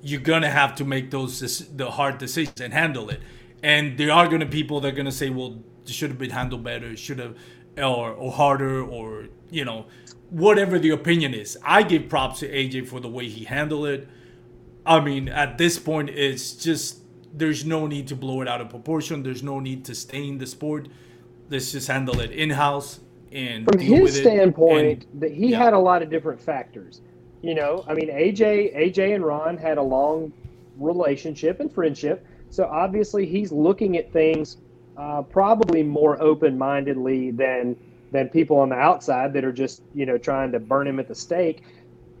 You're 0.00 0.20
gonna 0.20 0.50
have 0.50 0.76
to 0.76 0.84
make 0.84 1.10
those 1.10 1.66
the 1.66 1.90
hard 1.90 2.18
decisions 2.18 2.60
and 2.60 2.72
handle 2.72 3.10
it. 3.10 3.20
And 3.60 3.98
there 3.98 4.12
are 4.12 4.28
gonna 4.28 4.46
be 4.46 4.62
people 4.62 4.78
that 4.80 4.92
are 4.92 4.96
gonna 4.96 5.10
say, 5.10 5.30
well, 5.30 5.58
it 5.84 5.90
should 5.90 6.10
have 6.10 6.18
been 6.18 6.30
handled 6.30 6.62
better, 6.62 6.96
should 6.96 7.18
have, 7.18 7.36
or 7.76 8.12
or 8.12 8.30
harder, 8.30 8.80
or 8.80 9.26
you 9.50 9.64
know, 9.64 9.86
whatever 10.30 10.78
the 10.78 10.90
opinion 10.90 11.34
is. 11.34 11.58
I 11.64 11.82
give 11.82 12.08
props 12.08 12.38
to 12.40 12.48
AJ 12.48 12.86
for 12.86 13.00
the 13.00 13.08
way 13.08 13.28
he 13.28 13.46
handled 13.46 13.88
it. 13.88 14.08
I 14.84 15.00
mean, 15.00 15.28
at 15.28 15.58
this 15.58 15.76
point, 15.76 16.08
it's 16.10 16.52
just 16.52 17.00
there's 17.34 17.64
no 17.64 17.88
need 17.88 18.06
to 18.08 18.14
blow 18.14 18.42
it 18.42 18.48
out 18.48 18.60
of 18.60 18.70
proportion. 18.70 19.24
There's 19.24 19.42
no 19.42 19.58
need 19.58 19.84
to 19.86 19.94
stain 19.96 20.38
the 20.38 20.46
sport. 20.46 20.86
Let's 21.48 21.72
just 21.72 21.88
handle 21.88 22.20
it 22.20 22.32
in 22.32 22.50
house 22.50 23.00
and 23.32 23.70
from 23.70 23.80
his 23.80 24.16
standpoint, 24.16 25.20
that 25.20 25.32
he 25.32 25.48
yeah. 25.48 25.58
had 25.58 25.72
a 25.74 25.78
lot 25.78 26.02
of 26.02 26.10
different 26.10 26.40
factors. 26.40 27.00
You 27.42 27.54
know, 27.54 27.84
I 27.86 27.94
mean, 27.94 28.08
AJ, 28.08 28.76
AJ 28.76 29.14
and 29.14 29.24
Ron 29.24 29.56
had 29.56 29.78
a 29.78 29.82
long 29.82 30.32
relationship 30.78 31.60
and 31.60 31.72
friendship, 31.72 32.26
so 32.50 32.64
obviously 32.64 33.26
he's 33.26 33.52
looking 33.52 33.96
at 33.96 34.12
things 34.12 34.56
uh, 34.96 35.22
probably 35.22 35.82
more 35.82 36.20
open-mindedly 36.20 37.32
than 37.32 37.76
than 38.12 38.28
people 38.28 38.56
on 38.58 38.68
the 38.68 38.76
outside 38.76 39.32
that 39.32 39.44
are 39.44 39.52
just 39.52 39.82
you 39.94 40.06
know 40.06 40.16
trying 40.16 40.52
to 40.52 40.60
burn 40.60 40.86
him 40.86 40.98
at 40.98 41.08
the 41.08 41.14
stake. 41.14 41.62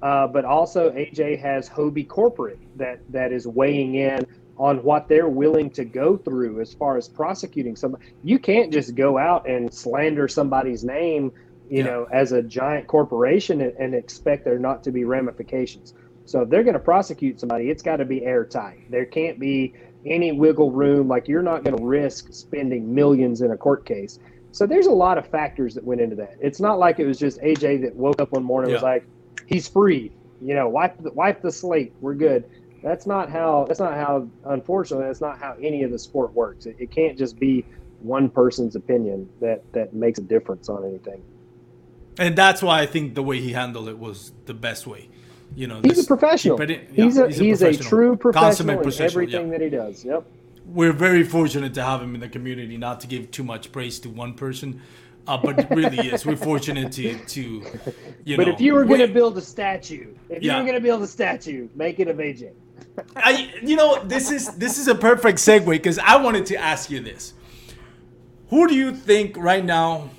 Uh, 0.02 0.26
but 0.26 0.44
also 0.44 0.90
AJ 0.90 1.40
has 1.40 1.68
Hobie 1.68 2.06
corporate 2.06 2.58
that 2.76 3.00
that 3.10 3.32
is 3.32 3.46
weighing 3.46 3.94
in 3.94 4.26
on 4.58 4.82
what 4.82 5.08
they're 5.08 5.28
willing 5.28 5.70
to 5.70 5.84
go 5.84 6.16
through 6.16 6.60
as 6.60 6.72
far 6.72 6.96
as 6.96 7.08
prosecuting 7.08 7.76
somebody. 7.76 8.04
You 8.24 8.38
can't 8.38 8.72
just 8.72 8.94
go 8.94 9.18
out 9.18 9.48
and 9.48 9.72
slander 9.72 10.28
somebody's 10.28 10.82
name, 10.82 11.32
you 11.68 11.78
yeah. 11.78 11.84
know, 11.84 12.08
as 12.10 12.32
a 12.32 12.42
giant 12.42 12.86
corporation 12.86 13.60
and, 13.60 13.74
and 13.76 13.94
expect 13.94 14.44
there 14.44 14.58
not 14.58 14.84
to 14.84 14.92
be 14.92 15.04
ramifications. 15.04 15.94
So 16.24 16.40
if 16.40 16.48
they're 16.48 16.64
going 16.64 16.74
to 16.74 16.80
prosecute 16.80 17.38
somebody, 17.38 17.70
it's 17.70 17.82
got 17.82 17.96
to 17.96 18.04
be 18.04 18.24
airtight. 18.24 18.90
There 18.90 19.04
can't 19.04 19.38
be 19.38 19.74
any 20.04 20.32
wiggle 20.32 20.72
room. 20.72 21.08
Like 21.08 21.28
you're 21.28 21.42
not 21.42 21.62
going 21.62 21.76
to 21.76 21.84
risk 21.84 22.32
spending 22.32 22.94
millions 22.94 23.42
in 23.42 23.50
a 23.50 23.56
court 23.56 23.84
case. 23.84 24.18
So 24.52 24.66
there's 24.66 24.86
a 24.86 24.92
lot 24.92 25.18
of 25.18 25.26
factors 25.26 25.74
that 25.74 25.84
went 25.84 26.00
into 26.00 26.16
that. 26.16 26.36
It's 26.40 26.60
not 26.60 26.78
like 26.78 26.98
it 26.98 27.06
was 27.06 27.18
just 27.18 27.40
AJ 27.42 27.82
that 27.82 27.94
woke 27.94 28.20
up 28.20 28.32
one 28.32 28.42
morning 28.42 28.70
and 28.70 28.74
was 28.74 28.82
like, 28.82 29.06
he's 29.46 29.68
free. 29.68 30.12
You 30.40 30.54
know, 30.54 30.68
wipe 30.68 31.00
the, 31.02 31.12
wipe 31.12 31.42
the 31.42 31.52
slate. 31.52 31.92
We're 32.00 32.14
good. 32.14 32.44
That's 32.86 33.04
not 33.04 33.30
how. 33.30 33.64
That's 33.66 33.80
not 33.80 33.94
how. 33.94 34.28
Unfortunately, 34.44 35.06
that's 35.06 35.20
not 35.20 35.40
how 35.40 35.56
any 35.60 35.82
of 35.82 35.90
the 35.90 35.98
sport 35.98 36.32
works. 36.34 36.66
It, 36.66 36.76
it 36.78 36.92
can't 36.92 37.18
just 37.18 37.36
be 37.36 37.64
one 38.00 38.30
person's 38.30 38.76
opinion 38.76 39.28
that 39.40 39.64
that 39.72 39.92
makes 39.92 40.20
a 40.20 40.22
difference 40.22 40.68
on 40.68 40.84
anything. 40.84 41.20
And 42.16 42.36
that's 42.36 42.62
why 42.62 42.80
I 42.80 42.86
think 42.86 43.16
the 43.16 43.24
way 43.24 43.40
he 43.40 43.52
handled 43.52 43.88
it 43.88 43.98
was 43.98 44.30
the 44.44 44.54
best 44.54 44.86
way. 44.86 45.08
You 45.56 45.66
know, 45.66 45.80
he's 45.82 45.96
this, 45.96 46.04
a 46.04 46.06
professional. 46.06 46.62
yeah, 46.62 46.78
he's 46.92 47.18
a 47.18 47.26
he's, 47.26 47.40
a, 47.60 47.70
he's 47.72 47.80
a, 47.80 47.82
true 47.82 48.16
professional 48.16 48.80
in 48.80 49.02
everything 49.02 49.46
yeah. 49.46 49.58
that 49.58 49.60
he 49.60 49.68
does. 49.68 50.04
Yep 50.04 50.24
we're 50.66 50.92
very 50.92 51.22
fortunate 51.22 51.74
to 51.74 51.82
have 51.82 52.02
him 52.02 52.14
in 52.14 52.20
the 52.20 52.28
community. 52.28 52.76
Not 52.76 53.00
to 53.00 53.06
give 53.06 53.30
too 53.30 53.44
much 53.44 53.70
praise 53.72 54.00
to 54.00 54.10
one 54.10 54.34
person, 54.34 54.82
uh, 55.26 55.36
but 55.36 55.70
really 55.70 56.08
is. 56.08 56.26
We're 56.26 56.36
fortunate 56.36 56.92
to 56.92 57.16
to 57.16 57.40
you 57.40 57.62
but 57.62 58.26
know. 58.26 58.36
But 58.36 58.48
if 58.48 58.60
you 58.60 58.74
were 58.74 58.84
going 58.84 59.00
to 59.00 59.08
build 59.08 59.38
a 59.38 59.42
statue, 59.42 60.14
if 60.28 60.42
yeah. 60.42 60.52
you 60.52 60.58
were 60.58 60.64
going 60.64 60.74
to 60.74 60.86
build 60.86 61.02
a 61.02 61.06
statue, 61.06 61.68
make 61.74 62.00
it 62.00 62.08
of 62.08 62.16
AJ. 62.16 62.52
I, 63.16 63.52
you 63.62 63.76
know, 63.76 64.02
this 64.04 64.30
is 64.30 64.54
this 64.56 64.78
is 64.78 64.88
a 64.88 64.94
perfect 64.94 65.38
segue 65.38 65.66
because 65.66 65.98
I 65.98 66.16
wanted 66.16 66.46
to 66.46 66.56
ask 66.56 66.90
you 66.90 67.00
this: 67.00 67.34
Who 68.50 68.68
do 68.68 68.74
you 68.74 68.94
think 68.94 69.36
right 69.36 69.64
now, 69.64 70.10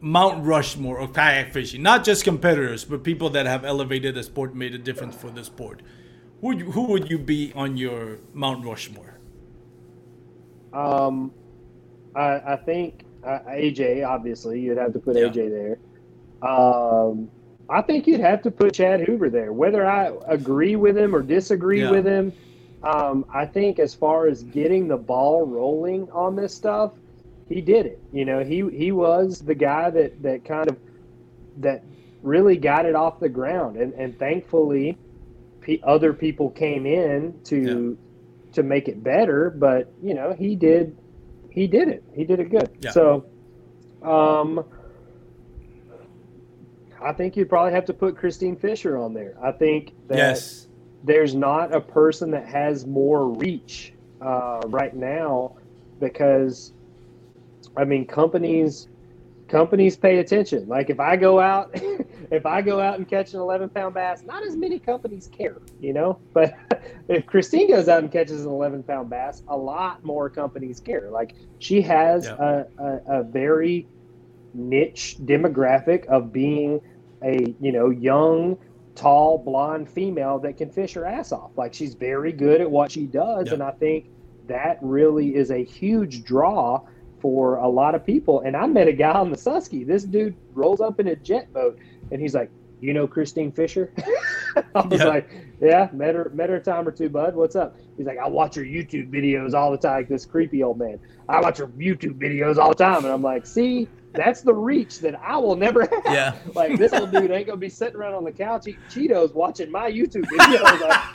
Mount 0.00 0.44
Rushmore 0.44 0.98
of 0.98 1.12
kayak 1.12 1.52
fishing, 1.52 1.82
not 1.82 2.04
just 2.04 2.24
competitors, 2.24 2.84
but 2.84 3.02
people 3.02 3.30
that 3.30 3.46
have 3.46 3.64
elevated 3.64 4.14
the 4.14 4.22
sport, 4.22 4.54
made 4.54 4.74
a 4.74 4.78
difference 4.78 5.16
for 5.16 5.30
the 5.30 5.44
sport? 5.44 5.82
Who 6.40 6.58
who 6.58 6.82
would 6.84 7.10
you 7.10 7.18
be 7.18 7.52
on 7.54 7.76
your 7.76 8.18
Mount 8.32 8.64
Rushmore? 8.64 9.18
Um, 10.72 11.32
I, 12.14 12.54
I 12.54 12.56
think 12.56 13.04
uh, 13.24 13.38
AJ, 13.48 14.06
obviously, 14.06 14.60
you'd 14.60 14.78
have 14.78 14.92
to 14.92 14.98
put 14.98 15.16
yeah. 15.16 15.28
AJ 15.28 15.50
there. 15.50 15.78
Um, 16.48 17.30
I 17.68 17.80
think 17.82 18.06
you'd 18.06 18.20
have 18.20 18.42
to 18.42 18.50
put 18.50 18.74
Chad 18.74 19.00
Hoover 19.00 19.30
there. 19.30 19.52
Whether 19.52 19.86
I 19.86 20.12
agree 20.26 20.76
with 20.76 20.96
him 20.96 21.14
or 21.14 21.22
disagree 21.22 21.80
Yeah. 21.80 21.90
with 21.90 22.06
him, 22.06 22.32
um, 22.82 23.24
I 23.32 23.46
think 23.46 23.78
as 23.78 23.94
far 23.94 24.26
as 24.26 24.42
getting 24.42 24.88
the 24.88 24.96
ball 24.96 25.46
rolling 25.46 26.10
on 26.12 26.36
this 26.36 26.54
stuff, 26.54 26.92
he 27.48 27.60
did 27.60 27.86
it. 27.86 27.98
You 28.12 28.24
know, 28.24 28.44
he 28.44 28.68
he 28.70 28.92
was 28.92 29.40
the 29.40 29.54
guy 29.54 29.90
that 29.90 30.22
that 30.22 30.44
kind 30.44 30.68
of 30.68 30.76
that 31.58 31.82
really 32.22 32.56
got 32.56 32.84
it 32.86 32.94
off 32.94 33.20
the 33.20 33.28
ground, 33.28 33.76
and 33.76 33.92
and 33.94 34.18
thankfully, 34.18 34.98
pe 35.60 35.80
other 35.82 36.12
people 36.12 36.50
came 36.50 36.84
in 36.86 37.34
to 37.44 37.96
to 38.52 38.62
make 38.62 38.88
it 38.88 39.02
better. 39.02 39.50
But 39.50 39.90
you 40.02 40.14
know, 40.14 40.34
he 40.34 40.54
did 40.56 40.96
he 41.50 41.66
did 41.66 41.88
it. 41.88 42.02
He 42.14 42.24
did 42.24 42.40
it 42.40 42.50
good. 42.50 42.68
Yeah. 42.80 42.90
So, 42.90 43.24
um. 44.02 44.64
I 47.04 47.12
think 47.12 47.36
you'd 47.36 47.48
probably 47.48 47.72
have 47.72 47.86
to 47.86 47.94
put 47.94 48.16
Christine 48.16 48.56
Fisher 48.56 48.96
on 48.96 49.14
there. 49.14 49.34
I 49.42 49.52
think 49.52 49.92
that 50.08 50.18
Yes. 50.18 50.68
there's 51.02 51.34
not 51.34 51.74
a 51.74 51.80
person 51.80 52.30
that 52.32 52.46
has 52.48 52.86
more 52.86 53.28
reach 53.34 53.92
uh, 54.20 54.60
right 54.66 54.94
now 54.94 55.52
because 56.00 56.72
I 57.76 57.84
mean 57.84 58.06
companies 58.06 58.88
companies 59.48 59.96
pay 59.96 60.18
attention. 60.18 60.66
Like 60.68 60.90
if 60.90 61.00
I 61.00 61.16
go 61.16 61.40
out 61.40 61.70
if 62.30 62.46
I 62.46 62.62
go 62.62 62.80
out 62.80 62.98
and 62.98 63.08
catch 63.08 63.34
an 63.34 63.40
11 63.40 63.70
pound 63.70 63.94
bass, 63.94 64.22
not 64.24 64.46
as 64.46 64.56
many 64.56 64.80
companies 64.80 65.28
care, 65.36 65.58
you 65.78 65.92
know. 65.92 66.20
But 66.32 66.54
if 67.08 67.26
Christine 67.26 67.68
goes 67.68 67.88
out 67.88 68.02
and 68.02 68.10
catches 68.12 68.44
an 68.44 68.50
11 68.50 68.84
pound 68.84 69.10
bass, 69.10 69.42
a 69.48 69.56
lot 69.56 69.98
more 70.02 70.30
companies 70.30 70.80
care. 70.80 71.10
Like 71.10 71.34
she 71.58 71.82
has 71.82 72.24
Yeah. 72.24 72.36
a, 72.38 72.64
a, 72.78 73.20
a 73.20 73.24
very 73.24 73.88
niche 74.54 75.16
demographic 75.20 76.06
of 76.06 76.32
being 76.32 76.80
a 77.24 77.54
you 77.60 77.72
know 77.72 77.90
young 77.90 78.56
tall 78.94 79.38
blonde 79.38 79.88
female 79.88 80.38
that 80.38 80.56
can 80.56 80.70
fish 80.70 80.92
her 80.94 81.04
ass 81.04 81.32
off. 81.32 81.50
Like 81.56 81.74
she's 81.74 81.94
very 81.94 82.30
good 82.32 82.60
at 82.60 82.70
what 82.70 82.92
she 82.92 83.06
does 83.06 83.48
Yeah. 83.48 83.54
and 83.54 83.62
i 83.62 83.72
think 83.72 84.06
that 84.46 84.78
really 84.82 85.34
is 85.34 85.50
a 85.50 85.64
huge 85.64 86.22
draw 86.22 86.82
for 87.20 87.56
a 87.56 87.68
lot 87.68 87.94
of 87.94 88.04
people. 88.04 88.42
And 88.42 88.54
i 88.56 88.66
met 88.66 88.86
a 88.88 88.92
guy 88.92 89.12
on 89.12 89.30
the 89.30 89.36
susky. 89.36 89.86
This 89.86 90.04
dude 90.04 90.36
rolls 90.52 90.80
up 90.80 91.00
in 91.00 91.08
a 91.08 91.16
jet 91.16 91.52
boat 91.52 91.78
and 92.12 92.20
he's 92.20 92.34
like 92.34 92.50
you 92.80 92.92
know 92.92 93.06
christine 93.06 93.50
fisher? 93.50 93.92
I 94.74 94.86
was 94.86 95.00
Yeah. 95.00 95.06
like 95.06 95.30
yeah 95.60 95.88
met 95.92 96.14
her 96.14 96.30
met 96.34 96.50
her 96.50 96.56
a 96.56 96.62
time 96.62 96.86
or 96.86 96.92
two 96.92 97.08
bud. 97.08 97.34
What's 97.34 97.56
up 97.56 97.76
he's 97.96 98.06
like 98.06 98.18
i 98.18 98.26
watch 98.28 98.56
your 98.56 98.64
youtube 98.64 99.10
videos 99.10 99.54
all 99.54 99.70
the 99.70 99.78
time 99.78 100.06
this 100.08 100.24
creepy 100.26 100.62
old 100.62 100.78
man 100.78 100.98
i 101.28 101.40
watch 101.40 101.58
your 101.58 101.68
youtube 101.68 102.18
videos 102.18 102.56
all 102.58 102.70
the 102.70 102.74
time 102.74 103.04
and 103.04 103.12
i'm 103.12 103.22
like 103.22 103.46
see 103.46 103.88
that's 104.12 104.42
the 104.42 104.54
reach 104.54 105.00
that 105.00 105.14
i 105.20 105.36
will 105.36 105.56
never 105.56 105.82
have 105.82 106.02
Yeah. 106.06 106.36
like 106.54 106.78
this 106.78 106.92
old 106.92 107.10
dude 107.10 107.30
ain't 107.30 107.46
gonna 107.46 107.56
be 107.56 107.68
sitting 107.68 107.96
around 107.96 108.14
on 108.14 108.24
the 108.24 108.32
couch 108.32 108.68
eating 108.68 108.80
Cheetos 108.88 109.34
watching 109.34 109.70
my 109.70 109.90
YouTube 109.90 110.24
videos. 110.26 110.62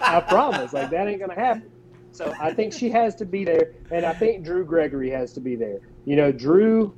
I, 0.01 0.17
I 0.17 0.19
promise. 0.21 0.73
Like 0.73 0.89
that 0.89 1.07
ain't 1.07 1.19
gonna 1.21 1.33
happen. 1.33 1.71
So 2.11 2.33
I 2.39 2.53
think 2.53 2.73
she 2.73 2.89
has 2.89 3.15
to 3.15 3.25
be 3.25 3.45
there, 3.45 3.73
and 3.91 4.05
I 4.05 4.13
think 4.13 4.43
Drew 4.43 4.65
Gregory 4.65 5.09
has 5.11 5.31
to 5.33 5.39
be 5.39 5.55
there. 5.55 5.79
You 6.05 6.15
know, 6.17 6.31
Drew. 6.31 6.93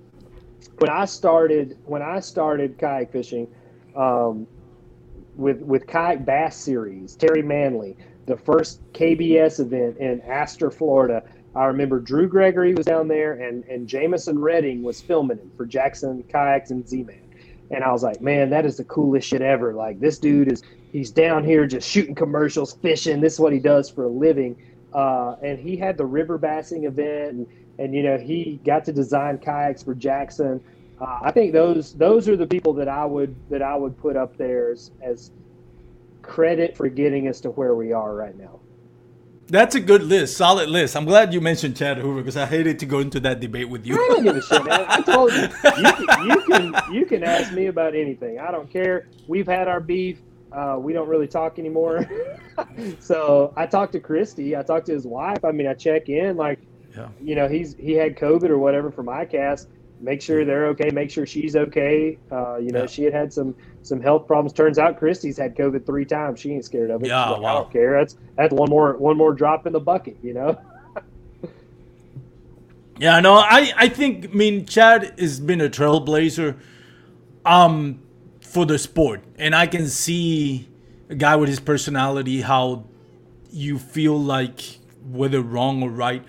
When 0.79 0.89
I 0.89 1.05
started, 1.05 1.77
when 1.85 2.01
I 2.01 2.19
started 2.19 2.77
kayak 2.79 3.11
fishing, 3.11 3.47
um, 3.95 4.47
with 5.35 5.61
with 5.61 5.85
kayak 5.85 6.25
bass 6.25 6.55
series, 6.55 7.15
Terry 7.15 7.41
Manley, 7.43 7.95
the 8.25 8.37
first 8.37 8.81
KBS 8.93 9.59
event 9.59 9.97
in 9.97 10.21
Astor, 10.21 10.71
Florida. 10.71 11.23
I 11.55 11.65
remember 11.65 11.99
Drew 11.99 12.27
Gregory 12.27 12.73
was 12.73 12.85
down 12.85 13.07
there, 13.07 13.33
and 13.33 13.63
and 13.65 13.87
Jameson 13.87 14.39
Redding 14.39 14.83
was 14.83 15.01
filming 15.01 15.37
him 15.37 15.51
for 15.57 15.65
Jackson 15.65 16.23
Kayaks 16.23 16.71
and 16.71 16.87
Z-Man. 16.87 17.19
And 17.71 17.83
I 17.83 17.91
was 17.91 18.03
like, 18.03 18.21
man, 18.21 18.49
that 18.49 18.65
is 18.65 18.77
the 18.77 18.83
coolest 18.83 19.27
shit 19.27 19.41
ever. 19.41 19.73
Like 19.73 19.99
this 19.99 20.17
dude 20.17 20.51
is 20.51 20.63
he's 20.91 21.11
down 21.11 21.43
here 21.43 21.65
just 21.65 21.89
shooting 21.89 22.15
commercials, 22.15 22.73
fishing. 22.73 23.21
This 23.21 23.33
is 23.33 23.39
what 23.39 23.53
he 23.53 23.59
does 23.59 23.89
for 23.89 24.03
a 24.05 24.09
living. 24.09 24.57
Uh, 24.93 25.35
and 25.41 25.57
he 25.57 25.77
had 25.77 25.97
the 25.97 26.05
river 26.05 26.37
bassing 26.37 26.85
event, 26.85 27.31
and, 27.31 27.47
and 27.79 27.95
you 27.95 28.03
know 28.03 28.17
he 28.17 28.59
got 28.65 28.85
to 28.85 28.93
design 28.93 29.37
kayaks 29.37 29.83
for 29.83 29.95
Jackson. 29.95 30.61
Uh, 30.99 31.19
I 31.21 31.31
think 31.31 31.53
those 31.53 31.93
those 31.93 32.29
are 32.29 32.35
the 32.35 32.45
people 32.45 32.73
that 32.73 32.87
I 32.87 33.05
would 33.05 33.35
that 33.49 33.61
I 33.61 33.75
would 33.75 33.97
put 33.97 34.15
up 34.15 34.37
there 34.37 34.71
as, 34.71 34.91
as 35.01 35.31
credit 36.21 36.75
for 36.77 36.87
getting 36.89 37.27
us 37.27 37.41
to 37.41 37.49
where 37.49 37.75
we 37.75 37.91
are 37.93 38.13
right 38.15 38.37
now. 38.37 38.59
That's 39.47 39.75
a 39.75 39.81
good 39.81 40.03
list, 40.03 40.37
solid 40.37 40.69
list. 40.69 40.95
I'm 40.95 41.03
glad 41.03 41.33
you 41.33 41.41
mentioned 41.41 41.75
Chad 41.75 41.97
Hoover 41.97 42.19
because 42.21 42.37
I 42.37 42.45
hated 42.45 42.79
to 42.79 42.85
go 42.85 42.99
into 42.99 43.19
that 43.21 43.41
debate 43.41 43.67
with 43.69 43.85
you. 43.85 43.95
I 43.95 44.07
don't 44.07 44.23
give 44.23 44.35
a 44.37 44.41
shit, 44.41 44.63
man. 44.63 44.85
I 44.87 45.01
told 45.01 45.33
you, 45.33 45.41
you 45.41 45.93
can, 45.93 46.25
you 46.29 46.41
can 46.47 46.93
you 46.93 47.05
can 47.05 47.23
ask 47.23 47.51
me 47.51 47.65
about 47.67 47.93
anything. 47.93 48.39
I 48.39 48.51
don't 48.51 48.71
care. 48.71 49.07
We've 49.27 49.47
had 49.47 49.67
our 49.67 49.81
beef. 49.81 50.19
Uh, 50.53 50.77
we 50.79 50.93
don't 50.93 51.07
really 51.09 51.27
talk 51.27 51.59
anymore. 51.59 52.09
so 52.99 53.53
I 53.57 53.65
talked 53.65 53.91
to 53.93 53.99
Christy. 53.99 54.55
I 54.55 54.63
talked 54.63 54.85
to 54.87 54.93
his 54.93 55.05
wife. 55.05 55.43
I 55.43 55.51
mean, 55.51 55.67
I 55.67 55.73
check 55.73 56.07
in. 56.09 56.37
Like, 56.37 56.59
Yeah. 56.95 57.09
you 57.21 57.35
know, 57.35 57.47
he's 57.49 57.75
he 57.75 57.91
had 57.93 58.15
COVID 58.17 58.49
or 58.49 58.57
whatever 58.57 58.89
for 58.91 59.03
my 59.03 59.25
cast. 59.25 59.67
Make 59.99 60.21
sure 60.21 60.45
they're 60.45 60.67
okay. 60.67 60.89
Make 60.91 61.11
sure 61.11 61.25
she's 61.25 61.55
okay. 61.55 62.17
Uh, 62.31 62.57
you 62.57 62.71
know, 62.71 62.81
Yeah. 62.81 62.85
she 62.87 63.03
had 63.03 63.13
had 63.13 63.33
some 63.33 63.55
some 63.83 64.01
health 64.01 64.27
problems. 64.27 64.53
Turns 64.53 64.77
out 64.77 64.97
Christy's 64.97 65.37
had 65.37 65.55
COVID 65.55 65.85
three 65.85 66.05
times. 66.05 66.39
She 66.39 66.51
ain't 66.53 66.65
scared 66.65 66.91
of 66.91 67.03
it. 67.03 67.07
Yeah, 67.07 67.29
like, 67.29 67.37
I 67.37 67.41
wow. 67.41 67.53
don't 67.61 67.71
care. 67.71 67.99
That's 67.99 68.17
that's 68.35 68.53
one 68.53 68.69
more 68.69 68.97
one 68.97 69.17
more 69.17 69.33
drop 69.33 69.65
in 69.67 69.73
the 69.73 69.79
bucket. 69.79 70.17
You 70.21 70.33
know. 70.33 70.61
Yeah, 72.99 73.19
no, 73.19 73.33
I, 73.33 73.73
I 73.75 73.89
think 73.89 74.25
I 74.25 74.27
mean 74.27 74.67
Chad 74.67 75.15
has 75.17 75.39
been 75.39 75.59
a 75.59 75.69
trailblazer 75.69 76.55
um 77.43 77.99
for 78.51 78.65
the 78.65 78.77
sport. 78.77 79.23
And 79.37 79.55
I 79.55 79.65
can 79.65 79.87
see 79.87 80.67
a 81.09 81.15
guy 81.15 81.35
with 81.37 81.49
his 81.49 81.59
personality 81.59 82.41
how 82.41 82.83
you 83.49 83.79
feel 83.79 84.19
like 84.19 84.61
whether 85.09 85.41
wrong 85.41 85.81
or 85.81 85.89
right 85.89 86.23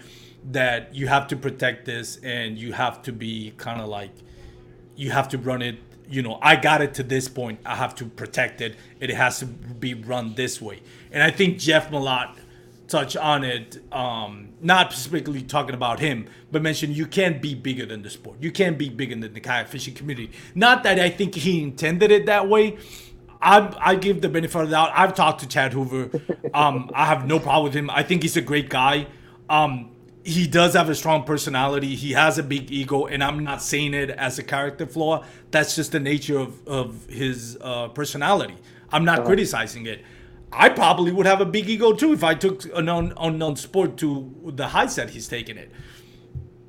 that 0.51 0.95
you 0.95 1.09
have 1.09 1.29
to 1.29 1.37
protect 1.37 1.85
this 1.85 2.17
and 2.23 2.57
you 2.57 2.73
have 2.73 3.03
to 3.03 3.13
be 3.13 3.53
kind 3.57 3.81
of 3.81 3.89
like 3.89 4.13
you 4.97 5.11
have 5.11 5.29
to 5.29 5.39
run 5.39 5.63
it 5.63 5.77
you 6.13 6.23
know 6.23 6.39
i 6.43 6.55
got 6.55 6.83
it 6.83 6.93
to 6.95 7.03
this 7.03 7.27
point 7.29 7.59
i 7.65 7.75
have 7.75 7.95
to 7.95 8.05
protect 8.05 8.61
it 8.61 8.77
it 9.01 9.11
has 9.11 9.39
to 9.39 9.47
be 9.47 9.95
run 9.95 10.35
this 10.35 10.61
way 10.61 10.81
and 11.11 11.23
i 11.23 11.31
think 11.31 11.59
jeff 11.59 11.91
malott 11.91 12.37
touched 12.87 13.17
on 13.17 13.43
it 13.43 13.83
um 13.93 14.51
not 14.61 14.93
specifically 14.93 15.41
talking 15.41 15.75
about 15.75 16.01
him 16.01 16.27
but 16.51 16.61
mentioned 16.61 16.95
you 16.95 17.07
can't 17.07 17.41
be 17.41 17.55
bigger 17.55 17.87
than 17.87 18.03
the 18.03 18.11
sport 18.11 18.37
you 18.41 18.53
can't 18.53 18.77
be 18.77 18.91
bigger 18.91 19.15
than 19.17 19.33
the 19.33 19.41
kayak 19.41 19.69
fishing 19.69 19.95
community 19.95 20.31
not 20.55 20.83
that 20.83 21.01
i 21.01 21.09
think 21.09 21.35
he 21.35 21.63
intended 21.63 22.11
it 22.11 22.27
that 22.27 22.49
way 22.49 22.77
I, 23.45 23.77
I 23.81 23.95
give 23.97 24.21
the 24.21 24.29
benefit 24.29 24.57
of 24.57 24.69
the 24.69 24.77
doubt. 24.77 24.93
I've 24.95 25.15
talked 25.15 25.41
to 25.41 25.49
Chad 25.49 25.73
Hoover. 25.73 26.11
Um, 26.55 26.91
I 26.95 27.07
have 27.07 27.27
no 27.27 27.41
problem 27.41 27.65
with 27.65 27.75
him. 27.75 27.89
I 27.89 28.03
think 28.03 28.23
he's 28.23 28.37
a 28.37 28.43
great 28.43 28.69
guy. 28.69 29.07
Um, 29.49 29.92
he 30.25 30.47
does 30.47 30.75
have 30.75 30.89
a 30.89 30.95
strong 30.95 31.25
personality. 31.25 31.95
He 31.97 32.13
has 32.13 32.39
a 32.39 32.43
big 32.43 32.71
ego, 32.71 33.07
and 33.07 33.23
I'm 33.23 33.43
not 33.43 33.63
saying 33.63 33.95
it 33.95 34.11
as 34.11 34.39
a 34.39 34.43
character 34.43 34.87
flaw. 34.87 35.25
That's 35.51 35.75
just 35.75 35.93
the 35.93 36.01
nature 36.01 36.39
of, 36.39 36.67
of 36.67 37.07
his 37.09 37.59
uh, 37.61 37.89
personality. 37.89 38.57
I'm 38.91 39.05
not 39.05 39.25
criticizing 39.25 39.87
it. 39.87 40.05
I 40.53 40.69
probably 40.69 41.13
would 41.13 41.27
have 41.27 41.41
a 41.41 41.47
big 41.47 41.69
ego 41.69 41.95
too 41.95 42.13
if 42.13 42.23
I 42.23 42.35
took 42.35 42.65
an 42.67 42.73
unknown, 42.75 43.15
unknown 43.17 43.57
sport 43.57 43.97
to 43.99 44.53
the 44.55 44.69
heights 44.69 44.97
that 44.97 45.11
he's 45.11 45.27
taken 45.27 45.57
it. 45.57 45.71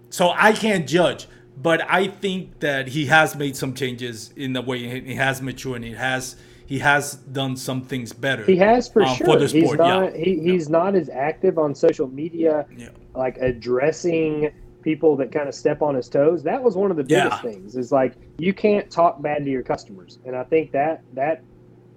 So 0.09 0.29
I 0.29 0.53
can't 0.53 0.87
judge, 0.87 1.27
but 1.57 1.81
I 1.89 2.07
think 2.07 2.61
that 2.61 2.89
he 2.89 3.07
has 3.07 3.35
made 3.35 3.57
some 3.57 3.73
changes 3.73 4.31
in 4.37 4.53
the 4.53 4.61
way 4.61 5.01
he 5.01 5.15
has 5.15 5.41
matured 5.41 5.77
and 5.77 5.85
he 5.85 5.93
has 5.93 6.37
he 6.73 6.79
has 6.79 7.13
done 7.13 7.55
some 7.55 7.83
things 7.83 8.11
better. 8.11 8.43
He 8.45 8.55
has 8.55 8.89
for 8.89 9.03
uh, 9.03 9.13
sure. 9.13 9.27
for 9.27 9.37
the 9.37 9.45
he's 9.45 9.63
sport. 9.65 9.77
not. 9.77 10.17
yeah. 10.17 10.25
He, 10.25 10.39
he's 10.39 10.69
not 10.69 10.95
as 10.95 11.07
active 11.07 11.59
on 11.59 11.75
social 11.75 12.07
media, 12.07 12.65
Yeah. 12.75 12.89
like 13.13 13.37
addressing 13.37 14.51
people 14.81 15.15
that 15.17 15.31
kind 15.31 15.47
of 15.47 15.53
step 15.53 15.83
on 15.83 15.93
his 15.93 16.09
toes. 16.09 16.41
That 16.41 16.63
was 16.63 16.75
one 16.75 16.89
of 16.89 16.97
the 16.97 17.03
biggest 17.03 17.43
Yeah. 17.43 17.51
things. 17.51 17.75
Is 17.75 17.91
like 17.91 18.15
you 18.39 18.55
can't 18.55 18.89
talk 18.89 19.21
bad 19.21 19.45
to 19.45 19.51
your 19.51 19.61
customers, 19.61 20.17
and 20.25 20.35
I 20.35 20.43
think 20.45 20.71
that 20.71 21.03
that 21.13 21.43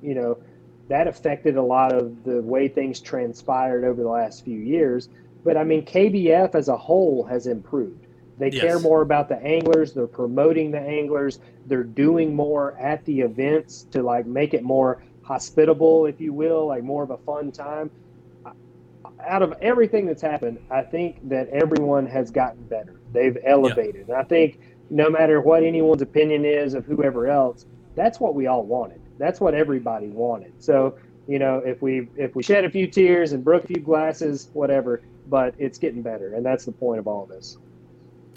you 0.03 0.15
know 0.15 0.37
that 0.89 1.09
affected 1.09 1.57
a 1.57 1.63
lot 1.63 1.95
of 1.95 2.23
the 2.25 2.43
way 2.43 2.69
things 2.69 3.01
transpired 3.01 3.83
over 3.83 4.03
the 4.03 4.11
last 4.11 4.45
few 4.45 4.59
years. 4.61 5.09
But 5.43 5.57
I 5.57 5.65
mean, 5.65 5.87
KBF 5.87 6.55
as 6.55 6.69
a 6.69 6.77
whole 6.77 7.25
has 7.25 7.47
improved. 7.47 8.06
They 8.39 8.51
Yes. 8.51 8.61
care 8.61 8.79
more 8.79 9.03
about 9.03 9.29
the 9.29 9.37
anglers. 9.43 9.93
They're 9.95 10.07
promoting 10.07 10.71
the 10.71 10.81
anglers. 10.81 11.39
They're 11.65 11.85
doing 11.85 12.35
more 12.35 12.77
at 12.79 13.05
the 13.05 13.21
events 13.21 13.87
to 13.93 14.03
like 14.03 14.27
make 14.27 14.55
it 14.55 14.63
more 14.63 15.03
hospitable, 15.23 16.07
if 16.07 16.21
you 16.21 16.33
will, 16.33 16.67
like 16.67 16.85
more 16.85 17.03
of 17.03 17.11
a 17.11 17.19
fun 17.19 17.53
time. 17.53 17.91
Out 19.27 19.43
of 19.43 19.55
everything 19.61 20.07
that's 20.07 20.23
happened, 20.23 20.59
I 20.71 20.83
think 20.83 21.19
that 21.29 21.49
everyone 21.49 22.07
has 22.07 22.31
gotten 22.31 22.65
better. 22.67 23.01
They've 23.11 23.37
elevated. 23.45 24.09
And 24.09 24.17
I 24.17 24.25
think 24.25 24.59
no 24.91 25.11
matter 25.11 25.41
what 25.41 25.65
anyone's 25.65 26.03
opinion 26.03 26.45
is 26.45 26.75
of 26.75 26.85
whoever 26.87 27.27
else, 27.27 27.67
that's 27.97 28.21
what 28.21 28.35
we 28.35 28.47
all 28.47 28.67
wanted. 28.67 29.01
That's 29.19 29.41
what 29.41 29.55
everybody 29.55 30.11
wanted. 30.11 30.53
So, 30.59 30.99
you 31.27 31.39
know, 31.39 31.59
if 31.65 31.83
we 31.83 32.11
if 32.17 32.37
we 32.37 32.43
shed 32.43 32.65
a 32.65 32.71
few 32.71 32.87
tears 32.89 33.33
and 33.33 33.43
broke 33.45 33.65
a 33.65 33.69
few 33.69 33.81
glasses, 33.83 34.51
whatever, 34.53 35.03
but 35.27 35.55
it's 35.59 35.79
getting 35.79 36.03
better, 36.03 36.35
and 36.35 36.45
that's 36.45 36.65
the 36.67 36.73
point 36.73 37.01
of 37.01 37.07
all 37.09 37.27
this. 37.27 37.59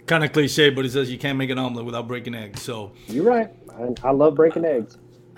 Kind 0.10 0.24
of 0.24 0.34
cliche, 0.34 0.72
but 0.72 0.86
it 0.88 0.92
says 0.92 1.12
you 1.12 1.20
can't 1.20 1.38
make 1.38 1.52
an 1.52 1.60
omelet 1.60 1.86
without 1.86 2.08
breaking 2.08 2.34
eggs. 2.34 2.64
So 2.64 2.94
You're 3.06 3.26
right. 3.26 3.52
I, 3.72 4.08
I 4.08 4.10
love 4.10 4.34
breaking 4.34 4.66
eggs. 4.66 4.98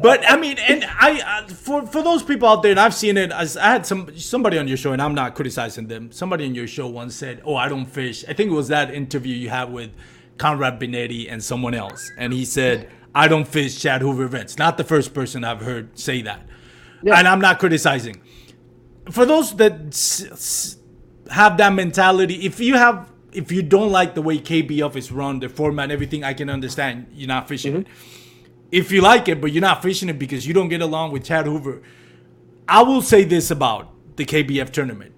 but 0.00 0.22
I 0.30 0.36
mean, 0.40 0.58
and 0.58 0.84
I 0.84 1.42
uh, 1.42 1.48
for 1.48 1.84
for 1.84 2.00
those 2.00 2.22
people 2.22 2.48
out 2.48 2.62
there, 2.62 2.70
and 2.70 2.78
I've 2.78 2.94
seen 2.94 3.16
it. 3.16 3.32
As 3.32 3.56
I 3.56 3.72
had 3.72 3.84
some 3.84 4.16
somebody 4.16 4.56
on 4.56 4.68
your 4.68 4.76
show, 4.76 4.92
and 4.92 5.02
I'm 5.02 5.16
not 5.16 5.34
criticizing 5.34 5.88
them. 5.88 6.12
Somebody 6.12 6.44
on 6.46 6.54
your 6.54 6.68
show 6.68 6.86
once 6.86 7.16
said, 7.16 7.42
"Oh, 7.44 7.56
I 7.56 7.68
don't 7.68 7.86
fish." 7.86 8.24
I 8.28 8.34
think 8.34 8.52
it 8.52 8.54
was 8.54 8.68
that 8.68 8.94
interview 8.94 9.34
you 9.34 9.48
had 9.48 9.72
with 9.72 9.90
Conrad 10.38 10.78
Benetti 10.78 11.26
and 11.28 11.42
someone 11.42 11.74
else, 11.74 12.08
and 12.16 12.32
he 12.32 12.44
said, 12.44 12.88
"I 13.16 13.26
don't 13.26 13.48
fish 13.48 13.80
Chad 13.82 14.00
Hoover 14.00 14.22
events." 14.22 14.58
Not 14.58 14.76
the 14.76 14.84
first 14.84 15.12
person 15.12 15.42
I've 15.42 15.60
heard 15.62 15.98
say 15.98 16.22
that, 16.22 16.46
yeah. 17.02 17.18
and 17.18 17.26
I'm 17.26 17.40
not 17.40 17.58
criticizing. 17.58 18.22
For 19.10 19.26
those 19.26 19.56
that 19.56 19.88
s- 19.88 20.24
s- 20.30 20.76
have 21.30 21.56
that 21.58 21.72
mentality, 21.72 22.46
if 22.46 22.60
you 22.60 22.74
have 22.74 23.10
if 23.32 23.50
you 23.50 23.62
don't 23.62 23.90
like 23.90 24.14
the 24.14 24.22
way 24.22 24.38
KBF 24.38 24.94
is 24.94 25.10
run, 25.10 25.40
the 25.40 25.48
format, 25.48 25.90
everything, 25.90 26.22
I 26.22 26.34
can 26.34 26.48
understand 26.48 27.08
you're 27.12 27.28
not 27.28 27.48
fishing 27.48 27.72
mm-hmm. 27.72 27.80
it. 27.82 27.86
If 28.70 28.92
you 28.92 29.00
like 29.00 29.28
it, 29.28 29.40
but 29.40 29.52
you're 29.52 29.60
not 29.60 29.82
fishing 29.82 30.08
it 30.08 30.18
because 30.18 30.46
you 30.46 30.54
don't 30.54 30.68
get 30.68 30.80
along 30.80 31.12
with 31.12 31.24
Chad 31.24 31.46
Hoover, 31.46 31.82
I 32.68 32.82
will 32.82 33.02
say 33.02 33.24
this 33.24 33.50
about 33.50 33.92
the 34.16 34.24
KBF 34.24 34.70
tournament. 34.70 35.12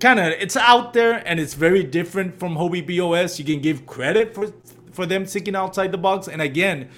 Kind 0.00 0.18
of, 0.18 0.26
it's 0.26 0.56
out 0.56 0.92
there 0.92 1.22
and 1.26 1.40
it's 1.40 1.54
very 1.54 1.82
different 1.84 2.38
from 2.38 2.56
Hobie 2.56 2.84
BOS. 2.84 3.38
You 3.38 3.44
can 3.44 3.60
give 3.60 3.86
credit 3.86 4.34
for 4.34 4.52
for 4.92 5.06
them 5.06 5.26
thinking 5.26 5.56
outside 5.56 5.90
the 5.92 5.98
box. 5.98 6.28
And 6.28 6.40
again, 6.40 6.88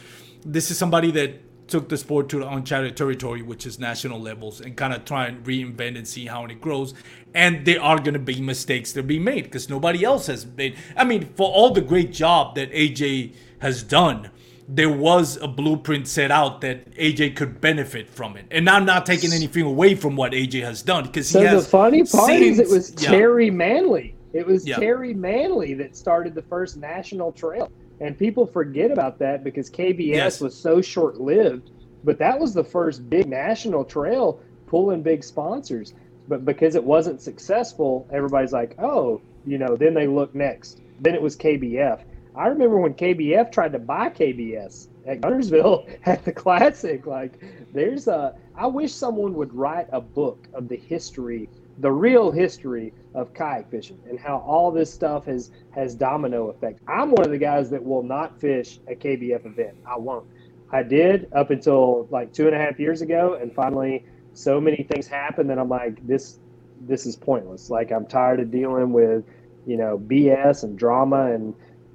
this 0.45 0.71
is 0.71 0.79
somebody 0.79 1.11
that 1.13 1.41
took 1.69 1.89
the 1.89 1.97
sport 1.97 2.29
to 2.31 2.47
uncharted 2.47 2.97
territory, 2.97 3.43
which 3.43 3.67
is 3.67 3.79
national 3.79 4.21
levels, 4.21 4.61
and 4.61 4.77
kind 4.77 4.93
of 4.93 5.05
try 5.05 5.27
and 5.27 5.45
reinvent 5.45 5.97
and 5.97 6.07
see 6.07 6.27
how 6.27 6.45
it 6.45 6.61
grows. 6.61 6.95
And 7.35 7.65
there 7.67 7.83
are 7.83 7.99
going 7.99 8.15
to 8.15 8.19
be 8.19 8.41
mistakes 8.41 8.93
that 8.93 9.05
be 9.05 9.19
made 9.19 9.45
because 9.45 9.69
nobody 9.69 10.05
else 10.05 10.27
has 10.27 10.47
made. 10.47 10.77
I 10.97 11.05
mean, 11.05 11.29
for 11.35 11.51
all 11.51 11.71
the 11.71 11.81
great 11.81 12.13
job 12.13 12.55
that 12.55 12.73
AJ 12.73 13.35
has 13.59 13.83
done, 13.83 14.31
there 14.69 14.91
was 14.91 15.37
a 15.37 15.49
blueprint 15.49 16.09
set 16.09 16.31
out 16.31 16.61
that 16.63 16.93
AJ 16.95 17.37
could 17.37 17.61
benefit 17.61 18.09
from 18.09 18.37
it. 18.37 18.47
And 18.51 18.69
I'm 18.69 18.85
not 18.85 19.07
taking 19.07 19.33
anything 19.33 19.63
away 19.63 19.95
from 19.95 20.17
what 20.17 20.33
AJ 20.33 20.63
has 20.63 20.83
done 20.83 21.05
because 21.05 21.29
so 21.29 21.41
he 21.41 21.47
has. 21.47 21.65
the 21.65 21.71
funny 21.71 22.05
part 22.05 22.27
seen, 22.27 22.43
is 22.43 22.59
it 22.59 22.69
was 22.69 22.91
yeah. 22.99 23.11
Terry 23.11 23.51
Manley. 23.51 24.15
It 24.33 24.47
was 24.47 24.67
yeah. 24.67 24.77
Terry 24.77 25.15
Manley 25.15 25.75
that 25.75 25.97
started 25.97 26.35
the 26.35 26.43
first 26.43 26.77
national 26.77 27.33
trail. 27.33 27.71
And 28.01 28.19
people 28.19 28.47
forget 28.47 28.91
about 28.91 29.19
that 29.21 29.43
because 29.43 29.71
KBS 29.71 30.15
yes. 30.15 30.41
was 30.41 30.55
so 30.55 30.81
short 30.81 31.21
lived. 31.21 31.71
But 32.05 32.19
that 32.19 32.39
was 32.39 32.55
the 32.55 32.65
first 32.65 33.09
big 33.09 33.27
national 33.27 33.85
trail 33.85 34.41
pulling 34.67 35.03
big 35.03 35.25
sponsors. 35.25 35.95
But 36.29 36.45
because 36.45 36.75
it 36.75 36.85
wasn't 36.85 37.23
successful, 37.23 38.07
everybody's 38.13 38.53
like, 38.53 38.75
oh, 38.79 39.21
you 39.47 39.59
know, 39.59 39.77
then 39.77 39.95
they 39.95 40.07
look 40.07 40.35
next. 40.35 40.81
Then 41.01 41.15
it 41.15 41.23
was 41.23 41.37
KBF. 41.37 42.01
I 42.35 42.49
remember 42.49 42.79
when 42.79 42.95
KBF 42.95 43.51
tried 43.51 43.73
to 43.73 43.79
buy 43.79 44.11
KBS 44.11 44.89
at 45.07 45.21
Guntersville 45.21 45.99
at 46.07 46.25
the 46.25 46.33
Classic. 46.33 47.07
Like, 47.07 47.43
there's 47.73 48.09
a, 48.09 48.37
I 48.57 48.67
wish 48.67 48.93
someone 48.93 49.35
would 49.35 49.55
write 49.55 49.89
a 49.93 50.01
book 50.01 50.47
of 50.53 50.69
the 50.69 50.77
history, 50.77 51.49
the 51.79 51.91
real 51.91 52.31
history 52.31 52.93
of 53.15 53.33
kayak 53.35 53.71
fishing 53.71 53.99
and 54.09 54.19
how 54.19 54.39
all 54.39 54.71
this 54.71 54.93
stuff 54.93 55.27
has 55.27 55.51
has 55.71 55.95
domino 55.95 56.49
effect. 56.49 56.81
I'm 56.89 57.11
one 57.11 57.25
of 57.25 57.31
the 57.31 57.39
guys 57.39 57.71
that 57.71 57.85
will 57.85 58.03
not 58.03 58.41
fish 58.41 58.79
a 58.89 58.95
KBF 58.95 59.47
event. 59.47 59.77
I 59.87 59.97
won't. 59.97 60.27
I 60.71 60.83
did 60.83 61.29
up 61.33 61.51
until 61.51 62.09
like 62.11 62.33
two 62.33 62.47
and 62.47 62.55
a 62.55 62.59
half 62.59 62.79
years 62.79 63.03
ago, 63.03 63.39
and 63.41 63.55
finally, 63.55 64.05
so 64.33 64.61
many 64.61 64.87
things 64.91 65.07
happened 65.07 65.51
that 65.51 65.59
I'm 65.59 65.69
like, 65.69 66.07
this 66.07 66.39
this 66.81 67.07
is 67.07 67.17
pointless. 67.17 67.71
Like 67.71 67.91
I'm 67.91 68.07
tired 68.07 68.41
of 68.41 68.51
dealing 68.51 68.93
with, 68.93 69.25
you 69.67 69.77
know, 69.77 69.99
BS 69.99 70.63
and 70.65 70.79
drama 70.79 71.33
and 71.33 71.55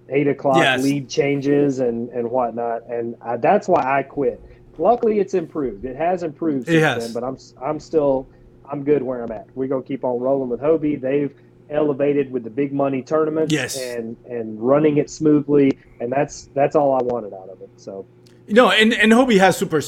eight 0.09 0.27
o'clock 0.27 0.57
yes. 0.57 0.81
lead 0.83 1.09
changes 1.09 1.79
and 1.79 2.09
and 2.09 2.29
whatnot, 2.29 2.87
and 2.87 3.15
I, 3.21 3.37
that's 3.37 3.67
why 3.67 3.83
I 3.83 4.03
quit. 4.03 4.41
Luckily, 4.77 5.19
it's 5.19 5.33
improved. 5.33 5.85
It 5.85 5.95
has 5.95 6.23
improved 6.23 6.67
since 6.67 7.03
then, 7.03 7.13
but 7.13 7.23
I'm 7.23 7.37
I'm 7.61 7.79
still 7.79 8.27
I'm 8.71 8.83
good 8.83 9.03
where 9.03 9.21
I'm 9.21 9.31
at. 9.31 9.47
We're 9.55 9.67
gonna 9.67 9.83
keep 9.83 10.03
on 10.03 10.19
rolling 10.19 10.49
with 10.49 10.61
Hobie. 10.61 10.99
They've 10.99 11.35
elevated 11.69 12.31
with 12.31 12.43
the 12.43 12.49
big 12.49 12.73
money 12.73 13.01
tournaments 13.01 13.51
yes. 13.51 13.79
and 13.79 14.15
and 14.25 14.59
running 14.59 14.97
it 14.97 15.09
smoothly, 15.09 15.77
and 15.99 16.11
that's 16.11 16.49
that's 16.53 16.75
all 16.75 16.93
I 16.93 17.03
wanted 17.03 17.33
out 17.33 17.49
of 17.49 17.61
it. 17.61 17.69
So, 17.75 18.05
no, 18.47 18.71
and 18.71 18.93
and 18.93 19.11
Hobie 19.11 19.39
has 19.39 19.57
super 19.57 19.81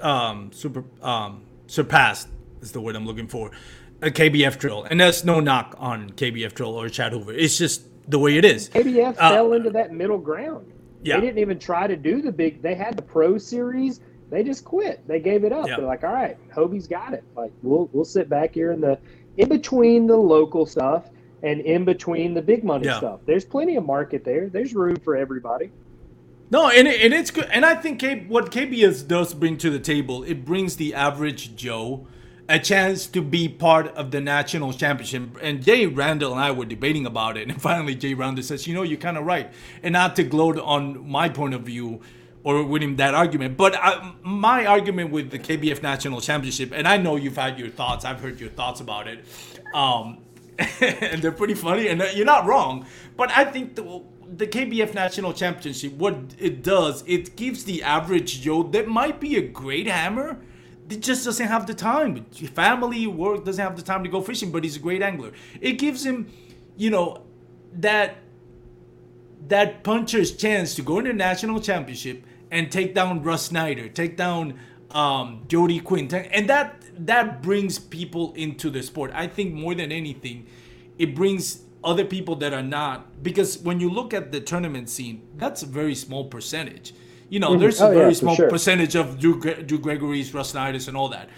um 0.00 0.52
super 0.52 0.84
um 1.02 1.42
surpassed 1.66 2.28
is 2.60 2.72
the 2.72 2.80
word 2.80 2.96
I'm 2.96 3.06
looking 3.06 3.28
for 3.28 3.50
a 4.02 4.10
KBF 4.10 4.58
Trail, 4.58 4.84
and 4.84 5.00
that's 5.00 5.24
no 5.24 5.40
knock 5.40 5.74
on 5.78 6.10
KBF 6.10 6.54
Trail 6.54 6.70
or 6.70 6.88
Chad 6.88 7.12
Hoover. 7.12 7.32
It's 7.32 7.58
just 7.58 7.82
the 8.08 8.18
way 8.18 8.36
it 8.36 8.44
is. 8.44 8.68
KBF 8.70 9.16
uh, 9.18 9.30
fell 9.30 9.52
into 9.52 9.70
that 9.70 9.92
middle 9.92 10.18
ground. 10.18 10.72
Yeah. 11.02 11.16
They 11.16 11.26
didn't 11.26 11.38
even 11.38 11.58
try 11.58 11.86
to 11.86 11.96
do 11.96 12.22
the 12.22 12.32
big. 12.32 12.62
They 12.62 12.74
had 12.74 12.96
the 12.96 13.02
pro 13.02 13.38
series 13.38 14.00
they 14.30 14.42
just 14.42 14.64
quit. 14.64 15.06
They 15.08 15.20
gave 15.20 15.44
it 15.44 15.52
up. 15.52 15.66
Yep. 15.66 15.78
They're 15.78 15.86
like, 15.86 16.04
all 16.04 16.12
right, 16.12 16.36
Hobie's 16.54 16.86
got 16.86 17.14
it. 17.14 17.24
Like 17.36 17.52
we'll 17.62 17.88
we'll 17.92 18.04
sit 18.04 18.28
back 18.28 18.54
here 18.54 18.72
in 18.72 18.80
the 18.80 18.98
in 19.36 19.48
between 19.48 20.06
the 20.06 20.16
local 20.16 20.66
stuff 20.66 21.08
and 21.42 21.60
in 21.60 21.84
between 21.84 22.34
the 22.34 22.42
big 22.42 22.64
money 22.64 22.86
yeah. 22.86 22.98
stuff. 22.98 23.20
There's 23.24 23.44
plenty 23.44 23.76
of 23.76 23.86
market 23.86 24.24
there. 24.24 24.48
There's 24.48 24.74
room 24.74 24.96
for 24.96 25.16
everybody. 25.16 25.70
No, 26.50 26.68
and 26.70 26.88
and 26.88 27.12
it's 27.12 27.30
good. 27.30 27.48
And 27.50 27.64
I 27.64 27.74
think 27.74 28.00
K, 28.00 28.24
what 28.28 28.50
KBS 28.50 29.06
does 29.06 29.34
bring 29.34 29.58
to 29.58 29.70
the 29.70 29.78
table, 29.78 30.24
it 30.24 30.44
brings 30.44 30.76
the 30.76 30.94
average 30.94 31.56
Joe 31.56 32.06
a 32.48 32.58
chance 32.58 33.06
to 33.06 33.20
be 33.20 33.46
part 33.46 33.88
of 33.88 34.10
the 34.10 34.20
national 34.20 34.72
championship. 34.72 35.36
And 35.42 35.62
Jay 35.62 35.84
Randall 35.84 36.32
and 36.32 36.40
I 36.40 36.50
were 36.50 36.64
debating 36.64 37.04
about 37.04 37.36
it, 37.36 37.48
and 37.48 37.60
finally 37.68 37.94
Jay 37.94 38.14
Randall 38.14 38.42
says, 38.42 38.66
"You 38.66 38.74
know, 38.74 38.82
you're 38.82 38.98
kind 38.98 39.18
of 39.18 39.24
right." 39.24 39.52
And 39.82 39.92
not 39.92 40.16
to 40.16 40.24
gloat 40.24 40.58
on 40.58 41.08
my 41.08 41.28
point 41.28 41.54
of 41.54 41.62
view, 41.62 42.00
or 42.48 42.64
winning 42.64 42.96
that 42.96 43.14
argument. 43.14 43.58
But 43.58 43.74
I, 43.76 44.14
my 44.22 44.64
argument 44.64 45.10
with 45.10 45.30
the 45.30 45.38
KBF 45.38 45.82
National 45.82 46.18
Championship, 46.18 46.72
and 46.74 46.88
I 46.88 46.96
know 46.96 47.16
you've 47.16 47.36
had 47.36 47.58
your 47.58 47.68
thoughts, 47.68 48.06
I've 48.06 48.20
heard 48.20 48.40
your 48.40 48.48
thoughts 48.48 48.80
about 48.80 49.06
it, 49.06 49.22
um, 49.74 50.20
and 50.80 51.20
they're 51.20 51.30
pretty 51.30 51.52
funny, 51.52 51.88
and 51.88 52.02
you're 52.14 52.24
not 52.24 52.46
wrong. 52.46 52.86
But 53.18 53.30
I 53.36 53.44
think 53.44 53.74
the, 53.74 54.02
the 54.34 54.46
KBF 54.46 54.94
National 54.94 55.34
Championship, 55.34 55.92
what 55.92 56.16
it 56.38 56.62
does, 56.62 57.04
it 57.06 57.36
gives 57.36 57.64
the 57.64 57.82
average 57.82 58.40
Joe 58.40 58.62
that 58.62 58.88
might 58.88 59.20
be 59.20 59.36
a 59.36 59.42
great 59.42 59.86
hammer. 59.86 60.40
It 60.88 61.02
just 61.02 61.26
doesn't 61.26 61.48
have 61.48 61.66
the 61.66 61.74
time. 61.74 62.24
Family, 62.54 63.06
work 63.06 63.44
doesn't 63.44 63.62
have 63.62 63.76
the 63.76 63.82
time 63.82 64.02
to 64.04 64.08
go 64.08 64.22
fishing, 64.22 64.50
but 64.50 64.64
he's 64.64 64.76
a 64.76 64.80
great 64.80 65.02
angler. 65.02 65.32
It 65.60 65.72
gives 65.72 66.02
him, 66.02 66.32
you 66.78 66.88
know, 66.88 67.24
that 67.74 68.16
that 69.48 69.84
puncher's 69.84 70.34
chance 70.34 70.74
to 70.74 70.82
go 70.82 70.98
into 70.98 71.12
national 71.12 71.60
championship 71.60 72.24
and 72.50 72.70
take 72.70 72.94
down 72.94 73.22
Russ 73.22 73.46
Snyder, 73.46 73.88
take 73.88 74.16
down 74.16 74.58
um, 74.90 75.44
Jody 75.48 75.80
Quinn, 75.80 76.12
and 76.12 76.48
that 76.48 76.82
that 76.98 77.42
brings 77.42 77.78
people 77.78 78.32
into 78.34 78.70
the 78.70 78.82
sport. 78.82 79.12
I 79.14 79.26
think 79.26 79.54
more 79.54 79.74
than 79.74 79.92
anything, 79.92 80.46
it 80.98 81.14
brings 81.14 81.62
other 81.84 82.04
people 82.04 82.34
that 82.36 82.52
are 82.52 82.62
not 82.62 83.22
because 83.22 83.58
when 83.58 83.80
you 83.80 83.88
look 83.88 84.12
at 84.12 84.32
the 84.32 84.40
tournament 84.40 84.88
scene, 84.88 85.22
that's 85.36 85.62
a 85.62 85.66
very 85.66 85.94
small 85.94 86.24
percentage. 86.24 86.94
You 87.28 87.40
know, 87.40 87.50
mm-hmm. 87.50 87.60
there's 87.60 87.80
oh, 87.80 87.90
a 87.90 87.94
very 87.94 88.08
yeah, 88.08 88.18
small 88.18 88.34
sure. 88.34 88.48
percentage 88.48 88.96
of 88.96 89.18
Drew, 89.18 89.38
Drew 89.40 89.78
Gregory's, 89.78 90.32
Russ 90.32 90.50
Snyder's, 90.50 90.88
and 90.88 90.96
all 90.96 91.08
that. 91.10 91.28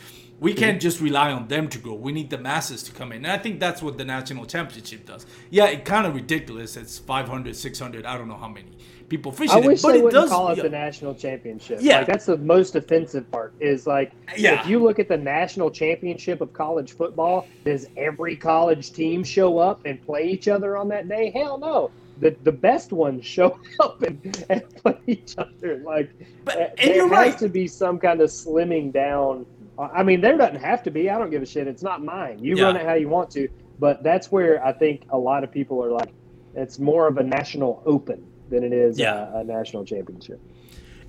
We 0.40 0.54
can't 0.54 0.80
just 0.80 1.00
rely 1.00 1.30
on 1.30 1.48
them 1.48 1.68
to 1.68 1.78
grow. 1.78 1.94
We 1.94 2.12
need 2.12 2.30
the 2.30 2.38
masses 2.38 2.82
to 2.84 2.92
come 2.92 3.12
in. 3.12 3.24
And 3.24 3.32
I 3.32 3.38
think 3.38 3.60
that's 3.60 3.82
what 3.82 3.98
the 3.98 4.04
national 4.04 4.46
championship 4.46 5.06
does. 5.06 5.26
Yeah, 5.50 5.66
it 5.66 5.84
kind 5.84 6.06
of 6.06 6.14
ridiculous. 6.14 6.76
It's 6.76 6.98
500, 6.98 7.54
600, 7.54 8.06
I 8.06 8.16
don't 8.16 8.26
know 8.26 8.36
how 8.36 8.48
many 8.48 8.70
people 9.10 9.32
fishing 9.32 9.62
I 9.62 9.66
wish 9.66 9.80
it, 9.80 9.82
but 9.82 9.92
they 9.92 9.98
it 9.98 10.04
wouldn't 10.04 10.22
does 10.22 10.30
call 10.30 10.48
it 10.48 10.56
yeah. 10.56 10.62
the 10.62 10.70
national 10.70 11.14
championship. 11.14 11.80
Yeah, 11.82 11.98
like, 11.98 12.06
that's 12.06 12.26
the 12.26 12.38
most 12.38 12.76
offensive 12.76 13.30
part. 13.30 13.52
Is 13.60 13.86
like 13.86 14.12
yeah. 14.38 14.60
if 14.60 14.66
you 14.66 14.82
look 14.82 14.98
at 14.98 15.08
the 15.08 15.18
national 15.18 15.70
championship 15.70 16.40
of 16.40 16.54
college 16.54 16.92
football, 16.92 17.46
does 17.66 17.86
every 17.98 18.36
college 18.36 18.92
team 18.92 19.22
show 19.22 19.58
up 19.58 19.84
and 19.84 20.00
play 20.00 20.28
each 20.28 20.48
other 20.48 20.78
on 20.78 20.88
that 20.88 21.08
day? 21.08 21.30
Hell 21.30 21.58
no. 21.58 21.90
The, 22.20 22.36
the 22.44 22.52
best 22.52 22.92
ones 22.92 23.24
show 23.36 23.58
up 23.80 24.00
and, 24.02 24.44
and 24.48 24.76
play 24.76 24.98
each 25.06 25.36
other. 25.36 25.78
Like, 25.78 26.10
but, 26.44 26.76
there 26.76 26.96
you're 26.96 27.08
has 27.08 27.32
right. 27.32 27.38
to 27.38 27.48
be 27.48 27.66
some 27.66 27.98
kind 27.98 28.20
of 28.20 28.30
slimming 28.30 28.92
down. 28.92 29.44
I 29.80 30.02
mean, 30.02 30.20
there 30.20 30.36
doesn't 30.36 30.60
have 30.60 30.82
to 30.84 30.90
be. 30.90 31.10
I 31.10 31.18
don't 31.18 31.30
give 31.30 31.42
a 31.42 31.46
shit. 31.46 31.66
It's 31.66 31.82
not 31.82 32.04
mine. 32.04 32.38
You 32.42 32.56
Yeah. 32.56 32.64
run 32.64 32.76
it 32.76 32.86
how 32.86 32.94
you 32.94 33.08
want 33.08 33.30
to. 33.32 33.48
But 33.78 34.02
that's 34.02 34.30
where 34.30 34.64
I 34.64 34.72
think 34.72 35.06
a 35.10 35.18
lot 35.18 35.42
of 35.44 35.50
people 35.50 35.82
are 35.82 35.90
like, 35.90 36.10
it's 36.54 36.78
more 36.78 37.06
of 37.06 37.16
a 37.16 37.22
national 37.22 37.82
open 37.86 38.24
than 38.50 38.62
it 38.64 38.72
is 38.72 38.98
Yeah. 38.98 39.32
a, 39.32 39.38
a 39.38 39.44
national 39.44 39.84
championship. 39.84 40.40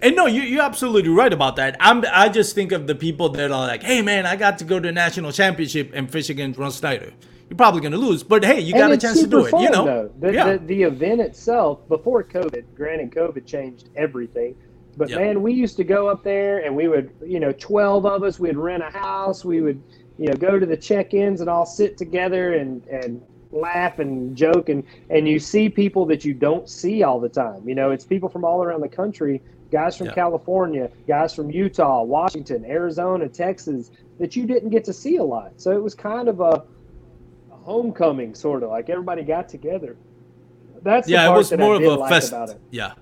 And 0.02 0.16
no, 0.16 0.26
you, 0.26 0.42
you're 0.42 0.64
absolutely 0.64 1.12
right 1.12 1.32
about 1.32 1.58
that. 1.58 1.76
I'm, 1.80 2.04
I 2.12 2.30
just 2.30 2.56
think 2.56 2.72
of 2.72 2.88
the 2.88 2.96
people 2.96 3.30
that 3.30 3.52
are 3.52 3.68
like, 3.68 3.84
hey, 3.84 4.02
man, 4.02 4.26
I 4.26 4.36
got 4.36 4.58
to 4.60 4.66
go 4.66 4.80
to 4.80 4.90
a 4.90 4.92
national 4.92 5.32
championship 5.32 5.92
and 5.94 6.10
fish 6.10 6.30
against 6.30 6.58
Ron 6.58 6.72
Snyder. 6.72 7.14
You're 7.50 7.58
probably 7.58 7.82
going 7.82 7.92
to 7.92 7.98
lose, 7.98 8.24
but 8.24 8.46
hey, 8.46 8.62
you 8.62 8.74
got 8.74 8.92
a 8.92 8.98
chance 8.98 9.20
to 9.20 9.28
do 9.28 9.44
super 9.44 9.58
it. 9.58 9.62
You 9.64 9.70
know? 9.72 9.86
though. 9.86 10.12
The, 10.20 10.34
yeah. 10.34 10.54
the, 10.54 10.58
the 10.60 10.84
event 10.84 11.20
itself, 11.20 11.86
before 11.90 12.24
COVID, 12.24 12.64
granted, 12.76 13.12
COVID 13.12 13.46
changed 13.46 13.90
everything. 13.96 14.56
But 14.98 15.10
Yep. 15.10 15.20
man, 15.20 15.42
we 15.42 15.54
used 15.54 15.78
to 15.78 15.84
go 15.84 16.08
up 16.08 16.24
there 16.24 16.60
and 16.60 16.76
we 16.76 16.88
would, 16.88 17.12
you 17.26 17.40
know, 17.40 17.52
12 17.54 18.06
of 18.06 18.24
us, 18.24 18.40
we'd 18.40 18.58
rent 18.58 18.84
a 18.84 18.90
house. 18.90 19.46
We 19.46 19.62
would, 19.62 19.82
you 20.18 20.28
know, 20.28 20.34
go 20.34 20.60
to 20.60 20.66
the 20.66 20.78
check 20.78 21.14
ins 21.14 21.42
and 21.42 21.50
all 21.50 21.66
sit 21.66 21.98
together 21.98 22.54
and, 22.54 22.86
and 22.88 23.22
laugh 23.54 24.00
and 24.00 24.34
joke 24.36 24.70
and 24.70 24.82
and 25.10 25.28
you 25.28 25.38
see 25.38 25.68
people 25.68 26.06
that 26.06 26.24
you 26.24 26.34
don't 26.34 26.70
see 26.70 27.04
all 27.04 27.20
the 27.20 27.30
time. 27.30 27.68
You 27.68 27.76
know, 27.76 27.92
it's 27.92 28.06
people 28.06 28.30
from 28.30 28.46
all 28.46 28.64
around 28.64 28.82
the 28.82 28.88
country, 28.90 29.42
guys 29.72 29.98
from 29.98 30.08
Yeah. 30.08 30.14
California, 30.14 30.90
guys 31.08 31.34
from 31.34 31.52
Utah, 31.52 32.04
Washington, 32.04 32.64
Arizona, 32.66 33.28
Texas 33.28 33.92
that 34.20 34.36
you 34.36 34.46
didn't 34.46 34.70
get 34.70 34.84
to 34.86 34.94
see 34.94 35.18
a 35.18 35.24
lot. 35.24 35.54
So 35.58 35.72
it 35.72 35.82
was 35.82 35.96
kind 35.96 36.28
of 36.30 36.40
a, 36.40 36.64
a 37.52 37.56
homecoming 37.56 38.36
sort 38.36 38.64
of 38.64 38.70
like 38.70 38.90
everybody 38.90 39.24
got 39.24 39.50
together. 39.50 39.98
That's 40.84 41.08
the 41.08 41.14
yeah, 41.14 41.30
it 41.30 41.36
was 41.36 41.50
that 41.50 41.60
more 41.60 41.76
of 41.76 41.82
a 41.84 41.90
like 41.96 42.10
fest. 42.10 42.30
about 42.32 42.50
it. 42.50 42.62
Yeah, 42.72 42.94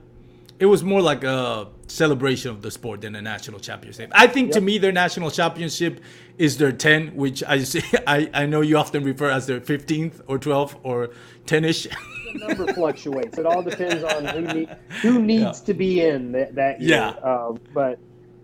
it 0.59 0.65
was 0.65 0.83
more 0.83 1.01
like 1.01 1.23
a 1.23 1.67
celebration 1.89 2.51
of 2.51 2.61
the 2.61 2.71
sport 2.71 3.01
than 3.01 3.15
a 3.15 3.21
national 3.21 3.59
championship. 3.59 4.11
I 4.13 4.27
think 4.27 4.51
to 4.53 4.61
me, 4.61 4.77
their 4.77 4.91
national 4.91 5.31
championship 5.31 6.01
is 6.37 6.57
their 6.57 6.71
ten, 6.71 7.15
which 7.15 7.43
I 7.43 7.63
see. 7.63 7.81
I, 8.07 8.29
I 8.33 8.45
know 8.45 8.61
you 8.61 8.77
often 8.77 9.03
refer 9.03 9.29
as 9.29 9.47
their 9.47 9.59
fifteenth 9.61 10.21
or 10.27 10.37
twelfth 10.39 10.77
or 10.83 11.09
ten-ish. 11.45 11.83
the 11.83 12.47
number 12.47 12.71
fluctuates. 12.73 13.37
It 13.37 13.45
all 13.45 13.63
depends 13.63 14.03
on 14.03 14.25
who 14.25 14.41
need, 14.53 14.69
who 15.01 15.21
needs 15.21 15.61
to 15.61 15.73
be 15.73 16.01
in 16.01 16.31
that, 16.33 16.55
that 16.55 16.79
year. 16.81 16.89
Yeah. 16.97 17.09
Um, 17.23 17.59
but 17.73 17.99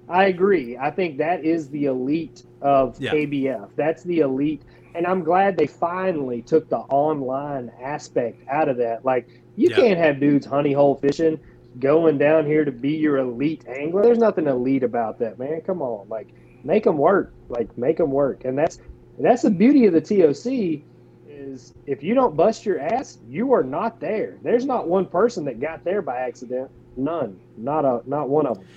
I 0.09 0.25
agree. 0.25 0.77
I 0.77 0.91
think 0.91 1.17
that 1.19 1.43
is 1.45 1.69
the 1.69 1.85
elite 1.85 2.43
of 2.61 2.99
Yeah. 2.99 3.11
KBF. 3.13 3.69
That's 3.75 4.03
the 4.03 4.19
elite, 4.19 4.63
and 4.95 5.05
I'm 5.05 5.23
glad 5.23 5.55
they 5.57 5.67
finally 5.67 6.41
took 6.41 6.69
the 6.69 6.77
online 6.79 7.71
aspect 7.81 8.41
out 8.49 8.69
of 8.69 8.77
that. 8.77 9.05
Like 9.05 9.27
you 9.55 9.69
Yeah. 9.69 9.75
can't 9.77 9.99
have 9.99 10.19
dudes 10.19 10.45
honey 10.45 10.73
hole 10.73 10.95
fishing 10.95 11.39
going 11.79 12.17
down 12.17 12.45
here 12.45 12.65
to 12.65 12.71
be 12.71 12.91
your 12.91 13.17
elite 13.17 13.65
angler. 13.67 14.03
There's 14.03 14.17
nothing 14.17 14.47
elite 14.47 14.83
about 14.83 15.19
that, 15.19 15.37
man. 15.39 15.61
Come 15.61 15.81
on, 15.81 16.07
like 16.09 16.29
make 16.63 16.83
them 16.83 16.97
work. 16.97 17.33
Like 17.49 17.77
make 17.77 17.97
them 17.97 18.11
work, 18.11 18.45
and 18.45 18.57
that's 18.57 18.79
that's 19.19 19.43
the 19.43 19.51
beauty 19.51 19.85
of 19.85 19.93
the 19.93 20.01
TOC 20.01 20.83
is 21.27 21.73
if 21.85 22.03
you 22.03 22.13
don't 22.13 22.35
bust 22.35 22.65
your 22.65 22.79
ass, 22.79 23.19
you 23.27 23.53
are 23.53 23.63
not 23.63 23.99
there. 23.99 24.37
There's 24.41 24.65
not 24.65 24.87
one 24.87 25.05
person 25.05 25.45
that 25.45 25.59
got 25.59 25.83
there 25.83 26.01
by 26.01 26.17
accident. 26.17 26.71
None. 26.97 27.39
Not 27.57 27.85
a 27.85 28.01
not 28.05 28.29
one 28.29 28.45
of 28.45 28.57
them. 28.57 28.67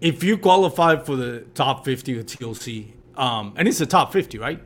if 0.00 0.22
you 0.24 0.36
qualify 0.38 0.96
for 0.96 1.16
the 1.16 1.40
top 1.54 1.84
fifty 1.84 2.18
of 2.18 2.26
TOC, 2.26 2.94
um, 3.16 3.54
and 3.56 3.68
it's 3.68 3.78
the 3.78 3.86
top 3.86 4.12
fifty, 4.12 4.38
right? 4.38 4.60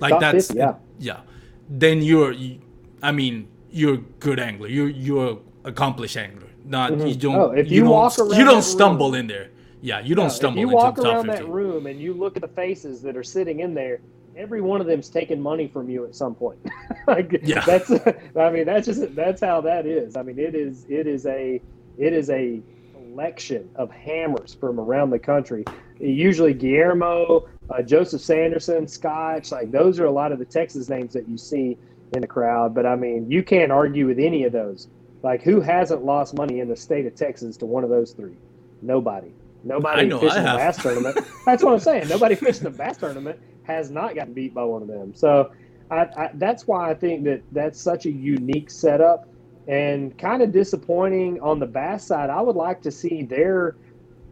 Like 0.00 0.10
Top 0.10 0.20
that's 0.20 0.48
50, 0.48 0.58
yeah. 0.58 0.74
yeah. 0.98 1.20
Then 1.68 2.02
you're, 2.02 2.32
you, 2.32 2.60
I 3.02 3.12
mean, 3.12 3.48
you're 3.70 3.94
a 3.94 3.98
good 3.98 4.40
angler. 4.40 4.66
You're 4.68 4.88
you're 4.88 5.38
accomplished 5.64 6.16
angler. 6.16 6.48
Not 6.64 6.96
you 7.06 7.14
don't. 7.14 7.34
Oh, 7.34 7.50
if 7.50 7.70
you 7.70 7.82
don't, 7.82 7.90
walk 7.90 8.18
around 8.18 8.38
you 8.38 8.44
don't 8.44 8.62
stumble 8.62 9.12
room- 9.12 9.20
in 9.20 9.26
there. 9.26 9.50
Yeah, 9.80 10.00
you 10.00 10.14
don't 10.14 10.26
No, 10.26 10.30
stumble 10.32 10.58
if 10.58 10.60
you 10.60 10.66
into 10.68 10.76
walk 10.76 10.96
the 10.96 11.02
around 11.02 11.26
that 11.26 11.48
room 11.48 11.86
and 11.86 12.00
you 12.00 12.14
look 12.14 12.36
at 12.36 12.42
the 12.42 12.48
faces 12.48 13.02
that 13.02 13.16
are 13.16 13.24
sitting 13.24 13.60
in 13.60 13.74
there, 13.74 14.00
every 14.36 14.60
one 14.60 14.80
of 14.80 14.86
them's 14.86 15.08
taking 15.08 15.40
money 15.40 15.66
from 15.66 15.90
you 15.90 16.04
at 16.04 16.14
some 16.14 16.36
point. 16.36 16.58
like, 17.08 17.40
Yeah. 17.42 17.64
That's 17.64 17.90
I 18.36 18.50
mean 18.50 18.64
that's 18.64 18.86
just 18.86 19.14
that's 19.16 19.40
how 19.40 19.60
that 19.62 19.86
is. 19.86 20.16
I 20.16 20.22
mean 20.22 20.38
it 20.38 20.54
is 20.54 20.86
it 20.88 21.06
is 21.08 21.26
a 21.26 21.60
it 21.98 22.12
is 22.12 22.30
a 22.30 22.62
collection 22.94 23.68
of 23.74 23.90
hammers 23.90 24.54
from 24.54 24.78
around 24.78 25.10
the 25.10 25.18
country. 25.18 25.64
Usually 25.98 26.54
Guillermo, 26.54 27.48
uh, 27.70 27.82
Joseph 27.82 28.22
Sanderson, 28.22 28.86
Scotch, 28.86 29.50
like 29.52 29.70
those 29.72 29.98
are 29.98 30.06
a 30.06 30.10
lot 30.10 30.32
of 30.32 30.38
the 30.38 30.44
Texas 30.44 30.88
names 30.88 31.12
that 31.12 31.28
you 31.28 31.36
see 31.36 31.76
in 32.14 32.20
the 32.20 32.26
crowd. 32.26 32.74
But 32.74 32.86
I 32.86 32.94
mean, 32.96 33.30
you 33.30 33.42
can't 33.42 33.72
argue 33.72 34.06
with 34.06 34.18
any 34.18 34.44
of 34.44 34.52
those. 34.52 34.88
Like, 35.22 35.42
who 35.42 35.60
hasn't 35.60 36.04
lost 36.04 36.34
money 36.34 36.60
in 36.60 36.68
the 36.68 36.76
state 36.76 37.06
of 37.06 37.14
Texas 37.14 37.56
to 37.58 37.66
one 37.66 37.84
of 37.84 37.90
those 37.90 38.12
three? 38.12 38.36
Nobody. 38.80 39.32
Nobody 39.64 40.10
fishing 40.10 40.42
the 40.42 40.56
bass 40.56 40.82
tournament. 40.82 41.18
That's 41.46 41.62
what 41.62 41.72
I'm 41.72 41.78
saying. 41.78 42.08
Nobody 42.08 42.34
fishing 42.34 42.64
the 42.64 42.70
bass 42.70 42.96
tournament 42.96 43.38
has 43.62 43.90
not 43.90 44.14
gotten 44.16 44.32
beat 44.32 44.52
by 44.52 44.64
one 44.64 44.82
of 44.82 44.88
them. 44.88 45.14
So 45.14 45.52
I, 45.90 46.00
I, 46.16 46.30
that's 46.34 46.66
why 46.66 46.90
I 46.90 46.94
think 46.94 47.24
that 47.24 47.42
that's 47.52 47.80
such 47.80 48.06
a 48.06 48.10
unique 48.10 48.70
setup 48.70 49.28
and 49.68 50.16
kind 50.18 50.42
of 50.42 50.50
disappointing 50.50 51.40
on 51.40 51.58
the 51.58 51.66
bass 51.66 52.04
side. 52.04 52.30
I 52.30 52.40
would 52.40 52.56
like 52.56 52.82
to 52.82 52.90
see 52.90 53.22
their 53.22 53.76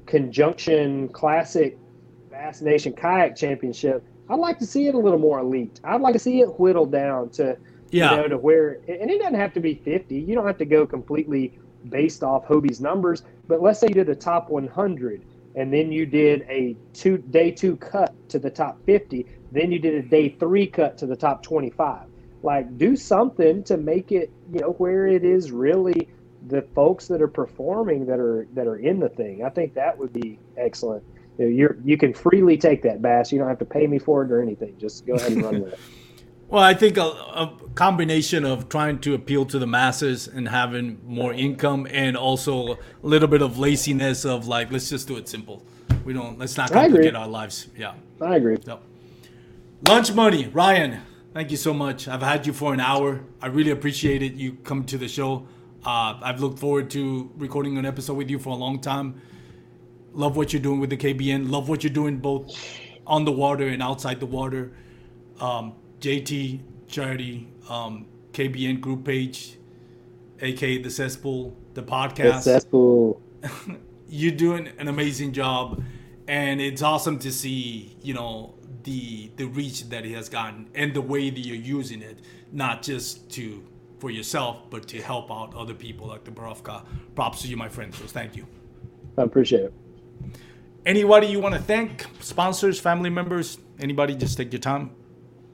conjunction 0.06 1.08
classic 1.08 1.78
Bass 2.30 2.60
Nation 2.62 2.92
Kayak 2.92 3.36
Championship. 3.36 4.02
I'd 4.28 4.38
like 4.38 4.58
to 4.58 4.66
see 4.66 4.86
it 4.86 4.94
a 4.94 4.98
little 4.98 5.18
more 5.18 5.38
elite. 5.40 5.80
I'd 5.84 6.00
like 6.00 6.14
to 6.14 6.18
see 6.18 6.40
it 6.40 6.58
whittled 6.58 6.90
down 6.90 7.30
to 7.30 7.56
Yeah. 7.90 8.12
you 8.12 8.16
know 8.18 8.28
to 8.28 8.38
where 8.38 8.80
and 8.88 9.10
it 9.10 9.18
doesn't 9.18 9.34
have 9.34 9.52
to 9.54 9.60
be 9.60 9.74
50. 9.74 10.14
You 10.14 10.34
don't 10.34 10.46
have 10.46 10.58
to 10.58 10.64
go 10.64 10.86
completely 10.86 11.58
based 11.88 12.22
off 12.22 12.44
Hobie's 12.44 12.80
numbers, 12.80 13.22
but 13.46 13.62
let's 13.62 13.80
say 13.80 13.88
you 13.88 13.94
did 13.94 14.08
a 14.08 14.14
top 14.14 14.50
100 14.50 15.24
and 15.56 15.72
then 15.72 15.90
you 15.90 16.06
did 16.06 16.42
a 16.48 16.76
two 16.92 17.18
day 17.18 17.50
2 17.50 17.76
cut 17.76 18.14
to 18.28 18.38
the 18.38 18.50
top 18.50 18.78
50, 18.86 19.26
then 19.52 19.72
you 19.72 19.78
did 19.78 19.94
a 19.94 20.02
day 20.02 20.28
3 20.28 20.66
cut 20.68 20.98
to 20.98 21.06
the 21.06 21.16
top 21.16 21.42
25. 21.42 22.06
Like 22.42 22.78
do 22.78 22.96
something 22.96 23.62
to 23.64 23.76
make 23.76 24.12
it, 24.12 24.30
you 24.52 24.60
know, 24.60 24.72
where 24.72 25.06
it 25.06 25.24
is 25.24 25.50
really 25.50 26.08
the 26.46 26.62
folks 26.74 27.06
that 27.08 27.20
are 27.20 27.28
performing 27.28 28.06
that 28.06 28.18
are 28.18 28.46
that 28.54 28.66
are 28.66 28.76
in 28.76 28.98
the 28.98 29.08
thing. 29.10 29.44
I 29.44 29.50
think 29.50 29.74
that 29.74 29.98
would 29.98 30.12
be 30.12 30.38
excellent. 30.56 31.04
You 31.38 31.44
know, 31.44 31.50
you're 31.50 31.76
you 31.84 31.98
can 31.98 32.14
freely 32.14 32.56
take 32.56 32.82
that 32.82 33.02
bass. 33.02 33.30
You 33.30 33.38
don't 33.38 33.48
have 33.48 33.58
to 33.58 33.66
pay 33.66 33.86
me 33.86 33.98
for 33.98 34.24
it 34.24 34.30
or 34.30 34.40
anything. 34.40 34.76
Just 34.78 35.06
go 35.06 35.14
ahead 35.14 35.32
and 35.32 35.42
run 35.42 35.62
with 35.62 35.72
it. 35.74 35.78
Well, 36.50 36.64
I 36.64 36.74
think 36.74 36.96
a, 36.96 37.02
a 37.02 37.56
combination 37.76 38.44
of 38.44 38.68
trying 38.68 38.98
to 39.02 39.14
appeal 39.14 39.46
to 39.46 39.58
the 39.60 39.68
masses 39.68 40.26
and 40.26 40.48
having 40.48 40.98
more 41.06 41.32
income, 41.32 41.86
and 41.88 42.16
also 42.16 42.72
a 42.72 42.78
little 43.02 43.28
bit 43.28 43.40
of 43.40 43.56
laziness 43.56 44.24
of 44.24 44.48
like, 44.48 44.72
let's 44.72 44.90
just 44.90 45.06
do 45.06 45.16
it 45.16 45.28
simple. 45.28 45.62
We 46.04 46.12
don't. 46.12 46.40
Let's 46.40 46.56
not 46.56 46.72
complicate 46.72 47.14
our 47.14 47.28
lives. 47.28 47.68
Yeah. 47.76 47.94
I 48.20 48.34
agree. 48.34 48.58
So, 48.64 48.80
lunch 49.86 50.12
money, 50.12 50.48
Ryan. 50.48 51.00
Thank 51.32 51.52
you 51.52 51.56
so 51.56 51.72
much. 51.72 52.08
I've 52.08 52.22
had 52.22 52.44
you 52.44 52.52
for 52.52 52.74
an 52.74 52.80
hour. 52.80 53.20
I 53.40 53.46
really 53.46 53.70
appreciate 53.70 54.20
it. 54.20 54.32
You 54.32 54.54
come 54.64 54.82
to 54.86 54.98
the 54.98 55.06
show. 55.06 55.46
Uh, 55.86 56.18
I've 56.20 56.40
looked 56.40 56.58
forward 56.58 56.90
to 56.90 57.30
recording 57.36 57.78
an 57.78 57.86
episode 57.86 58.14
with 58.14 58.28
you 58.28 58.40
for 58.40 58.48
a 58.50 58.56
long 58.56 58.80
time. 58.80 59.22
Love 60.12 60.36
what 60.36 60.52
you're 60.52 60.60
doing 60.60 60.80
with 60.80 60.90
the 60.90 60.96
KBN. 60.96 61.48
Love 61.48 61.68
what 61.68 61.84
you're 61.84 61.92
doing 61.92 62.18
both 62.18 62.50
on 63.06 63.24
the 63.24 63.30
water 63.30 63.68
and 63.68 63.80
outside 63.80 64.18
the 64.18 64.26
water. 64.26 64.72
Um, 65.38 65.74
JT 66.00 66.60
charity, 66.88 67.48
um, 67.68 68.06
KBN 68.32 68.80
group 68.80 69.04
page, 69.04 69.56
aka 70.40 70.78
the 70.78 70.90
cesspool, 70.90 71.56
the 71.74 71.82
podcast 71.82 72.34
Successful. 72.42 73.20
you're 74.08 74.32
doing 74.32 74.68
an 74.78 74.88
amazing 74.88 75.32
job 75.32 75.82
and 76.26 76.60
it's 76.60 76.82
awesome 76.82 77.18
to 77.18 77.30
see 77.32 77.96
you 78.02 78.12
know 78.12 78.54
the 78.82 79.30
the 79.36 79.44
reach 79.44 79.88
that 79.88 80.04
it 80.04 80.14
has 80.14 80.28
gotten 80.28 80.68
and 80.74 80.92
the 80.94 81.00
way 81.00 81.30
that 81.30 81.40
you're 81.40 81.56
using 81.56 82.02
it 82.02 82.18
not 82.52 82.82
just 82.82 83.30
to 83.30 83.64
for 83.98 84.10
yourself 84.10 84.58
but 84.68 84.86
to 84.88 85.00
help 85.00 85.30
out 85.30 85.54
other 85.54 85.74
people 85.74 86.06
like 86.06 86.24
the 86.24 86.30
Borofka. 86.30 86.84
props 87.14 87.42
to 87.42 87.48
you 87.48 87.56
my 87.56 87.68
friend 87.68 87.94
so 87.94 88.04
thank 88.06 88.36
you 88.36 88.46
I 89.16 89.22
appreciate 89.22 89.64
it. 89.64 89.74
anybody 90.84 91.28
you 91.28 91.40
want 91.40 91.54
to 91.54 91.60
thank 91.60 92.06
sponsors 92.20 92.80
family 92.80 93.10
members 93.10 93.58
anybody 93.78 94.14
just 94.14 94.36
take 94.36 94.52
your 94.52 94.60
time 94.60 94.90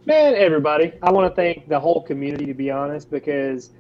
Man, 0.07 0.37
everybody. 0.37 0.93
I 1.03 1.11
want 1.11 1.29
to 1.29 1.35
thank 1.35 1.69
the 1.69 1.81
whole 1.81 2.01
community, 2.01 2.47
to 2.47 2.55
be 2.55 2.71
honest, 2.71 3.11
because 3.11 3.71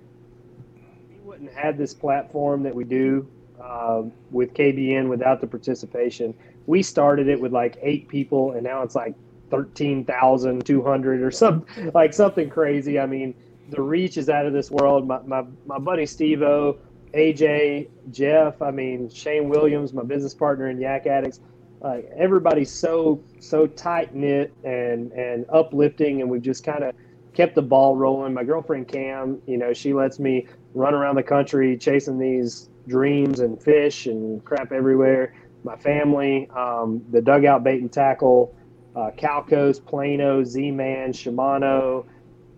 we 1.09 1.21
wouldn't 1.21 1.53
have 1.53 1.79
this 1.79 1.95
platform 1.95 2.65
that 2.65 2.75
we 2.75 2.83
do 2.83 3.29
um, 3.63 4.11
with 4.33 4.53
KBN 4.53 5.09
without 5.09 5.41
the 5.41 5.47
participation. 5.47 6.35
We 6.67 6.83
started 6.83 7.29
it 7.29 7.41
with 7.41 7.53
like 7.53 7.79
eight 7.81 8.09
people, 8.09 8.51
and 8.55 8.65
now 8.65 8.83
it's 8.83 8.97
like 8.97 9.15
13,200 9.51 11.23
or 11.23 11.31
something, 11.31 11.93
like 11.95 12.13
something 12.13 12.51
crazy. 12.51 12.99
I 12.99 13.07
mean, 13.07 13.33
the 13.71 13.81
reach 13.81 14.17
is 14.17 14.29
out 14.29 14.47
of 14.47 14.53
this 14.53 14.69
world. 14.69 15.07
My, 15.07 15.21
my, 15.21 15.45
my 15.65 15.79
buddy 15.79 16.07
Steve 16.07 16.43
O, 16.43 16.77
AJ, 17.15 17.89
Jeff, 18.11 18.61
I 18.61 18.73
mean, 18.73 19.09
Shane 19.11 19.49
Williams, 19.49 19.93
my 19.93 20.03
business 20.03 20.35
partner 20.35 20.71
in 20.71 20.81
Yak 20.81 21.07
Addicts 21.07 21.39
like 21.87 22.11
everybody's 22.17 22.71
so 22.71 23.23
so 23.39 23.67
tight 23.67 24.15
knit 24.15 24.53
and 24.65 25.13
and 25.13 25.47
uplifting 25.53 26.21
and 26.21 26.29
we've 26.29 26.43
just 26.43 26.65
kind 26.65 26.83
of 26.83 26.95
kept 27.33 27.55
the 27.55 27.63
ball 27.63 27.97
rolling. 27.97 28.35
My 28.35 28.43
girlfriend 28.43 28.89
cam 28.89 29.41
you 29.47 29.57
know 29.57 29.73
she 29.73 29.95
lets 29.95 30.19
me 30.19 30.47
run 30.75 30.95
around 30.95 31.15
the 31.15 31.23
country 31.23 31.77
chasing 31.77 32.19
these 32.19 32.69
dreams 32.89 33.41
and 33.41 33.63
fish 33.63 34.07
and 34.07 34.45
crap 34.45 34.73
everywhere. 34.73 35.35
My 35.63 35.77
family 35.77 36.49
um, 36.51 37.05
the 37.13 37.21
dugout 37.21 37.63
bait 37.63 37.81
and 37.81 37.93
tackle 37.93 38.55
uh, 38.97 39.11
calcos 39.17 39.85
plano 39.85 40.43
z-man 40.43 41.13
shimano. 41.13 42.05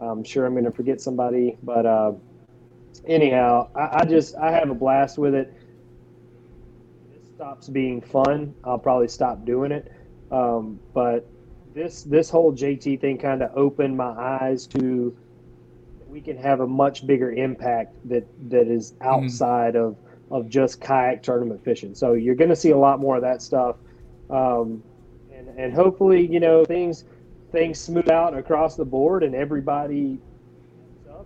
I'm 0.01 0.25
sure 0.25 0.47
i'm 0.47 0.55
going 0.55 0.65
to 0.65 0.71
forget 0.71 1.01
somebody 1.01 1.59
but 1.63 1.85
uh, 1.85 2.13
anyhow 3.07 3.69
I, 3.75 4.01
I 4.01 4.05
just 4.05 4.37
i 4.37 4.53
have 4.53 4.71
a 4.71 4.75
blast 4.75 5.19
with 5.19 5.35
it 5.35 5.53
stops 7.39 7.69
being 7.69 8.01
fun, 8.01 8.53
I'll 8.65 8.81
probably 8.81 9.07
stop 9.07 9.45
doing 9.45 9.71
it. 9.71 9.93
Um, 10.33 10.81
but 10.93 11.25
this 11.73 12.03
this 12.03 12.29
whole 12.29 12.53
JT 12.53 13.01
thing 13.01 13.17
kind 13.17 13.45
of 13.45 13.57
opened 13.57 13.97
my 13.97 14.11
eyes 14.41 14.67
to 14.69 15.17
we 16.09 16.21
can 16.21 16.37
have 16.37 16.59
a 16.59 16.67
much 16.67 17.07
bigger 17.07 17.31
impact 17.31 17.95
that 18.09 18.27
that 18.51 18.67
is 18.67 18.95
outside 19.01 19.77
of 19.77 19.97
of 20.33 20.49
just 20.49 20.81
kayak 20.81 21.23
tournament 21.23 21.63
fishing. 21.65 21.95
So 21.95 22.15
you're 22.15 22.35
going 22.35 22.51
to 22.51 22.57
see 22.57 22.71
a 22.71 22.77
lot 22.77 22.99
more 22.99 23.15
of 23.15 23.23
that 23.23 23.41
stuff, 23.41 23.77
um, 24.31 24.83
and 25.33 25.49
and 25.57 25.73
hopefully 25.73 26.27
you 26.27 26.41
know 26.41 26.65
things 26.65 27.05
things 27.53 27.79
smooth 27.79 28.11
out 28.11 28.37
across 28.37 28.75
the 28.75 28.85
board 28.85 29.23
and 29.23 29.37
everybody 29.37 30.19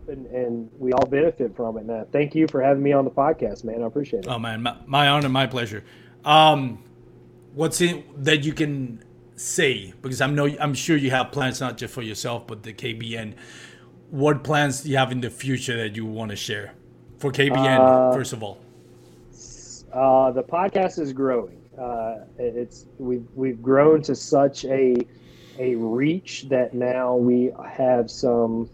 and, 0.08 0.26
and 0.26 0.70
we 0.78 0.92
all 0.92 1.06
benefit 1.06 1.54
from 1.54 1.76
it. 1.76 1.84
Now, 1.84 2.06
thank 2.10 2.34
you 2.34 2.46
for 2.48 2.62
having 2.62 2.82
me 2.82 2.92
on 2.92 3.04
the 3.04 3.10
podcast, 3.10 3.64
man. 3.64 3.82
I 3.82 3.86
appreciate 3.86 4.24
it. 4.24 4.28
Oh 4.28 4.38
man, 4.38 4.62
my, 4.62 4.76
my 4.86 5.08
honor, 5.08 5.28
my 5.28 5.46
pleasure. 5.46 5.84
Um, 6.24 6.82
what's 7.54 7.80
in 7.80 8.04
that 8.16 8.44
you 8.44 8.52
can 8.52 9.02
say 9.36 9.92
because 10.02 10.20
I'm 10.20 10.34
know 10.34 10.48
I'm 10.60 10.74
sure 10.74 10.96
you 10.96 11.10
have 11.10 11.32
plans 11.32 11.60
not 11.60 11.76
just 11.76 11.92
for 11.92 12.02
yourself 12.02 12.46
but 12.46 12.62
the 12.62 12.72
KBN. 12.72 13.34
What 14.10 14.44
plans 14.44 14.82
do 14.82 14.90
you 14.90 14.98
have 14.98 15.10
in 15.10 15.20
the 15.20 15.30
future 15.30 15.76
that 15.76 15.96
you 15.96 16.04
want 16.04 16.30
to 16.30 16.36
share 16.36 16.74
for 17.18 17.32
KBN? 17.32 17.78
Uh, 17.78 18.12
first 18.12 18.32
of 18.32 18.42
all, 18.42 18.58
uh, 19.92 20.30
the 20.30 20.42
podcast 20.42 20.98
is 20.98 21.12
growing. 21.12 21.58
Uh, 21.78 22.24
it's 22.38 22.86
we've 22.98 23.26
we've 23.34 23.62
grown 23.62 24.02
to 24.02 24.14
such 24.14 24.64
a 24.66 24.96
a 25.58 25.74
reach 25.76 26.46
that 26.48 26.74
now 26.74 27.14
we 27.14 27.50
have 27.68 28.10
some 28.10 28.68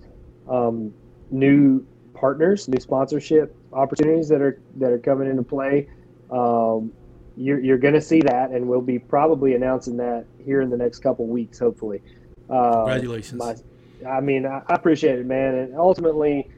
um, 0.49 0.93
new 1.31 1.85
partners, 2.15 2.69
new 2.69 2.81
sponsorship 2.81 3.55
opportunities 3.73 4.29
that 4.29 4.41
are 4.41 4.61
that 4.77 4.91
are 4.91 4.99
coming 4.99 5.29
into 5.31 5.43
play. 5.43 5.89
Um, 6.31 6.93
you're, 7.39 7.61
you're 7.61 7.79
going 7.79 7.95
to 7.95 8.01
see 8.01 8.21
that, 8.23 8.51
and 8.51 8.67
we'll 8.67 8.81
be 8.81 8.99
probably 8.99 9.55
announcing 9.55 9.97
that 9.99 10.27
here 10.45 10.61
in 10.61 10.71
the 10.71 10.77
next 10.77 10.99
couple 10.99 11.27
weeks, 11.27 11.59
hopefully. 11.59 12.03
Uh, 12.51 12.85
Congratulations. 12.85 13.39
My, 13.39 13.55
I 14.09 14.21
mean, 14.21 14.45
I, 14.45 14.63
appreciate 14.69 15.19
it, 15.19 15.27
man. 15.27 15.55
And 15.55 15.77
ultimately, 15.77 16.51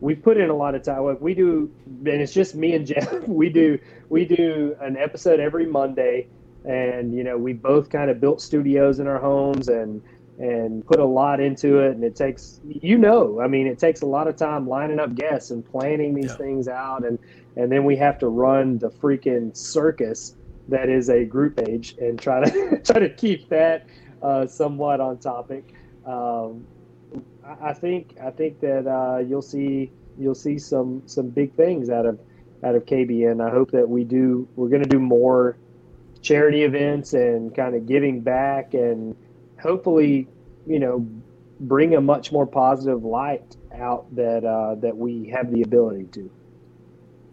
we 0.00 0.14
put 0.14 0.36
in 0.36 0.50
a 0.50 0.54
lot 0.54 0.74
of 0.74 0.82
time. 0.82 1.18
We 1.20 1.34
do, 1.34 1.70
and 1.86 2.08
it's 2.08 2.32
just 2.32 2.54
me 2.54 2.74
and 2.74 2.86
Jeff. 2.86 3.12
We 3.26 3.48
do 3.48 3.78
we 4.08 4.24
do 4.24 4.76
an 4.80 4.96
episode 4.96 5.40
every 5.40 5.66
Monday, 5.66 6.28
and 6.64 7.14
you 7.14 7.24
know 7.24 7.36
we 7.36 7.52
both 7.52 7.90
kind 7.90 8.10
of 8.10 8.20
built 8.20 8.40
studios 8.40 8.98
in 8.98 9.06
our 9.06 9.18
homes 9.18 9.68
and 9.68 10.02
and 10.38 10.86
put 10.86 11.00
a 11.00 11.04
lot 11.04 11.40
into 11.40 11.80
it. 11.80 11.92
And 11.92 12.04
it 12.04 12.14
takes, 12.14 12.60
you 12.68 12.98
know, 12.98 13.40
I 13.40 13.48
mean, 13.48 13.66
it 13.66 13.78
takes 13.78 14.02
a 14.02 14.06
lot 14.06 14.28
of 14.28 14.36
time 14.36 14.68
lining 14.68 15.00
up 15.00 15.14
guests 15.14 15.50
and 15.50 15.64
planning 15.64 16.14
these 16.14 16.26
yeah. 16.26 16.36
things 16.36 16.68
out, 16.68 17.04
and 17.04 17.18
and 17.56 17.70
then 17.70 17.84
we 17.84 17.96
have 17.96 18.18
to 18.18 18.28
run 18.28 18.78
the 18.78 18.90
freaking 18.90 19.56
circus 19.56 20.34
that 20.68 20.88
is 20.88 21.08
a 21.08 21.24
group 21.24 21.56
page 21.56 21.96
and 21.98 22.20
try 22.20 22.44
to 22.44 22.80
try 22.84 22.98
to 22.98 23.08
keep 23.08 23.48
that 23.48 23.86
uh, 24.22 24.46
somewhat 24.46 25.00
on 25.00 25.18
topic. 25.18 25.74
Um, 26.04 26.66
I, 27.44 27.70
I, 27.70 27.72
think 27.72 28.16
I 28.22 28.30
think 28.30 28.60
that 28.60 28.86
uh, 28.86 29.18
you'll 29.18 29.42
see 29.42 29.90
you'll 30.18 30.34
see 30.34 30.58
some 30.58 31.02
some 31.06 31.28
big 31.28 31.54
things 31.54 31.90
out 31.90 32.06
of 32.06 32.18
out 32.64 32.74
of 32.74 32.84
KBN. 32.86 33.46
I 33.46 33.50
hope 33.50 33.70
that 33.72 33.88
we 33.88 34.04
do. 34.04 34.48
We're 34.56 34.68
going 34.68 34.82
to 34.82 34.88
do 34.88 34.98
more 34.98 35.56
charity 36.22 36.64
events 36.64 37.12
and 37.12 37.54
kind 37.54 37.74
of 37.74 37.86
giving 37.86 38.20
back 38.20 38.74
and 38.74 39.14
hopefully, 39.60 40.26
you 40.66 40.80
know, 40.80 41.06
bring 41.60 41.94
a 41.94 42.00
much 42.00 42.32
more 42.32 42.46
positive 42.46 43.04
light 43.04 43.56
out 43.78 44.12
that 44.16 44.44
uh, 44.44 44.74
that 44.76 44.96
we 44.96 45.28
have 45.28 45.52
the 45.52 45.62
ability 45.62 46.04
to. 46.12 46.30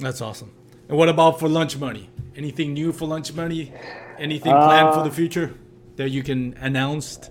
That's 0.03 0.21
awesome. 0.21 0.53
And 0.89 0.97
what 0.97 1.09
about 1.09 1.39
for 1.39 1.47
lunch 1.47 1.77
money? 1.77 2.09
Anything 2.35 2.73
new 2.73 2.91
for 2.91 3.07
lunch 3.07 3.33
money? 3.33 3.73
Anything 4.19 4.51
planned 4.51 4.89
uh, 4.89 4.93
for 4.93 5.03
the 5.03 5.09
uh, 5.09 5.13
future 5.13 5.53
that 5.95 6.09
you 6.09 6.23
can 6.23 6.55
announce? 6.59 7.29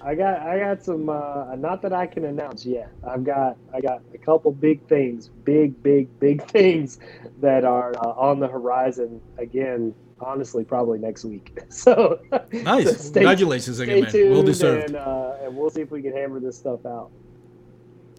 I 0.00 0.14
got 0.14 0.40
I 0.40 0.58
got 0.58 0.84
some 0.84 1.08
uh, 1.08 1.54
not 1.56 1.82
that 1.82 1.92
I 1.92 2.06
can 2.06 2.24
announce 2.24 2.64
yet. 2.64 2.90
I've 3.06 3.24
got 3.24 3.56
I 3.72 3.80
got 3.80 4.02
a 4.14 4.18
couple 4.18 4.52
big 4.52 4.86
things, 4.88 5.28
big 5.28 5.82
big 5.82 6.18
big 6.20 6.42
things 6.48 6.98
that 7.40 7.64
are 7.64 7.92
uh, 7.96 8.10
on 8.10 8.40
the 8.40 8.48
horizon. 8.48 9.20
Again, 9.38 9.94
honestly, 10.20 10.64
probably 10.64 10.98
next 10.98 11.24
week. 11.24 11.58
So 11.70 12.20
nice. 12.52 12.84
so 12.84 12.92
stay, 12.92 13.20
Congratulations 13.20 13.80
again, 13.80 14.02
man. 14.02 14.30
Well 14.30 14.42
deserved. 14.42 14.90
And, 14.90 14.96
uh, 14.96 15.36
and 15.42 15.56
we'll 15.56 15.70
see 15.70 15.80
if 15.80 15.90
we 15.90 16.02
can 16.02 16.12
hammer 16.12 16.38
this 16.38 16.56
stuff 16.56 16.84
out. 16.86 17.10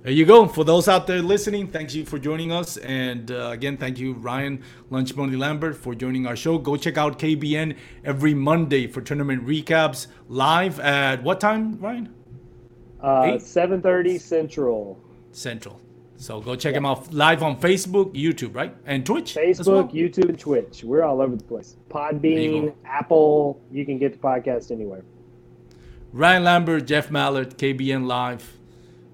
There 0.03 0.11
you 0.11 0.25
go. 0.25 0.49
For 0.49 0.65
those 0.65 0.89
out 0.89 1.07
there 1.07 1.21
listening, 1.21 1.69
thank 1.69 1.95
you 1.95 2.03
for 2.05 2.19
joining 2.19 2.51
us. 2.51 2.75
And 2.75 3.31
uh, 3.31 3.51
again, 3.51 3.77
thank 3.77 3.97
you, 3.97 4.11
Ryan 4.15 4.61
Lunch 4.89 5.15
Money 5.15 5.38
Lambert, 5.38 5.77
for 5.77 5.95
joining 5.95 6.27
our 6.27 6.35
show. 6.35 6.57
Go 6.57 6.75
check 6.75 6.97
out 6.97 7.17
KBN 7.17 7.77
every 8.03 8.34
Monday 8.34 8.85
for 8.85 8.99
tournament 8.99 9.47
recaps 9.47 10.07
live 10.27 10.81
at 10.81 11.23
what 11.23 11.39
time, 11.39 11.80
Ryan? 11.80 12.13
Uh, 13.01 13.38
7.30 13.39 14.19
Central. 14.19 14.99
Central. 15.31 15.80
So 16.17 16.41
go 16.41 16.57
check 16.57 16.73
yeah. 16.73 16.80
him 16.80 16.85
out 16.85 17.13
live 17.13 17.41
on 17.41 17.57
Facebook, 17.61 18.13
YouTube, 18.13 18.53
right? 18.55 18.75
And 18.85 19.05
Twitch? 19.05 19.35
Facebook, 19.35 19.67
well? 19.67 19.88
YouTube, 19.88 20.27
and 20.27 20.38
Twitch. 20.38 20.84
We're 20.84 21.03
all 21.03 21.21
over 21.21 21.38
the 21.38 21.43
place. 21.45 21.77
Podbean, 21.89 22.73
Apple. 22.84 23.61
You 23.71 23.85
can 23.85 23.99
get 23.99 24.11
the 24.11 24.19
podcast 24.19 24.69
anywhere. 24.69 25.05
Ryan 26.11 26.43
Lambert, 26.43 26.88
Jeff 26.88 27.09
Mallard, 27.09 27.57
KBN 27.57 28.05
Live. 28.05 28.57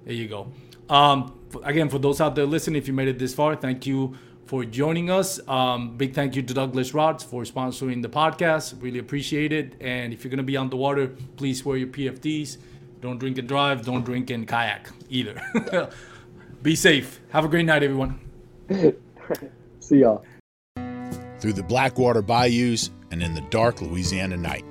There 0.05 0.15
you 0.15 0.27
go. 0.27 0.51
Um, 0.89 1.33
again, 1.63 1.89
for 1.89 1.99
those 1.99 2.19
out 2.19 2.35
there 2.35 2.45
listening, 2.45 2.77
if 2.77 2.87
you 2.87 2.93
made 2.93 3.07
it 3.07 3.19
this 3.19 3.33
far, 3.33 3.55
thank 3.55 3.85
you 3.85 4.15
for 4.45 4.65
joining 4.65 5.11
us. 5.11 5.39
Um, 5.47 5.95
big 5.95 6.15
thank 6.15 6.35
you 6.35 6.41
to 6.41 6.53
Douglas 6.53 6.93
Rods 6.95 7.23
for 7.23 7.43
sponsoring 7.43 8.01
the 8.01 8.09
podcast. 8.09 8.81
Really 8.81 8.97
appreciate 8.97 9.53
it. 9.53 9.75
And 9.79 10.11
if 10.11 10.23
you're 10.23 10.31
gonna 10.31 10.41
be 10.41 10.57
on 10.57 10.71
the 10.71 10.75
water, 10.75 11.07
please 11.37 11.63
wear 11.63 11.77
your 11.77 11.89
PFDs. 11.89 12.57
Don't 12.99 13.19
drink 13.19 13.37
and 13.37 13.47
drive. 13.47 13.85
Don't 13.85 14.03
drink 14.03 14.31
and 14.31 14.47
kayak 14.47 14.89
either. 15.09 15.39
be 16.63 16.75
safe. 16.75 17.19
Have 17.29 17.45
a 17.45 17.47
great 17.47 17.65
night, 17.65 17.83
everyone. 17.83 18.19
See 19.79 19.99
y'all. 19.99 20.25
Through 21.39 21.53
the 21.53 21.63
Blackwater 21.63 22.21
bayous 22.21 22.89
and 23.11 23.21
in 23.21 23.35
the 23.35 23.41
dark 23.49 23.81
Louisiana 23.81 24.35
night 24.35 24.65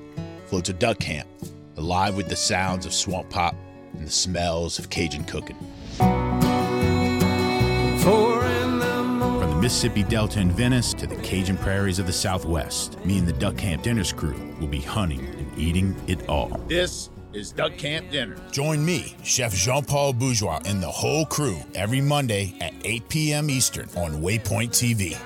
floats 0.46 0.68
a 0.68 0.72
duck 0.72 0.98
camp, 0.98 1.28
alive 1.76 2.16
with 2.16 2.28
the 2.28 2.36
sounds 2.36 2.84
of 2.84 2.92
swamp 2.92 3.30
pop 3.30 3.54
and 3.94 4.06
the 4.06 4.10
smells 4.10 4.78
of 4.78 4.90
Cajun 4.90 5.24
cooking. 5.24 5.56
From 8.02 9.50
the 9.50 9.58
Mississippi 9.60 10.02
Delta 10.02 10.40
in 10.40 10.50
Venice 10.50 10.94
to 10.94 11.06
the 11.06 11.16
Cajun 11.16 11.56
prairies 11.58 11.98
of 11.98 12.06
the 12.06 12.12
Southwest, 12.12 13.04
me 13.04 13.18
and 13.18 13.26
the 13.26 13.32
Duck 13.32 13.56
Camp 13.56 13.82
Dinners 13.82 14.12
crew 14.12 14.36
will 14.60 14.68
be 14.68 14.80
hunting 14.80 15.26
and 15.26 15.58
eating 15.58 15.96
it 16.06 16.28
all. 16.28 16.48
This 16.68 17.10
is 17.32 17.52
Duck 17.52 17.76
Camp 17.76 18.10
Dinner. 18.10 18.36
Join 18.52 18.84
me, 18.84 19.16
Chef 19.24 19.52
Jean 19.52 19.84
Paul 19.84 20.12
Bourgeois, 20.12 20.60
and 20.64 20.82
the 20.82 20.90
whole 20.90 21.26
crew 21.26 21.58
every 21.74 22.00
Monday 22.00 22.54
at 22.60 22.72
8 22.84 23.08
p.m. 23.08 23.50
Eastern 23.50 23.88
on 23.96 24.22
Waypoint 24.22 24.70
TV. 24.70 25.18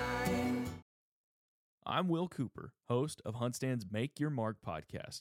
I'm 1.85 2.09
Will 2.09 2.29
Cooper, 2.29 2.73
host 2.89 3.21
of 3.25 3.35
HuntStand's 3.35 3.87
Make 3.91 4.19
Your 4.19 4.31
Mark 4.31 4.57
podcast. 4.67 5.21